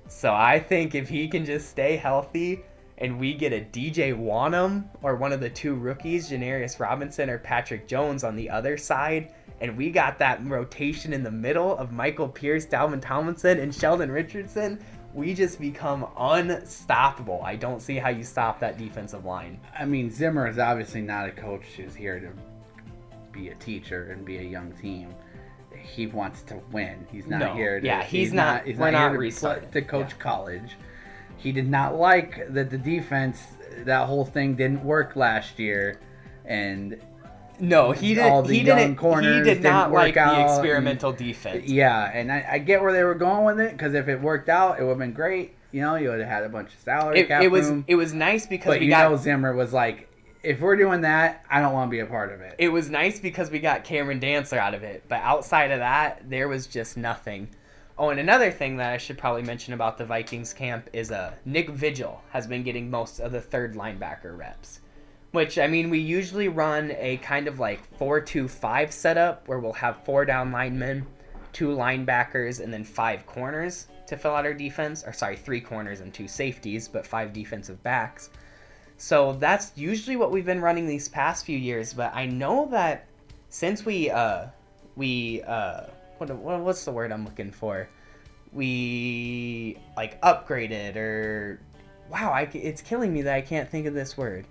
So 0.07 0.33
I 0.33 0.61
think 0.61 0.95
if 0.95 1.09
he 1.09 1.27
can 1.27 1.45
just 1.45 1.69
stay 1.69 1.97
healthy 1.97 2.63
and 2.99 3.19
we 3.19 3.35
get 3.35 3.53
a 3.53 3.61
DJ 3.61 4.17
Wonnum 4.17 4.85
or 5.03 5.17
one 5.17 5.33
of 5.33 5.41
the 5.41 5.51
two 5.51 5.75
rookies, 5.75 6.31
Janarius 6.31 6.79
Robinson 6.79 7.29
or 7.29 7.39
Patrick 7.39 7.89
Jones 7.89 8.23
on 8.23 8.37
the 8.37 8.49
other 8.49 8.77
side, 8.77 9.35
and 9.61 9.77
we 9.77 9.91
got 9.91 10.19
that 10.19 10.45
rotation 10.47 11.13
in 11.13 11.23
the 11.23 11.31
middle 11.31 11.77
of 11.79 11.93
Michael 11.93 12.29
Pierce, 12.29 12.67
Dalvin 12.67 13.01
Tomlinson, 13.01 13.59
and 13.59 13.75
Sheldon 13.75 14.11
Richardson, 14.11 14.79
we 15.15 15.33
just 15.33 15.59
become 15.59 16.07
unstoppable. 16.19 17.41
I 17.43 17.57
don't 17.57 17.81
see 17.81 17.97
how 17.97 18.11
you 18.11 18.23
stop 18.23 18.61
that 18.61 18.77
defensive 18.79 19.25
line. 19.25 19.59
I 19.79 19.85
mean, 19.87 20.11
Zimmer 20.11 20.47
is 20.47 20.59
obviously 20.59 21.01
not 21.01 21.29
a 21.29 21.33
coach 21.33 21.65
who's 21.77 21.95
here 21.95 22.21
to 22.21 22.29
be 23.33 23.49
a 23.49 23.55
teacher 23.55 24.13
and 24.13 24.25
be 24.25 24.39
a 24.39 24.43
young 24.43 24.73
team. 24.73 25.15
He 25.75 26.07
wants 26.07 26.43
to 26.43 26.57
win. 26.73 27.07
He's 27.11 27.27
not 27.27 27.41
No. 27.41 27.55
here 27.55 27.81
to. 27.81 27.87
Yeah, 27.87 28.03
he's 28.03 28.33
not- 28.33 28.67
He's 28.67 28.77
we're 28.77 28.91
not, 28.91 29.13
not 29.15 29.21
to, 29.21 29.31
play- 29.41 29.63
to 29.73 29.83
coach 29.83 30.11
Yeah. 30.13 30.19
college. 30.19 30.77
He 31.39 31.53
did 31.53 31.69
not 31.69 31.95
like 31.97 32.53
that 32.53 32.71
the 32.71 32.79
defense. 32.79 33.43
That 33.85 34.07
whole 34.07 34.25
thing 34.25 34.55
didn't 34.55 34.83
work 34.85 35.17
last 35.17 35.59
year, 35.59 36.01
and 36.47 36.99
No, 37.59 37.93
he 37.93 38.15
didn't. 38.15 38.47
the 38.47 38.55
He 38.55 38.63
didn't. 38.63 38.99
He 38.99 39.43
did 39.43 39.63
not 39.63 39.93
like 39.93 40.15
the 40.15 40.21
out 40.21 40.35
and- 40.39 40.51
experimental 40.51 41.13
defense. 41.13 41.69
yeah, 41.69 42.11
and 42.13 42.31
I, 42.33 42.47
I 42.53 42.59
get 42.59 42.83
where 42.83 42.93
they 42.93 43.05
were 43.05 43.15
going 43.15 43.45
with 43.45 43.61
it 43.61 43.73
because 43.73 43.95
if 43.95 44.09
it 44.09 44.21
worked 44.21 44.49
out, 44.49 44.79
it 44.79 44.83
would 44.83 44.91
have 44.91 44.99
been 44.99 45.13
great. 45.13 45.55
You 45.73 45.83
know, 45.83 45.97
you 45.97 46.09
would 46.11 46.21
have 46.21 46.29
had 46.29 46.45
a 46.45 46.49
bunch 46.49 46.73
of 46.73 46.79
salary 46.81 47.21
It, 47.21 47.29
cap 47.29 47.43
it 47.43 47.49
was. 47.51 47.69
room. 47.69 47.85
It 47.89 47.97
was 47.97 48.13
nice 48.15 48.47
because 48.47 48.73
But 48.75 48.81
we 48.81 48.87
you 48.87 48.91
got. 48.93 49.11
know, 49.11 49.17
Zimmer 49.17 49.55
was 49.55 49.73
like, 49.73 50.09
if 50.43 50.61
we're 50.61 50.77
doing 50.77 51.01
that, 51.03 51.45
I 51.51 51.61
don't 51.61 51.73
want 51.73 51.89
to 51.89 51.91
be 51.91 52.01
a 52.01 52.07
part 52.07 52.33
of 52.33 52.41
it. 52.41 52.55
it 52.59 52.69
was 52.69 52.89
nice 52.89 53.19
because 53.19 53.51
we 53.51 53.59
got 53.59 53.85
Cameron 53.85 54.21
Dantzler 54.21 54.59
out 54.59 54.75
of 54.75 54.83
it. 54.85 55.05
But 55.09 55.21
outside 55.23 55.71
of 55.73 55.81
that, 55.81 56.23
there 56.31 56.49
was 56.49 56.67
just 56.67 56.97
nothing. 56.97 57.49
Oh, 57.99 58.11
and 58.11 58.21
another 58.21 58.51
thing 58.51 58.77
that 58.77 58.93
I 58.93 58.99
should 58.99 59.19
probably 59.19 59.43
mention 59.43 59.73
about 59.75 59.99
the 59.99 60.05
Vikings 60.05 60.53
camp 60.53 60.89
is 60.93 61.11
uh, 61.11 61.33
Nick 61.47 61.71
Vigil 61.71 62.23
has 62.31 62.47
been 62.47 62.63
getting 62.63 62.91
most 62.91 63.21
of 63.21 63.33
the 63.33 63.41
third 63.41 63.75
linebacker 63.75 64.37
reps. 64.39 64.81
Which, 65.33 65.59
I 65.59 65.67
mean, 65.67 65.91
we 65.91 65.99
usually 65.99 66.49
run 66.49 66.93
a 66.99 67.19
kind 67.19 67.47
of 67.49 67.59
like 67.59 67.81
4 67.99 68.21
2 68.21 68.49
5 68.49 68.93
setup 68.93 69.49
where 69.49 69.59
we'll 69.59 69.73
have 69.75 70.05
four 70.05 70.25
down 70.25 70.53
linemen, 70.53 71.07
two 71.53 71.69
linebackers, 71.69 72.61
and 72.61 72.73
then 72.73 72.85
five 72.85 73.27
corners. 73.27 73.89
to 74.07 74.17
fill 74.17 74.37
out 74.37 74.47
our 74.47 74.55
defense, 74.55 75.03
or 75.05 75.13
sorry, 75.13 75.37
three 75.37 75.61
corners 75.61 76.01
and 76.01 76.15
two 76.15 76.29
safeties, 76.29 76.87
but 76.87 77.05
five 77.05 77.33
defensive 77.33 77.83
backs. 77.83 78.31
So 78.99 79.35
that's 79.35 79.73
usually 79.77 80.17
what 80.17 80.31
we've 80.31 80.47
been 80.47 80.61
running 80.61 80.87
these 80.87 81.09
past 81.09 81.45
few 81.45 81.59
years. 81.59 81.93
But 81.93 82.15
I 82.15 82.27
know 82.27 82.69
that 82.71 83.07
since 83.49 83.85
we 83.85 84.11
uh 84.11 84.47
we 84.97 85.43
uh 85.43 85.83
what, 86.19 86.31
what 86.31 86.61
what's 86.61 86.85
the 86.85 86.93
word 86.93 87.13
I'm 87.13 87.25
looking 87.25 87.51
for? 87.51 87.89
We 88.53 89.79
like 89.97 90.21
upgraded 90.23 90.97
or 90.97 91.61
wow, 92.11 92.33
I, 92.33 92.43
it's 92.53 92.81
killing 92.81 93.13
me 93.13 93.23
that 93.23 93.35
I 93.35 93.41
can't 93.41 93.69
think 93.69 93.87
of 93.87 93.95
this 93.95 94.17
word. 94.17 94.47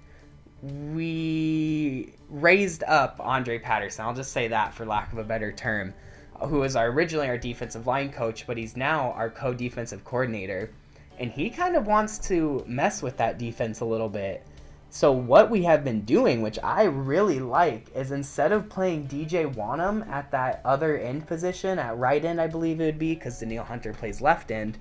We 0.61 2.13
raised 2.29 2.83
up 2.83 3.17
Andre 3.19 3.59
Patterson. 3.59 4.05
I'll 4.05 4.13
just 4.13 4.31
say 4.31 4.47
that 4.47 4.73
for 4.73 4.85
lack 4.85 5.11
of 5.11 5.19
a 5.19 5.23
better 5.23 5.51
term, 5.51 5.93
who 6.41 6.59
was 6.59 6.75
our, 6.75 6.87
originally 6.87 7.27
our 7.27 7.37
defensive 7.37 7.87
line 7.87 8.11
coach, 8.11 8.47
but 8.47 8.57
he's 8.57 8.75
now 8.75 9.11
our 9.11 9.29
co-defensive 9.29 10.03
coordinator, 10.03 10.71
and 11.19 11.31
he 11.31 11.49
kind 11.49 11.75
of 11.75 11.87
wants 11.87 12.17
to 12.27 12.63
mess 12.67 13.01
with 13.01 13.17
that 13.17 13.37
defense 13.37 13.79
a 13.79 13.85
little 13.85 14.09
bit. 14.09 14.45
So 14.89 15.11
what 15.11 15.49
we 15.49 15.63
have 15.63 15.83
been 15.83 16.01
doing, 16.01 16.41
which 16.41 16.57
I 16.63 16.83
really 16.83 17.39
like, 17.39 17.89
is 17.93 18.11
instead 18.11 18.51
of 18.51 18.69
playing 18.69 19.07
DJ 19.07 19.53
Wonnum 19.53 20.07
at 20.07 20.31
that 20.31 20.61
other 20.63 20.97
end 20.97 21.27
position 21.27 21.79
at 21.79 21.97
right 21.97 22.23
end, 22.23 22.39
I 22.39 22.47
believe 22.47 22.79
it 22.79 22.85
would 22.85 22.99
be, 22.99 23.13
because 23.13 23.39
Danielle 23.39 23.65
Hunter 23.65 23.93
plays 23.93 24.21
left 24.21 24.51
end 24.51 24.79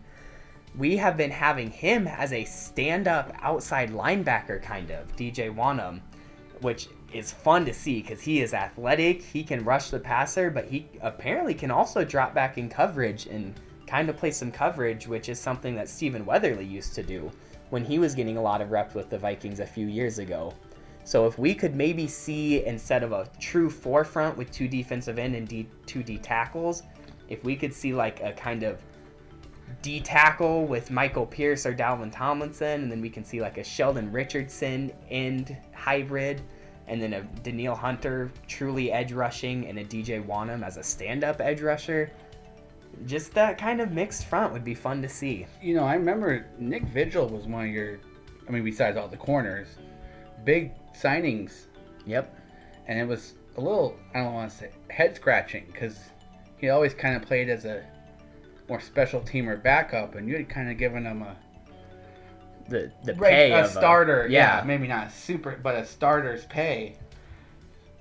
we 0.77 0.97
have 0.97 1.17
been 1.17 1.31
having 1.31 1.71
him 1.71 2.07
as 2.07 2.33
a 2.33 2.45
stand-up 2.45 3.33
outside 3.41 3.91
linebacker 3.91 4.61
kind 4.63 4.91
of 4.91 5.15
DJ 5.17 5.55
Wonnum, 5.55 6.01
which 6.61 6.89
is 7.13 7.33
fun 7.33 7.65
to 7.65 7.73
see 7.73 8.03
because 8.03 8.21
he 8.21 8.43
is 8.43 8.55
athletic. 8.55 9.23
He 9.23 9.45
can 9.45 9.65
rush 9.65 9.91
the 9.91 10.01
passer, 10.01 10.51
but 10.51 10.65
he 10.65 10.87
apparently 11.01 11.55
can 11.55 11.71
also 11.71 12.05
drop 12.05 12.35
back 12.35 12.59
in 12.59 12.69
coverage 12.69 13.27
and 13.27 13.55
kind 13.87 14.09
of 14.09 14.17
play 14.17 14.33
some 14.33 14.51
coverage, 14.51 15.07
which 15.07 15.29
is 15.29 15.39
something 15.39 15.77
that 15.77 15.89
Stephen 15.89 16.27
Weatherly 16.27 16.65
used 16.65 16.95
to 16.95 17.03
do 17.03 17.31
when 17.71 17.85
he 17.85 17.99
was 17.99 18.15
getting 18.15 18.37
a 18.37 18.43
lot 18.43 18.61
of 18.61 18.73
reps 18.73 18.95
with 18.95 19.11
the 19.11 19.19
Vikings 19.19 19.61
a 19.61 19.67
few 19.67 19.87
years 19.87 20.19
ago. 20.19 20.53
So 21.05 21.27
if 21.27 21.39
we 21.39 21.55
could 21.55 21.77
maybe 21.77 22.09
see 22.09 22.65
instead 22.65 23.03
of 23.03 23.13
a 23.13 23.29
true 23.39 23.71
forefront 23.71 24.37
with 24.37 24.51
two 24.51 24.67
defensive 24.67 25.19
end 25.19 25.37
and 25.37 25.47
D, 25.47 25.69
two 25.87 26.03
D 26.03 26.19
tackles, 26.19 26.83
if 27.29 27.45
we 27.45 27.55
could 27.55 27.73
see 27.73 27.93
like 27.93 28.21
a 28.23 28.33
kind 28.33 28.63
of 28.63 28.83
D 29.83 30.01
tackle 30.01 30.67
with 30.67 30.91
Michael 30.91 31.27
Pierce 31.27 31.67
or 31.67 31.75
Dalvin 31.75 32.11
Tomlinson, 32.11 32.83
and 32.83 32.91
then 32.91 33.01
we 33.01 33.11
can 33.11 33.25
see 33.25 33.41
like 33.41 33.59
a 33.59 33.65
Sheldon 33.65 34.11
Richardson 34.11 34.93
end 35.11 35.57
hybrid, 35.75 36.43
and 36.87 37.03
then 37.03 37.13
a 37.13 37.23
Danielle 37.43 37.75
Hunter 37.75 38.31
truly 38.47 38.93
edge 38.93 39.13
rushing, 39.13 39.67
and 39.67 39.79
a 39.79 39.85
DJ 39.85 40.25
Wonnum 40.25 40.65
as 40.65 40.77
a 40.77 40.83
stand 40.83 41.25
up 41.25 41.41
edge 41.41 41.61
rusher. 41.61 42.11
Just 43.07 43.35
that 43.35 43.59
kind 43.59 43.81
of 43.81 43.91
mixed 43.91 44.27
front 44.27 44.53
would 44.53 44.65
be 44.65 44.75
fun 44.75 45.03
to 45.03 45.09
see. 45.09 45.47
You 45.61 45.75
know, 45.75 45.85
I 45.85 45.95
remember 45.95 46.47
Nick 46.59 46.85
Vigil 46.85 47.29
was 47.29 47.47
one 47.47 47.67
of 47.67 47.71
your, 47.71 47.99
I 48.49 48.53
mean, 48.53 48.65
besides 48.65 48.97
all 48.97 49.09
the 49.09 49.17
corners, 49.17 49.67
big 50.45 50.73
signings. 50.95 51.67
Yep. 52.07 52.39
And 52.87 52.99
it 52.99 53.07
was 53.07 53.35
a 53.57 53.61
little, 53.61 53.97
I 54.15 54.21
don't 54.21 54.35
want 54.35 54.51
to 54.51 54.57
say 54.57 54.71
head 54.91 55.17
scratching 55.17 55.67
because 55.73 55.99
he 56.57 56.69
always 56.69 56.95
kind 56.95 57.17
of 57.17 57.23
played 57.23 57.49
as 57.49 57.65
a 57.65 57.85
more 58.69 58.81
special 58.81 59.21
team 59.21 59.49
or 59.49 59.57
backup, 59.57 60.15
and 60.15 60.29
you 60.29 60.37
had 60.37 60.49
kind 60.49 60.71
of 60.71 60.79
given 60.79 61.05
him 61.05 61.23
a 61.23 61.37
The 62.69 62.91
the 63.05 63.15
pay 63.15 63.53
a 63.53 63.69
starter. 63.69 64.27
yeah. 64.29 64.59
yeah, 64.59 64.65
maybe 64.65 64.87
not 64.87 65.09
a 65.09 65.11
super, 65.11 65.59
but 65.63 65.75
a 65.75 65.85
starter's 65.85 66.45
pay. 66.47 66.97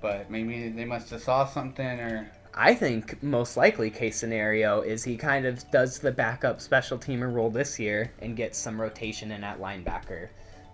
But 0.00 0.30
maybe 0.30 0.68
they 0.68 0.84
must 0.84 1.10
have 1.10 1.22
saw 1.22 1.46
something, 1.46 1.86
or 2.00 2.30
I 2.54 2.74
think 2.74 3.22
most 3.22 3.56
likely 3.56 3.90
case 3.90 4.16
scenario 4.16 4.80
is 4.82 5.02
he 5.02 5.16
kind 5.16 5.44
of 5.46 5.68
does 5.70 5.98
the 5.98 6.12
backup 6.12 6.60
special 6.60 6.98
teamer 6.98 7.32
role 7.32 7.50
this 7.50 7.78
year 7.80 8.12
and 8.20 8.36
gets 8.36 8.58
some 8.58 8.80
rotation 8.80 9.32
in 9.32 9.42
at 9.42 9.60
linebacker. 9.60 10.28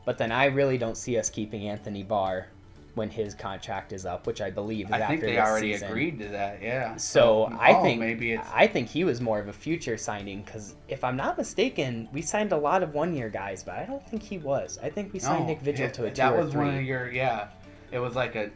But 0.04 0.18
then 0.18 0.32
I 0.32 0.46
really 0.46 0.78
don't 0.78 0.96
see 0.96 1.16
us 1.18 1.30
keeping 1.30 1.68
Anthony 1.68 2.02
Barr 2.02 2.48
when 2.94 3.08
his 3.08 3.34
contract 3.34 3.92
is 3.92 4.04
up, 4.06 4.26
which 4.26 4.40
I 4.40 4.50
believe 4.50 4.86
is 4.86 4.92
I 4.92 4.98
after 5.00 5.08
think 5.16 5.20
they 5.22 5.38
already 5.38 5.72
season. 5.72 5.88
agreed 5.88 6.18
to 6.20 6.28
that. 6.28 6.62
Yeah. 6.62 6.96
So 6.96 7.48
Oh, 7.52 7.56
I 7.58 7.74
oh, 7.74 7.82
think 7.82 8.00
maybe 8.00 8.32
it's 8.32 8.48
I 8.52 8.66
think 8.66 8.88
he 8.88 9.04
was 9.04 9.20
more 9.20 9.38
of 9.38 9.48
a 9.48 9.52
future 9.52 9.96
signing 9.96 10.42
because 10.42 10.74
if 10.88 11.04
I'm 11.04 11.16
not 11.16 11.38
mistaken, 11.38 12.08
we 12.12 12.22
signed 12.22 12.52
a 12.52 12.56
lot 12.56 12.82
of 12.82 12.94
one 12.94 13.14
year 13.14 13.28
guys, 13.28 13.62
but 13.62 13.74
I 13.76 13.84
don't 13.84 14.06
think 14.08 14.22
he 14.22 14.38
was. 14.38 14.78
I 14.82 14.90
think 14.90 15.12
we 15.12 15.18
signed 15.18 15.40
no, 15.46 15.46
Nick 15.52 15.60
Vigil 15.60 15.86
it- 15.86 15.94
to 15.94 16.04
a 16.04 16.10
two 16.10 16.14
That 16.16 16.32
or 16.34 16.42
was 16.44 16.52
three. 16.52 16.64
one 16.66 16.76
of 16.76 16.82
your 16.84 17.10
yeah. 17.10 17.48
It 17.92 17.98
was 17.98 18.14
like 18.16 18.34
a. 18.36 18.50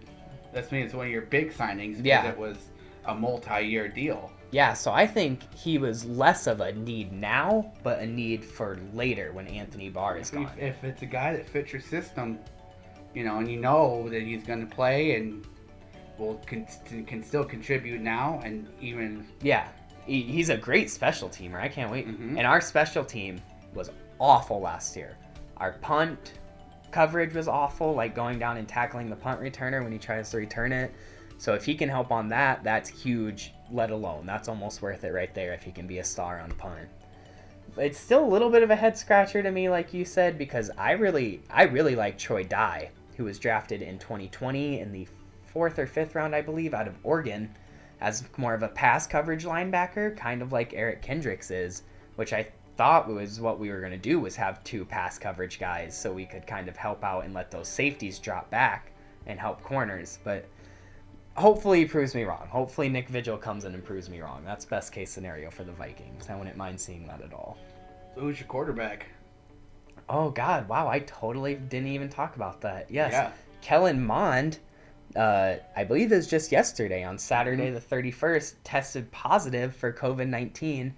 That's 0.53 0.70
means 0.70 0.87
it's 0.87 0.95
one 0.95 1.07
of 1.07 1.12
your 1.12 1.22
big 1.22 1.53
signings. 1.53 1.97
'cause 1.97 2.05
Yeah. 2.05 2.28
It 2.28 2.39
was 2.39 2.57
a 3.07 3.14
multi-year 3.14 3.89
deal. 3.89 4.30
Yeah, 4.51 4.72
so 4.72 4.93
I 4.93 5.05
think 5.07 5.53
he 5.53 5.78
was 5.78 6.05
less 6.05 6.47
of 6.47 6.61
a 6.61 6.72
need 6.72 7.12
now, 7.12 7.72
but 7.82 7.99
a 7.99 8.07
need 8.07 8.45
for 8.45 8.78
later 8.93 9.32
when 9.32 9.49
Anthony 9.49 9.89
Barr 9.91 10.16
is 10.18 10.28
If, 10.28 10.35
gone. 10.35 10.51
if 10.59 10.85
it's 10.85 11.03
a 11.03 11.07
guy 11.07 11.35
that 11.37 11.45
fits 11.49 11.72
your 11.72 11.82
system, 11.82 12.39
you 13.15 13.25
know, 13.25 13.39
and 13.39 13.51
you 13.51 13.59
know 13.59 14.09
that 14.11 14.23
he's 14.23 14.45
going 14.45 14.67
to 14.67 14.75
play 14.75 15.17
and 15.17 15.47
will 16.19 16.41
can, 16.47 16.67
can 17.07 17.23
still 17.23 17.45
contribute 17.45 18.01
now 18.01 18.41
and 18.45 18.69
even 18.81 19.27
Yeah, 19.43 19.69
he, 20.07 20.23
he's 20.23 20.49
a 20.49 20.57
great 20.57 20.91
special 20.91 21.29
teamer. 21.29 21.61
I 21.61 21.69
can't 21.69 21.91
wait. 21.91 22.07
Mhm. 22.09 22.39
And 22.39 22.47
our 22.47 22.61
special 22.61 23.05
team 23.05 23.41
was 23.75 23.91
awful 24.19 24.61
last 24.61 24.97
year. 24.97 25.17
Our 25.57 25.73
punt 25.75 26.35
coverage 26.91 27.35
was 27.35 27.49
awful, 27.49 27.93
like 27.95 28.15
going 28.15 28.39
down 28.39 28.57
and 28.57 28.69
tackling 28.69 29.11
the 29.11 29.17
punt 29.17 29.41
returner 29.41 29.83
when 29.83 29.91
he 29.91 29.99
tries 29.99 30.31
to 30.31 30.37
return 30.37 30.73
it. 30.73 30.93
So 31.39 31.55
if 31.55 31.65
he 31.65 31.75
can 31.75 31.89
help 31.89 32.12
on 32.12 32.29
that, 32.29 32.62
that's 32.62 32.89
huge. 32.89 33.53
Let 33.73 33.91
alone 33.91 34.27
that's 34.27 34.49
almost 34.49 34.83
worth 34.83 35.03
it 35.05 35.12
right 35.12 35.35
there 35.35 35.53
if 35.53 35.62
he 35.62 35.73
can 35.73 35.87
be 35.87 35.99
a 35.99 36.05
star 36.05 36.41
on 36.41 36.53
punt. 36.53 36.89
It's 37.77 37.99
still 37.99 38.25
a 38.25 38.31
little 38.31 38.51
bit 38.51 38.62
of 38.62 38.71
a 38.71 38.77
head 38.77 38.97
scratcher 38.97 39.43
to 39.43 39.51
me, 39.51 39.69
like 39.69 39.93
you 39.93 40.05
said, 40.05 40.39
because 40.39 40.71
I 40.79 40.93
really, 40.93 41.43
I 41.51 41.65
really 41.65 41.97
like 41.97 42.17
Troy 42.17 42.45
Dye, 42.45 42.91
who 43.17 43.25
was 43.25 43.39
drafted 43.39 43.83
in 43.83 43.99
2020 43.99 44.81
in 44.81 44.93
the 44.93 45.07
fourth 45.47 45.79
or 45.79 45.87
fifth 45.87 46.15
round, 46.15 46.35
I 46.35 46.43
believe, 46.43 46.75
out 46.75 46.89
of 46.89 46.97
Oregon, 47.03 47.55
as 48.01 48.25
more 48.37 48.55
of 48.55 48.62
a 48.62 48.69
pass 48.69 49.07
coverage 49.07 49.45
linebacker, 49.45 50.17
kind 50.17 50.43
of 50.43 50.53
like 50.53 50.75
Eric 50.75 51.03
Kendricks 51.03 51.51
is, 51.51 51.83
which 52.17 52.33
I 52.33 52.47
thought 52.77 53.09
was 53.09 53.41
what 53.41 53.59
we 53.59 53.71
were 53.71 53.81
going 53.81 53.93
to 53.93 53.99
do 53.99 54.19
was 54.19 54.35
have 54.37 54.62
two 54.65 54.85
pass 54.85 55.19
coverage 55.19 55.61
guys 55.61 55.97
so 55.97 56.12
we 56.12 56.27
could 56.27 56.47
kind 56.47 56.69
of 56.69 56.77
help 56.77 57.05
out 57.05 57.25
and 57.25 57.33
let 57.33 57.51
those 57.51 57.69
safeties 57.69 58.19
drop 58.19 58.51
back 58.51 58.91
and 59.27 59.39
help 59.39 59.62
corners. 59.62 60.19
But 60.25 60.47
hopefully 61.37 61.81
he 61.81 61.85
proves 61.87 62.15
me 62.15 62.25
wrong. 62.25 62.49
Hopefully 62.49 62.89
Nick 62.89 63.09
Vigil 63.09 63.37
comes 63.37 63.65
in 63.65 63.75
and 63.75 63.85
proves 63.85 64.11
me 64.11 64.21
wrong. 64.21 64.43
That's 64.45 64.65
best 64.65 64.93
case 64.93 65.11
scenario 65.11 65.51
for 65.51 65.65
the 65.65 65.73
Vikings. 65.73 66.29
I 66.29 66.37
wouldn't 66.37 66.57
mind 66.57 66.81
seeing 66.81 67.07
that 67.07 67.21
at 67.23 67.33
all. 67.33 67.59
So 68.15 68.23
who's 68.23 68.41
your 68.41 68.49
quarterback? 68.49 69.07
Oh 70.09 70.30
God! 70.30 70.68
Wow, 70.68 70.88
I 70.88 71.00
totally 71.00 71.55
didn't 71.55 71.88
even 71.88 72.09
talk 72.09 72.36
about 72.36 72.61
that. 72.62 72.90
Yes, 72.90 73.12
Yeah. 73.12 73.32
Kellen 73.62 74.05
Mond, 74.05 74.59
uh, 75.16 75.55
I 75.76 75.84
believe 75.84 76.12
it 76.12 76.16
was 76.16 76.26
just 76.26 76.52
yesterday 76.52 77.02
on 77.05 77.16
Saturday 77.18 77.70
the 77.70 77.80
thirty 77.80 78.11
first, 78.11 78.62
tested 78.64 79.11
positive 79.12 79.74
for 79.74 79.92
COVID 79.92 80.28
nineteen, 80.28 80.94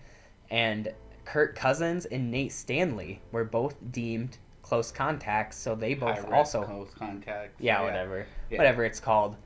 and 0.51 0.93
Kirk 1.25 1.55
Cousins 1.57 2.07
and 2.07 2.31
Nate 2.31 2.53
Stanley 2.53 3.21
were 3.33 3.45
both 3.45 3.77
deemed 3.93 4.39
close 4.63 4.91
contacts, 4.91 5.57
so 5.57 5.75
they 5.77 5.95
both 5.95 6.25
also 6.33 6.65
close 6.65 6.93
contact. 6.99 7.55
yeah, 7.61 7.81
whatever, 7.83 8.27
Yeah. 8.51 8.59
whatever 8.59 8.85
it's 8.85 8.99
called. 8.99 9.37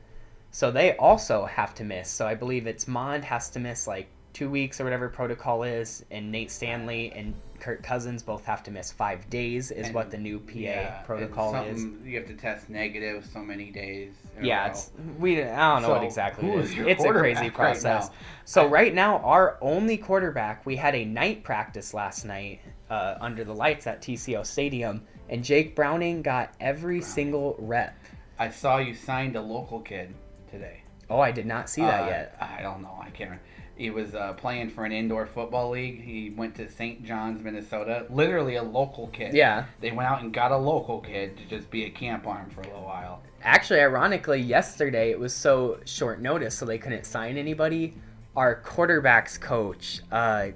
So 0.51 0.71
they 0.71 0.97
also 0.97 1.45
have 1.45 1.75
to 1.75 1.85
miss. 1.85 2.09
So 2.09 2.27
I 2.27 2.35
believe 2.35 2.67
it's 2.67 2.89
Mond 2.89 3.25
has 3.27 3.51
to 3.51 3.61
miss 3.61 3.87
like 3.87 4.09
two 4.33 4.49
weeks 4.51 4.81
or 4.81 4.85
whatever 4.85 5.09
protocol 5.09 5.63
is, 5.65 6.05
and 6.11 6.31
Nate 6.31 6.51
Stanley 6.51 7.13
and 7.15 7.35
Kirk 7.59 7.83
Cousins 7.83 8.23
both 8.23 8.45
have 8.45 8.63
to 8.63 8.71
miss 8.71 8.91
five 8.91 9.29
days. 9.29 9.71
Is 9.71 9.87
And- 9.87 9.95
what 9.95 10.11
the 10.11 10.17
new 10.19 10.39
PA 10.39 10.53
Yeah, 10.59 11.03
protocol 11.03 11.55
is. 11.57 11.85
You 12.05 12.17
have 12.19 12.27
to 12.29 12.35
test 12.35 12.71
negative 12.71 13.27
so 13.27 13.41
many 13.41 13.71
days. 13.71 14.13
Yeah, 14.41 14.69
it's 14.69 14.93
we. 15.19 15.43
I 15.43 15.75
don't 15.75 15.83
know 15.83 15.91
what 15.91 16.05
exactly 16.05 16.49
it 16.49 16.59
is. 16.61 16.79
It's 16.79 17.05
a 17.05 17.11
crazy 17.13 17.51
process. 17.51 18.09
now? 18.09 18.15
so 18.45 18.67
right 18.67 18.95
now, 18.95 19.19
our 19.19 19.59
only 19.61 19.97
quarterback, 19.99 20.65
we 20.65 20.77
had 20.77 20.95
a 20.95 21.05
night 21.05 21.43
practice 21.45 21.93
last 21.93 22.25
night 22.25 22.61
uh, 22.89 23.17
under 23.21 23.45
the 23.45 23.55
lights 23.55 23.87
at 23.87 24.01
TCO 24.01 24.47
Stadium, 24.47 25.03
and 25.29 25.45
Jake 25.45 25.77
Browning 25.77 26.23
got 26.23 26.55
every 26.61 27.01
single 27.03 27.57
rep. 27.59 27.95
I 28.39 28.49
saw 28.49 28.79
you 28.79 28.95
signed 28.95 29.37
a 29.37 29.41
local 29.43 29.81
kid 29.81 30.15
today. 30.51 30.83
Oh, 31.11 31.21
I 31.21 31.31
did 31.33 31.45
not 31.45 31.69
see 31.69 31.83
that 31.83 32.05
Uh, 32.05 32.07
yet. 32.07 32.37
I 32.41 32.63
don't 32.63 32.81
know. 32.81 32.97
I 32.99 33.11
can't 33.11 33.31
remember. 33.31 33.43
He 33.81 33.89
was 33.89 34.15
uh, 34.15 34.35
playing 34.35 34.69
for 34.69 34.85
an 34.85 34.93
indoor 34.93 35.25
football 35.25 35.71
league. 35.71 36.05
He 36.05 36.29
went 36.37 36.55
to 36.57 36.69
St. 36.71 37.03
John's, 37.03 37.43
Minnesota. 37.43 38.05
Literally 38.11 38.57
a 38.57 38.63
local 38.63 39.07
kid. 39.07 39.33
Yeah. 39.33 39.65
They 39.81 39.91
went 39.91 40.07
out 40.07 40.23
and 40.23 40.35
got 40.35 40.53
a 40.53 40.57
local 40.59 41.01
kid 41.01 41.39
to 41.39 41.45
just 41.47 41.71
be 41.71 41.87
a 41.87 41.91
camp 41.91 42.27
arm 42.27 42.51
for 42.51 42.61
a 42.61 42.65
little 42.65 42.85
while. 42.85 43.23
Actually, 43.43 43.81
ironically, 43.81 44.39
yesterday 44.39 45.11
it 45.11 45.19
was 45.19 45.33
so 45.33 45.81
short 45.87 46.21
notice, 46.21 46.55
so 46.59 46.67
they 46.67 46.77
couldn't 46.77 47.07
sign 47.07 47.39
anybody. 47.39 47.95
Our 48.37 48.61
quarterbacks 48.61 49.41
coach, 49.41 50.03
uh, 50.13 50.49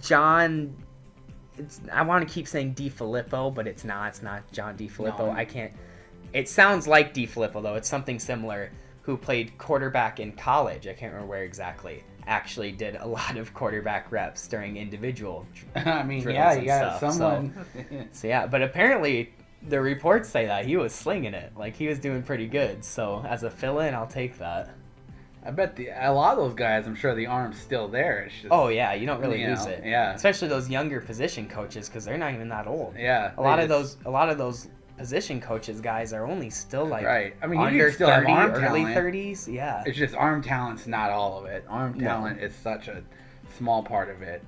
John, 0.00 0.74
it's, 1.56 1.80
I 1.92 2.02
want 2.02 2.26
to 2.26 2.34
keep 2.34 2.48
saying 2.48 2.74
DeFilippo, 2.74 3.54
but 3.54 3.68
it's 3.68 3.84
not. 3.84 4.08
It's 4.08 4.22
not 4.22 4.42
John 4.50 4.76
DeFilippo. 4.76 5.18
No. 5.20 5.30
I 5.30 5.44
can't. 5.44 5.72
It 6.32 6.48
sounds 6.48 6.88
like 6.88 7.14
DeFilippo 7.14 7.62
though. 7.62 7.76
It's 7.76 7.88
something 7.88 8.18
similar. 8.18 8.72
who 9.02 9.16
played 9.16 9.56
quarterback 9.56 10.18
in 10.18 10.32
college. 10.32 10.88
I 10.88 10.92
can't 10.92 11.12
remember 11.12 11.30
where 11.30 11.44
exactly. 11.44 12.02
Actually, 12.26 12.72
did 12.72 12.96
a 12.96 13.06
lot 13.06 13.36
of 13.36 13.54
quarterback 13.54 14.10
reps 14.10 14.48
during 14.48 14.76
individual. 14.76 15.46
I 15.76 16.02
mean, 16.02 16.22
drills 16.22 16.34
yeah, 16.34 16.54
you 16.54 16.66
got 16.66 16.98
stuff, 16.98 17.12
so- 17.14 17.18
someone. 17.18 17.66
So 18.12 18.26
yeah, 18.28 18.46
but 18.46 18.62
apparently 18.62 19.32
the 19.68 19.80
reports 19.80 20.28
say 20.28 20.46
that 20.46 20.64
he 20.66 20.76
was 20.76 20.92
slinging 20.92 21.34
it. 21.34 21.52
Like 21.56 21.76
he 21.76 21.86
was 21.88 21.98
doing 21.98 22.22
pretty 22.22 22.46
good. 22.46 22.84
So 22.84 23.24
as 23.28 23.42
a 23.42 23.50
fill-in, 23.50 23.94
I'll 23.94 24.06
take 24.06 24.38
that. 24.38 24.70
I 25.44 25.52
bet 25.52 25.76
the 25.76 25.90
a 25.90 26.12
lot 26.12 26.32
of 26.32 26.38
those 26.44 26.54
guys. 26.54 26.88
I'm 26.88 26.96
sure 26.96 27.14
the 27.14 27.26
arm's 27.26 27.56
still 27.56 27.86
there. 27.86 28.24
It's 28.24 28.34
just, 28.34 28.48
Oh 28.50 28.66
yeah, 28.68 28.94
you 28.94 29.06
don't 29.06 29.20
really 29.20 29.40
you 29.40 29.48
lose 29.48 29.64
know, 29.64 29.70
it. 29.72 29.82
Yeah, 29.84 30.12
Especially 30.12 30.48
those 30.48 30.68
younger 30.68 31.00
position 31.00 31.46
coaches 31.48 31.88
because 31.88 32.04
they're 32.04 32.18
not 32.18 32.34
even 32.34 32.48
that 32.48 32.66
old. 32.66 32.96
yeah. 32.98 33.30
A 33.38 33.40
lot 33.42 33.56
they 33.56 33.62
of 33.62 33.68
those, 33.68 33.96
a 34.04 34.10
lot 34.10 34.28
of 34.28 34.38
those 34.38 34.66
position 34.96 35.40
coaches 35.40 35.80
guys 35.80 36.12
are 36.12 36.26
only 36.26 36.50
still 36.50 36.86
like 36.86 37.04
right. 37.04 37.34
I 37.42 37.46
mean, 37.46 37.60
you 37.60 37.66
under 37.66 37.92
still 37.92 38.08
have 38.08 38.22
30, 38.24 38.32
arm 38.32 38.50
early 38.52 38.82
30s. 38.84 39.52
Yeah. 39.52 39.82
It's 39.86 39.98
just 39.98 40.14
arm 40.14 40.42
talent's 40.42 40.86
not 40.86 41.10
all 41.10 41.38
of 41.38 41.46
it. 41.46 41.64
Arm 41.68 41.94
No. 41.98 42.04
talent 42.06 42.40
is 42.40 42.54
such 42.54 42.88
a 42.88 43.02
small 43.56 43.82
part 43.82 44.08
of 44.10 44.22
it. 44.22 44.42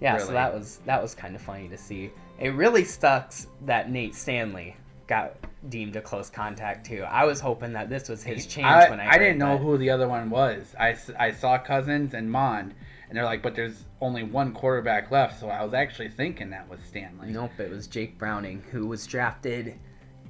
Yeah, 0.00 0.18
so 0.18 0.32
that 0.32 0.52
was 0.52 0.80
that 0.84 1.00
was 1.00 1.14
kind 1.14 1.34
of 1.34 1.40
funny 1.40 1.68
to 1.68 1.78
see. 1.78 2.10
It 2.38 2.50
really 2.50 2.84
sucks 2.84 3.46
that 3.64 3.90
Nate 3.90 4.14
Stanley 4.14 4.76
got 5.06 5.36
deemed 5.70 5.96
a 5.96 6.00
close 6.02 6.28
contact 6.28 6.86
too. 6.86 7.02
I 7.08 7.24
was 7.24 7.40
hoping 7.40 7.72
that 7.72 7.88
this 7.88 8.08
was 8.08 8.22
his 8.22 8.46
chance 8.46 8.86
I, 8.86 8.90
when 8.90 9.00
I, 9.00 9.10
I 9.10 9.18
didn't 9.18 9.38
know 9.38 9.56
that. 9.56 9.62
who 9.62 9.78
the 9.78 9.88
other 9.90 10.08
one 10.08 10.28
was. 10.30 10.74
I, 10.78 10.96
I 11.18 11.30
saw 11.30 11.58
Cousins 11.58 12.12
and 12.12 12.30
Mond, 12.30 12.74
and 13.08 13.16
they're 13.16 13.24
like, 13.24 13.42
but 13.42 13.54
there's 13.54 13.84
only 14.00 14.22
one 14.22 14.52
quarterback 14.52 15.10
left, 15.10 15.40
so 15.40 15.48
I 15.48 15.64
was 15.64 15.72
actually 15.74 16.08
thinking 16.08 16.50
that 16.50 16.68
was 16.68 16.80
Stanley. 16.86 17.30
Nope, 17.30 17.52
it 17.58 17.70
was 17.70 17.86
Jake 17.86 18.18
Browning 18.18 18.62
who 18.70 18.86
was 18.86 19.06
drafted 19.06 19.78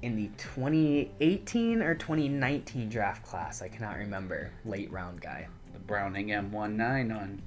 in 0.07 0.15
the 0.15 0.29
2018 0.39 1.83
or 1.83 1.97
2019 1.97 2.89
draft 2.89 3.25
class. 3.25 3.61
I 3.61 3.67
cannot 3.69 3.97
remember. 3.97 4.51
Late 4.65 4.91
round 4.93 5.21
guy. 5.21 5.49
The 5.73 5.81
Browning 5.81 6.29
M19 6.29 7.11
on, 7.21 7.43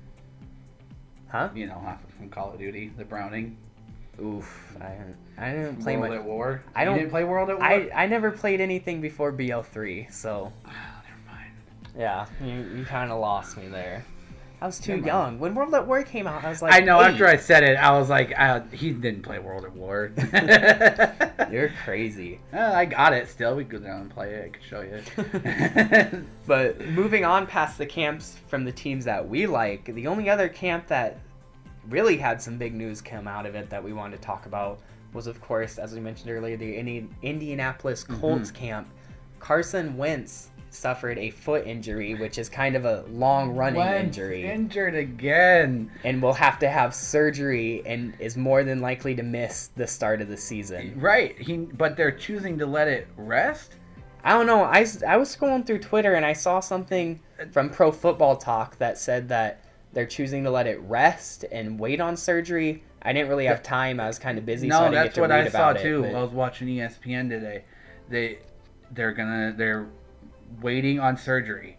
Huh? 1.30 1.50
you 1.56 1.68
know, 1.68 1.76
off 1.76 2.02
from 2.18 2.30
Call 2.30 2.52
of 2.52 2.60
Duty. 2.60 2.92
The 2.98 3.06
Browning. 3.06 3.56
Oof. 4.22 4.76
I 4.82 4.90
didn't, 4.90 5.16
I 5.38 5.52
didn't 5.54 5.78
play 5.82 5.96
World 5.96 6.10
much. 6.12 6.20
at 6.20 6.26
War. 6.26 6.62
I 6.76 6.84
don't- 6.84 6.98
didn't 6.98 7.12
play 7.12 7.24
World 7.24 7.50
at 7.50 7.56
War. 7.60 7.66
I, 7.66 7.90
I 7.96 8.08
never 8.08 8.30
played 8.30 8.60
anything 8.60 9.00
before 9.00 9.32
BL3, 9.32 10.12
so 10.12 10.52
Oh, 10.66 10.70
never 10.70 11.32
mind. 11.32 11.52
yeah, 11.98 12.26
you, 12.44 12.80
you 12.80 12.84
kind 12.86 13.10
of 13.10 13.20
lost 13.22 13.56
me 13.56 13.70
there. 13.70 14.04
I 14.62 14.66
was 14.66 14.78
too 14.78 14.92
Never 14.98 15.02
mind. 15.02 15.08
young. 15.08 15.40
When 15.40 15.56
World 15.56 15.74
at 15.74 15.88
War 15.88 16.04
came 16.04 16.28
out, 16.28 16.44
I 16.44 16.50
was 16.50 16.62
like, 16.62 16.74
I 16.74 16.80
know. 16.82 17.00
eight. 17.02 17.12
After 17.12 17.28
I 17.28 17.38
said 17.38 17.64
it, 17.64 17.76
I 17.78 17.98
was 17.98 18.10
like, 18.10 18.34
uh, 18.38 18.60
he 18.74 18.92
didn't 18.92 19.22
play 19.22 19.40
World 19.40 19.64
at 19.64 19.74
War. 19.74 20.12
You're 21.52 21.72
crazy. 21.86 22.40
Uh, 22.54 22.72
I 22.74 22.84
got 22.86 23.14
it. 23.14 23.30
Still, 23.30 23.56
we 23.56 23.64
could 23.64 23.82
go 23.82 23.88
down 23.88 24.02
and 24.02 24.10
play 24.12 24.34
it. 24.34 24.46
I 24.46 24.50
could 24.50 24.64
show 24.64 24.82
you. 24.82 26.26
But 26.46 26.82
moving 26.88 27.24
on 27.26 27.46
past 27.48 27.78
the 27.78 27.86
camps 27.86 28.38
from 28.48 28.66
the 28.66 28.72
teams 28.72 29.06
that 29.06 29.28
we 29.28 29.46
like, 29.46 29.86
the 29.86 30.08
only 30.08 30.30
other 30.30 30.50
camp 30.50 30.88
that 30.88 31.20
really 31.90 32.18
had 32.18 32.42
some 32.42 32.58
big 32.58 32.74
news 32.74 33.02
come 33.02 33.28
out 33.28 33.46
of 33.46 33.56
it 33.56 33.70
that 33.70 33.84
we 33.84 33.94
wanted 33.94 34.18
to 34.18 34.22
talk 34.24 34.46
about 34.48 34.80
was, 35.14 35.28
of 35.28 35.40
course, 35.42 35.78
as 35.78 35.94
we 35.94 36.00
mentioned 36.00 36.32
earlier, 36.32 36.58
the 36.58 36.76
Indi- 36.76 37.08
Indianapolis 37.22 38.04
Colts 38.04 38.52
camp. 38.52 38.88
Carson 39.40 39.96
Wentz 39.96 40.50
suffered 40.72 41.18
a 41.18 41.30
foot 41.32 41.66
injury, 41.68 42.16
which 42.16 42.38
is 42.38 42.50
kind 42.50 42.76
of 42.76 42.86
a 42.86 43.04
long 43.10 43.56
running 43.56 43.82
injury, 43.82 44.46
Injured 44.46 44.96
again. 44.96 45.92
and 46.04 46.22
will 46.22 46.34
have 46.34 46.60
to 46.60 46.70
have 46.70 46.94
surgery 46.96 47.82
and 47.86 48.14
is 48.20 48.38
more 48.38 48.64
than 48.64 48.80
likely 48.82 49.16
to 49.16 49.24
miss 49.24 49.68
the 49.76 49.88
start 49.88 50.22
of 50.22 50.28
the 50.28 50.38
season. 50.38 50.94
Right. 51.00 51.38
He, 51.40 51.58
but 51.58 51.98
they're 51.98 52.12
choosing 52.12 52.58
to 52.60 52.66
let 52.66 52.88
it 52.88 53.08
rest. 53.18 53.76
I 54.24 54.32
don't 54.34 54.46
know. 54.48 54.64
I, 54.64 54.86
I 55.08 55.18
was 55.18 55.36
scrolling 55.36 55.66
through 55.66 55.80
Twitter 55.80 56.16
and 56.16 56.26
I 56.26 56.34
saw 56.34 56.60
something 56.60 57.20
from 57.52 57.70
Pro 57.70 57.92
Football 57.92 58.36
Talk 58.38 58.78
that 58.78 58.98
said 58.98 59.30
that 59.30 59.64
they're 59.94 60.06
choosing 60.06 60.44
to 60.44 60.52
let 60.52 60.68
it 60.68 60.80
rest 60.82 61.46
and 61.52 61.80
wait 61.80 62.00
on 62.02 62.16
surgery. 62.18 62.84
I 63.02 63.14
didn't 63.14 63.30
really 63.30 63.46
have 63.46 63.64
time. 63.64 64.00
I 64.00 64.08
was 64.08 64.20
kind 64.20 64.38
of 64.38 64.46
busy, 64.46 64.70
so 64.70 64.78
no, 64.78 64.84
didn't 64.92 64.94
that's 65.06 65.18
what 65.18 65.32
I 65.32 65.48
saw 65.48 65.72
about 65.72 65.82
too. 65.82 66.04
it. 66.04 66.14
I 66.14 66.22
was 66.22 66.32
watching 66.32 66.68
ESPN 66.68 67.30
today. 67.30 67.64
They, 68.10 68.40
they're 68.92 69.14
gonna, 69.14 69.54
they're 69.56 69.88
waiting 70.62 71.00
on 71.00 71.18
surgery. 71.18 71.78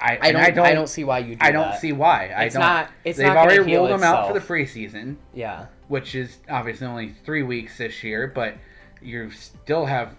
I, 0.00 0.18
I 0.22 0.32
don't. 0.32 0.40
I 0.40 0.44
I 0.46 0.50
don't. 0.50 0.74
don't, 0.74 0.86
see 0.88 1.04
why 1.04 1.18
you. 1.18 1.34
Do 1.34 1.44
I 1.44 1.50
don't 1.50 1.72
that. 1.72 1.80
see 1.80 1.92
why. 1.92 2.28
I 2.34 2.44
It's 2.44 2.54
don't. 2.54 2.62
not. 2.62 2.90
It's 3.04 3.18
They've 3.18 3.26
not 3.26 3.36
already 3.36 3.74
ruled 3.74 3.90
him 3.90 4.02
out 4.02 4.28
for 4.28 4.32
the 4.32 4.40
preseason. 4.40 5.16
Yeah. 5.34 5.66
which 5.88 6.14
is 6.14 6.38
obviously 6.48 6.86
only 6.86 7.14
three 7.24 7.42
weeks 7.42 7.76
this 7.78 8.02
year, 8.02 8.26
but 8.34 8.54
you 9.02 9.30
still 9.30 9.84
have 9.86 10.16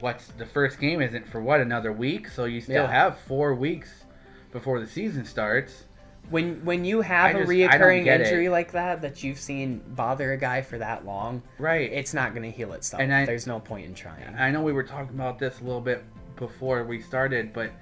what's 0.00 0.28
the 0.28 0.46
first 0.46 0.78
game 0.78 1.00
isn't 1.00 1.26
for 1.26 1.40
what 1.40 1.60
another 1.60 1.90
week, 1.92 2.28
so 2.28 2.44
you 2.44 2.60
still 2.60 2.84
Yeah. 2.84 2.90
have 2.90 3.18
four 3.20 3.54
weeks 3.54 4.04
before 4.52 4.78
the 4.78 4.86
season 4.86 5.24
starts. 5.24 5.84
When 6.30 6.64
when 6.64 6.84
you 6.84 7.00
have 7.00 7.26
I 7.26 7.30
a 7.30 7.38
just- 7.38 7.50
reoccurring 7.50 8.04
get 8.04 8.20
it. 8.20 8.26
injury 8.28 8.48
like 8.48 8.72
that 8.72 9.00
that 9.02 9.24
you've 9.24 9.38
seen 9.38 9.80
bother 9.88 10.32
a 10.32 10.36
guy 10.36 10.60
for 10.62 10.78
that 10.78 11.04
long, 11.06 11.42
Right. 11.58 11.90
it's 11.92 12.12
not 12.14 12.32
going 12.34 12.42
to 12.42 12.56
heal 12.56 12.72
itself. 12.74 13.00
And 13.02 13.12
I- 13.14 13.24
There's 13.24 13.46
no 13.46 13.58
point 13.58 13.86
in 13.86 13.94
trying. 13.94 14.36
I 14.38 14.50
know 14.52 14.62
we 14.62 14.72
were 14.72 14.82
talking 14.84 15.14
about 15.16 15.38
this 15.38 15.60
a 15.60 15.64
little 15.64 15.80
bit 15.80 16.04
before 16.36 16.84
we 16.84 17.00
started, 17.00 17.52
but 17.52 17.72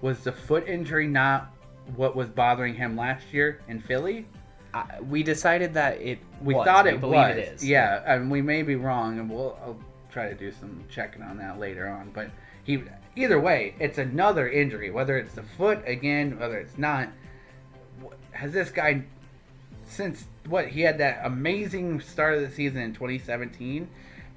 was 0.00 0.20
the 0.20 0.32
foot 0.32 0.66
injury 0.68 1.06
not 1.06 1.52
what 1.96 2.14
was 2.14 2.28
bothering 2.28 2.74
him 2.74 2.96
last 2.96 3.32
year 3.32 3.60
in 3.68 3.80
Philly? 3.80 4.26
I, 4.72 5.00
we 5.00 5.22
decided 5.22 5.74
that 5.74 6.00
it. 6.00 6.18
We 6.42 6.54
was. 6.54 6.66
thought 6.66 6.84
We 6.84 6.92
it 6.92 7.00
believe 7.00 7.16
was. 7.18 7.36
It 7.36 7.54
is. 7.54 7.66
Yeah, 7.66 8.02
and 8.06 8.30
we 8.30 8.40
may 8.40 8.62
be 8.62 8.76
wrong, 8.76 9.18
and 9.18 9.28
we'll 9.28 9.58
I'll 9.64 9.78
try 10.12 10.28
to 10.28 10.34
do 10.34 10.52
some 10.52 10.84
checking 10.88 11.22
on 11.22 11.38
that 11.38 11.58
later 11.58 11.88
on. 11.88 12.10
But 12.14 12.30
he, 12.64 12.84
either 13.16 13.40
way, 13.40 13.74
it's 13.80 13.98
another 13.98 14.48
injury. 14.48 14.90
Whether 14.90 15.18
it's 15.18 15.34
the 15.34 15.42
foot 15.42 15.82
again, 15.86 16.38
whether 16.38 16.58
it's 16.58 16.78
not. 16.78 17.08
Has 18.30 18.52
this 18.52 18.70
guy, 18.70 19.02
since 19.84 20.24
what 20.46 20.68
he 20.68 20.82
had 20.82 20.98
that 20.98 21.20
amazing 21.24 22.00
start 22.00 22.34
of 22.34 22.42
the 22.42 22.50
season 22.50 22.80
in 22.80 22.94
2017, 22.94 23.88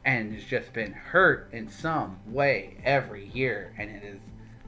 and 0.06 0.34
has 0.34 0.44
just 0.44 0.74
been 0.74 0.92
hurt 0.94 1.50
in 1.54 1.68
some 1.70 2.18
way 2.28 2.78
every 2.84 3.28
year, 3.34 3.74
and 3.78 3.90
it 3.90 4.04
has 4.04 4.18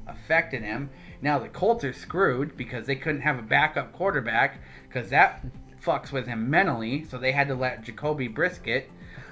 affected 0.08 0.62
him. 0.64 0.90
Now 1.22 1.40
the 1.40 1.50
Colts 1.50 1.84
are 1.84 1.94
screwed 1.94 2.56
because 2.58 2.86
they 2.86 2.96
couldn't 2.96 3.22
have 3.22 3.40
a 3.40 3.42
backup 3.42 3.92
quarterback 3.94 4.60
because 4.88 5.10
that 5.10 5.44
fucks 5.84 6.12
with 6.12 6.28
him 6.28 6.50
mentally. 6.50 7.04
So 7.06 7.18
they 7.18 7.32
had 7.32 7.48
to 7.50 7.56
let 7.56 7.84
Jacoby 7.84 8.28
Brisket 8.28 8.90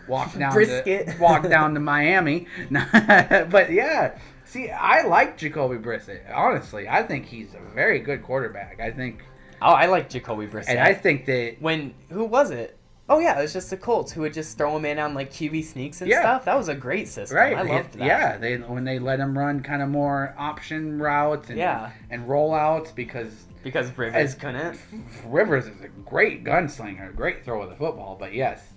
walk 0.07 0.33
down 0.37 0.53
Brisket. 0.53 1.07
to 1.07 1.17
walk 1.19 1.47
down 1.49 1.73
to 1.75 1.79
Miami. 1.79 2.47
but 2.71 3.71
yeah, 3.71 4.17
see, 4.45 4.69
I 4.69 5.03
like 5.03 5.37
Jacoby 5.37 5.77
Brisket. 5.77 6.25
Honestly, 6.33 6.87
I 6.89 7.03
think 7.03 7.25
he's 7.25 7.53
a 7.53 7.73
very 7.73 7.99
good 7.99 8.23
quarterback. 8.23 8.79
I 8.79 8.91
think, 8.91 9.23
Oh, 9.61 9.71
I 9.71 9.85
like 9.85 10.09
Jacoby 10.09 10.47
Brissett. 10.47 10.69
and 10.69 10.79
I 10.79 10.93
think 10.93 11.25
that 11.27 11.55
when 11.61 11.93
who 12.09 12.25
was 12.25 12.51
it? 12.51 12.77
Oh 13.09 13.19
yeah, 13.19 13.37
it 13.37 13.41
was 13.41 13.51
just 13.53 13.69
the 13.69 13.75
Colts 13.77 14.11
who 14.13 14.21
would 14.21 14.33
just 14.33 14.57
throw 14.57 14.75
him 14.77 14.85
in 14.85 14.97
on 14.97 15.13
like 15.13 15.31
QB 15.31 15.63
sneaks 15.65 16.01
and 16.01 16.09
Yeah. 16.09 16.21
stuff. 16.21 16.45
That 16.45 16.55
was 16.57 16.69
a 16.69 16.75
great 16.75 17.07
system. 17.09 17.37
Right. 17.37 17.57
I 17.57 17.61
loved 17.63 17.93
that. 17.97 18.05
Yeah, 18.05 18.37
they 18.37 18.57
when 18.57 18.85
they 18.85 18.97
let 18.99 19.19
him 19.19 19.37
run 19.37 19.61
kind 19.61 19.81
of 19.81 19.89
more 19.89 20.33
option 20.37 20.99
routes 21.01 21.49
and 21.49 21.57
Yeah. 21.57 21.91
and 22.09 22.27
rollouts 22.27 22.95
because 22.95 23.45
Because 23.61 23.97
Rivers 23.97 24.35
couldn't. 24.35 24.79
Rivers 25.25 25.67
is 25.67 25.81
a 25.81 25.87
great 26.09 26.43
gunslinger, 26.45 27.09
a 27.09 27.13
great 27.13 27.43
throw 27.43 27.61
of 27.61 27.69
the 27.69 27.75
football, 27.75 28.15
but 28.19 28.33
yes, 28.33 28.73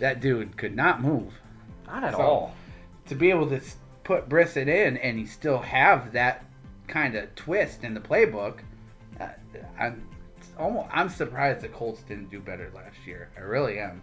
that 0.00 0.20
dude 0.20 0.56
could 0.56 0.74
not 0.76 1.00
move. 1.00 1.40
Not 1.86 2.02
at 2.04 2.14
So- 2.14 2.20
all. 2.20 2.54
To 3.06 3.14
be 3.14 3.30
able 3.30 3.48
to 3.50 3.60
put 4.04 4.28
Brissett 4.28 4.66
in 4.68 4.96
and 4.98 5.18
he 5.18 5.24
still 5.26 5.58
have 5.58 6.12
that 6.12 6.44
kind 6.88 7.14
of 7.14 7.34
twist 7.36 7.84
in 7.84 7.94
the 7.94 8.00
playbook, 8.00 8.58
uh, 9.20 9.28
I'm 9.78 10.02
almost 10.58 10.88
I'm 10.92 11.08
surprised 11.08 11.60
the 11.62 11.68
Colts 11.68 12.02
didn't 12.02 12.30
do 12.30 12.40
better 12.40 12.70
last 12.74 12.96
year. 13.06 13.28
I 13.36 13.40
really 13.40 13.78
am. 13.78 14.02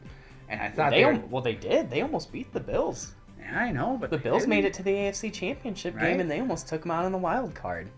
And 0.49 0.61
I 0.61 0.69
thought 0.69 0.91
they, 0.91 1.03
they 1.03 1.05
were, 1.05 1.21
well 1.29 1.41
they 1.41 1.55
did. 1.55 1.89
They 1.89 2.01
almost 2.01 2.31
beat 2.31 2.51
the 2.53 2.59
Bills. 2.59 3.13
Yeah, 3.39 3.59
I 3.59 3.71
know, 3.71 3.97
but 3.99 4.09
The 4.09 4.17
Bills 4.17 4.43
didn't. 4.43 4.49
made 4.49 4.65
it 4.65 4.73
to 4.75 4.83
the 4.83 4.91
AFC 4.91 5.31
Championship 5.31 5.95
Right. 5.95 6.09
game 6.11 6.19
and 6.19 6.29
they 6.31 6.39
almost 6.39 6.67
took 6.67 6.81
them 6.81 6.91
out 6.91 7.05
in 7.05 7.11
the 7.11 7.17
wild 7.17 7.53
card. 7.53 7.89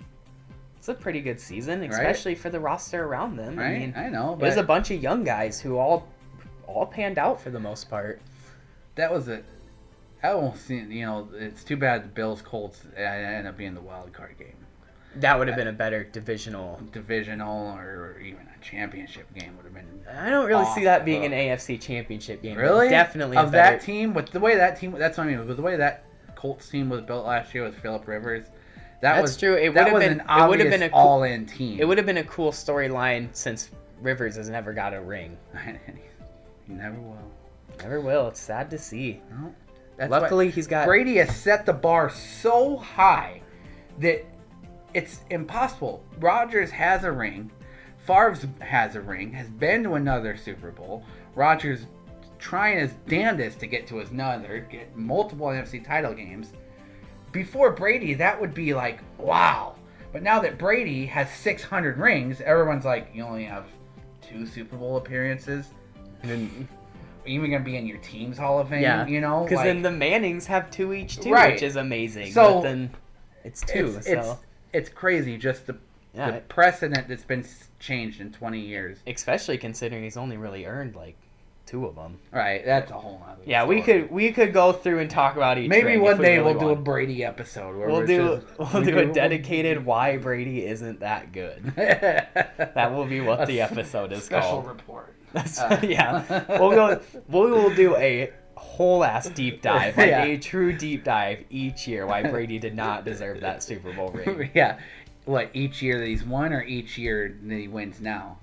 It's 0.77 0.89
a 0.89 0.93
pretty 0.93 1.21
good 1.21 1.39
season, 1.39 1.83
especially 1.83 2.35
for 2.35 2.49
the 2.49 2.59
roster 2.59 3.03
around 3.05 3.35
them. 3.37 3.57
Right, 3.57 3.75
I 3.75 3.79
mean, 3.79 3.93
I 3.97 4.09
know, 4.09 4.37
there's 4.39 4.57
a 4.57 4.63
bunch 4.63 4.91
of 4.91 5.01
young 5.01 5.23
guys 5.23 5.59
who 5.59 5.77
all 5.77 6.07
all 6.65 6.85
panned 6.85 7.17
out 7.17 7.39
for 7.41 7.49
the 7.49 7.59
most 7.59 7.89
part. 7.89 8.21
that 8.95 9.11
was 9.11 9.27
it. 9.27 9.43
a. 10.23 10.27
I 10.27 10.31
almost 10.33 10.65
seen, 10.65 10.91
you 10.91 11.05
know, 11.05 11.29
it's 11.33 11.63
too 11.63 11.77
bad 11.77 12.03
the 12.03 12.07
Bills 12.09 12.41
Colts 12.41 12.81
ended 12.95 13.45
up 13.45 13.55
being 13.57 13.73
the 13.73 13.81
wild 13.81 14.11
card 14.13 14.37
game. 14.37 14.55
That 15.15 15.39
would 15.39 15.47
have 15.47 15.57
been 15.57 15.67
a 15.67 15.73
better 15.73 16.03
divisional. 16.03 16.79
divisional 16.91 17.73
or 17.75 18.19
even 18.19 18.41
a 18.41 18.63
championship 18.63 19.33
game 19.33 19.55
would 19.57 19.65
have 19.65 19.73
been 19.73 20.01
I 20.11 20.29
don't 20.29 20.45
really 20.45 20.65
see 20.75 20.83
that 20.83 21.05
being 21.05 21.25
an. 21.25 21.31
AFC 21.31 21.79
Championship 21.81 22.41
game. 22.43 22.57
really 22.57 22.89
definitely 22.89 23.37
of 23.37 23.51
better, 23.51 23.77
that 23.77 23.83
team 23.83 24.13
with 24.13 24.29
the 24.31 24.39
way 24.39 24.55
that 24.55 24.79
team. 24.79 24.91
That's 24.91 25.17
what 25.17 25.25
I 25.25 25.27
mean. 25.31 25.47
With 25.47 25.57
the 25.57 25.63
way 25.63 25.75
that 25.77 26.03
Colts 26.35 26.69
team 26.69 26.89
was 26.89 27.01
built 27.01 27.25
last 27.25 27.53
year 27.55 27.63
with 27.63 27.75
Philip 27.79 28.07
Rivers, 28.07 28.45
that 29.01 29.13
That's 29.13 29.21
was 29.21 29.37
true. 29.37 29.55
It 29.55 29.69
would've 29.73 29.99
been- 29.99 30.19
an 30.19 30.23
it 30.29 30.47
would've 30.49 30.69
been 30.69 30.83
a 30.83 30.89
cool- 30.89 30.99
all-in 30.99 31.45
team. 31.45 31.79
It 31.79 31.85
would 31.85 31.97
have 31.97 32.05
been 32.05 32.17
a 32.17 32.23
cool 32.23 32.51
storyline 32.51 33.29
since 33.33 33.69
Rivers 34.01 34.35
has 34.35 34.49
never 34.49 34.73
got 34.73 34.93
a 34.93 35.01
ring. 35.01 35.37
he 36.67 36.73
never 36.73 36.99
will. 36.99 37.31
Never 37.79 38.01
will. 38.01 38.27
It's 38.27 38.39
sad 38.39 38.69
to 38.71 38.77
see. 38.77 39.21
No. 39.31 39.53
That's 39.97 40.11
why 40.11 40.19
Luckily, 40.19 40.49
he's 40.51 40.67
got. 40.67 40.85
Brady 40.85 41.15
has 41.15 41.35
set 41.35 41.65
the 41.65 41.73
bar 41.73 42.09
so 42.11 42.77
high 42.77 43.41
that 43.99 44.23
it's 44.93 45.21
impossible. 45.29 46.03
Rodgers 46.19 46.71
has 46.71 47.03
a 47.03 47.11
ring. 47.11 47.51
Favre 47.97 48.37
has 48.59 48.95
a 48.95 49.01
ring. 49.01 49.31
Has 49.33 49.49
been 49.49 49.83
to 49.83 49.95
another 49.95 50.37
Super 50.37 50.71
Bowl. 50.71 51.03
Rodgers 51.35 51.85
trying 52.39 52.79
his 52.79 52.93
damnedest 53.07 53.59
to 53.59 53.67
get 53.67 53.87
to 53.87 53.97
his 53.97 54.11
another, 54.11 54.65
get 54.71 54.95
multiple 54.95 55.47
NFC 55.47 55.83
title 55.83 56.13
games. 56.13 56.53
Before 57.31 57.71
Brady, 57.71 58.13
that 58.15 58.39
would 58.39 58.53
be 58.53 58.73
like 58.73 58.99
wow. 59.17 59.75
But 60.13 60.23
now 60.23 60.39
that 60.39 60.57
Brady 60.57 61.05
has 61.07 61.29
600 61.31 61.97
rings, 61.97 62.39
everyone's 62.41 62.85
like, 62.85 63.09
you 63.13 63.23
only 63.23 63.43
have 63.43 63.65
two 64.21 64.45
Super 64.45 64.77
Bowl 64.77 64.97
appearances. 64.97 65.67
And 66.23 66.67
even 67.25 67.51
gonna 67.51 67.63
be 67.63 67.75
in 67.75 67.85
your 67.85 67.97
team's 67.97 68.37
Hall 68.37 68.59
of 68.59 68.69
Fame. 68.69 68.81
yeah, 68.81 69.05
you 69.05 69.19
know, 69.19 69.43
because 69.43 69.57
like, 69.57 69.65
then 69.65 69.81
the 69.81 69.91
Mannings 69.91 70.45
have 70.47 70.71
two 70.71 70.93
each 70.93 71.19
too, 71.19 71.31
Right. 71.31 71.53
which 71.53 71.61
is 71.63 71.75
amazing. 71.75 72.31
So, 72.31 72.55
but 72.55 72.61
then 72.63 72.89
it's 73.43 73.61
two. 73.61 73.95
it's, 73.97 74.07
so 74.07 74.13
it's 74.13 74.41
it's 74.77 74.89
crazy 74.89 75.37
just 75.37 75.67
the, 75.67 75.75
yeah, 76.13 76.31
the 76.31 76.39
precedent 76.41 77.07
that's 77.07 77.23
been 77.23 77.45
changed 77.79 78.21
in 78.21 78.31
20 78.31 78.59
years. 78.59 78.97
especially 79.07 79.57
considering 79.57 80.03
he's 80.03 80.17
only 80.17 80.37
really 80.37 80.65
earned 80.65 80.95
like 80.95 81.15
two 81.65 81.85
of 81.85 81.95
them. 81.95 82.17
Right, 82.31 82.63
that's 82.65 82.91
a 82.91 82.93
whole 82.93 83.19
nother. 83.27 83.41
Yeah, 83.45 83.65
we 83.65 83.81
could 83.81 84.09
we 84.09 84.31
could 84.31 84.53
go 84.53 84.71
through 84.71 84.99
and 84.99 85.09
talk 85.09 85.35
about 85.35 85.57
each. 85.57 85.67
Maybe 85.69 85.97
one 85.97 86.13
if 86.13 86.19
we 86.19 86.25
day 86.25 86.37
really 86.37 86.53
we'll 86.53 86.59
do 86.59 86.69
a. 86.69 86.75
Brady 86.77 87.23
episode. 87.25 87.75
Where 87.77 87.89
We'll 87.89 88.05
do 88.07 88.41
just- 88.41 88.73
we'll 88.73 88.83
we 88.83 88.91
do 88.91 88.97
a 88.99 89.05
dedicated 89.23 89.85
why 89.85 90.15
Brady 90.17 90.65
isn't 90.65 91.01
that 91.01 91.33
good. 91.33 91.61
that 91.75 92.71
That 92.75 92.93
will 92.93 93.05
be 93.05 93.19
what 93.21 93.47
the 93.47 93.59
episode 93.61 94.11
is 94.13 94.23
special 94.23 94.49
called. 94.49 94.63
Special 94.63 94.73
report. 94.75 95.13
That's, 95.33 95.59
Uh. 95.59 95.79
yeah, 95.83 96.45
we'll 96.57 96.71
go. 96.71 97.01
We 97.27 97.51
will 97.51 97.75
do 97.75 97.95
a 97.97 98.31
whole 98.57 99.03
ass 99.03 99.29
deep 99.29 99.61
dive, 99.63 99.97
like 99.97 100.09
Yeah. 100.09 100.23
a 100.23 100.37
true 100.37 100.73
deep 100.73 101.03
dive 101.03 101.43
each 101.49 101.87
year. 101.87 102.05
Why 102.05 102.23
Brady 102.23 102.59
did 102.59 102.75
not 102.75 103.05
deserve 103.05 103.39
that 103.41 103.63
Super 103.63 103.93
Bowl 103.93 104.09
ring. 104.11 104.49
yeah, 104.53 104.79
what 105.25 105.49
each 105.53 105.81
year 105.81 105.99
that 105.99 106.07
he's 106.07 106.23
won, 106.23 106.51
or 106.53 106.63
each 106.63 106.97
year 106.97 107.37
that 107.43 107.55
he 107.55 107.67
wins 107.67 108.01
now? 108.01 108.37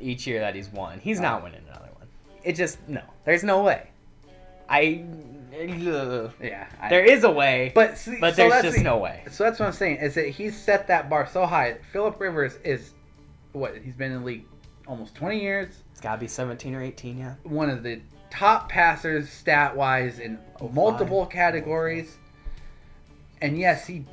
Each 0.00 0.26
year 0.26 0.40
that 0.40 0.54
he's 0.54 0.68
won, 0.70 0.98
he's 1.00 1.18
Oh. 1.18 1.22
not 1.22 1.42
winning 1.42 1.60
another 1.68 1.90
one. 1.94 2.08
It 2.42 2.54
just 2.56 2.78
no. 2.88 3.02
There's 3.24 3.44
no 3.44 3.62
way. 3.62 3.88
I. 4.68 5.04
ugh. 5.52 6.32
Yeah, 6.40 6.66
I, 6.80 6.88
There 6.88 7.04
is 7.04 7.24
a 7.24 7.30
way, 7.30 7.72
but 7.74 7.98
see, 7.98 8.18
but 8.20 8.36
so 8.36 8.48
there's 8.48 8.62
just 8.62 8.76
the- 8.78 8.82
no 8.84 8.98
way. 8.98 9.24
So 9.30 9.44
that's 9.44 9.58
what 9.58 9.66
I'm 9.66 9.72
saying 9.72 9.96
is 9.98 10.14
that 10.14 10.28
he's 10.28 10.56
set 10.60 10.86
that 10.88 11.10
bar 11.10 11.26
so 11.30 11.44
high. 11.44 11.76
Philip 11.92 12.18
Rivers 12.20 12.56
is 12.64 12.92
what 13.52 13.76
he's 13.76 13.96
been 13.96 14.12
in 14.12 14.20
the 14.20 14.24
league 14.24 14.44
almost 14.86 15.14
20 15.16 15.40
years. 15.40 15.82
It's 15.90 16.00
gotta 16.00 16.20
be 16.20 16.28
17 16.28 16.74
or 16.74 16.82
18, 16.82 17.18
yeah. 17.18 17.34
One 17.42 17.68
of 17.68 17.82
the 17.82 18.00
top 18.30 18.68
passers 18.68 19.28
stat 19.28 19.76
wise 19.76 20.18
in 20.18 20.38
Oh, 20.60 20.68
multiple 20.68 21.24
five. 21.24 21.32
categories. 21.32 22.16
And 23.42 23.58
yes, 23.58 23.86
he 23.86 24.04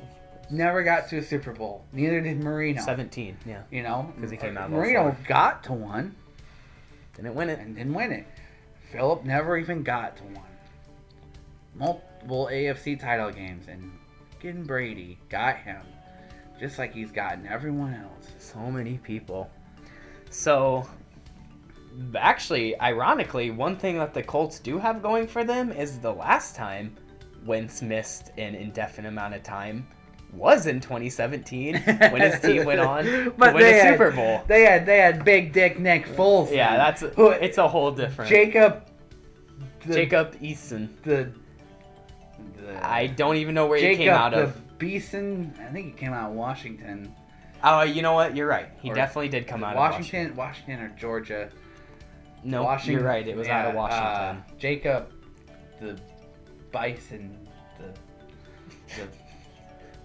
never 0.50 0.82
got 0.82 1.08
to 1.10 1.18
a 1.18 1.22
Super 1.22 1.52
Bowl. 1.52 1.84
Neither 1.92 2.20
did 2.22 2.40
Marino. 2.42 2.80
17, 2.82 3.36
yeah. 3.46 3.62
You 3.70 3.82
know? 3.82 4.10
Because 4.14 4.30
he 4.30 4.36
came 4.36 4.56
out 4.56 4.64
of 4.66 4.70
Marino 4.72 5.14
got 5.26 5.62
to 5.64 5.72
one 5.74 6.14
Didn't 7.16 7.34
win 7.34 7.50
it. 7.50 7.58
and 7.58 7.76
didn't 7.76 7.92
win 7.94 8.12
it. 8.12 8.26
Philip 8.90 9.24
never 9.24 9.58
even 9.58 9.82
got 9.82 10.16
to 10.16 10.22
one. 10.24 10.44
Multiple 11.74 12.48
AFC 12.50 12.98
title 12.98 13.30
games 13.30 13.68
and 13.68 13.90
getting 14.40 14.64
Brady 14.64 15.18
got 15.28 15.58
him, 15.58 15.82
just 16.58 16.78
like 16.78 16.92
he's 16.94 17.12
gotten 17.12 17.46
everyone 17.46 17.94
else. 17.94 18.32
So 18.38 18.58
many 18.70 18.98
people. 18.98 19.50
So, 20.30 20.88
actually, 22.16 22.78
ironically, 22.80 23.50
one 23.50 23.76
thing 23.76 23.98
that 23.98 24.14
the 24.14 24.22
Colts 24.22 24.58
do 24.58 24.78
have 24.78 25.02
going 25.02 25.26
for 25.26 25.44
them 25.44 25.72
is 25.72 25.98
the 25.98 26.12
last 26.12 26.54
time 26.56 26.94
Wentz 27.44 27.82
missed 27.82 28.30
an 28.38 28.54
indefinite 28.54 29.08
amount 29.08 29.34
of 29.34 29.42
time 29.42 29.86
was 30.32 30.66
in 30.66 30.78
2017 30.80 31.76
when 32.10 32.20
his 32.20 32.38
team 32.40 32.64
went 32.66 32.80
on 32.80 33.04
to 33.04 33.30
win 33.38 33.56
had- 33.56 33.92
Super 33.92 34.10
Bowl. 34.10 34.42
They 34.46 34.62
had 34.62 34.84
they 34.84 34.98
had 34.98 35.24
Big 35.24 35.52
Dick 35.52 35.78
Nick 35.78 36.06
Foles. 36.06 36.50
Yeah, 36.54 36.76
that's 36.76 37.00
who- 37.00 37.30
it's 37.30 37.58
a 37.58 37.66
whole 37.66 37.90
different. 37.90 38.28
Jacob. 38.30 38.84
The, 39.86 39.94
Jacob 39.94 40.34
Eason. 40.40 40.88
The, 41.02 41.32
the 42.60 42.86
I 42.86 43.06
don't 43.06 43.36
even 43.36 43.54
know 43.54 43.66
where 43.66 43.78
Jacob 43.78 43.98
he 43.98 44.04
came 44.04 44.12
out 44.12 44.32
the 44.32 44.42
of. 44.44 44.78
Beeson. 44.78 45.54
I 45.60 45.72
think 45.72 45.86
he 45.86 45.92
came 45.92 46.12
out 46.12 46.30
of 46.30 46.36
Washington. 46.36 47.14
Oh, 47.64 47.82
you 47.82 48.02
know 48.02 48.12
what? 48.12 48.36
You're 48.36 48.46
right. 48.46 48.68
He 48.82 48.90
Or- 48.90 48.94
definitely 48.94 49.30
did 49.30 49.46
come 49.46 49.64
out 49.64 49.72
of 49.72 49.76
Washington, 49.78 50.36
Washington, 50.36 50.80
or 50.80 50.88
Georgia. 50.90 51.50
No, 52.44 52.62
Washington. 52.64 52.94
you're 53.00 53.08
right. 53.08 53.26
It 53.26 53.36
was 53.36 53.48
out 53.48 53.66
of 53.66 53.74
Washington. 53.74 54.04
uh, 54.06 54.42
Jacob, 54.58 55.10
the 55.80 55.98
Bison, 56.72 57.36
the, 57.78 57.92
the 58.96 59.08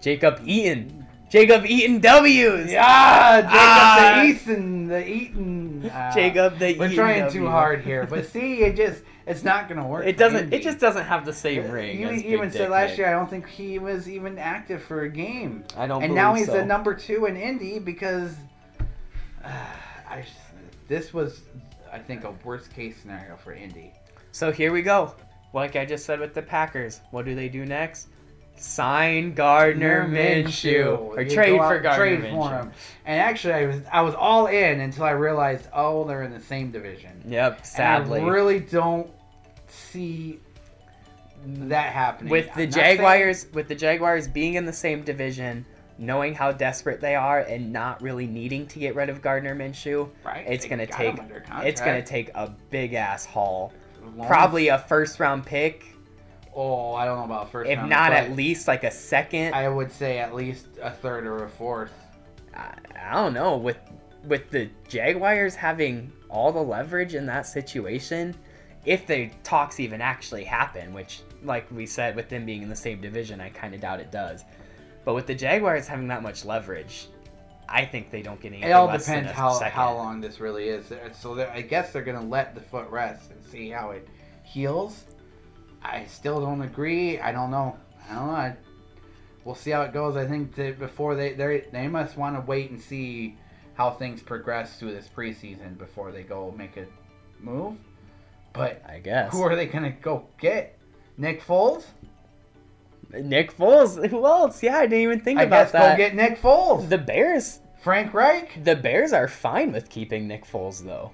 Jacob 0.00 0.40
Eaton. 0.44 1.06
Jacob 1.30 1.64
Eaton 1.66 1.98
W's. 1.98 2.70
yeah, 2.70 3.40
Jacob 3.40 3.50
Ah. 3.52 4.22
the 4.22 4.32
Eason, 4.32 4.88
the 4.88 5.08
Eaton. 5.08 5.90
uh, 5.92 6.14
Jacob 6.14 6.58
the 6.58 6.76
We're 6.78 6.84
Eaton 6.86 6.96
trying 6.96 7.30
too 7.32 7.48
hard 7.48 7.82
here, 7.82 8.06
but 8.08 8.26
see, 8.30 8.62
it 8.62 8.76
just 8.76 9.02
it's 9.26 9.42
not 9.42 9.68
gonna 9.68 9.86
work. 9.86 10.06
It 10.06 10.16
doesn't. 10.16 10.44
Indy. 10.44 10.56
It 10.58 10.62
just 10.62 10.78
doesn't 10.78 11.04
have 11.04 11.24
the 11.24 11.32
same 11.32 11.70
ring. 11.70 11.98
You 12.00 12.10
even 12.10 12.50
said 12.52 12.70
last 12.70 12.90
Nick. 12.90 12.98
year 12.98 13.08
I 13.08 13.12
don't 13.12 13.28
think 13.28 13.48
he 13.48 13.78
was 13.78 14.08
even 14.08 14.38
active 14.38 14.82
for 14.82 15.02
a 15.02 15.08
game. 15.08 15.64
I 15.76 15.86
don't. 15.86 16.02
and 16.04 16.14
now 16.14 16.34
he's 16.34 16.46
so. 16.46 16.52
the 16.52 16.64
number 16.64 16.94
two 16.94 17.24
in 17.26 17.36
Indy 17.36 17.78
because 17.78 18.34
uh, 19.44 19.48
I 20.08 20.20
just, 20.20 20.34
this 20.86 21.12
was 21.14 21.40
I 21.94 21.98
think 22.00 22.24
a 22.24 22.32
worst 22.44 22.74
case 22.74 22.96
scenario 23.00 23.36
for 23.36 23.52
Indy. 23.52 23.92
So 24.32 24.50
here 24.50 24.72
we 24.72 24.82
go. 24.82 25.14
Like 25.52 25.76
I 25.76 25.84
just 25.84 26.04
said 26.04 26.18
with 26.18 26.34
the 26.34 26.42
Packers, 26.42 27.00
what 27.12 27.24
do 27.24 27.36
they 27.36 27.48
do 27.48 27.64
next? 27.64 28.08
Sign 28.56 29.32
Gardner 29.34 30.04
Minshew 30.08 30.98
or 30.98 31.22
You 31.22 31.30
trade 31.30 31.58
out 31.60 31.68
for 31.68 31.78
Gardner 31.78 32.04
trade 32.16 32.20
for 32.20 32.26
Minshew. 32.36 32.60
him. 32.62 32.72
And 33.04 33.20
actually, 33.20 33.54
I 33.54 33.66
was 33.66 33.80
I 33.92 34.00
was 34.00 34.14
all 34.16 34.46
in 34.48 34.80
until 34.80 35.04
I 35.04 35.10
realized, 35.10 35.68
oh, 35.72 36.04
they're 36.04 36.22
in 36.24 36.32
the 36.32 36.40
same 36.40 36.72
division. 36.72 37.22
Yep. 37.28 37.64
Sadly, 37.64 38.18
and 38.18 38.28
I 38.28 38.32
really 38.32 38.58
don't 38.60 39.08
see 39.68 40.40
that 41.46 41.92
happening 41.92 42.30
with 42.30 42.46
the 42.54 42.62
I'm 42.62 42.70
not 42.70 42.74
saying- 42.74 42.96
Jaguars, 42.96 43.46
with 43.52 43.68
the 43.68 43.74
Jaguars 43.76 44.26
being 44.26 44.54
in 44.54 44.64
the 44.66 44.72
same 44.72 45.02
division, 45.02 45.64
knowing 45.98 46.34
how 46.34 46.52
desperate 46.52 47.00
they 47.00 47.14
are, 47.14 47.40
and 47.40 47.72
not 47.72 48.00
really 48.02 48.26
needing 48.26 48.66
to 48.68 48.78
get 48.78 48.94
rid 48.94 49.08
of 49.08 49.22
Gardner 49.22 49.54
Minshew, 49.54 50.08
right? 50.24 50.44
it's 50.48 50.64
they 50.64 50.68
gonna 50.70 50.86
take 50.86 51.16
it's 51.62 51.80
gonna 51.80 52.02
take 52.02 52.30
a 52.34 52.50
big 52.70 52.94
ass 52.94 53.24
haul. 53.24 53.72
Long- 54.16 54.26
Probably 54.28 54.68
a 54.68 54.78
first 54.78 55.18
round 55.20 55.46
pick, 55.46 55.86
Oh, 56.56 56.94
I 56.94 57.04
don't 57.04 57.18
know 57.18 57.24
about 57.24 57.50
first. 57.50 57.68
if 57.70 57.78
round, 57.78 57.90
not 57.90 58.12
at 58.12 58.36
least 58.36 58.68
like 58.68 58.84
a 58.84 58.90
second. 58.90 59.54
I 59.54 59.68
would 59.68 59.90
say 59.90 60.18
at 60.18 60.34
least 60.34 60.66
a 60.80 60.90
third 60.90 61.26
or 61.26 61.44
a 61.44 61.48
fourth. 61.48 61.92
I, 62.54 62.74
I 63.08 63.12
don't 63.14 63.34
know 63.34 63.56
with 63.56 63.78
with 64.24 64.50
the 64.50 64.70
Jaguars 64.88 65.54
having 65.54 66.10
all 66.30 66.52
the 66.52 66.62
leverage 66.62 67.14
in 67.14 67.26
that 67.26 67.46
situation, 67.46 68.34
if 68.84 69.06
the 69.06 69.30
talks 69.42 69.80
even 69.80 70.00
actually 70.00 70.44
happen, 70.44 70.92
which 70.94 71.22
like 71.42 71.70
we 71.70 71.86
said 71.86 72.14
with 72.16 72.28
them 72.28 72.46
being 72.46 72.62
in 72.62 72.68
the 72.68 72.76
same 72.76 73.00
division, 73.00 73.40
I 73.40 73.48
kind 73.50 73.74
of 73.74 73.80
doubt 73.80 74.00
it 74.00 74.10
does. 74.12 74.44
But 75.04 75.14
with 75.14 75.26
the 75.26 75.34
Jaguars 75.34 75.86
having 75.86 76.08
that 76.08 76.22
much 76.22 76.44
leverage, 76.44 77.08
I 77.68 77.84
think 77.84 78.10
they 78.10 78.22
don't 78.22 78.40
get 78.40 78.48
anything 78.48 78.68
It 78.68 78.72
all 78.72 78.86
depends 78.90 79.30
how, 79.30 79.52
second. 79.52 79.72
how 79.72 79.94
long 79.94 80.20
this 80.20 80.40
really 80.40 80.68
is. 80.68 80.92
So 81.18 81.40
I 81.50 81.62
guess 81.62 81.92
they're 81.92 82.02
gonna 82.02 82.24
let 82.24 82.54
the 82.54 82.60
foot 82.60 82.88
rest 82.90 83.30
and 83.30 83.42
see 83.44 83.70
how 83.70 83.90
it 83.90 84.08
heals. 84.42 85.04
I 85.82 86.06
still 86.06 86.40
don't 86.40 86.62
agree. 86.62 87.18
I 87.18 87.32
don't 87.32 87.50
know. 87.50 87.76
I 88.08 88.14
don't 88.14 88.26
know. 88.26 88.32
I, 88.32 88.56
we'll 89.44 89.54
see 89.54 89.70
how 89.70 89.82
it 89.82 89.92
goes. 89.92 90.16
I 90.16 90.26
think 90.26 90.54
that 90.56 90.78
before 90.78 91.14
they 91.14 91.32
they 91.34 91.64
they 91.72 91.88
must 91.88 92.16
want 92.16 92.36
to 92.36 92.40
wait 92.42 92.70
and 92.70 92.80
see 92.80 93.36
how 93.74 93.90
things 93.90 94.22
progress 94.22 94.78
through 94.78 94.92
this 94.92 95.08
preseason 95.14 95.76
before 95.76 96.12
they 96.12 96.22
go 96.22 96.54
make 96.56 96.76
a 96.76 96.86
move. 97.40 97.76
But 98.52 98.82
I 98.88 98.98
guess. 99.00 99.32
who 99.32 99.42
are 99.42 99.56
they 99.56 99.66
gonna 99.66 99.90
go 99.90 100.26
get? 100.38 100.78
Nick 101.16 101.42
Foles? 101.42 101.84
Nick 103.22 103.56
Foles. 103.56 104.08
Who 104.08 104.26
else? 104.26 104.62
Yeah, 104.62 104.76
I 104.78 104.82
didn't 104.86 105.00
even 105.02 105.20
think 105.20 105.38
I 105.38 105.44
about 105.44 105.64
guess 105.64 105.72
that. 105.72 105.96
go 105.96 105.96
get 105.96 106.14
Nick 106.14 106.40
Foles. 106.40 106.88
the 106.88 106.98
Bears. 106.98 107.60
Frank 107.82 108.14
Reich, 108.14 108.64
The 108.64 108.76
Bears 108.76 109.12
are 109.12 109.28
fine 109.28 109.70
with 109.70 109.90
keeping 109.90 110.26
Nick 110.26 110.46
Foles 110.46 110.82
though 110.82 111.12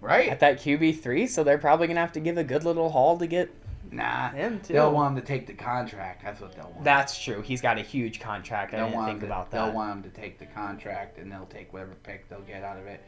right? 0.00 0.28
at 0.28 0.40
that 0.40 0.58
QB 0.58 1.00
three, 1.00 1.26
so 1.26 1.42
they're 1.44 1.58
probably 1.58 1.86
gonna 1.86 2.00
have 2.00 2.12
to 2.12 2.20
give 2.20 2.38
a 2.38 2.44
good 2.44 2.64
little 2.64 2.90
haul 2.90 3.18
to 3.18 3.26
get 3.26 3.50
Nah, 3.92 4.30
him 4.30 4.60
too. 4.60 4.72
they'll 4.72 4.90
want 4.92 5.16
him 5.16 5.22
to 5.22 5.26
take 5.26 5.46
the 5.46 5.52
contract. 5.52 6.24
That's 6.24 6.40
what 6.40 6.52
they'll 6.56 6.70
want. 6.72 6.82
That's 6.82 7.22
true. 7.22 7.40
He's 7.40 7.60
got 7.60 7.78
a 7.78 7.82
huge 7.82 8.18
contract. 8.18 8.74
I 8.74 8.78
they'll 8.78 8.86
didn't 8.86 8.96
want 8.96 9.08
think 9.08 9.20
to, 9.20 9.26
about 9.26 9.50
that. 9.52 9.64
They'll 9.66 9.74
want 9.74 9.92
him 10.04 10.10
to 10.10 10.20
take 10.20 10.38
the 10.40 10.46
contract, 10.46 11.18
and 11.18 11.30
they'll 11.30 11.46
take 11.46 11.72
whatever 11.72 11.94
pick 12.02 12.28
they'll 12.28 12.40
get 12.40 12.64
out 12.64 12.78
of 12.78 12.86
it. 12.86 13.00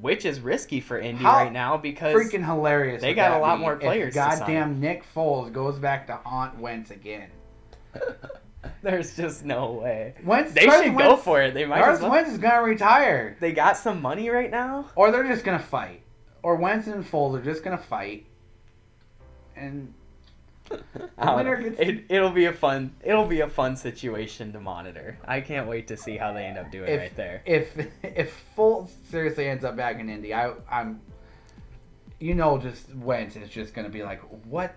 Which 0.00 0.24
is 0.24 0.40
risky 0.40 0.80
for 0.80 0.98
Indy 0.98 1.22
How 1.22 1.36
right 1.44 1.52
now 1.52 1.76
because 1.76 2.14
Freaking 2.16 2.44
hilarious! 2.44 3.00
they 3.00 3.14
got 3.14 3.36
a 3.36 3.38
lot 3.38 3.60
more 3.60 3.74
if 3.74 3.80
players 3.80 4.14
to 4.14 4.18
Goddamn 4.18 4.80
Nick 4.80 5.04
Foles 5.14 5.52
goes 5.52 5.78
back 5.78 6.08
to 6.08 6.16
haunt 6.16 6.58
Wentz 6.58 6.90
again. 6.90 7.30
there's 8.82 9.16
just 9.16 9.44
no 9.44 9.72
way. 9.72 10.14
Wentz, 10.24 10.52
They 10.52 10.66
Carson 10.66 10.86
should 10.86 10.98
go 10.98 11.16
for 11.16 11.42
it. 11.42 11.54
They 11.54 11.64
might 11.64 11.78
Carson 11.80 11.94
as 11.94 12.02
well. 12.02 12.10
Wentz 12.12 12.30
is 12.30 12.38
gonna 12.38 12.62
retire, 12.62 13.36
They 13.40 13.52
got 13.52 13.76
some 13.76 14.00
money 14.02 14.28
right 14.28 14.50
now. 14.50 14.90
or 14.94 15.10
they're 15.10 15.26
just 15.26 15.44
gonna 15.44 15.58
fight, 15.58 16.02
or 16.42 16.56
Wentz 16.56 16.86
and 16.86 17.04
Foles 17.04 17.38
are 17.38 17.42
just 17.42 17.64
gonna 17.64 17.78
fight, 17.78 18.26
and 19.56 19.92
gets- 20.70 21.78
it, 21.78 22.04
it'll 22.08 22.30
be 22.30 22.46
a 22.46 22.52
fun 22.52 22.94
it'll 23.02 23.26
be 23.26 23.40
a 23.40 23.48
fun 23.48 23.76
situation 23.76 24.52
to 24.52 24.60
monitor. 24.60 25.18
I 25.24 25.40
can't 25.40 25.68
wait 25.68 25.88
to 25.88 25.96
see 25.96 26.16
how 26.16 26.32
they 26.32 26.44
end 26.44 26.58
up 26.58 26.70
doing 26.70 26.88
if, 26.88 27.00
right 27.00 27.16
there. 27.16 27.42
If 27.44 27.76
if 28.02 28.44
Foles 28.56 28.88
seriously 29.10 29.48
ends 29.48 29.64
up 29.64 29.76
back 29.76 29.98
in 30.00 30.08
Indy, 30.08 30.34
I 30.34 30.52
I'm, 30.70 31.00
you 32.20 32.34
know, 32.34 32.58
just 32.58 32.94
Wentz 32.94 33.36
is 33.36 33.48
just 33.50 33.74
gonna 33.74 33.90
be 33.90 34.02
like, 34.02 34.20
what 34.46 34.74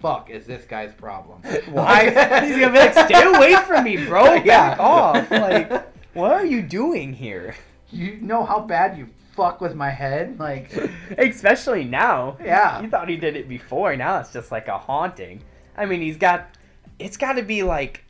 fuck 0.00 0.30
is 0.30 0.46
this 0.46 0.64
guy's 0.64 0.92
problem? 0.92 1.42
Why? 1.70 2.04
He's 2.44 2.58
gonna 2.58 2.72
be 2.72 2.78
like, 2.78 2.92
stay 2.92 3.22
away 3.36 3.56
from 3.66 3.84
me, 3.84 4.04
bro. 4.06 4.34
Yeah. 4.34 4.70
Back 4.70 4.80
off. 4.80 5.30
Like, 5.40 5.88
what 6.14 6.32
are 6.32 6.44
you 6.44 6.62
doing 6.62 7.12
here? 7.12 7.54
You 7.90 8.18
know 8.20 8.44
how 8.44 8.60
bad 8.60 8.98
you 8.98 9.08
fuck 9.32 9.60
with 9.60 9.74
my 9.74 9.90
head, 9.90 10.38
like. 10.38 10.72
Especially 11.18 11.84
now. 11.84 12.36
Yeah. 12.42 12.80
You 12.82 12.90
thought 12.90 13.08
he 13.08 13.16
did 13.16 13.36
it 13.36 13.48
before. 13.48 13.96
Now 13.96 14.18
it's 14.18 14.32
just 14.32 14.50
like 14.50 14.68
a 14.68 14.78
haunting. 14.78 15.42
I 15.76 15.86
mean, 15.86 16.00
he's 16.00 16.16
got. 16.16 16.56
It's 16.98 17.16
got 17.16 17.34
to 17.34 17.42
be 17.42 17.62
like. 17.62 18.04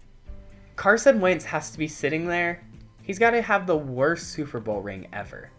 Carson 0.76 1.20
Wentz 1.20 1.44
has 1.44 1.70
to 1.72 1.78
be 1.78 1.86
sitting 1.86 2.26
there. 2.26 2.62
He's 3.02 3.18
got 3.18 3.30
to 3.32 3.42
have 3.42 3.66
the 3.66 3.76
worst 3.76 4.28
Super 4.28 4.60
Bowl 4.60 4.80
ring 4.80 5.06
ever. 5.12 5.50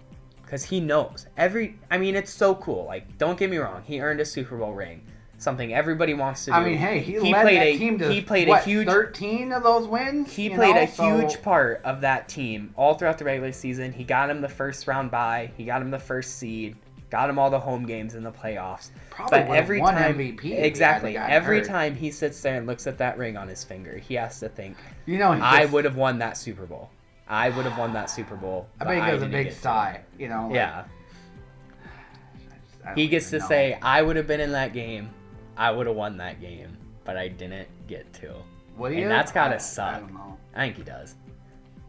Because 0.42 0.64
he 0.64 0.80
knows. 0.80 1.28
Every. 1.38 1.80
I 1.90 1.98
mean, 1.98 2.16
it's 2.16 2.32
so 2.34 2.56
cool. 2.56 2.86
Like, 2.86 3.18
don't 3.18 3.38
get 3.38 3.50
me 3.50 3.58
wrong. 3.58 3.84
He 3.84 4.02
earned 4.02 4.20
a 4.20 4.26
Super 4.26 4.58
Bowl 4.58 4.74
ring. 4.74 5.04
Something 5.42 5.74
everybody 5.74 6.14
wants 6.14 6.46
to 6.46 6.52
do. 6.52 6.56
I 6.56 6.64
mean, 6.64 6.78
hey, 6.78 7.00
he, 7.00 7.14
He 7.14 7.34
led 7.34 7.42
played 7.42 7.58
that 7.58 7.66
a- 7.68 7.78
team 7.80 7.98
to 7.98 8.12
he 8.12 8.22
played 8.22 8.48
what, 8.48 8.62
a 8.62 8.64
huge- 8.64 8.88
thirteen 8.88 9.52
of 9.52 9.64
those 9.64 9.88
wins. 9.88 10.32
He 10.32 10.50
played 10.50 10.76
know? 10.76 10.84
a 10.84 10.88
So- 10.88 11.04
huge 11.18 11.42
part 11.42 11.82
of 11.84 12.02
that 12.02 12.28
team 12.30 12.74
all 12.78 12.94
throughout 12.94 13.18
the 13.18 13.26
regular 13.26 13.52
season. 13.52 13.92
He 13.92 14.04
got 14.04 14.30
him 14.30 14.40
the 14.42 14.48
first 14.50 14.86
round 14.88 15.10
bye. 15.10 15.50
He 15.58 15.66
got 15.66 15.82
him 15.82 15.90
the 15.90 15.98
first 15.98 16.38
seed. 16.38 16.76
Got 17.10 17.30
him 17.30 17.40
all 17.40 17.50
the 17.50 17.60
home 17.60 17.86
games 17.88 18.14
in 18.16 18.24
the 18.24 18.32
playoffs. 18.32 18.92
Probably 19.10 19.40
but 19.40 19.50
every 19.50 19.82
won 19.82 19.96
time, 19.96 20.16
MVP 20.18 20.60
exactly, 20.60 21.18
every 21.18 21.58
hurt. 21.58 21.68
time 21.68 21.96
he 21.96 22.10
sits 22.12 22.40
there 22.42 22.56
and 22.58 22.68
looks 22.68 22.86
at 22.88 22.98
that 23.00 23.18
ring 23.18 23.36
on 23.36 23.48
his 23.48 23.64
finger, 23.64 23.98
he 23.98 24.14
has 24.14 24.40
to 24.42 24.48
think, 24.48 24.78
You 25.08 25.18
know, 25.18 25.34
he 25.34 25.42
"I 25.42 25.66
would 25.66 25.84
have 25.86 25.98
won 25.98 26.20
that 26.20 26.38
Super 26.38 26.66
Bowl. 26.68 26.90
I 27.28 27.50
would 27.50 27.66
have 27.66 27.78
won 27.80 27.92
that 27.94 28.10
Super 28.12 28.36
Bowl." 28.36 28.68
I 28.80 28.86
bet 28.86 29.04
he 29.04 29.12
gives 29.12 29.24
a 29.24 29.26
big 29.26 29.52
sigh. 29.52 30.02
You 30.20 30.30
know. 30.30 30.44
like, 30.46 30.56
Yeah, 30.56 30.84
he 32.96 33.08
gets 33.08 33.30
to 33.32 33.40
know. 33.40 33.48
say, 33.48 33.78
"I 33.82 34.02
would 34.02 34.16
have 34.16 34.28
been 34.28 34.40
in 34.40 34.52
that 34.54 34.74
game. 34.74 35.10
I 35.58 35.72
would 35.72 35.88
have 35.88 35.96
won 35.96 36.18
that 36.18 36.40
game, 36.42 36.78
but 37.04 37.18
I 37.18 37.28
didn't 37.28 37.68
get 37.88 38.12
to." 38.14 38.34
Will 38.78 38.88
and 38.88 39.00
you? 39.00 39.08
that's 39.08 39.32
gotta 39.32 39.56
I- 39.56 39.60
suck. 39.60 39.96
I 39.96 40.00
don't 40.00 40.14
know. 40.14 40.38
I 40.56 40.66
think 40.66 40.78
he 40.78 40.84
does. 40.84 41.16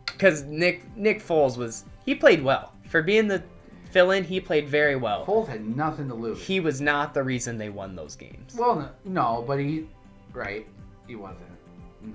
Because 0.06 0.42
Nick 0.44 0.84
Nick 0.96 1.20
Foles 1.22 1.56
was 1.56 1.84
he 2.04 2.14
played 2.14 2.42
well 2.42 2.74
for 2.88 3.02
being 3.02 3.28
the 3.28 3.42
fill-in. 3.90 4.24
He 4.24 4.40
played 4.40 4.68
very 4.68 4.96
well. 4.96 5.24
Foles 5.24 5.48
had 5.48 5.64
nothing 5.76 6.08
to 6.08 6.14
lose. 6.14 6.40
He 6.44 6.60
was 6.60 6.80
not 6.80 7.14
the 7.14 7.22
reason 7.22 7.58
they 7.58 7.70
won 7.70 7.94
those 7.94 8.16
games. 8.16 8.54
Well, 8.56 8.76
no, 8.76 8.88
no, 9.04 9.44
but 9.46 9.58
he, 9.58 9.88
right, 10.32 10.66
he 11.06 11.14
wasn't. 11.16 11.40
In 12.02 12.12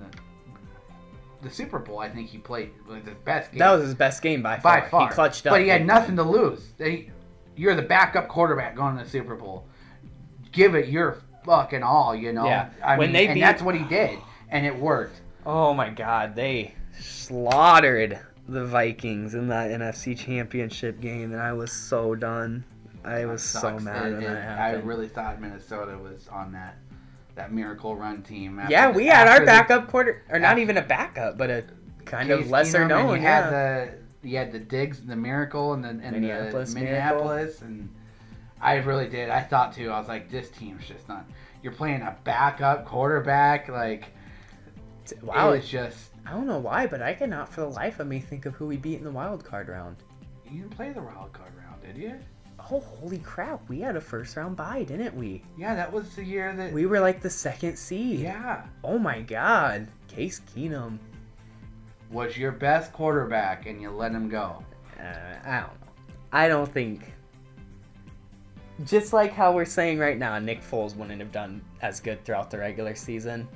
the, 1.42 1.50
Super 1.50 1.78
Bowl, 1.78 1.98
I 2.00 2.08
think 2.10 2.28
he 2.28 2.38
played 2.38 2.70
was 2.86 3.02
his 3.04 3.14
best 3.24 3.52
game. 3.52 3.60
That 3.60 3.70
was 3.72 3.82
his 3.82 3.94
best 3.94 4.22
game 4.22 4.42
by 4.42 4.58
far. 4.58 4.80
by 4.82 4.88
far. 4.88 5.08
He 5.08 5.14
clutched 5.14 5.46
up. 5.46 5.52
but 5.52 5.62
he 5.62 5.68
had 5.68 5.86
nothing 5.86 6.16
to 6.16 6.22
lose. 6.22 6.72
They, 6.76 7.10
you're 7.56 7.74
the 7.74 7.82
backup 7.82 8.28
quarterback 8.28 8.74
going 8.76 8.96
to 8.98 9.04
the 9.04 9.08
Super 9.08 9.34
Bowl. 9.36 9.64
Give 10.52 10.74
it 10.74 10.88
your 10.88 11.22
fucking 11.48 11.82
all, 11.82 12.14
you 12.14 12.32
know. 12.32 12.44
Yeah. 12.44 12.68
I 12.84 12.98
When 12.98 13.08
mean, 13.08 13.12
they 13.14 13.26
and 13.26 13.34
beat- 13.34 13.40
that's 13.40 13.62
what 13.62 13.74
he 13.74 13.82
did, 13.84 14.18
and 14.50 14.66
it 14.66 14.76
worked. 14.78 15.20
Oh 15.46 15.72
my 15.72 15.88
God! 15.88 16.34
They 16.36 16.74
slaughtered 17.00 18.18
the 18.48 18.64
Vikings 18.66 19.34
in 19.34 19.48
that 19.48 19.70
NFC 19.70 20.16
Championship 20.16 21.00
game, 21.00 21.32
and 21.32 21.40
I 21.40 21.52
was 21.54 21.72
so 21.72 22.14
done. 22.14 22.64
I 23.04 23.24
was 23.24 23.42
so 23.42 23.78
mad 23.78 24.12
It- 24.12 24.22
it- 24.24 24.28
I 24.36 24.72
really 24.74 25.08
thought 25.08 25.40
Minnesota 25.40 25.96
was 25.96 26.28
on 26.28 26.52
that 26.52 26.76
that 27.36 27.52
miracle 27.52 27.94
run 27.94 28.20
team. 28.22 28.58
after 28.58 28.72
yeah, 28.72 28.90
the- 28.90 28.96
we 28.98 29.06
had 29.06 29.28
our 29.28 29.38
the- 29.40 29.46
backup 29.46 29.86
quarter, 29.88 30.22
or 30.28 30.38
not 30.40 30.58
even 30.58 30.76
a 30.76 30.82
backup, 30.82 31.38
but 31.38 31.48
a 31.50 31.64
kind 32.04 32.28
Case 32.28 32.44
of 32.44 32.50
lesser 32.50 32.80
Keenum, 32.80 32.88
known. 32.88 33.16
You 33.16 33.22
yeah. 33.22 33.42
had 33.42 33.50
the 33.52 34.28
you 34.28 34.36
had 34.36 34.50
the 34.52 34.58
Diggs, 34.58 35.00
the 35.06 35.14
Miracle, 35.16 35.72
and 35.74 35.84
the 35.84 35.90
and 35.90 36.00
Minneapolis 36.12 36.74
the 36.74 36.80
Miracle. 36.80 37.18
Minneapolis, 37.18 37.62
and 37.62 37.88
I 38.60 38.74
really 38.76 39.08
did. 39.08 39.30
I 39.30 39.40
thought 39.42 39.72
too. 39.72 39.90
I 39.90 39.98
was 39.98 40.08
like, 40.08 40.30
this 40.30 40.50
team's 40.50 40.86
just 40.86 41.08
not. 41.08 41.24
You're 41.62 41.72
playing 41.72 42.02
a 42.02 42.16
backup 42.24 42.84
quarterback, 42.84 43.68
like 43.68 44.06
wow, 45.22 45.52
it 45.52 45.58
was 45.58 45.68
just. 45.68 46.10
I 46.26 46.32
don't 46.32 46.46
know 46.46 46.58
why, 46.58 46.86
but 46.86 47.00
I 47.02 47.14
cannot 47.14 47.48
for 47.48 47.62
the 47.62 47.68
life 47.68 48.00
of 48.00 48.06
me 48.06 48.20
think 48.20 48.46
of 48.46 48.54
who 48.54 48.66
we 48.66 48.76
beat 48.76 48.98
in 48.98 49.04
the 49.04 49.10
wild 49.10 49.44
card 49.44 49.68
round. 49.68 49.96
You 50.50 50.62
didn't 50.62 50.76
play 50.76 50.92
the 50.92 51.02
wild 51.02 51.32
card 51.32 51.52
round, 51.56 51.82
did 51.82 51.96
you? 51.96 52.18
Oh, 52.70 52.80
holy 52.80 53.18
crap. 53.18 53.66
We 53.68 53.80
had 53.80 53.96
a 53.96 54.00
first 54.00 54.36
round 54.36 54.56
bye, 54.56 54.82
didn't 54.82 55.14
we? 55.14 55.42
Yeah, 55.56 55.74
that 55.74 55.90
was 55.92 56.14
the 56.16 56.24
year 56.24 56.54
that. 56.54 56.72
We 56.72 56.86
were 56.86 57.00
like 57.00 57.22
the 57.22 57.30
second 57.30 57.76
seed. 57.76 58.20
yeah, 58.20 58.66
Oh 58.84 58.98
my 58.98 59.20
god. 59.22 59.88
Case 60.08 60.40
Keenum. 60.54 60.98
was 62.10 62.36
your 62.36 62.52
best 62.52 62.92
quarterback, 62.92 63.66
and 63.66 63.80
you 63.80 63.90
let 63.90 64.12
him 64.12 64.28
go. 64.28 64.62
Uh, 65.00 65.04
I 65.44 65.60
don't 65.60 65.80
know. 65.80 65.86
I 66.32 66.48
don't 66.48 66.70
think. 66.70 67.12
Just 68.84 69.12
like 69.12 69.32
how 69.32 69.52
we're 69.52 69.64
saying 69.64 69.98
right 69.98 70.18
now, 70.18 70.38
Nick 70.38 70.62
Foles 70.62 70.94
wouldn't 70.94 71.20
have 71.20 71.32
done 71.32 71.60
as 71.82 72.00
good 72.00 72.24
throughout 72.24 72.50
the 72.50 72.58
regular 72.58 72.94
season. 72.94 73.48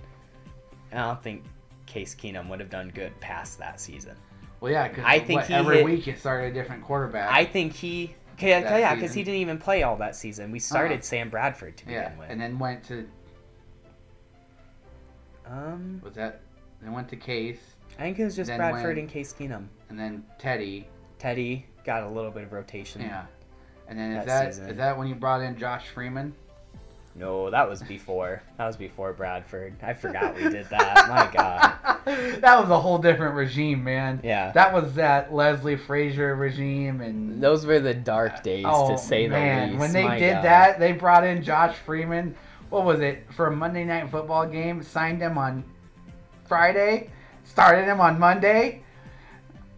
I 0.92 0.96
don't 0.96 1.22
think 1.22 1.44
Case 1.86 2.14
Keenum 2.14 2.48
would 2.48 2.60
have 2.60 2.70
done 2.70 2.90
good 2.94 3.18
past 3.20 3.58
that 3.58 3.80
season. 3.80 4.16
Well, 4.60 4.72
yeah, 4.72 4.88
because 4.88 5.04
I 5.06 5.18
think 5.18 5.42
he 5.42 5.54
every 5.54 5.76
hit- 5.76 5.84
week 5.84 6.06
you 6.06 6.16
started 6.16 6.50
a 6.50 6.54
different 6.54 6.82
quarterback. 6.82 7.30
I 7.30 7.44
think 7.44 7.72
he. 7.72 8.14
That 8.38 8.80
yeah, 8.80 8.94
because 8.96 9.12
he 9.14 9.22
didn't 9.22 9.40
even 9.40 9.58
play 9.58 9.84
all 9.84 9.94
that 9.98 10.16
season. 10.16 10.50
We 10.50 10.58
started 10.58 10.94
Uh-uh. 10.94 11.02
Sam 11.02 11.30
Bradford 11.30 11.76
to 11.76 11.90
yeah, 11.90 12.04
begin 12.08 12.18
with. 12.18 12.30
and 12.30 12.40
then 12.40 12.58
went 12.58 12.82
to 12.84 13.06
um, 15.46 16.00
was 16.02 16.14
that 16.14 16.40
then 16.80 16.92
went 16.92 17.08
to 17.10 17.16
Case, 17.16 17.60
I 17.98 18.02
think 18.02 18.18
it 18.18 18.24
was 18.24 18.34
just 18.34 18.50
Bradford 18.56 18.96
when- 18.96 18.98
and 18.98 19.08
Case 19.08 19.32
Keenum. 19.32 19.66
and 19.90 19.98
then 19.98 20.24
Teddy. 20.38 20.88
Teddy 21.18 21.66
got 21.84 22.02
a 22.02 22.08
little 22.08 22.32
bit 22.32 22.42
of 22.42 22.52
rotation. 22.52 23.02
Yeah. 23.02 23.26
And 23.88 23.98
then 23.98 24.12
is 24.12 24.26
That 24.26 24.54
that 24.56 24.70
is 24.70 24.76
that 24.76 24.98
when 24.98 25.08
you 25.08 25.14
brought 25.14 25.42
in 25.42 25.58
Josh 25.58 25.86
Freeman? 25.88 26.34
No, 27.14 27.50
that 27.50 27.68
was 27.68 27.82
before. 27.82 28.42
That 28.56 28.66
was 28.66 28.76
before 28.76 29.12
Bradford. 29.12 29.74
I 29.82 29.92
forgot 29.92 30.34
we 30.34 30.48
did 30.48 30.66
that. 30.70 31.08
My 31.08 31.30
God. 31.30 32.40
that 32.40 32.58
was 32.58 32.70
a 32.70 32.78
whole 32.80 32.96
different 32.96 33.34
regime, 33.34 33.84
man. 33.84 34.20
Yeah. 34.24 34.50
That 34.52 34.72
was 34.72 34.94
that 34.94 35.34
Leslie 35.34 35.76
Frazier 35.76 36.34
regime 36.34 37.02
and 37.02 37.42
Those 37.42 37.66
were 37.66 37.80
the 37.80 37.92
dark 37.92 38.32
uh, 38.36 38.40
days, 38.40 38.64
oh, 38.66 38.92
to 38.92 38.98
say 38.98 39.28
man. 39.28 39.60
the 39.60 39.72
least. 39.72 39.80
When 39.80 39.92
they 39.92 40.04
My 40.08 40.18
did 40.18 40.34
God. 40.36 40.44
that, 40.44 40.80
they 40.80 40.92
brought 40.92 41.24
in 41.24 41.42
Josh 41.42 41.76
Freeman. 41.76 42.34
What 42.70 42.86
was 42.86 43.00
it 43.00 43.26
for 43.32 43.48
a 43.48 43.54
Monday 43.54 43.84
night 43.84 44.10
football 44.10 44.46
game? 44.46 44.82
Signed 44.82 45.20
him 45.20 45.36
on 45.36 45.64
Friday, 46.46 47.10
started 47.44 47.84
him 47.84 48.00
on 48.00 48.18
Monday. 48.18 48.82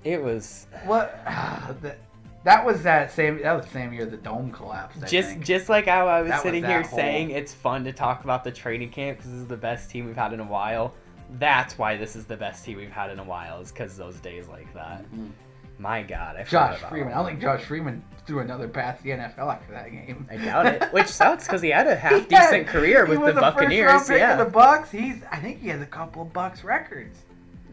it 0.04 0.22
was 0.22 0.68
What? 0.84 1.20
that, 1.26 1.98
that 2.44 2.64
was 2.64 2.82
that 2.84 3.10
same. 3.12 3.40
That 3.42 3.54
was 3.54 3.64
the 3.66 3.72
same 3.72 3.92
year 3.92 4.06
the 4.06 4.16
dome 4.16 4.52
collapsed. 4.52 5.02
I 5.02 5.06
just 5.06 5.30
think. 5.30 5.44
just 5.44 5.68
like 5.68 5.86
how 5.86 6.06
I 6.08 6.20
was 6.22 6.30
That 6.30 6.42
sitting 6.42 6.62
that 6.62 6.70
here 6.70 6.82
whole- 6.82 6.98
saying 6.98 7.30
it's 7.30 7.52
fun 7.54 7.84
to 7.84 7.92
talk 7.92 8.22
about 8.24 8.44
the 8.44 8.52
training 8.52 8.90
camp 8.90 9.18
because 9.18 9.30
this 9.32 9.40
is 9.40 9.46
the 9.48 9.56
best 9.56 9.90
team 9.90 10.06
we've 10.06 10.16
had 10.16 10.32
in 10.32 10.40
a 10.40 10.44
while. 10.44 10.94
That's 11.38 11.78
why 11.78 11.96
this 11.96 12.14
is 12.16 12.26
the 12.26 12.36
best 12.36 12.64
team 12.64 12.76
we've 12.76 12.90
had 12.92 13.10
in 13.10 13.18
a 13.18 13.24
while 13.24 13.60
is 13.60 13.72
because 13.72 13.96
those 13.96 14.16
days 14.20 14.46
like 14.48 14.72
that. 14.74 15.04
Mhm. 15.12 15.30
My 15.78 16.02
God, 16.02 16.36
I 16.36 16.44
Josh 16.44 16.78
about 16.78 16.90
Freeman. 16.90 17.12
I 17.12 17.16
don't 17.16 17.26
think. 17.26 17.40
Josh 17.40 17.62
Freeman 17.64 18.04
threw 18.26 18.38
another 18.40 18.68
pass 18.68 18.98
to 18.98 19.02
the 19.02 19.10
NFL 19.10 19.50
after 19.50 19.72
that 19.72 19.90
game. 19.90 20.28
I 20.30 20.36
doubt 20.36 20.66
it. 20.66 20.84
Which 20.92 21.06
sucks 21.20 21.46
because 21.46 21.62
he 21.62 21.70
had 21.70 21.88
a 21.88 21.96
half 21.96 22.28
decent 22.28 22.52
had- 22.52 22.66
career 22.68 23.06
with 23.06 23.18
was 23.18 23.34
the 23.34 23.40
round 23.40 23.56
Buccaneers. 23.56 24.08
Yeah, 24.08 24.36
the 24.36 24.44
Bucks. 24.44 24.90
He's. 24.92 25.16
I 25.32 25.38
think 25.38 25.60
he 25.60 25.68
has 25.70 25.80
a 25.82 25.86
couple 25.86 26.22
of 26.22 26.32
Bucks 26.32 26.62
records. 26.62 27.18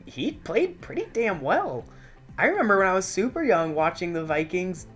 he 0.06 0.32
played 0.32 0.82
pretty 0.82 1.06
damn 1.14 1.42
well. 1.42 1.86
I 2.38 2.46
remember 2.48 2.78
when 2.80 2.88
I 2.88 2.94
was 2.94 3.06
super 3.06 3.44
young 3.44 3.76
watching 3.76 4.14
the 4.14 4.24
Vikings. 4.24 4.88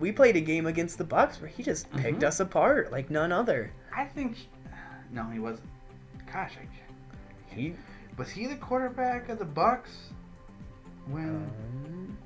We 0.00 0.10
played 0.12 0.36
a 0.36 0.40
game 0.40 0.66
against 0.66 0.98
the 0.98 1.04
Bucks 1.04 1.40
where 1.40 1.48
he 1.48 1.62
just 1.62 1.90
picked 1.92 2.20
Mhm. 2.20 2.24
us 2.26 2.40
apart 2.40 2.90
like 2.90 3.10
none 3.10 3.30
other. 3.32 3.70
I 3.96 4.04
think. 4.04 4.36
No, 5.12 5.24
he 5.30 5.38
wasn't. 5.38 5.68
Gosh, 6.32 6.52
I, 6.60 7.54
He 7.54 7.74
was 8.16 8.28
he 8.30 8.46
the 8.46 8.56
quarterback 8.56 9.28
of 9.28 9.38
the 9.38 9.44
Bucks? 9.44 10.08
When 11.06 11.28
um, 11.28 12.18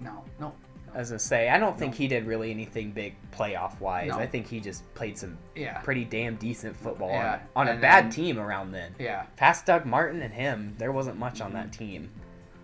no, 0.00 0.24
no, 0.40 0.54
as 0.94 1.12
I 1.12 1.16
say, 1.18 1.50
I 1.50 1.58
don't 1.58 1.78
think 1.78 1.94
he 1.94 2.08
did 2.08 2.24
really 2.26 2.50
anything 2.50 2.92
big 2.92 3.14
playoff 3.32 3.78
wise. 3.80 4.08
No. 4.10 4.18
I 4.18 4.26
think 4.26 4.46
he 4.46 4.58
just 4.60 4.82
played 4.94 5.18
some 5.18 5.36
yeah, 5.54 5.78
pretty 5.80 6.04
damn 6.06 6.36
decent 6.36 6.74
football 6.76 7.10
Yeah, 7.10 7.40
on, 7.54 7.68
on 7.68 7.76
a 7.76 7.80
bad 7.80 8.04
then- 8.04 8.10
team 8.12 8.38
around 8.38 8.72
then. 8.72 8.94
yeah. 8.98 9.24
Past 9.36 9.66
Doug 9.66 9.84
Martin 9.84 10.22
and 10.22 10.32
him, 10.32 10.74
there 10.78 10.92
wasn't 10.92 11.18
much 11.18 11.40
on 11.42 11.50
Mhm. 11.50 11.54
that 11.54 11.72
team, 11.72 12.10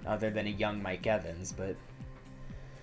other 0.08 0.30
than 0.30 0.46
a 0.46 0.50
young 0.50 0.82
Mike 0.82 1.06
Evans. 1.06 1.52
But 1.56 1.76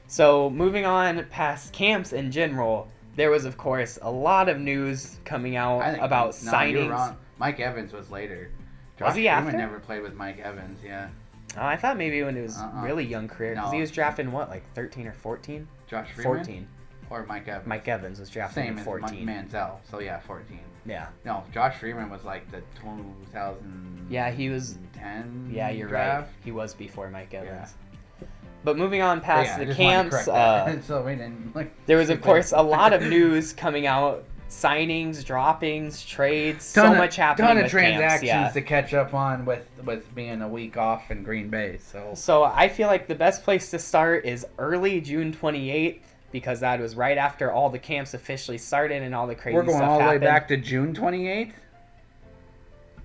so 0.08 0.50
moving 0.50 0.86
on 0.86 1.26
past 1.30 1.74
camps 1.74 2.14
in 2.14 2.32
general, 2.32 2.88
there 3.16 3.32
was 3.32 3.46
of 3.46 3.58
course 3.58 3.98
a 4.02 4.12
lot 4.12 4.50
of 4.50 4.60
news 4.60 5.18
coming 5.26 5.56
out 5.56 5.80
about 6.00 6.36
no, 6.44 6.52
signings. 6.52 7.16
Mike 7.40 7.60
Evans 7.60 7.92
was 7.92 8.10
later. 8.12 8.52
Josh 8.98 9.08
Was 9.08 9.16
he 9.16 9.24
Freeman 9.24 9.46
after? 9.48 9.58
never 9.58 9.80
played 9.80 10.02
with 10.04 10.14
Mike 10.14 10.40
Evans. 10.40 10.80
Yeah, 10.84 11.10
Oh, 11.58 11.66
I 11.66 11.76
thought 11.76 11.98
maybe 11.98 12.22
when 12.24 12.38
it 12.38 12.42
was 12.42 12.58
Uh-uh. 12.58 12.82
really 12.82 13.04
young 13.06 13.28
career 13.28 13.56
because 13.56 13.72
he 13.74 13.82
was 13.82 13.92
drafted 13.92 14.26
in 14.26 14.32
what 14.32 14.50
like 14.50 14.64
13 14.74 15.08
or 15.08 15.14
14? 15.14 15.68
Josh 15.88 16.12
Freeman. 16.12 16.36
14. 16.38 16.68
or 17.10 17.26
Mike 17.26 17.48
Evans? 17.48 17.68
Mike 17.68 17.88
Evans 17.88 18.20
was 18.20 18.30
drafted 18.30 18.64
Same 18.64 18.74
in 18.74 18.80
as 18.80 18.86
14. 18.86 19.26
Mike 19.26 19.36
Manziel. 19.50 19.78
So 19.90 20.00
yeah, 20.00 20.20
14. 20.22 20.60
Yeah. 20.86 21.08
No, 21.26 21.44
Josh 21.54 21.78
Freeman 21.78 22.10
was 22.10 22.24
like 22.24 22.50
the 22.52 22.60
2010. 22.76 24.08
Yeah, 24.10 24.32
he 24.32 24.50
was. 24.50 24.78
10. 24.94 25.52
Yeah, 25.54 25.70
you're 25.70 25.88
draft. 25.88 26.28
right. 26.28 26.36
He 26.44 26.52
was 26.52 26.74
before 26.74 27.10
Mike 27.10 27.34
Evans. 27.34 27.74
Yeah. 28.22 28.28
But 28.64 28.78
moving 28.78 29.02
on 29.02 29.22
past 29.22 29.50
yeah, 29.50 29.58
the 29.60 29.66
just 29.68 29.80
wanted 29.80 30.04
to 30.06 30.10
camps, 30.18 30.28
uh, 30.28 30.82
so 30.88 31.04
we 31.04 31.12
didn't 31.12 31.56
like. 31.56 31.72
there 31.86 31.98
was 31.98 32.10
of 32.10 32.22
course 32.22 32.52
a 32.52 32.62
lot 32.62 32.94
of 32.94 33.04
news 33.08 33.54
coming 33.54 33.86
out, 33.86 34.24
signings, 34.50 35.24
droppings, 35.24 36.04
trades, 36.04 36.74
Ton 36.74 36.86
so 36.88 36.92
of- 36.94 36.98
much 36.98 37.16
happening 37.16 37.48
Ton 37.48 37.58
of 37.58 37.64
with 37.64 37.72
camps, 37.72 38.00
transactions 38.00 38.28
yeah. 38.28 38.50
to 38.50 38.62
catch 38.64 38.96
up 38.96 39.14
on 39.14 39.46
with 39.46 39.68
with 39.84 40.14
being 40.16 40.42
a 40.42 40.48
week 40.48 40.78
off 40.78 41.12
in 41.12 41.22
Green 41.22 41.48
Bay. 41.50 41.78
So 41.78 42.12
So 42.16 42.44
I 42.46 42.68
feel 42.68 42.88
like 42.88 43.08
the 43.08 43.14
best 43.14 43.44
place 43.44 43.70
to 43.70 43.78
start 43.78 44.26
is 44.26 44.48
early 44.58 45.00
June 45.00 45.32
28th 45.32 46.00
because 46.36 46.60
that 46.60 46.82
was 46.82 46.98
right 46.98 47.18
after 47.18 47.50
all 47.50 47.70
the 47.70 47.80
camps 47.80 48.14
officially 48.14 48.58
started 48.58 49.02
and 49.02 49.16
all 49.16 49.26
the 49.26 49.34
crazy 49.34 49.56
we're 49.56 49.64
going 49.64 49.78
stuff 49.78 49.90
all 49.90 50.00
the 50.00 50.06
way 50.06 50.18
back 50.18 50.50
to 50.50 50.58
June 50.58 50.94
28th. 50.94 51.54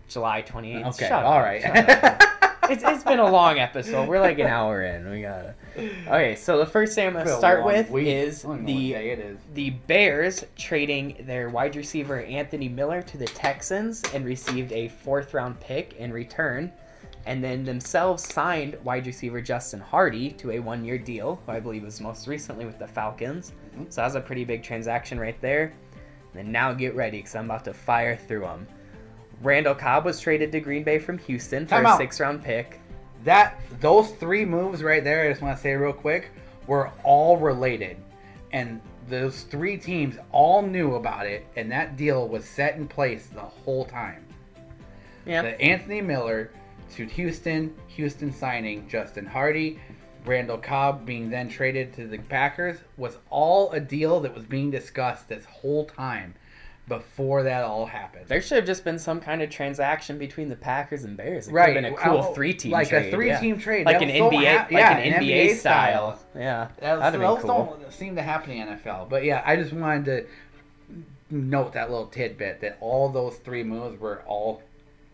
July 0.09 0.43
28th. 0.43 0.89
Okay, 0.89 1.07
Shut 1.09 1.25
all 1.25 1.39
up. 1.39 1.45
right. 1.45 2.27
It's, 2.69 2.85
it's 2.85 3.03
been 3.03 3.19
a 3.19 3.29
long 3.29 3.59
episode. 3.59 4.09
We're 4.09 4.21
like 4.21 4.39
an 4.39 4.47
hour 4.59 4.85
in. 4.85 5.11
We 5.11 5.23
gotta. 5.23 5.55
Okay, 6.07 6.37
so 6.37 6.57
the 6.59 6.67
first 6.67 6.95
thing 6.95 7.09
I'm 7.09 7.15
gonna 7.15 7.37
start 7.37 7.65
with 7.65 7.91
week. 7.91 8.07
is 8.07 8.45
I 8.45 8.49
don't 8.49 8.57
know 8.59 8.61
what 8.63 8.67
the 8.67 8.95
is. 8.95 9.39
the 9.55 9.71
Bears 9.71 10.45
trading 10.57 11.17
their 11.27 11.49
wide 11.49 11.75
receiver 11.75 12.21
Anthony 12.21 12.69
Miller 12.69 13.03
to 13.03 13.17
the 13.19 13.27
Texans 13.27 14.03
and 14.15 14.25
received 14.25 14.71
a 14.71 14.87
fourth 14.87 15.35
round 15.35 15.59
pick 15.59 15.95
in 15.95 16.13
return, 16.13 16.71
and 17.27 17.43
then 17.45 17.65
themselves 17.65 18.23
signed 18.25 18.77
wide 18.85 19.07
receiver 19.07 19.41
Justin 19.41 19.81
Hardy 19.81 20.31
to 20.33 20.53
a 20.53 20.59
one 20.59 20.85
year 20.85 20.99
deal, 20.99 21.41
who 21.47 21.53
I 21.53 21.61
believe 21.61 21.83
was 21.83 22.01
most 22.01 22.27
recently 22.27 22.65
with 22.65 22.79
the 22.79 22.87
Falcons. 22.87 23.53
Mhm. 23.77 23.93
So 23.93 24.01
that 24.01 24.07
was 24.07 24.15
a 24.15 24.21
pretty 24.21 24.45
big 24.45 24.63
transaction 24.63 25.19
right 25.21 25.41
there. 25.41 25.65
And 25.65 26.35
then 26.35 26.53
now 26.53 26.73
get 26.73 26.95
ready 26.95 27.19
because 27.19 27.35
I'm 27.35 27.45
about 27.47 27.65
to 27.65 27.75
fire 27.75 28.17
through 28.17 28.41
them. 28.41 28.67
Randall 29.43 29.75
Cobb 29.75 30.05
was 30.05 30.21
traded 30.21 30.53
to 30.53 30.61
Green 30.61 30.83
Bay 30.83 30.99
from 30.99 31.19
Houston 31.19 31.67
for 31.67 31.77
Time 31.77 31.87
a 31.87 31.89
out. 31.91 31.99
six 31.99 32.21
round 32.21 32.43
pick. 32.43 32.79
That 33.25 33.61
those 33.81 34.11
three 34.13 34.45
moves 34.45 34.83
right 34.83 35.03
there, 35.05 35.27
I 35.27 35.29
just 35.31 35.43
want 35.43 35.57
to 35.57 35.63
say 35.63 35.75
real 35.75 35.93
quick, 35.93 36.31
were 36.67 36.91
all 37.05 37.37
related, 37.37 37.97
and 38.53 38.81
those 39.09 39.43
three 39.43 39.77
teams 39.77 40.17
all 40.31 40.63
knew 40.63 40.95
about 40.95 41.27
it, 41.27 41.47
and 41.57 41.71
that 41.73 41.97
deal 41.97 42.29
was 42.29 42.45
set 42.45 42.77
in 42.77 42.87
place 42.87 43.27
the 43.27 43.41
whole 43.41 43.85
time. 43.85 44.25
Yeah. 45.27 45.43
The 45.43 45.61
Anthony 45.61 46.01
Miller 46.01 46.51
to 46.97 47.05
Houston, 47.07 47.75
Houston 47.89 48.33
signing 48.33 48.89
Justin 48.89 49.27
Hardy, 49.27 49.79
Randall 50.25 50.59
Cobb 50.59 51.07
being 51.07 51.31
then 51.31 51.49
traded 51.49 51.93
to 51.95 52.07
the 52.07 52.19
Packers 52.19 52.79
was 52.97 53.17
all 53.31 53.71
a 53.73 53.81
deal 53.81 54.21
that 54.21 54.35
was 54.35 54.45
being 54.45 54.71
discussed 54.71 55.29
this 55.29 55.45
whole 55.47 55.87
time 55.87 56.35
before 56.89 57.45
that 57.45 57.63
all 57.65 57.87
happened. 57.87 58.27
There 58.27 58.43
should 58.43 58.57
have 58.57 58.67
just 58.67 58.83
been 58.85 58.99
some 58.99 59.21
kind 59.21 59.43
of 59.43 59.49
transaction 59.51 60.19
between 60.19 60.49
the 60.49 60.57
Packers 60.57 61.05
and 61.05 61.17
Bears. 61.17 61.47
It 61.49 61.53
Right, 61.53 61.75
could 61.75 61.85
have 61.85 61.95
been 61.97 62.03
a 62.03 62.05
cool 62.05 62.35
three-team 62.35 62.73
trade. 62.73 62.79
like 62.79 62.89
trade, 62.89 63.07
a 63.07 63.11
three-team 63.17 63.55
yeah. 63.57 63.61
trade, 63.63 63.87
like 63.87 64.01
That 64.01 64.09
an 64.09 64.11
NBA, 64.11 64.45
hap- 64.45 64.71
like 64.73 64.81
yeah, 64.81 64.97
an 64.99 65.13
an 65.15 65.23
NBA, 65.23 65.47
NBA 65.53 65.57
style. 65.57 66.17
style. 66.17 66.27
Yeah, 66.35 66.69
That 66.81 66.93
was, 66.95 67.01
that'd 67.01 67.21
have 67.21 67.35
those 67.37 67.45
cool. 67.45 67.79
don't 67.79 67.93
seem 67.93 68.17
to 68.17 68.23
happen 68.23 68.51
in 68.51 68.67
the 68.69 68.75
NFL. 68.75 69.09
But 69.09 69.25
yeah, 69.25 69.43
I 69.47 69.55
just 69.57 69.73
wanted 69.73 70.05
to 70.07 70.27
note 71.31 71.73
that 71.75 71.91
little 71.91 72.07
tidbit 72.09 72.61
that 72.61 72.77
all 72.81 73.09
those 73.09 73.37
three 73.37 73.63
moves 73.63 74.01
were 74.01 74.23
all 74.27 74.61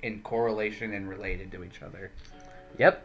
in 0.07 0.21
correlation 0.23 0.95
and 0.95 1.09
related 1.09 1.51
to 1.53 1.65
each 1.65 1.83
other. 1.83 2.11
Yep. 2.79 3.05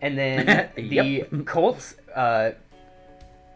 And 0.00 0.16
then 0.18 0.70
the 0.76 0.82
Yep. 0.82 1.44
Colts 1.46 1.94
uh, 2.14 2.52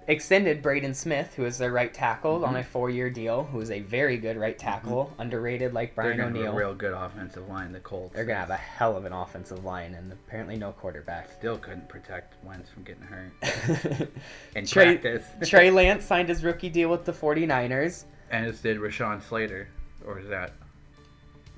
extended 0.09 0.61
Braden 0.63 0.93
Smith, 0.95 1.33
who 1.35 1.45
is 1.45 1.59
their 1.59 1.71
right 1.73 1.93
tackle, 1.95 2.37
Mm-hmm. 2.41 2.45
on 2.45 2.57
a 2.57 2.65
four-year 2.65 3.09
deal. 3.11 3.45
Who 3.45 3.61
is 3.61 3.71
a 3.71 3.81
very 3.81 4.17
good 4.17 4.37
right 4.37 4.59
tackle, 4.59 5.13
underrated 5.19 5.73
like 5.73 5.95
They're 5.95 6.15
Brian 6.15 6.21
a 6.21 6.27
O'Neill. 6.27 6.53
real 6.53 6.75
good 6.75 6.93
offensive 6.93 7.49
line. 7.49 7.71
The 7.73 7.79
Colts. 7.81 8.15
They're 8.15 8.25
gonna 8.25 8.41
have 8.41 8.51
a 8.51 8.57
hell 8.57 8.97
of 8.97 9.05
an 9.05 9.13
offensive 9.13 9.65
line 9.65 9.95
and 9.95 10.13
apparently 10.13 10.57
no 10.57 10.73
quarterback. 10.73 11.31
still 11.33 11.57
couldn't 11.57 11.89
protect 11.89 12.35
Wentz 12.45 12.69
from 12.71 12.83
getting 12.83 13.03
hurt 13.05 14.09
and 14.57 14.67
Trey, 14.69 14.97
practice. 14.99 15.25
Trey 15.49 15.71
Lance 15.71 16.05
signed 16.05 16.29
his 16.29 16.43
rookie 16.43 16.69
deal 16.71 16.89
with 16.91 17.05
the 17.05 17.13
49ers. 17.13 18.05
and 18.31 18.45
as 18.47 18.61
did 18.61 18.79
Rashawn 18.79 19.23
Slater, 19.23 19.69
or 20.05 20.19
is 20.19 20.29
that? 20.29 20.53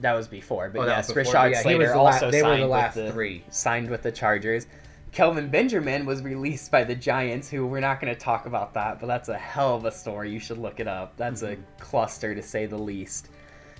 That 0.00 0.14
was 0.14 0.26
before, 0.28 0.70
but 0.70 0.80
Oh, 0.82 0.86
yes, 0.86 1.12
before. 1.12 1.32
Rashawn 1.32 1.52
Yeah, 1.52 1.62
Slater 1.62 1.78
was 1.80 1.90
the 1.92 1.96
la- 1.96 2.04
also 2.04 2.30
they 2.30 2.42
were 2.42 2.48
signed 2.48 2.62
the 2.62 2.66
last 2.66 2.96
with 2.96 3.06
the 3.06 3.12
three. 3.12 3.44
signed 3.50 3.90
with 3.90 4.02
the 4.02 4.12
Chargers. 4.12 4.66
Kelvin 5.12 5.48
Benjamin 5.48 6.04
was 6.04 6.22
released 6.22 6.72
by 6.72 6.82
the 6.82 6.94
Giants, 6.96 7.48
who 7.48 7.66
we're 7.66 7.78
not 7.78 8.00
going 8.00 8.12
to 8.12 8.18
talk 8.18 8.46
about 8.46 8.74
that, 8.74 8.98
but 8.98 9.06
that's 9.06 9.28
a 9.28 9.38
hell 9.38 9.76
of 9.76 9.84
a 9.84 9.92
story. 9.92 10.32
You 10.32 10.40
should 10.40 10.58
look 10.58 10.80
it 10.80 10.88
up. 10.88 11.16
That's 11.16 11.42
a 11.42 11.52
mm-hmm. 11.52 11.62
cluster 11.78 12.34
to 12.34 12.42
say 12.42 12.66
the 12.66 12.76
least. 12.76 13.28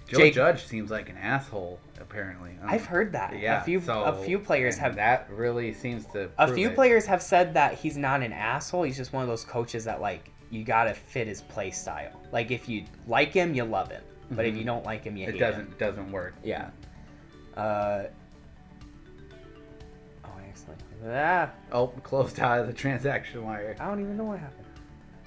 Joe 0.07 0.19
Jake- 0.19 0.35
Judge 0.35 0.65
seems 0.67 0.91
like 0.91 1.09
an 1.09 1.17
asshole. 1.17 1.81
Apparently, 2.01 2.51
um, 2.63 2.69
I've 2.69 2.83
know. 2.83 2.87
heard 2.89 3.13
that. 3.13 3.37
Yeah, 3.39 3.61
a 3.61 3.65
few 3.65 3.81
so- 3.81 4.05
a 4.05 4.25
few 4.25 4.39
players 4.39 4.77
have 4.79 4.95
that 4.97 5.29
really 5.31 5.73
seems 5.73 6.07
to. 6.13 6.31
a 6.39 6.53
few 6.53 6.69
it. 6.69 6.75
players 6.77 7.07
have 7.07 7.23
said 7.23 7.55
that 7.55 7.75
he's 7.75 7.97
not 7.97 8.23
an 8.23 8.33
asshole. 8.33 8.85
He's 8.85 8.97
just 8.97 9.13
one 9.13 9.23
of 9.23 9.29
those 9.29 9.45
coaches 9.45 9.85
that 9.87 10.01
like 10.01 10.31
you 10.51 10.63
got 10.63 10.85
to 10.85 10.95
fit 10.95 11.27
his 11.27 11.41
play 11.41 11.71
style. 11.71 12.21
Like 12.31 12.51
if 12.53 12.69
you 12.69 12.85
like 13.09 13.33
him, 13.33 13.55
you 13.55 13.65
love 13.65 13.91
him, 13.91 14.03
but 14.35 14.45
if 14.47 14.55
Mhm. 14.55 14.59
you 14.59 14.65
don't 14.65 14.85
like 14.85 15.05
him, 15.05 15.17
you 15.17 15.27
It 15.29 15.39
doesn't 15.39 15.69
him. 15.69 15.75
doesn't 15.79 16.11
work. 16.13 16.35
Yeah. 16.43 16.71
Uh. 17.57 18.05
Oh, 20.25 20.31
excellent. 20.49 20.81
Ah. 21.07 21.51
Oh, 21.73 21.89
closed 22.03 22.41
out 22.41 22.61
of 22.61 22.67
the 22.67 22.73
transaction 22.73 23.45
wire. 23.45 23.77
I 23.79 23.87
don't 23.87 24.01
even 24.01 24.17
know 24.17 24.25
what 24.25 24.39
happened. 24.39 24.65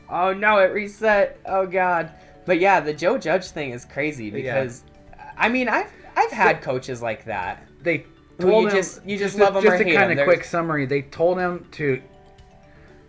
Oh 0.10 0.34
no, 0.34 0.60
it 0.60 0.72
reset. 0.74 1.40
Oh 1.46 1.66
god. 1.66 2.12
But 2.46 2.60
yeah, 2.60 2.80
the 2.80 2.94
Joe 2.94 3.18
Judge 3.18 3.48
thing 3.50 3.72
is 3.72 3.84
crazy 3.86 4.26
Yeah. 4.26 4.32
because 4.62 4.84
I 5.38 5.50
mean 5.50 5.68
I've 5.70 5.92
I've 6.16 6.32
had 6.32 6.62
coaches 6.62 7.02
like 7.02 7.26
that. 7.26 7.64
They 7.84 8.06
told 8.40 8.64
you 8.64 8.70
him 8.70 8.76
just- 8.76 9.06
you 9.06 9.18
just 9.18 9.36
to- 9.38 9.44
love 9.44 9.56
him 9.56 9.64
just 9.64 9.74
or 9.74 9.76
a 9.76 9.84
kind 9.84 9.90
him. 9.90 10.12
of 10.12 10.16
There's- 10.18 10.28
quick 10.28 10.44
summary. 10.46 10.86
They 10.86 11.02
told 11.04 11.38
him 11.40 11.68
to 11.74 12.02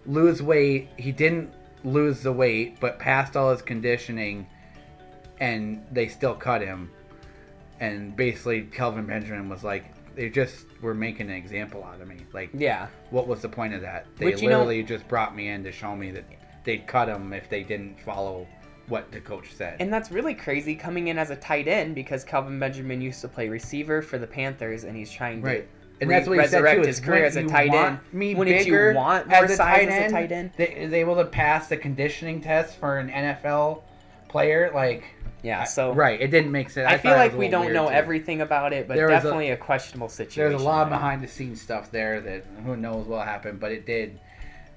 lose 0.07 0.43
weight. 0.43 0.89
He 0.97 1.13
didn't 1.13 1.53
lose 1.85 2.23
the 2.23 2.33
weight, 2.33 2.79
but 2.81 2.99
passed 2.99 3.37
all 3.37 3.51
his 3.53 3.63
conditioning, 3.63 4.47
and 5.41 5.85
they 5.93 6.09
still 6.09 6.35
cut 6.35 6.61
him. 6.63 6.91
And 7.81 8.17
basically, 8.17 8.63
Kelvin 8.63 9.07
Benjamin 9.07 9.49
was 9.49 9.63
like, 9.63 9.85
"They 10.17 10.29
just 10.31 10.67
were 10.83 10.95
making 10.95 11.29
an 11.31 11.37
example 11.37 11.85
out 11.85 12.01
of 12.01 12.09
me. 12.09 12.17
Like, 12.33 12.51
Yeah. 12.53 12.89
what 13.11 13.29
was 13.29 13.41
the 13.43 13.49
point 13.49 13.75
of 13.75 13.83
that? 13.83 14.07
They 14.17 14.27
Which, 14.27 14.43
you 14.43 14.49
know- 14.49 14.59
literally 14.59 14.83
just 14.83 15.07
brought 15.09 15.35
me 15.37 15.49
in 15.49 15.63
to 15.65 15.71
show 15.73 15.95
me 15.95 16.11
that 16.11 16.25
they'd 16.65 16.87
cut 16.87 17.09
him 17.09 17.33
if 17.33 17.49
they 17.49 17.63
didn't 17.63 18.01
follow 18.01 18.47
what 18.89 19.13
the 19.13 19.21
coach 19.21 19.53
said." 19.53 19.77
And 19.81 19.93
that's 19.93 20.11
really 20.11 20.35
crazy 20.35 20.75
coming 20.75 21.09
in 21.09 21.19
as 21.19 21.31
a 21.31 21.37
tight 21.37 21.69
end 21.69 21.95
because 21.95 22.25
Kelvin 22.25 22.59
Benjamin 22.59 23.01
used 23.01 23.21
to 23.21 23.29
play 23.29 23.49
receiver 23.49 24.03
for 24.03 24.19
the 24.19 24.27
Panthers 24.27 24.83
and 24.85 24.97
he's 24.97 25.11
trying 25.11 25.43
to 25.43 25.47
Right. 25.47 25.69
And 26.01 26.09
re- 26.11 26.17
that's 26.17 26.29
what 26.29 26.39
he 26.39 26.47
said 26.47 26.63
resurrect 26.63 26.83
too. 26.83 26.87
his 26.87 27.01
career 27.01 27.25
as 27.25 27.37
a 27.37 27.43
tight 27.45 27.73
end. 27.75 27.99
Me 28.13 28.35
Wouldn't 28.35 28.57
bigger 28.59 28.91
you 28.93 28.97
want 28.97 29.27
more 29.29 29.45
as 29.45 29.51
a 29.51 29.57
size 29.57 29.79
tight 29.79 29.89
as 29.89 29.95
a 29.95 30.03
end, 30.05 30.13
tight 30.13 30.33
end? 30.33 30.51
They, 30.57 30.69
is 30.69 30.93
able 30.93 31.17
to 31.17 31.25
pass 31.25 31.69
the 31.69 31.77
conditioning 31.77 32.41
test 32.41 32.79
for 32.79 32.99
an 32.99 33.09
NFL 33.11 33.83
player. 34.29 34.71
Like, 34.73 35.05
Yeah, 35.43 35.65
so 35.65 35.93
right, 35.93 36.21
it 36.21 36.29
didn't 36.31 36.51
make 36.51 36.71
sense. 36.71 36.89
I, 36.89 36.93
thought 36.93 37.03
feel 37.03 37.13
like 37.13 37.37
we 37.37 37.49
don't 37.49 37.73
know 37.73 37.89
too. 37.89 37.95
everything 37.95 38.41
about 38.41 38.73
it, 38.73 38.89
but 38.89 38.95
There 38.97 39.07
was 39.07 39.13
a- 39.13 39.17
definitely 39.17 39.51
a, 39.51 39.57
questionable 39.57 40.09
situation. 40.09 40.51
There's 40.51 40.61
a 40.61 40.65
lot 40.65 40.83
of 40.83 40.89
behind 40.89 41.23
the 41.23 41.29
scenes 41.29 41.61
stuff 41.61 41.91
there 41.91 42.21
that 42.21 42.45
who 42.65 42.77
knows 42.77 43.07
what 43.07 43.27
happened, 43.27 43.61
but 43.61 43.71
it 43.71 43.87
did 43.87 44.19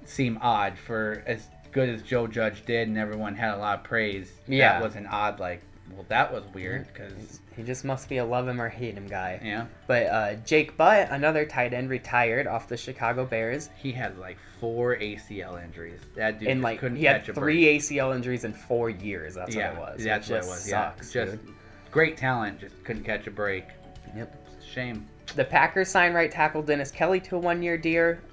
seem 0.04 0.38
odd 0.40 0.78
for 0.78 1.22
as 1.26 1.48
good 1.72 1.88
as 1.88 2.02
Joe 2.02 2.26
Judge 2.26 2.64
did, 2.64 2.86
and 2.88 2.96
everyone 2.96 3.34
had 3.34 3.54
a 3.54 3.56
lot 3.58 3.78
of 3.78 3.84
praise. 3.84 4.30
Yeah. 4.46 4.74
that 4.74 4.82
was 4.82 4.94
an 4.94 5.06
odd 5.06 5.40
like. 5.40 5.62
Well, 5.90 6.06
that 6.08 6.32
was 6.32 6.44
weird 6.54 6.86
because 6.92 7.40
He 7.56 7.62
just 7.62 7.84
must 7.84 8.08
be 8.08 8.18
a 8.18 8.24
love 8.24 8.48
him 8.48 8.60
or 8.60 8.68
hate 8.68 8.94
him 8.94 9.06
guy. 9.08 9.40
yeah, 9.44 9.66
But 9.86 10.06
uh, 10.06 10.34
Jake 10.36 10.76
Butt, 10.76 11.08
another 11.10 11.44
tight 11.44 11.74
end, 11.74 11.90
retired 11.90 12.46
off 12.46 12.68
the 12.68 12.76
Chicago 12.76 13.26
Bears. 13.26 13.68
he 13.76 13.92
had 13.92 14.16
like 14.18 14.38
four 14.58 14.96
ACL 14.96 15.62
injuries. 15.62 16.00
That 16.16 16.38
dude 16.38 16.48
and 16.48 16.58
just 16.60 16.64
like 16.64 16.78
couldn't 16.80 16.96
he 16.96 17.04
had 17.04 17.20
catch 17.24 17.28
a 17.30 17.34
three 17.34 17.64
break. 17.64 17.80
ACL 17.82 18.14
injuries 18.14 18.44
in 18.44 18.52
four 18.54 18.88
years. 18.90 19.34
That's 19.34 19.54
yeah, 19.54 19.78
what 19.78 19.90
it 19.90 19.94
was. 19.96 20.04
That's 20.04 20.30
it 20.30 20.32
what 20.32 20.36
it 20.38 20.40
just 20.40 20.50
was. 20.50 20.70
Sucks, 20.70 21.14
yeah, 21.14 21.24
just 21.26 21.44
dude. 21.44 21.54
great 21.90 22.16
talent, 22.16 22.60
just 22.60 22.82
couldn't 22.84 23.04
catch 23.04 23.26
a 23.26 23.30
break. 23.30 23.64
Yep. 24.16 24.48
Shame. 24.64 25.06
The 25.34 25.44
Packers 25.44 25.88
signed 25.88 26.14
right 26.14 26.30
tackle 26.30 26.62
Dennis 26.62 26.90
Kelly 26.90 27.20
to 27.20 27.36
a 27.36 27.38
one-year. 27.38 27.76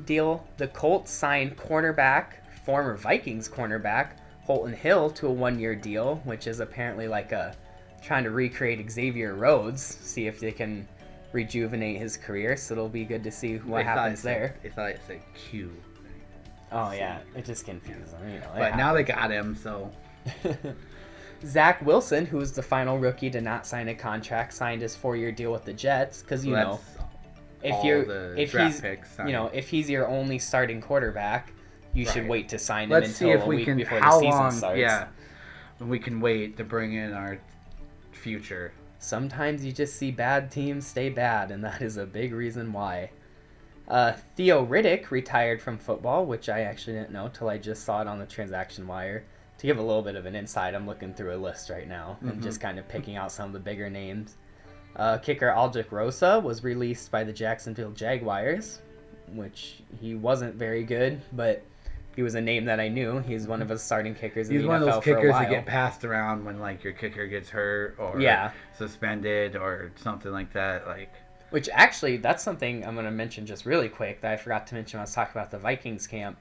Deal. 0.05 0.47
The 0.57 0.67
Colts 0.69 1.11
signed 1.11 1.57
cornerback, 1.57 2.25
former 2.63 2.95
Vikings 2.95 3.49
cornerback 3.49 4.11
Holton 4.49 4.73
Hill 4.73 5.11
to 5.11 5.27
a 5.27 5.31
one-year 5.31 5.75
deal, 5.75 6.15
which 6.23 6.47
is 6.47 6.59
apparently 6.59 7.07
like 7.07 7.33
a 7.33 7.55
trying 8.01 8.23
to 8.23 8.31
recreate 8.31 8.89
Xavier 8.89 9.35
Rhodes, 9.35 9.79
see 9.83 10.25
if 10.25 10.39
they 10.39 10.51
can 10.51 10.87
rejuvenate 11.33 11.99
his 11.99 12.17
career. 12.17 12.57
So 12.57 12.73
it'll 12.73 12.89
be 12.89 13.05
good 13.05 13.23
to 13.25 13.29
see 13.29 13.57
what 13.57 13.85
thought 13.85 13.97
happens 13.97 14.23
there. 14.23 14.55
Thought 14.73 14.89
it 14.89 15.01
said 15.05 15.21
Q. 15.35 15.71
Oh 16.71 16.91
yeah, 16.93 17.19
it 17.35 17.45
just 17.45 17.63
confused 17.63 18.11
them. 18.11 18.27
You 18.27 18.39
know, 18.39 18.49
But 18.57 18.75
now 18.75 18.91
they 18.91 19.03
got 19.03 19.29
him, 19.29 19.55
so 19.55 19.91
Zach 21.45 21.85
Wilson, 21.85 22.25
who 22.25 22.37
was 22.37 22.51
the 22.51 22.63
final 22.63 22.97
rookie 22.97 23.29
to 23.29 23.41
not 23.41 23.67
sign 23.67 23.89
a 23.89 23.93
contract, 23.93 24.53
signed 24.53 24.81
his 24.81 24.95
four-year 24.95 25.31
deal 25.31 25.51
with 25.51 25.63
the 25.63 25.73
Jets 25.73 26.23
because 26.23 26.43
you 26.43 26.53
know 26.53 26.79
if 27.61 27.83
you're 27.85 28.35
if 28.35 28.51
he's 28.51 28.81
you 29.27 29.31
know 29.31 29.51
if 29.53 29.69
he's 29.69 29.87
your 29.87 30.07
only 30.07 30.39
starting 30.39 30.81
quarterback, 30.81 31.53
you 31.93 32.05
should 32.05 32.27
wait 32.27 32.49
to 32.49 32.59
sign 32.59 32.85
him 32.85 32.89
Let's 32.91 33.07
until 33.09 33.27
see 33.27 33.31
if 33.31 33.43
a 33.43 33.45
we 33.45 33.55
week 33.57 33.65
can. 33.65 33.77
before 33.77 33.99
the 33.99 34.11
season 34.11 34.29
long? 34.29 34.51
starts. 34.51 34.79
Yeah, 34.79 35.07
we 35.79 35.99
can 35.99 36.19
wait 36.21 36.57
to 36.57 36.63
bring 36.63 36.93
in 36.93 37.13
our 37.13 37.39
future. 38.11 38.71
Sometimes 38.99 39.63
you 39.63 39.71
just 39.71 39.95
see 39.95 40.11
bad 40.11 40.51
teams 40.51 40.85
stay 40.85 41.09
bad, 41.09 41.51
and 41.51 41.63
that 41.63 41.81
is 41.81 41.97
a 41.97 42.05
big 42.05 42.33
reason 42.33 42.71
why. 42.73 43.11
Uh, 43.87 44.13
Theo 44.35 44.65
Riddick 44.65 45.09
retired 45.09 45.61
from 45.61 45.77
football, 45.77 46.25
which 46.25 46.47
I 46.49 46.61
actually 46.61 46.93
didn't 46.97 47.11
know 47.11 47.29
till 47.29 47.49
I 47.49 47.57
just 47.57 47.85
saw 47.85 48.01
it 48.01 48.07
on 48.07 48.19
the 48.19 48.25
transaction 48.25 48.85
wire. 48.85 49.23
To 49.57 49.67
give 49.67 49.77
a 49.77 49.81
little 49.81 50.01
bit 50.03 50.15
of 50.15 50.25
an 50.25 50.35
insight, 50.35 50.75
I'm 50.75 50.85
looking 50.85 51.13
through 51.13 51.35
a 51.35 51.37
list 51.37 51.69
right 51.69 51.87
now 51.87 52.17
and 52.21 52.33
Mhm. 52.39 52.43
just 52.43 52.61
kind 52.61 52.77
of 52.79 52.87
picking 52.87 53.15
out 53.17 53.31
some 53.31 53.47
of 53.47 53.53
the 53.53 53.59
bigger 53.59 53.89
names. 53.89 54.37
Uh, 54.95 55.17
kicker 55.17 55.47
Aldrick 55.47 55.91
Rosas 55.91 56.41
was 56.43 56.63
released 56.63 57.11
by 57.11 57.23
the 57.23 57.33
Jacksonville 57.33 57.91
Jaguars, 57.91 58.81
which 59.33 59.81
he 59.99 60.15
wasn't 60.15 60.55
very 60.55 60.83
good, 60.83 61.21
but 61.33 61.61
he 62.15 62.23
was 62.23 62.35
a 62.35 62.41
name 62.41 62.65
that 62.65 62.79
I 62.79 62.87
knew. 62.87 63.19
He's 63.19 63.47
one 63.47 63.61
of 63.61 63.67
mm-hmm. 63.67 63.75
the 63.75 63.79
starting 63.79 64.15
kickers 64.15 64.49
in 64.49 64.55
He's 64.55 64.63
the 64.63 64.67
one 64.67 64.81
of 64.81 64.87
those 64.87 65.03
kickers 65.03 65.33
that 65.33 65.49
get 65.49 65.65
passed 65.65 66.03
around 66.03 66.43
when 66.43 66.59
like 66.59 66.83
your 66.83 66.93
kicker 66.93 67.27
gets 67.27 67.49
hurt 67.49 67.95
or 67.97 68.19
Yeah. 68.19 68.51
suspended 68.77 69.55
or 69.55 69.91
something 69.95 70.31
like 70.31 70.51
that. 70.53 70.87
Like 70.87 71.13
Which 71.51 71.69
actually, 71.71 72.17
that's 72.17 72.43
something 72.43 72.85
I'm 72.85 72.93
going 72.93 73.05
to 73.05 73.11
mention 73.11 73.45
just 73.45 73.65
really 73.65 73.89
quick 73.89 74.21
that 74.21 74.31
I 74.31 74.37
forgot 74.37 74.67
to 74.67 74.75
mention 74.75 74.97
when 74.97 75.01
I 75.01 75.03
was 75.03 75.13
talking 75.13 75.31
about 75.33 75.51
the 75.51 75.59
Vikings 75.59 76.07
camp. 76.07 76.37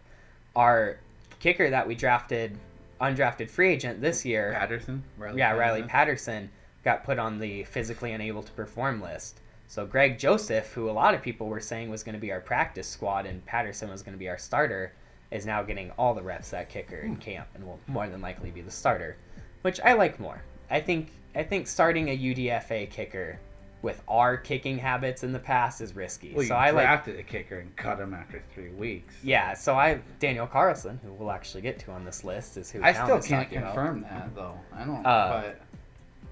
Our 0.57 0.99
kicker 1.41 1.71
that 1.71 1.87
we 1.87 1.95
drafted, 1.95 2.59
undrafted 3.01 3.51
free 3.51 3.73
agent 3.73 4.01
this 4.01 4.25
year, 4.25 4.53
Patterson, 4.59 5.05
Riley 5.17 5.39
yeah, 5.39 5.53
Riley 5.53 5.83
Patterson. 5.83 5.89
Patterson, 5.89 6.51
got 6.85 7.05
put 7.05 7.19
on 7.19 7.39
the 7.39 7.65
physically 7.65 8.13
unable 8.13 8.43
to 8.43 8.53
perform 8.53 9.01
list. 9.01 9.41
So 9.69 9.85
Greg 9.85 10.19
Joseph, 10.19 10.73
who 10.73 10.89
a 10.89 10.93
lot 10.93 11.15
of 11.15 11.23
people 11.23 11.47
were 11.47 11.61
saying 11.61 11.91
was 11.91 12.03
going 12.03 12.15
to 12.15 12.21
be 12.21 12.33
our 12.33 12.41
practice 12.41 12.89
squad 12.89 13.27
and 13.27 13.45
Patterson 13.45 13.91
was 13.91 14.03
going 14.03 14.15
to 14.15 14.19
be 14.19 14.29
our 14.29 14.39
starter, 14.39 14.93
is 15.31 15.45
now 15.47 15.63
getting 15.63 15.91
all 15.93 16.15
the 16.15 16.23
reps 16.23 16.53
at 16.55 16.69
kicker 16.69 17.01
Hmm. 17.01 17.07
in 17.09 17.17
camp 17.17 17.49
and 17.55 17.65
will 17.65 17.79
more 17.87 18.09
than 18.09 18.21
likely 18.21 18.51
be 18.51 18.61
the 18.61 18.71
starter, 18.71 19.17
which 19.63 19.81
I 19.81 19.93
like 19.95 20.19
more. 20.21 20.43
I 20.71 20.81
think 20.81 21.11
I 21.35 21.43
think 21.43 21.67
starting 21.67 22.09
a 22.09 22.17
UDFA 22.17 22.91
kicker 22.91 23.39
with 23.81 24.03
our 24.09 24.37
kicking 24.37 24.77
habits 24.77 25.23
in 25.23 25.33
the 25.33 25.39
past 25.39 25.81
is 25.81 25.95
risky. 25.95 26.33
Well, 26.35 26.45
so 26.45 26.55
I 26.57 26.71
like 26.71 26.85
drafted 26.87 27.19
a 27.21 27.23
kicker 27.23 27.61
and 27.61 27.77
cut 27.77 28.01
him 28.01 28.13
after 28.13 28.43
three 28.53 28.71
weeks. 28.71 29.15
yeah, 29.23 29.55
so 29.55 29.77
I 29.77 30.01
Daniel 30.19 30.47
Carlson, 30.49 30.99
who 31.05 31.13
we'll 31.13 31.31
actually 31.31 31.61
get 31.63 31.79
to 31.81 31.93
on 31.93 32.05
this 32.05 32.25
list, 32.25 32.57
is 32.57 32.71
who 32.73 32.83
I 32.83 32.93
still 32.93 33.21
can't 33.21 33.45
talking 33.45 33.59
about. 33.59 33.75
confirm 33.75 34.01
that 34.03 34.35
though. 34.35 34.59
I 34.75 34.85
don't. 34.85 35.07
Uh, 35.07 35.43
but 35.43 35.61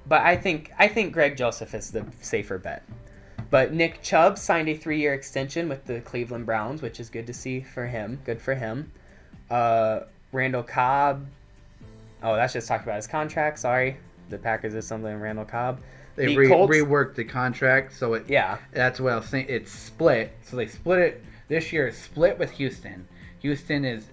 But 0.09 0.21
I 0.23 0.37
think 0.37 0.73
I 0.79 0.89
think 0.89 1.13
Greg 1.13 1.37
Joseph 1.37 1.73
is 1.75 1.91
the 1.93 2.05
safer 2.21 2.59
bet. 2.59 2.83
But 3.51 3.73
Nick 3.73 4.03
Chubb 4.03 4.39
signed 4.39 4.69
a 4.69 4.75
three-year 4.77 5.15
extension 5.15 5.69
with 5.69 5.85
the 5.85 6.01
Cleveland 6.01 6.47
Browns, 6.47 6.83
which 6.83 6.99
is 7.01 7.09
good 7.09 7.27
to 7.29 7.33
see 7.33 7.61
for 7.61 7.87
him. 7.87 8.21
Good 8.25 8.41
for 8.41 8.55
him. 8.55 8.91
Uh, 9.51 10.01
Randall 10.33 10.65
Cobb. 10.65 11.27
Oh, 12.23 12.35
that's 12.35 12.53
just 12.53 12.67
talking 12.67 12.85
about 12.85 12.97
his 12.97 13.07
contract. 13.07 13.59
Sorry, 13.61 13.97
the 14.31 14.39
Packers 14.39 14.75
is 14.75 14.87
something. 14.87 15.15
Randall 15.21 15.45
Cobb. 15.45 15.81
they 16.17 16.27
the 16.27 16.37
re- 16.37 16.49
Colts- 16.49 16.75
reworked 16.75 17.15
the 17.15 17.25
contract 17.25 17.93
so 17.93 18.15
it. 18.15 18.25
Yeah, 18.29 18.59
That's 18.73 18.99
what 19.01 19.13
I 19.13 19.17
was 19.17 19.27
saying. 19.27 19.47
It's 19.49 19.71
split. 19.71 20.33
So 20.43 20.57
they 20.57 20.67
split 20.67 20.99
it 20.99 21.25
this 21.49 21.73
year. 21.73 21.87
It's 21.87 21.99
split 21.99 22.39
with 22.39 22.51
Houston. 22.53 23.07
Houston 23.43 23.85
is 23.85 24.07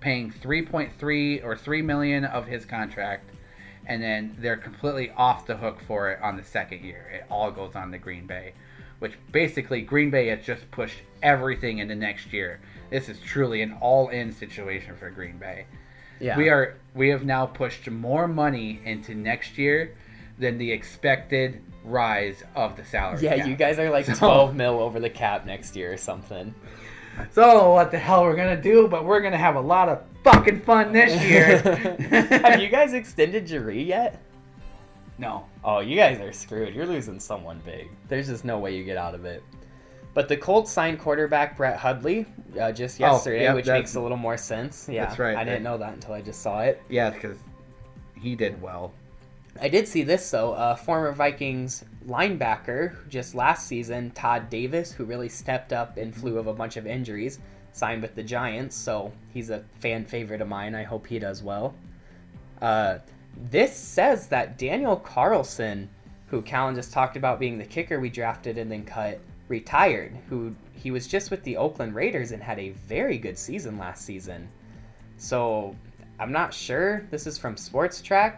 paying 0.00 0.30
3.3 0.30 1.42
or 1.44 1.56
3 1.56 1.82
million 1.82 2.24
of 2.26 2.46
his 2.46 2.64
contract, 2.64 3.28
and 3.86 4.02
then 4.02 4.36
they're 4.38 4.56
completely 4.56 5.10
off 5.16 5.46
the 5.46 5.56
hook 5.56 5.78
for 5.86 6.10
it 6.10 6.20
on 6.22 6.36
the 6.36 6.44
second 6.44 6.84
year. 6.84 7.10
It 7.14 7.24
all 7.30 7.50
goes 7.50 7.74
on 7.74 7.90
to 7.92 7.98
Green 7.98 8.26
Bay, 8.26 8.52
which 9.00 9.12
basically 9.30 9.80
Green 9.82 10.10
Bay 10.10 10.28
has 10.28 10.44
just 10.44 10.70
pushed 10.70 10.98
everything 11.22 11.78
into 11.78 11.94
next 11.94 12.32
year. 12.32 12.60
This 12.90 13.08
is 13.08 13.18
truly 13.20 13.62
an 13.62 13.72
all-in 13.80 14.32
situation 14.32 14.96
for 14.96 15.10
Green 15.10 15.38
Bay. 15.38 15.66
yeah. 16.20 16.36
We 16.36 16.48
are 16.50 16.76
we 16.94 17.08
have 17.08 17.24
now 17.24 17.46
pushed 17.46 17.88
more 17.90 18.28
money 18.28 18.80
into 18.84 19.14
next 19.14 19.56
year 19.58 19.96
than 20.38 20.58
the 20.58 20.70
expected 20.70 21.62
rise 21.84 22.42
of 22.54 22.76
the 22.76 22.84
salary. 22.84 23.22
Yeah, 23.22 23.36
cap. 23.38 23.46
you 23.48 23.56
guys 23.56 23.78
are 23.78 23.90
like 23.90 24.04
So- 24.06 24.14
12 24.14 24.54
mil 24.54 24.78
over 24.80 25.00
the 25.00 25.10
cap 25.10 25.46
next 25.46 25.74
year 25.76 25.92
or 25.92 25.96
something. 25.96 26.54
So 27.30 27.72
what 27.72 27.90
the 27.90 27.98
hell 27.98 28.22
we're 28.22 28.36
gonna 28.36 28.60
do? 28.60 28.88
But 28.88 29.04
we're 29.04 29.20
gonna 29.20 29.38
have 29.38 29.56
a 29.56 29.60
lot 29.60 29.88
of 29.88 30.02
fucking 30.24 30.60
fun 30.62 30.92
this 30.92 31.22
year. 31.22 31.58
Have 32.42 32.60
you 32.60 32.68
guys 32.68 32.92
extended 32.92 33.46
Jaire 33.46 33.86
yet? 33.86 34.20
No. 35.18 35.46
Oh, 35.64 35.80
you 35.80 35.96
guys 35.96 36.20
are 36.20 36.32
screwed. 36.32 36.74
You're 36.74 36.86
losing 36.86 37.20
someone 37.20 37.60
big. 37.64 37.90
There's 38.08 38.28
just 38.28 38.44
no 38.44 38.58
way 38.58 38.74
you 38.76 38.84
get 38.84 38.96
out 38.96 39.14
of 39.14 39.24
it. 39.24 39.42
But 40.14 40.28
the 40.28 40.36
Colts 40.36 40.70
signed 40.70 40.98
quarterback 40.98 41.56
Brett 41.56 41.78
Hundley 41.78 42.26
uh, 42.60 42.72
just 42.72 43.00
Oh, 43.00 43.12
yesterday, 43.12 43.42
yep, 43.44 43.54
which 43.54 43.66
makes 43.66 43.94
a 43.94 44.00
little 44.00 44.16
more 44.16 44.36
sense. 44.36 44.88
Yeah, 44.90 45.06
that's 45.06 45.18
right. 45.18 45.36
I 45.36 45.44
didn't 45.44 45.62
know 45.62 45.78
that 45.78 45.94
until 45.94 46.12
I 46.14 46.20
just 46.20 46.42
saw 46.42 46.60
it. 46.60 46.82
Yeah, 46.88 47.10
because 47.10 47.38
he 48.14 48.34
did 48.36 48.60
well. 48.60 48.92
I 49.60 49.68
did 49.68 49.86
see 49.86 50.02
this 50.02 50.30
though. 50.30 50.52
Uh, 50.52 50.74
former 50.74 51.12
Vikings 51.12 51.84
linebacker 52.06 53.08
just 53.08 53.34
last 53.34 53.66
season, 53.66 54.10
Todd 54.12 54.50
Davis, 54.50 54.92
who 54.92 55.04
really 55.04 55.28
stepped 55.28 55.72
up 55.72 55.98
in 55.98 56.12
flew 56.12 56.38
of 56.38 56.46
a 56.46 56.54
bunch 56.54 56.76
of 56.76 56.86
injuries, 56.86 57.38
signed 57.72 58.02
with 58.02 58.14
the 58.14 58.22
Giants. 58.22 58.76
So 58.76 59.12
he's 59.32 59.50
a 59.50 59.64
fan 59.80 60.04
favorite 60.04 60.40
of 60.40 60.48
mine. 60.48 60.74
I 60.74 60.82
hope 60.82 61.06
he 61.06 61.18
does 61.18 61.42
well. 61.42 61.74
Uh, 62.60 62.98
this 63.50 63.74
says 63.74 64.26
that 64.28 64.58
Daniel 64.58 64.96
Carlson, 64.96 65.88
who 66.26 66.42
Callan 66.42 66.74
just 66.74 66.92
talked 66.92 67.16
about 67.16 67.38
being 67.38 67.58
the 67.58 67.64
kicker 67.64 68.00
we 68.00 68.10
drafted 68.10 68.58
and 68.58 68.70
then 68.70 68.84
cut, 68.84 69.20
retired. 69.48 70.16
Who 70.28 70.54
he 70.72 70.90
was 70.90 71.06
just 71.06 71.30
with 71.30 71.42
the 71.44 71.56
Oakland 71.56 71.94
Raiders 71.94 72.32
and 72.32 72.42
had 72.42 72.58
a 72.58 72.70
very 72.70 73.18
good 73.18 73.38
season 73.38 73.78
last 73.78 74.04
season. 74.04 74.48
So 75.18 75.76
I'm 76.18 76.32
not 76.32 76.54
sure. 76.54 77.06
This 77.10 77.26
is 77.26 77.38
from 77.38 77.54
Spotrac. 77.56 78.36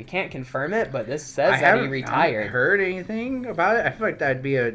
We 0.00 0.04
can't 0.04 0.30
confirm 0.30 0.72
it, 0.72 0.90
but 0.90 1.06
this 1.06 1.22
says 1.22 1.52
I 1.52 1.60
that 1.60 1.74
he 1.78 1.84
I 1.84 1.88
retired. 1.88 2.34
haven't 2.38 2.52
heard 2.52 2.80
anything 2.80 3.44
about 3.44 3.76
it. 3.76 3.84
I 3.84 3.90
feel 3.90 4.06
like 4.06 4.18
that'd 4.18 4.42
be 4.42 4.56
a 4.56 4.72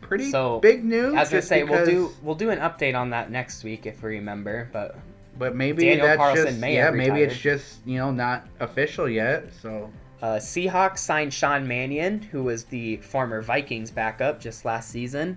pretty 0.00 0.30
So, 0.30 0.60
big 0.60 0.84
news. 0.84 1.14
As 1.16 1.34
I 1.34 1.40
say, 1.40 1.64
we'll 1.64 1.84
do 1.84 2.12
we'll 2.22 2.36
do 2.36 2.50
an 2.50 2.60
update 2.60 2.94
on 2.96 3.10
that 3.10 3.28
next 3.32 3.64
week 3.64 3.86
if 3.86 4.00
we 4.04 4.10
remember. 4.10 4.68
But 4.72 4.94
But 5.36 5.56
maybe 5.56 5.86
Daniel 5.86 6.06
that's 6.06 6.18
Carlson 6.18 6.46
just 6.46 6.60
may 6.60 6.76
yeah. 6.76 6.90
Maybe 6.92 7.22
it's 7.22 7.36
just 7.36 7.84
you 7.86 7.98
know 7.98 8.12
not 8.12 8.46
official 8.60 9.08
yet. 9.08 9.52
So 9.60 9.90
uh, 10.22 10.36
Seahawks 10.36 10.98
signed 10.98 11.34
Sean 11.34 11.66
Mannion, 11.66 12.22
who 12.22 12.44
was 12.44 12.62
the 12.62 12.98
former 12.98 13.42
Vikings 13.42 13.90
backup 13.90 14.40
just 14.40 14.64
last 14.64 14.90
season. 14.90 15.36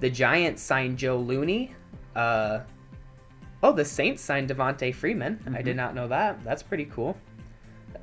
The 0.00 0.10
Giants 0.10 0.60
signed 0.62 0.98
Joe 0.98 1.16
Looney. 1.16 1.74
Uh, 2.14 2.60
oh, 3.62 3.72
the 3.72 3.84
Saints 3.84 4.20
signed 4.20 4.50
Devonta 4.50 4.94
Freeman. 4.94 5.40
I 5.46 5.48
Mm-hmm. 5.48 5.64
did 5.64 5.76
not 5.76 5.94
know 5.94 6.06
that. 6.08 6.44
That's 6.44 6.62
pretty 6.62 6.84
cool. 6.84 7.16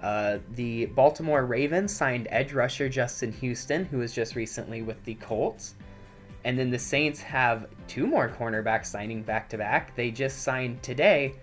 Uh, 0.01 0.39
the 0.55 0.85
Baltimore 0.87 1.45
Ravens 1.45 1.93
signed 1.93 2.27
edge 2.31 2.53
rusher 2.53 2.89
Justin 2.89 3.31
Houston, 3.33 3.85
who 3.85 3.99
was 3.99 4.13
just 4.13 4.35
recently 4.35 4.81
with 4.81 5.03
the 5.03 5.15
Colts. 5.15 5.75
And 6.43 6.57
then 6.57 6.71
the 6.71 6.79
Saints 6.79 7.21
have 7.21 7.67
two 7.87 8.07
more 8.07 8.27
cornerbacks 8.27 8.87
signing 8.87 9.21
back 9.21 9.47
to 9.49 9.57
back. 9.57 9.95
They 9.95 10.09
just 10.09 10.41
signed 10.41 10.81
today 10.81 11.35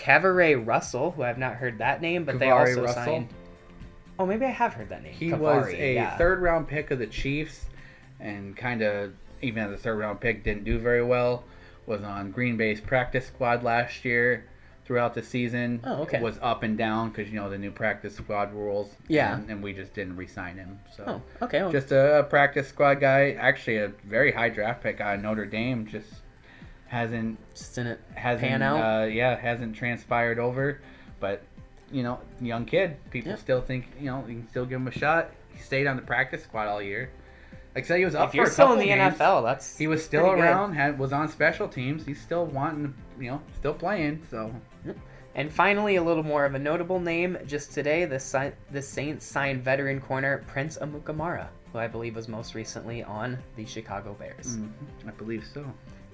KeiVarae 0.00 0.66
Russell, 0.66 1.10
who 1.10 1.22
I've 1.22 1.38
not 1.38 1.54
heard 1.54 1.78
that 1.78 2.00
name, 2.00 2.24
but 2.24 2.38
they 2.38 2.50
also 2.50 2.84
Russell? 2.84 3.04
signed. 3.04 3.28
Oh, 4.18 4.26
maybe 4.26 4.46
I 4.46 4.50
have 4.50 4.74
heard 4.74 4.88
that 4.90 5.02
name. 5.02 5.12
he 5.12 5.32
was 5.32 5.68
a 5.68 5.94
yeah. 5.94 6.16
third 6.16 6.40
round 6.40 6.68
pick 6.68 6.90
of 6.90 6.98
the 6.98 7.06
Chiefs, 7.06 7.66
and 8.18 8.56
kind 8.56 8.82
of 8.82 9.14
even 9.42 9.64
as 9.64 9.72
a 9.72 9.76
third 9.76 9.98
round 9.98 10.20
pick 10.20 10.42
didn't 10.44 10.64
do 10.64 10.78
very 10.78 11.02
well. 11.02 11.44
Was 11.86 12.02
on 12.02 12.30
Green 12.30 12.56
Bay's 12.56 12.80
practice 12.80 13.26
squad 13.26 13.62
last 13.64 14.04
year. 14.04 14.46
Throughout 14.90 15.14
the 15.14 15.22
season, 15.22 15.80
Oh, 15.84 16.02
okay. 16.02 16.20
was 16.20 16.36
up 16.42 16.64
and 16.64 16.76
down 16.76 17.10
because 17.10 17.30
you 17.30 17.38
know 17.38 17.48
the 17.48 17.56
new 17.56 17.70
practice 17.70 18.16
squad 18.16 18.52
rules. 18.52 18.92
Yeah. 19.06 19.36
and, 19.36 19.48
and 19.48 19.62
we 19.62 19.72
just 19.72 19.94
didn't 19.94 20.16
re-sign 20.16 20.56
him. 20.56 20.80
So 20.96 21.04
Oh, 21.06 21.44
okay. 21.44 21.62
Well, 21.62 21.70
just 21.70 21.92
a, 21.92 22.26
practice 22.28 22.66
squad 22.66 22.94
guy. 22.94 23.30
Actually, 23.38 23.76
a 23.76 23.92
very 24.04 24.32
high 24.32 24.48
draft 24.48 24.82
pick 24.82 25.00
out 25.00 25.14
of 25.14 25.22
Notre 25.22 25.46
Dame. 25.46 25.86
Just 25.86 26.08
hasn't 26.88 27.38
just 27.54 27.76
didn't 27.76 28.00
hasn't 28.16 28.48
pan 28.48 28.62
out. 28.62 29.02
Uh, 29.02 29.04
yeah 29.06 29.36
hasn't 29.38 29.76
transpired 29.76 30.40
over. 30.40 30.80
But 31.20 31.42
you 31.92 32.02
know, 32.02 32.18
young 32.40 32.64
kid. 32.64 32.96
People 33.12 33.30
Yep. 33.30 33.38
still 33.38 33.60
think 33.62 33.86
you 33.96 34.06
know 34.06 34.24
you 34.26 34.34
can 34.40 34.48
still 34.48 34.66
give 34.66 34.80
him 34.80 34.88
a 34.88 34.92
shot. 34.92 35.30
He 35.54 35.60
stayed 35.60 35.86
on 35.86 35.94
the 35.94 36.02
practice 36.02 36.42
squad 36.42 36.66
all 36.66 36.82
year. 36.82 37.10
Like 37.76 37.84
I 37.84 37.86
said, 37.86 37.98
he 38.00 38.04
was 38.04 38.16
up 38.16 38.30
if 38.30 38.34
you're 38.34 38.46
a 38.46 38.50
still 38.50 38.72
in 38.72 38.80
the 38.80 38.86
games. 38.86 39.14
NFL, 39.16 39.44
that's 39.44 39.78
He 39.78 39.86
was 39.86 40.04
still 40.04 40.26
around. 40.32 40.72
Had 40.72 40.98
was 40.98 41.12
on 41.12 41.28
special 41.28 41.68
teams. 41.68 42.04
He's 42.04 42.20
still 42.20 42.44
wanting, 42.46 42.92
to, 43.16 43.24
you 43.24 43.30
know, 43.30 43.40
still 43.56 43.74
playing. 43.74 44.26
So 44.28 44.52
And 45.34 45.52
finally, 45.52 45.96
a 45.96 46.02
little 46.02 46.22
more 46.24 46.44
of 46.44 46.54
a 46.54 46.58
notable 46.58 46.98
name. 46.98 47.38
Just 47.46 47.72
today, 47.72 48.04
the 48.04 48.18
si- 48.18 48.52
the 48.72 48.82
Saints 48.82 49.24
signed 49.24 49.62
veteran 49.62 50.00
corner 50.00 50.44
Prince 50.48 50.76
Amukamara, 50.78 51.46
who 51.72 51.78
I 51.78 51.86
believe 51.86 52.16
was 52.16 52.26
most 52.28 52.54
recently 52.54 53.04
on 53.04 53.38
the 53.56 53.64
Chicago 53.64 54.14
Bears. 54.18 54.56
mhm, 54.56 54.70
I 55.06 55.10
believe 55.12 55.44
so. 55.54 55.64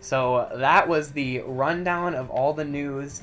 So 0.01 0.51
that 0.57 0.87
was 0.87 1.13
the 1.13 1.41
rundown 1.47 2.15
of 2.15 2.31
all 2.31 2.53
the 2.53 2.65
news. 2.65 3.23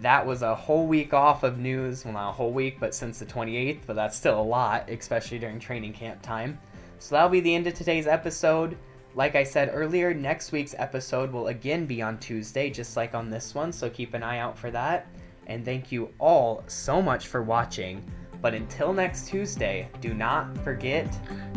That 0.00 0.24
was 0.24 0.42
a 0.42 0.54
whole 0.54 0.86
week 0.86 1.12
off 1.12 1.42
of 1.42 1.58
news. 1.58 2.04
Well, 2.04 2.14
not 2.14 2.28
a 2.30 2.32
whole 2.32 2.52
week, 2.52 2.78
but 2.78 2.94
since 2.94 3.18
the 3.18 3.26
28th, 3.26 3.80
but 3.86 3.96
that's 3.96 4.16
still 4.16 4.40
a 4.40 4.42
lot, 4.42 4.88
especially 4.88 5.38
during 5.40 5.58
training 5.58 5.92
camp 5.92 6.22
time. 6.22 6.58
So 7.00 7.14
that'll 7.16 7.30
be 7.30 7.40
the 7.40 7.54
end 7.54 7.66
of 7.66 7.74
today's 7.74 8.06
episode. 8.06 8.76
like 9.14 9.34
I 9.34 9.44
said 9.44 9.70
earlier, 9.72 10.12
next 10.12 10.52
week's 10.52 10.74
episode 10.76 11.32
will 11.32 11.46
again 11.48 11.86
be 11.86 12.02
on 12.02 12.18
Tuesday, 12.18 12.68
just 12.68 12.98
like 12.98 13.14
on 13.14 13.30
this 13.30 13.54
one, 13.54 13.72
so 13.72 13.88
keep 13.88 14.12
an 14.12 14.22
eye 14.22 14.38
out 14.40 14.58
for 14.58 14.70
that. 14.70 15.06
And 15.46 15.64
thank 15.64 15.92
you 15.92 16.12
all 16.18 16.64
so 16.66 17.00
much 17.00 17.28
for 17.28 17.42
watching. 17.42 18.04
But 18.42 18.54
until 18.54 18.92
next 18.92 19.28
Tuesday, 19.28 19.88
do 20.00 20.14
not 20.14 20.56
forget 20.58 21.06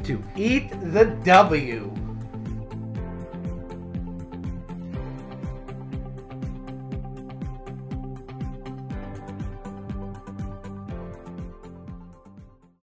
To 0.04 0.24
eat 0.36 0.72
the 0.94 1.06
W. 1.24 1.94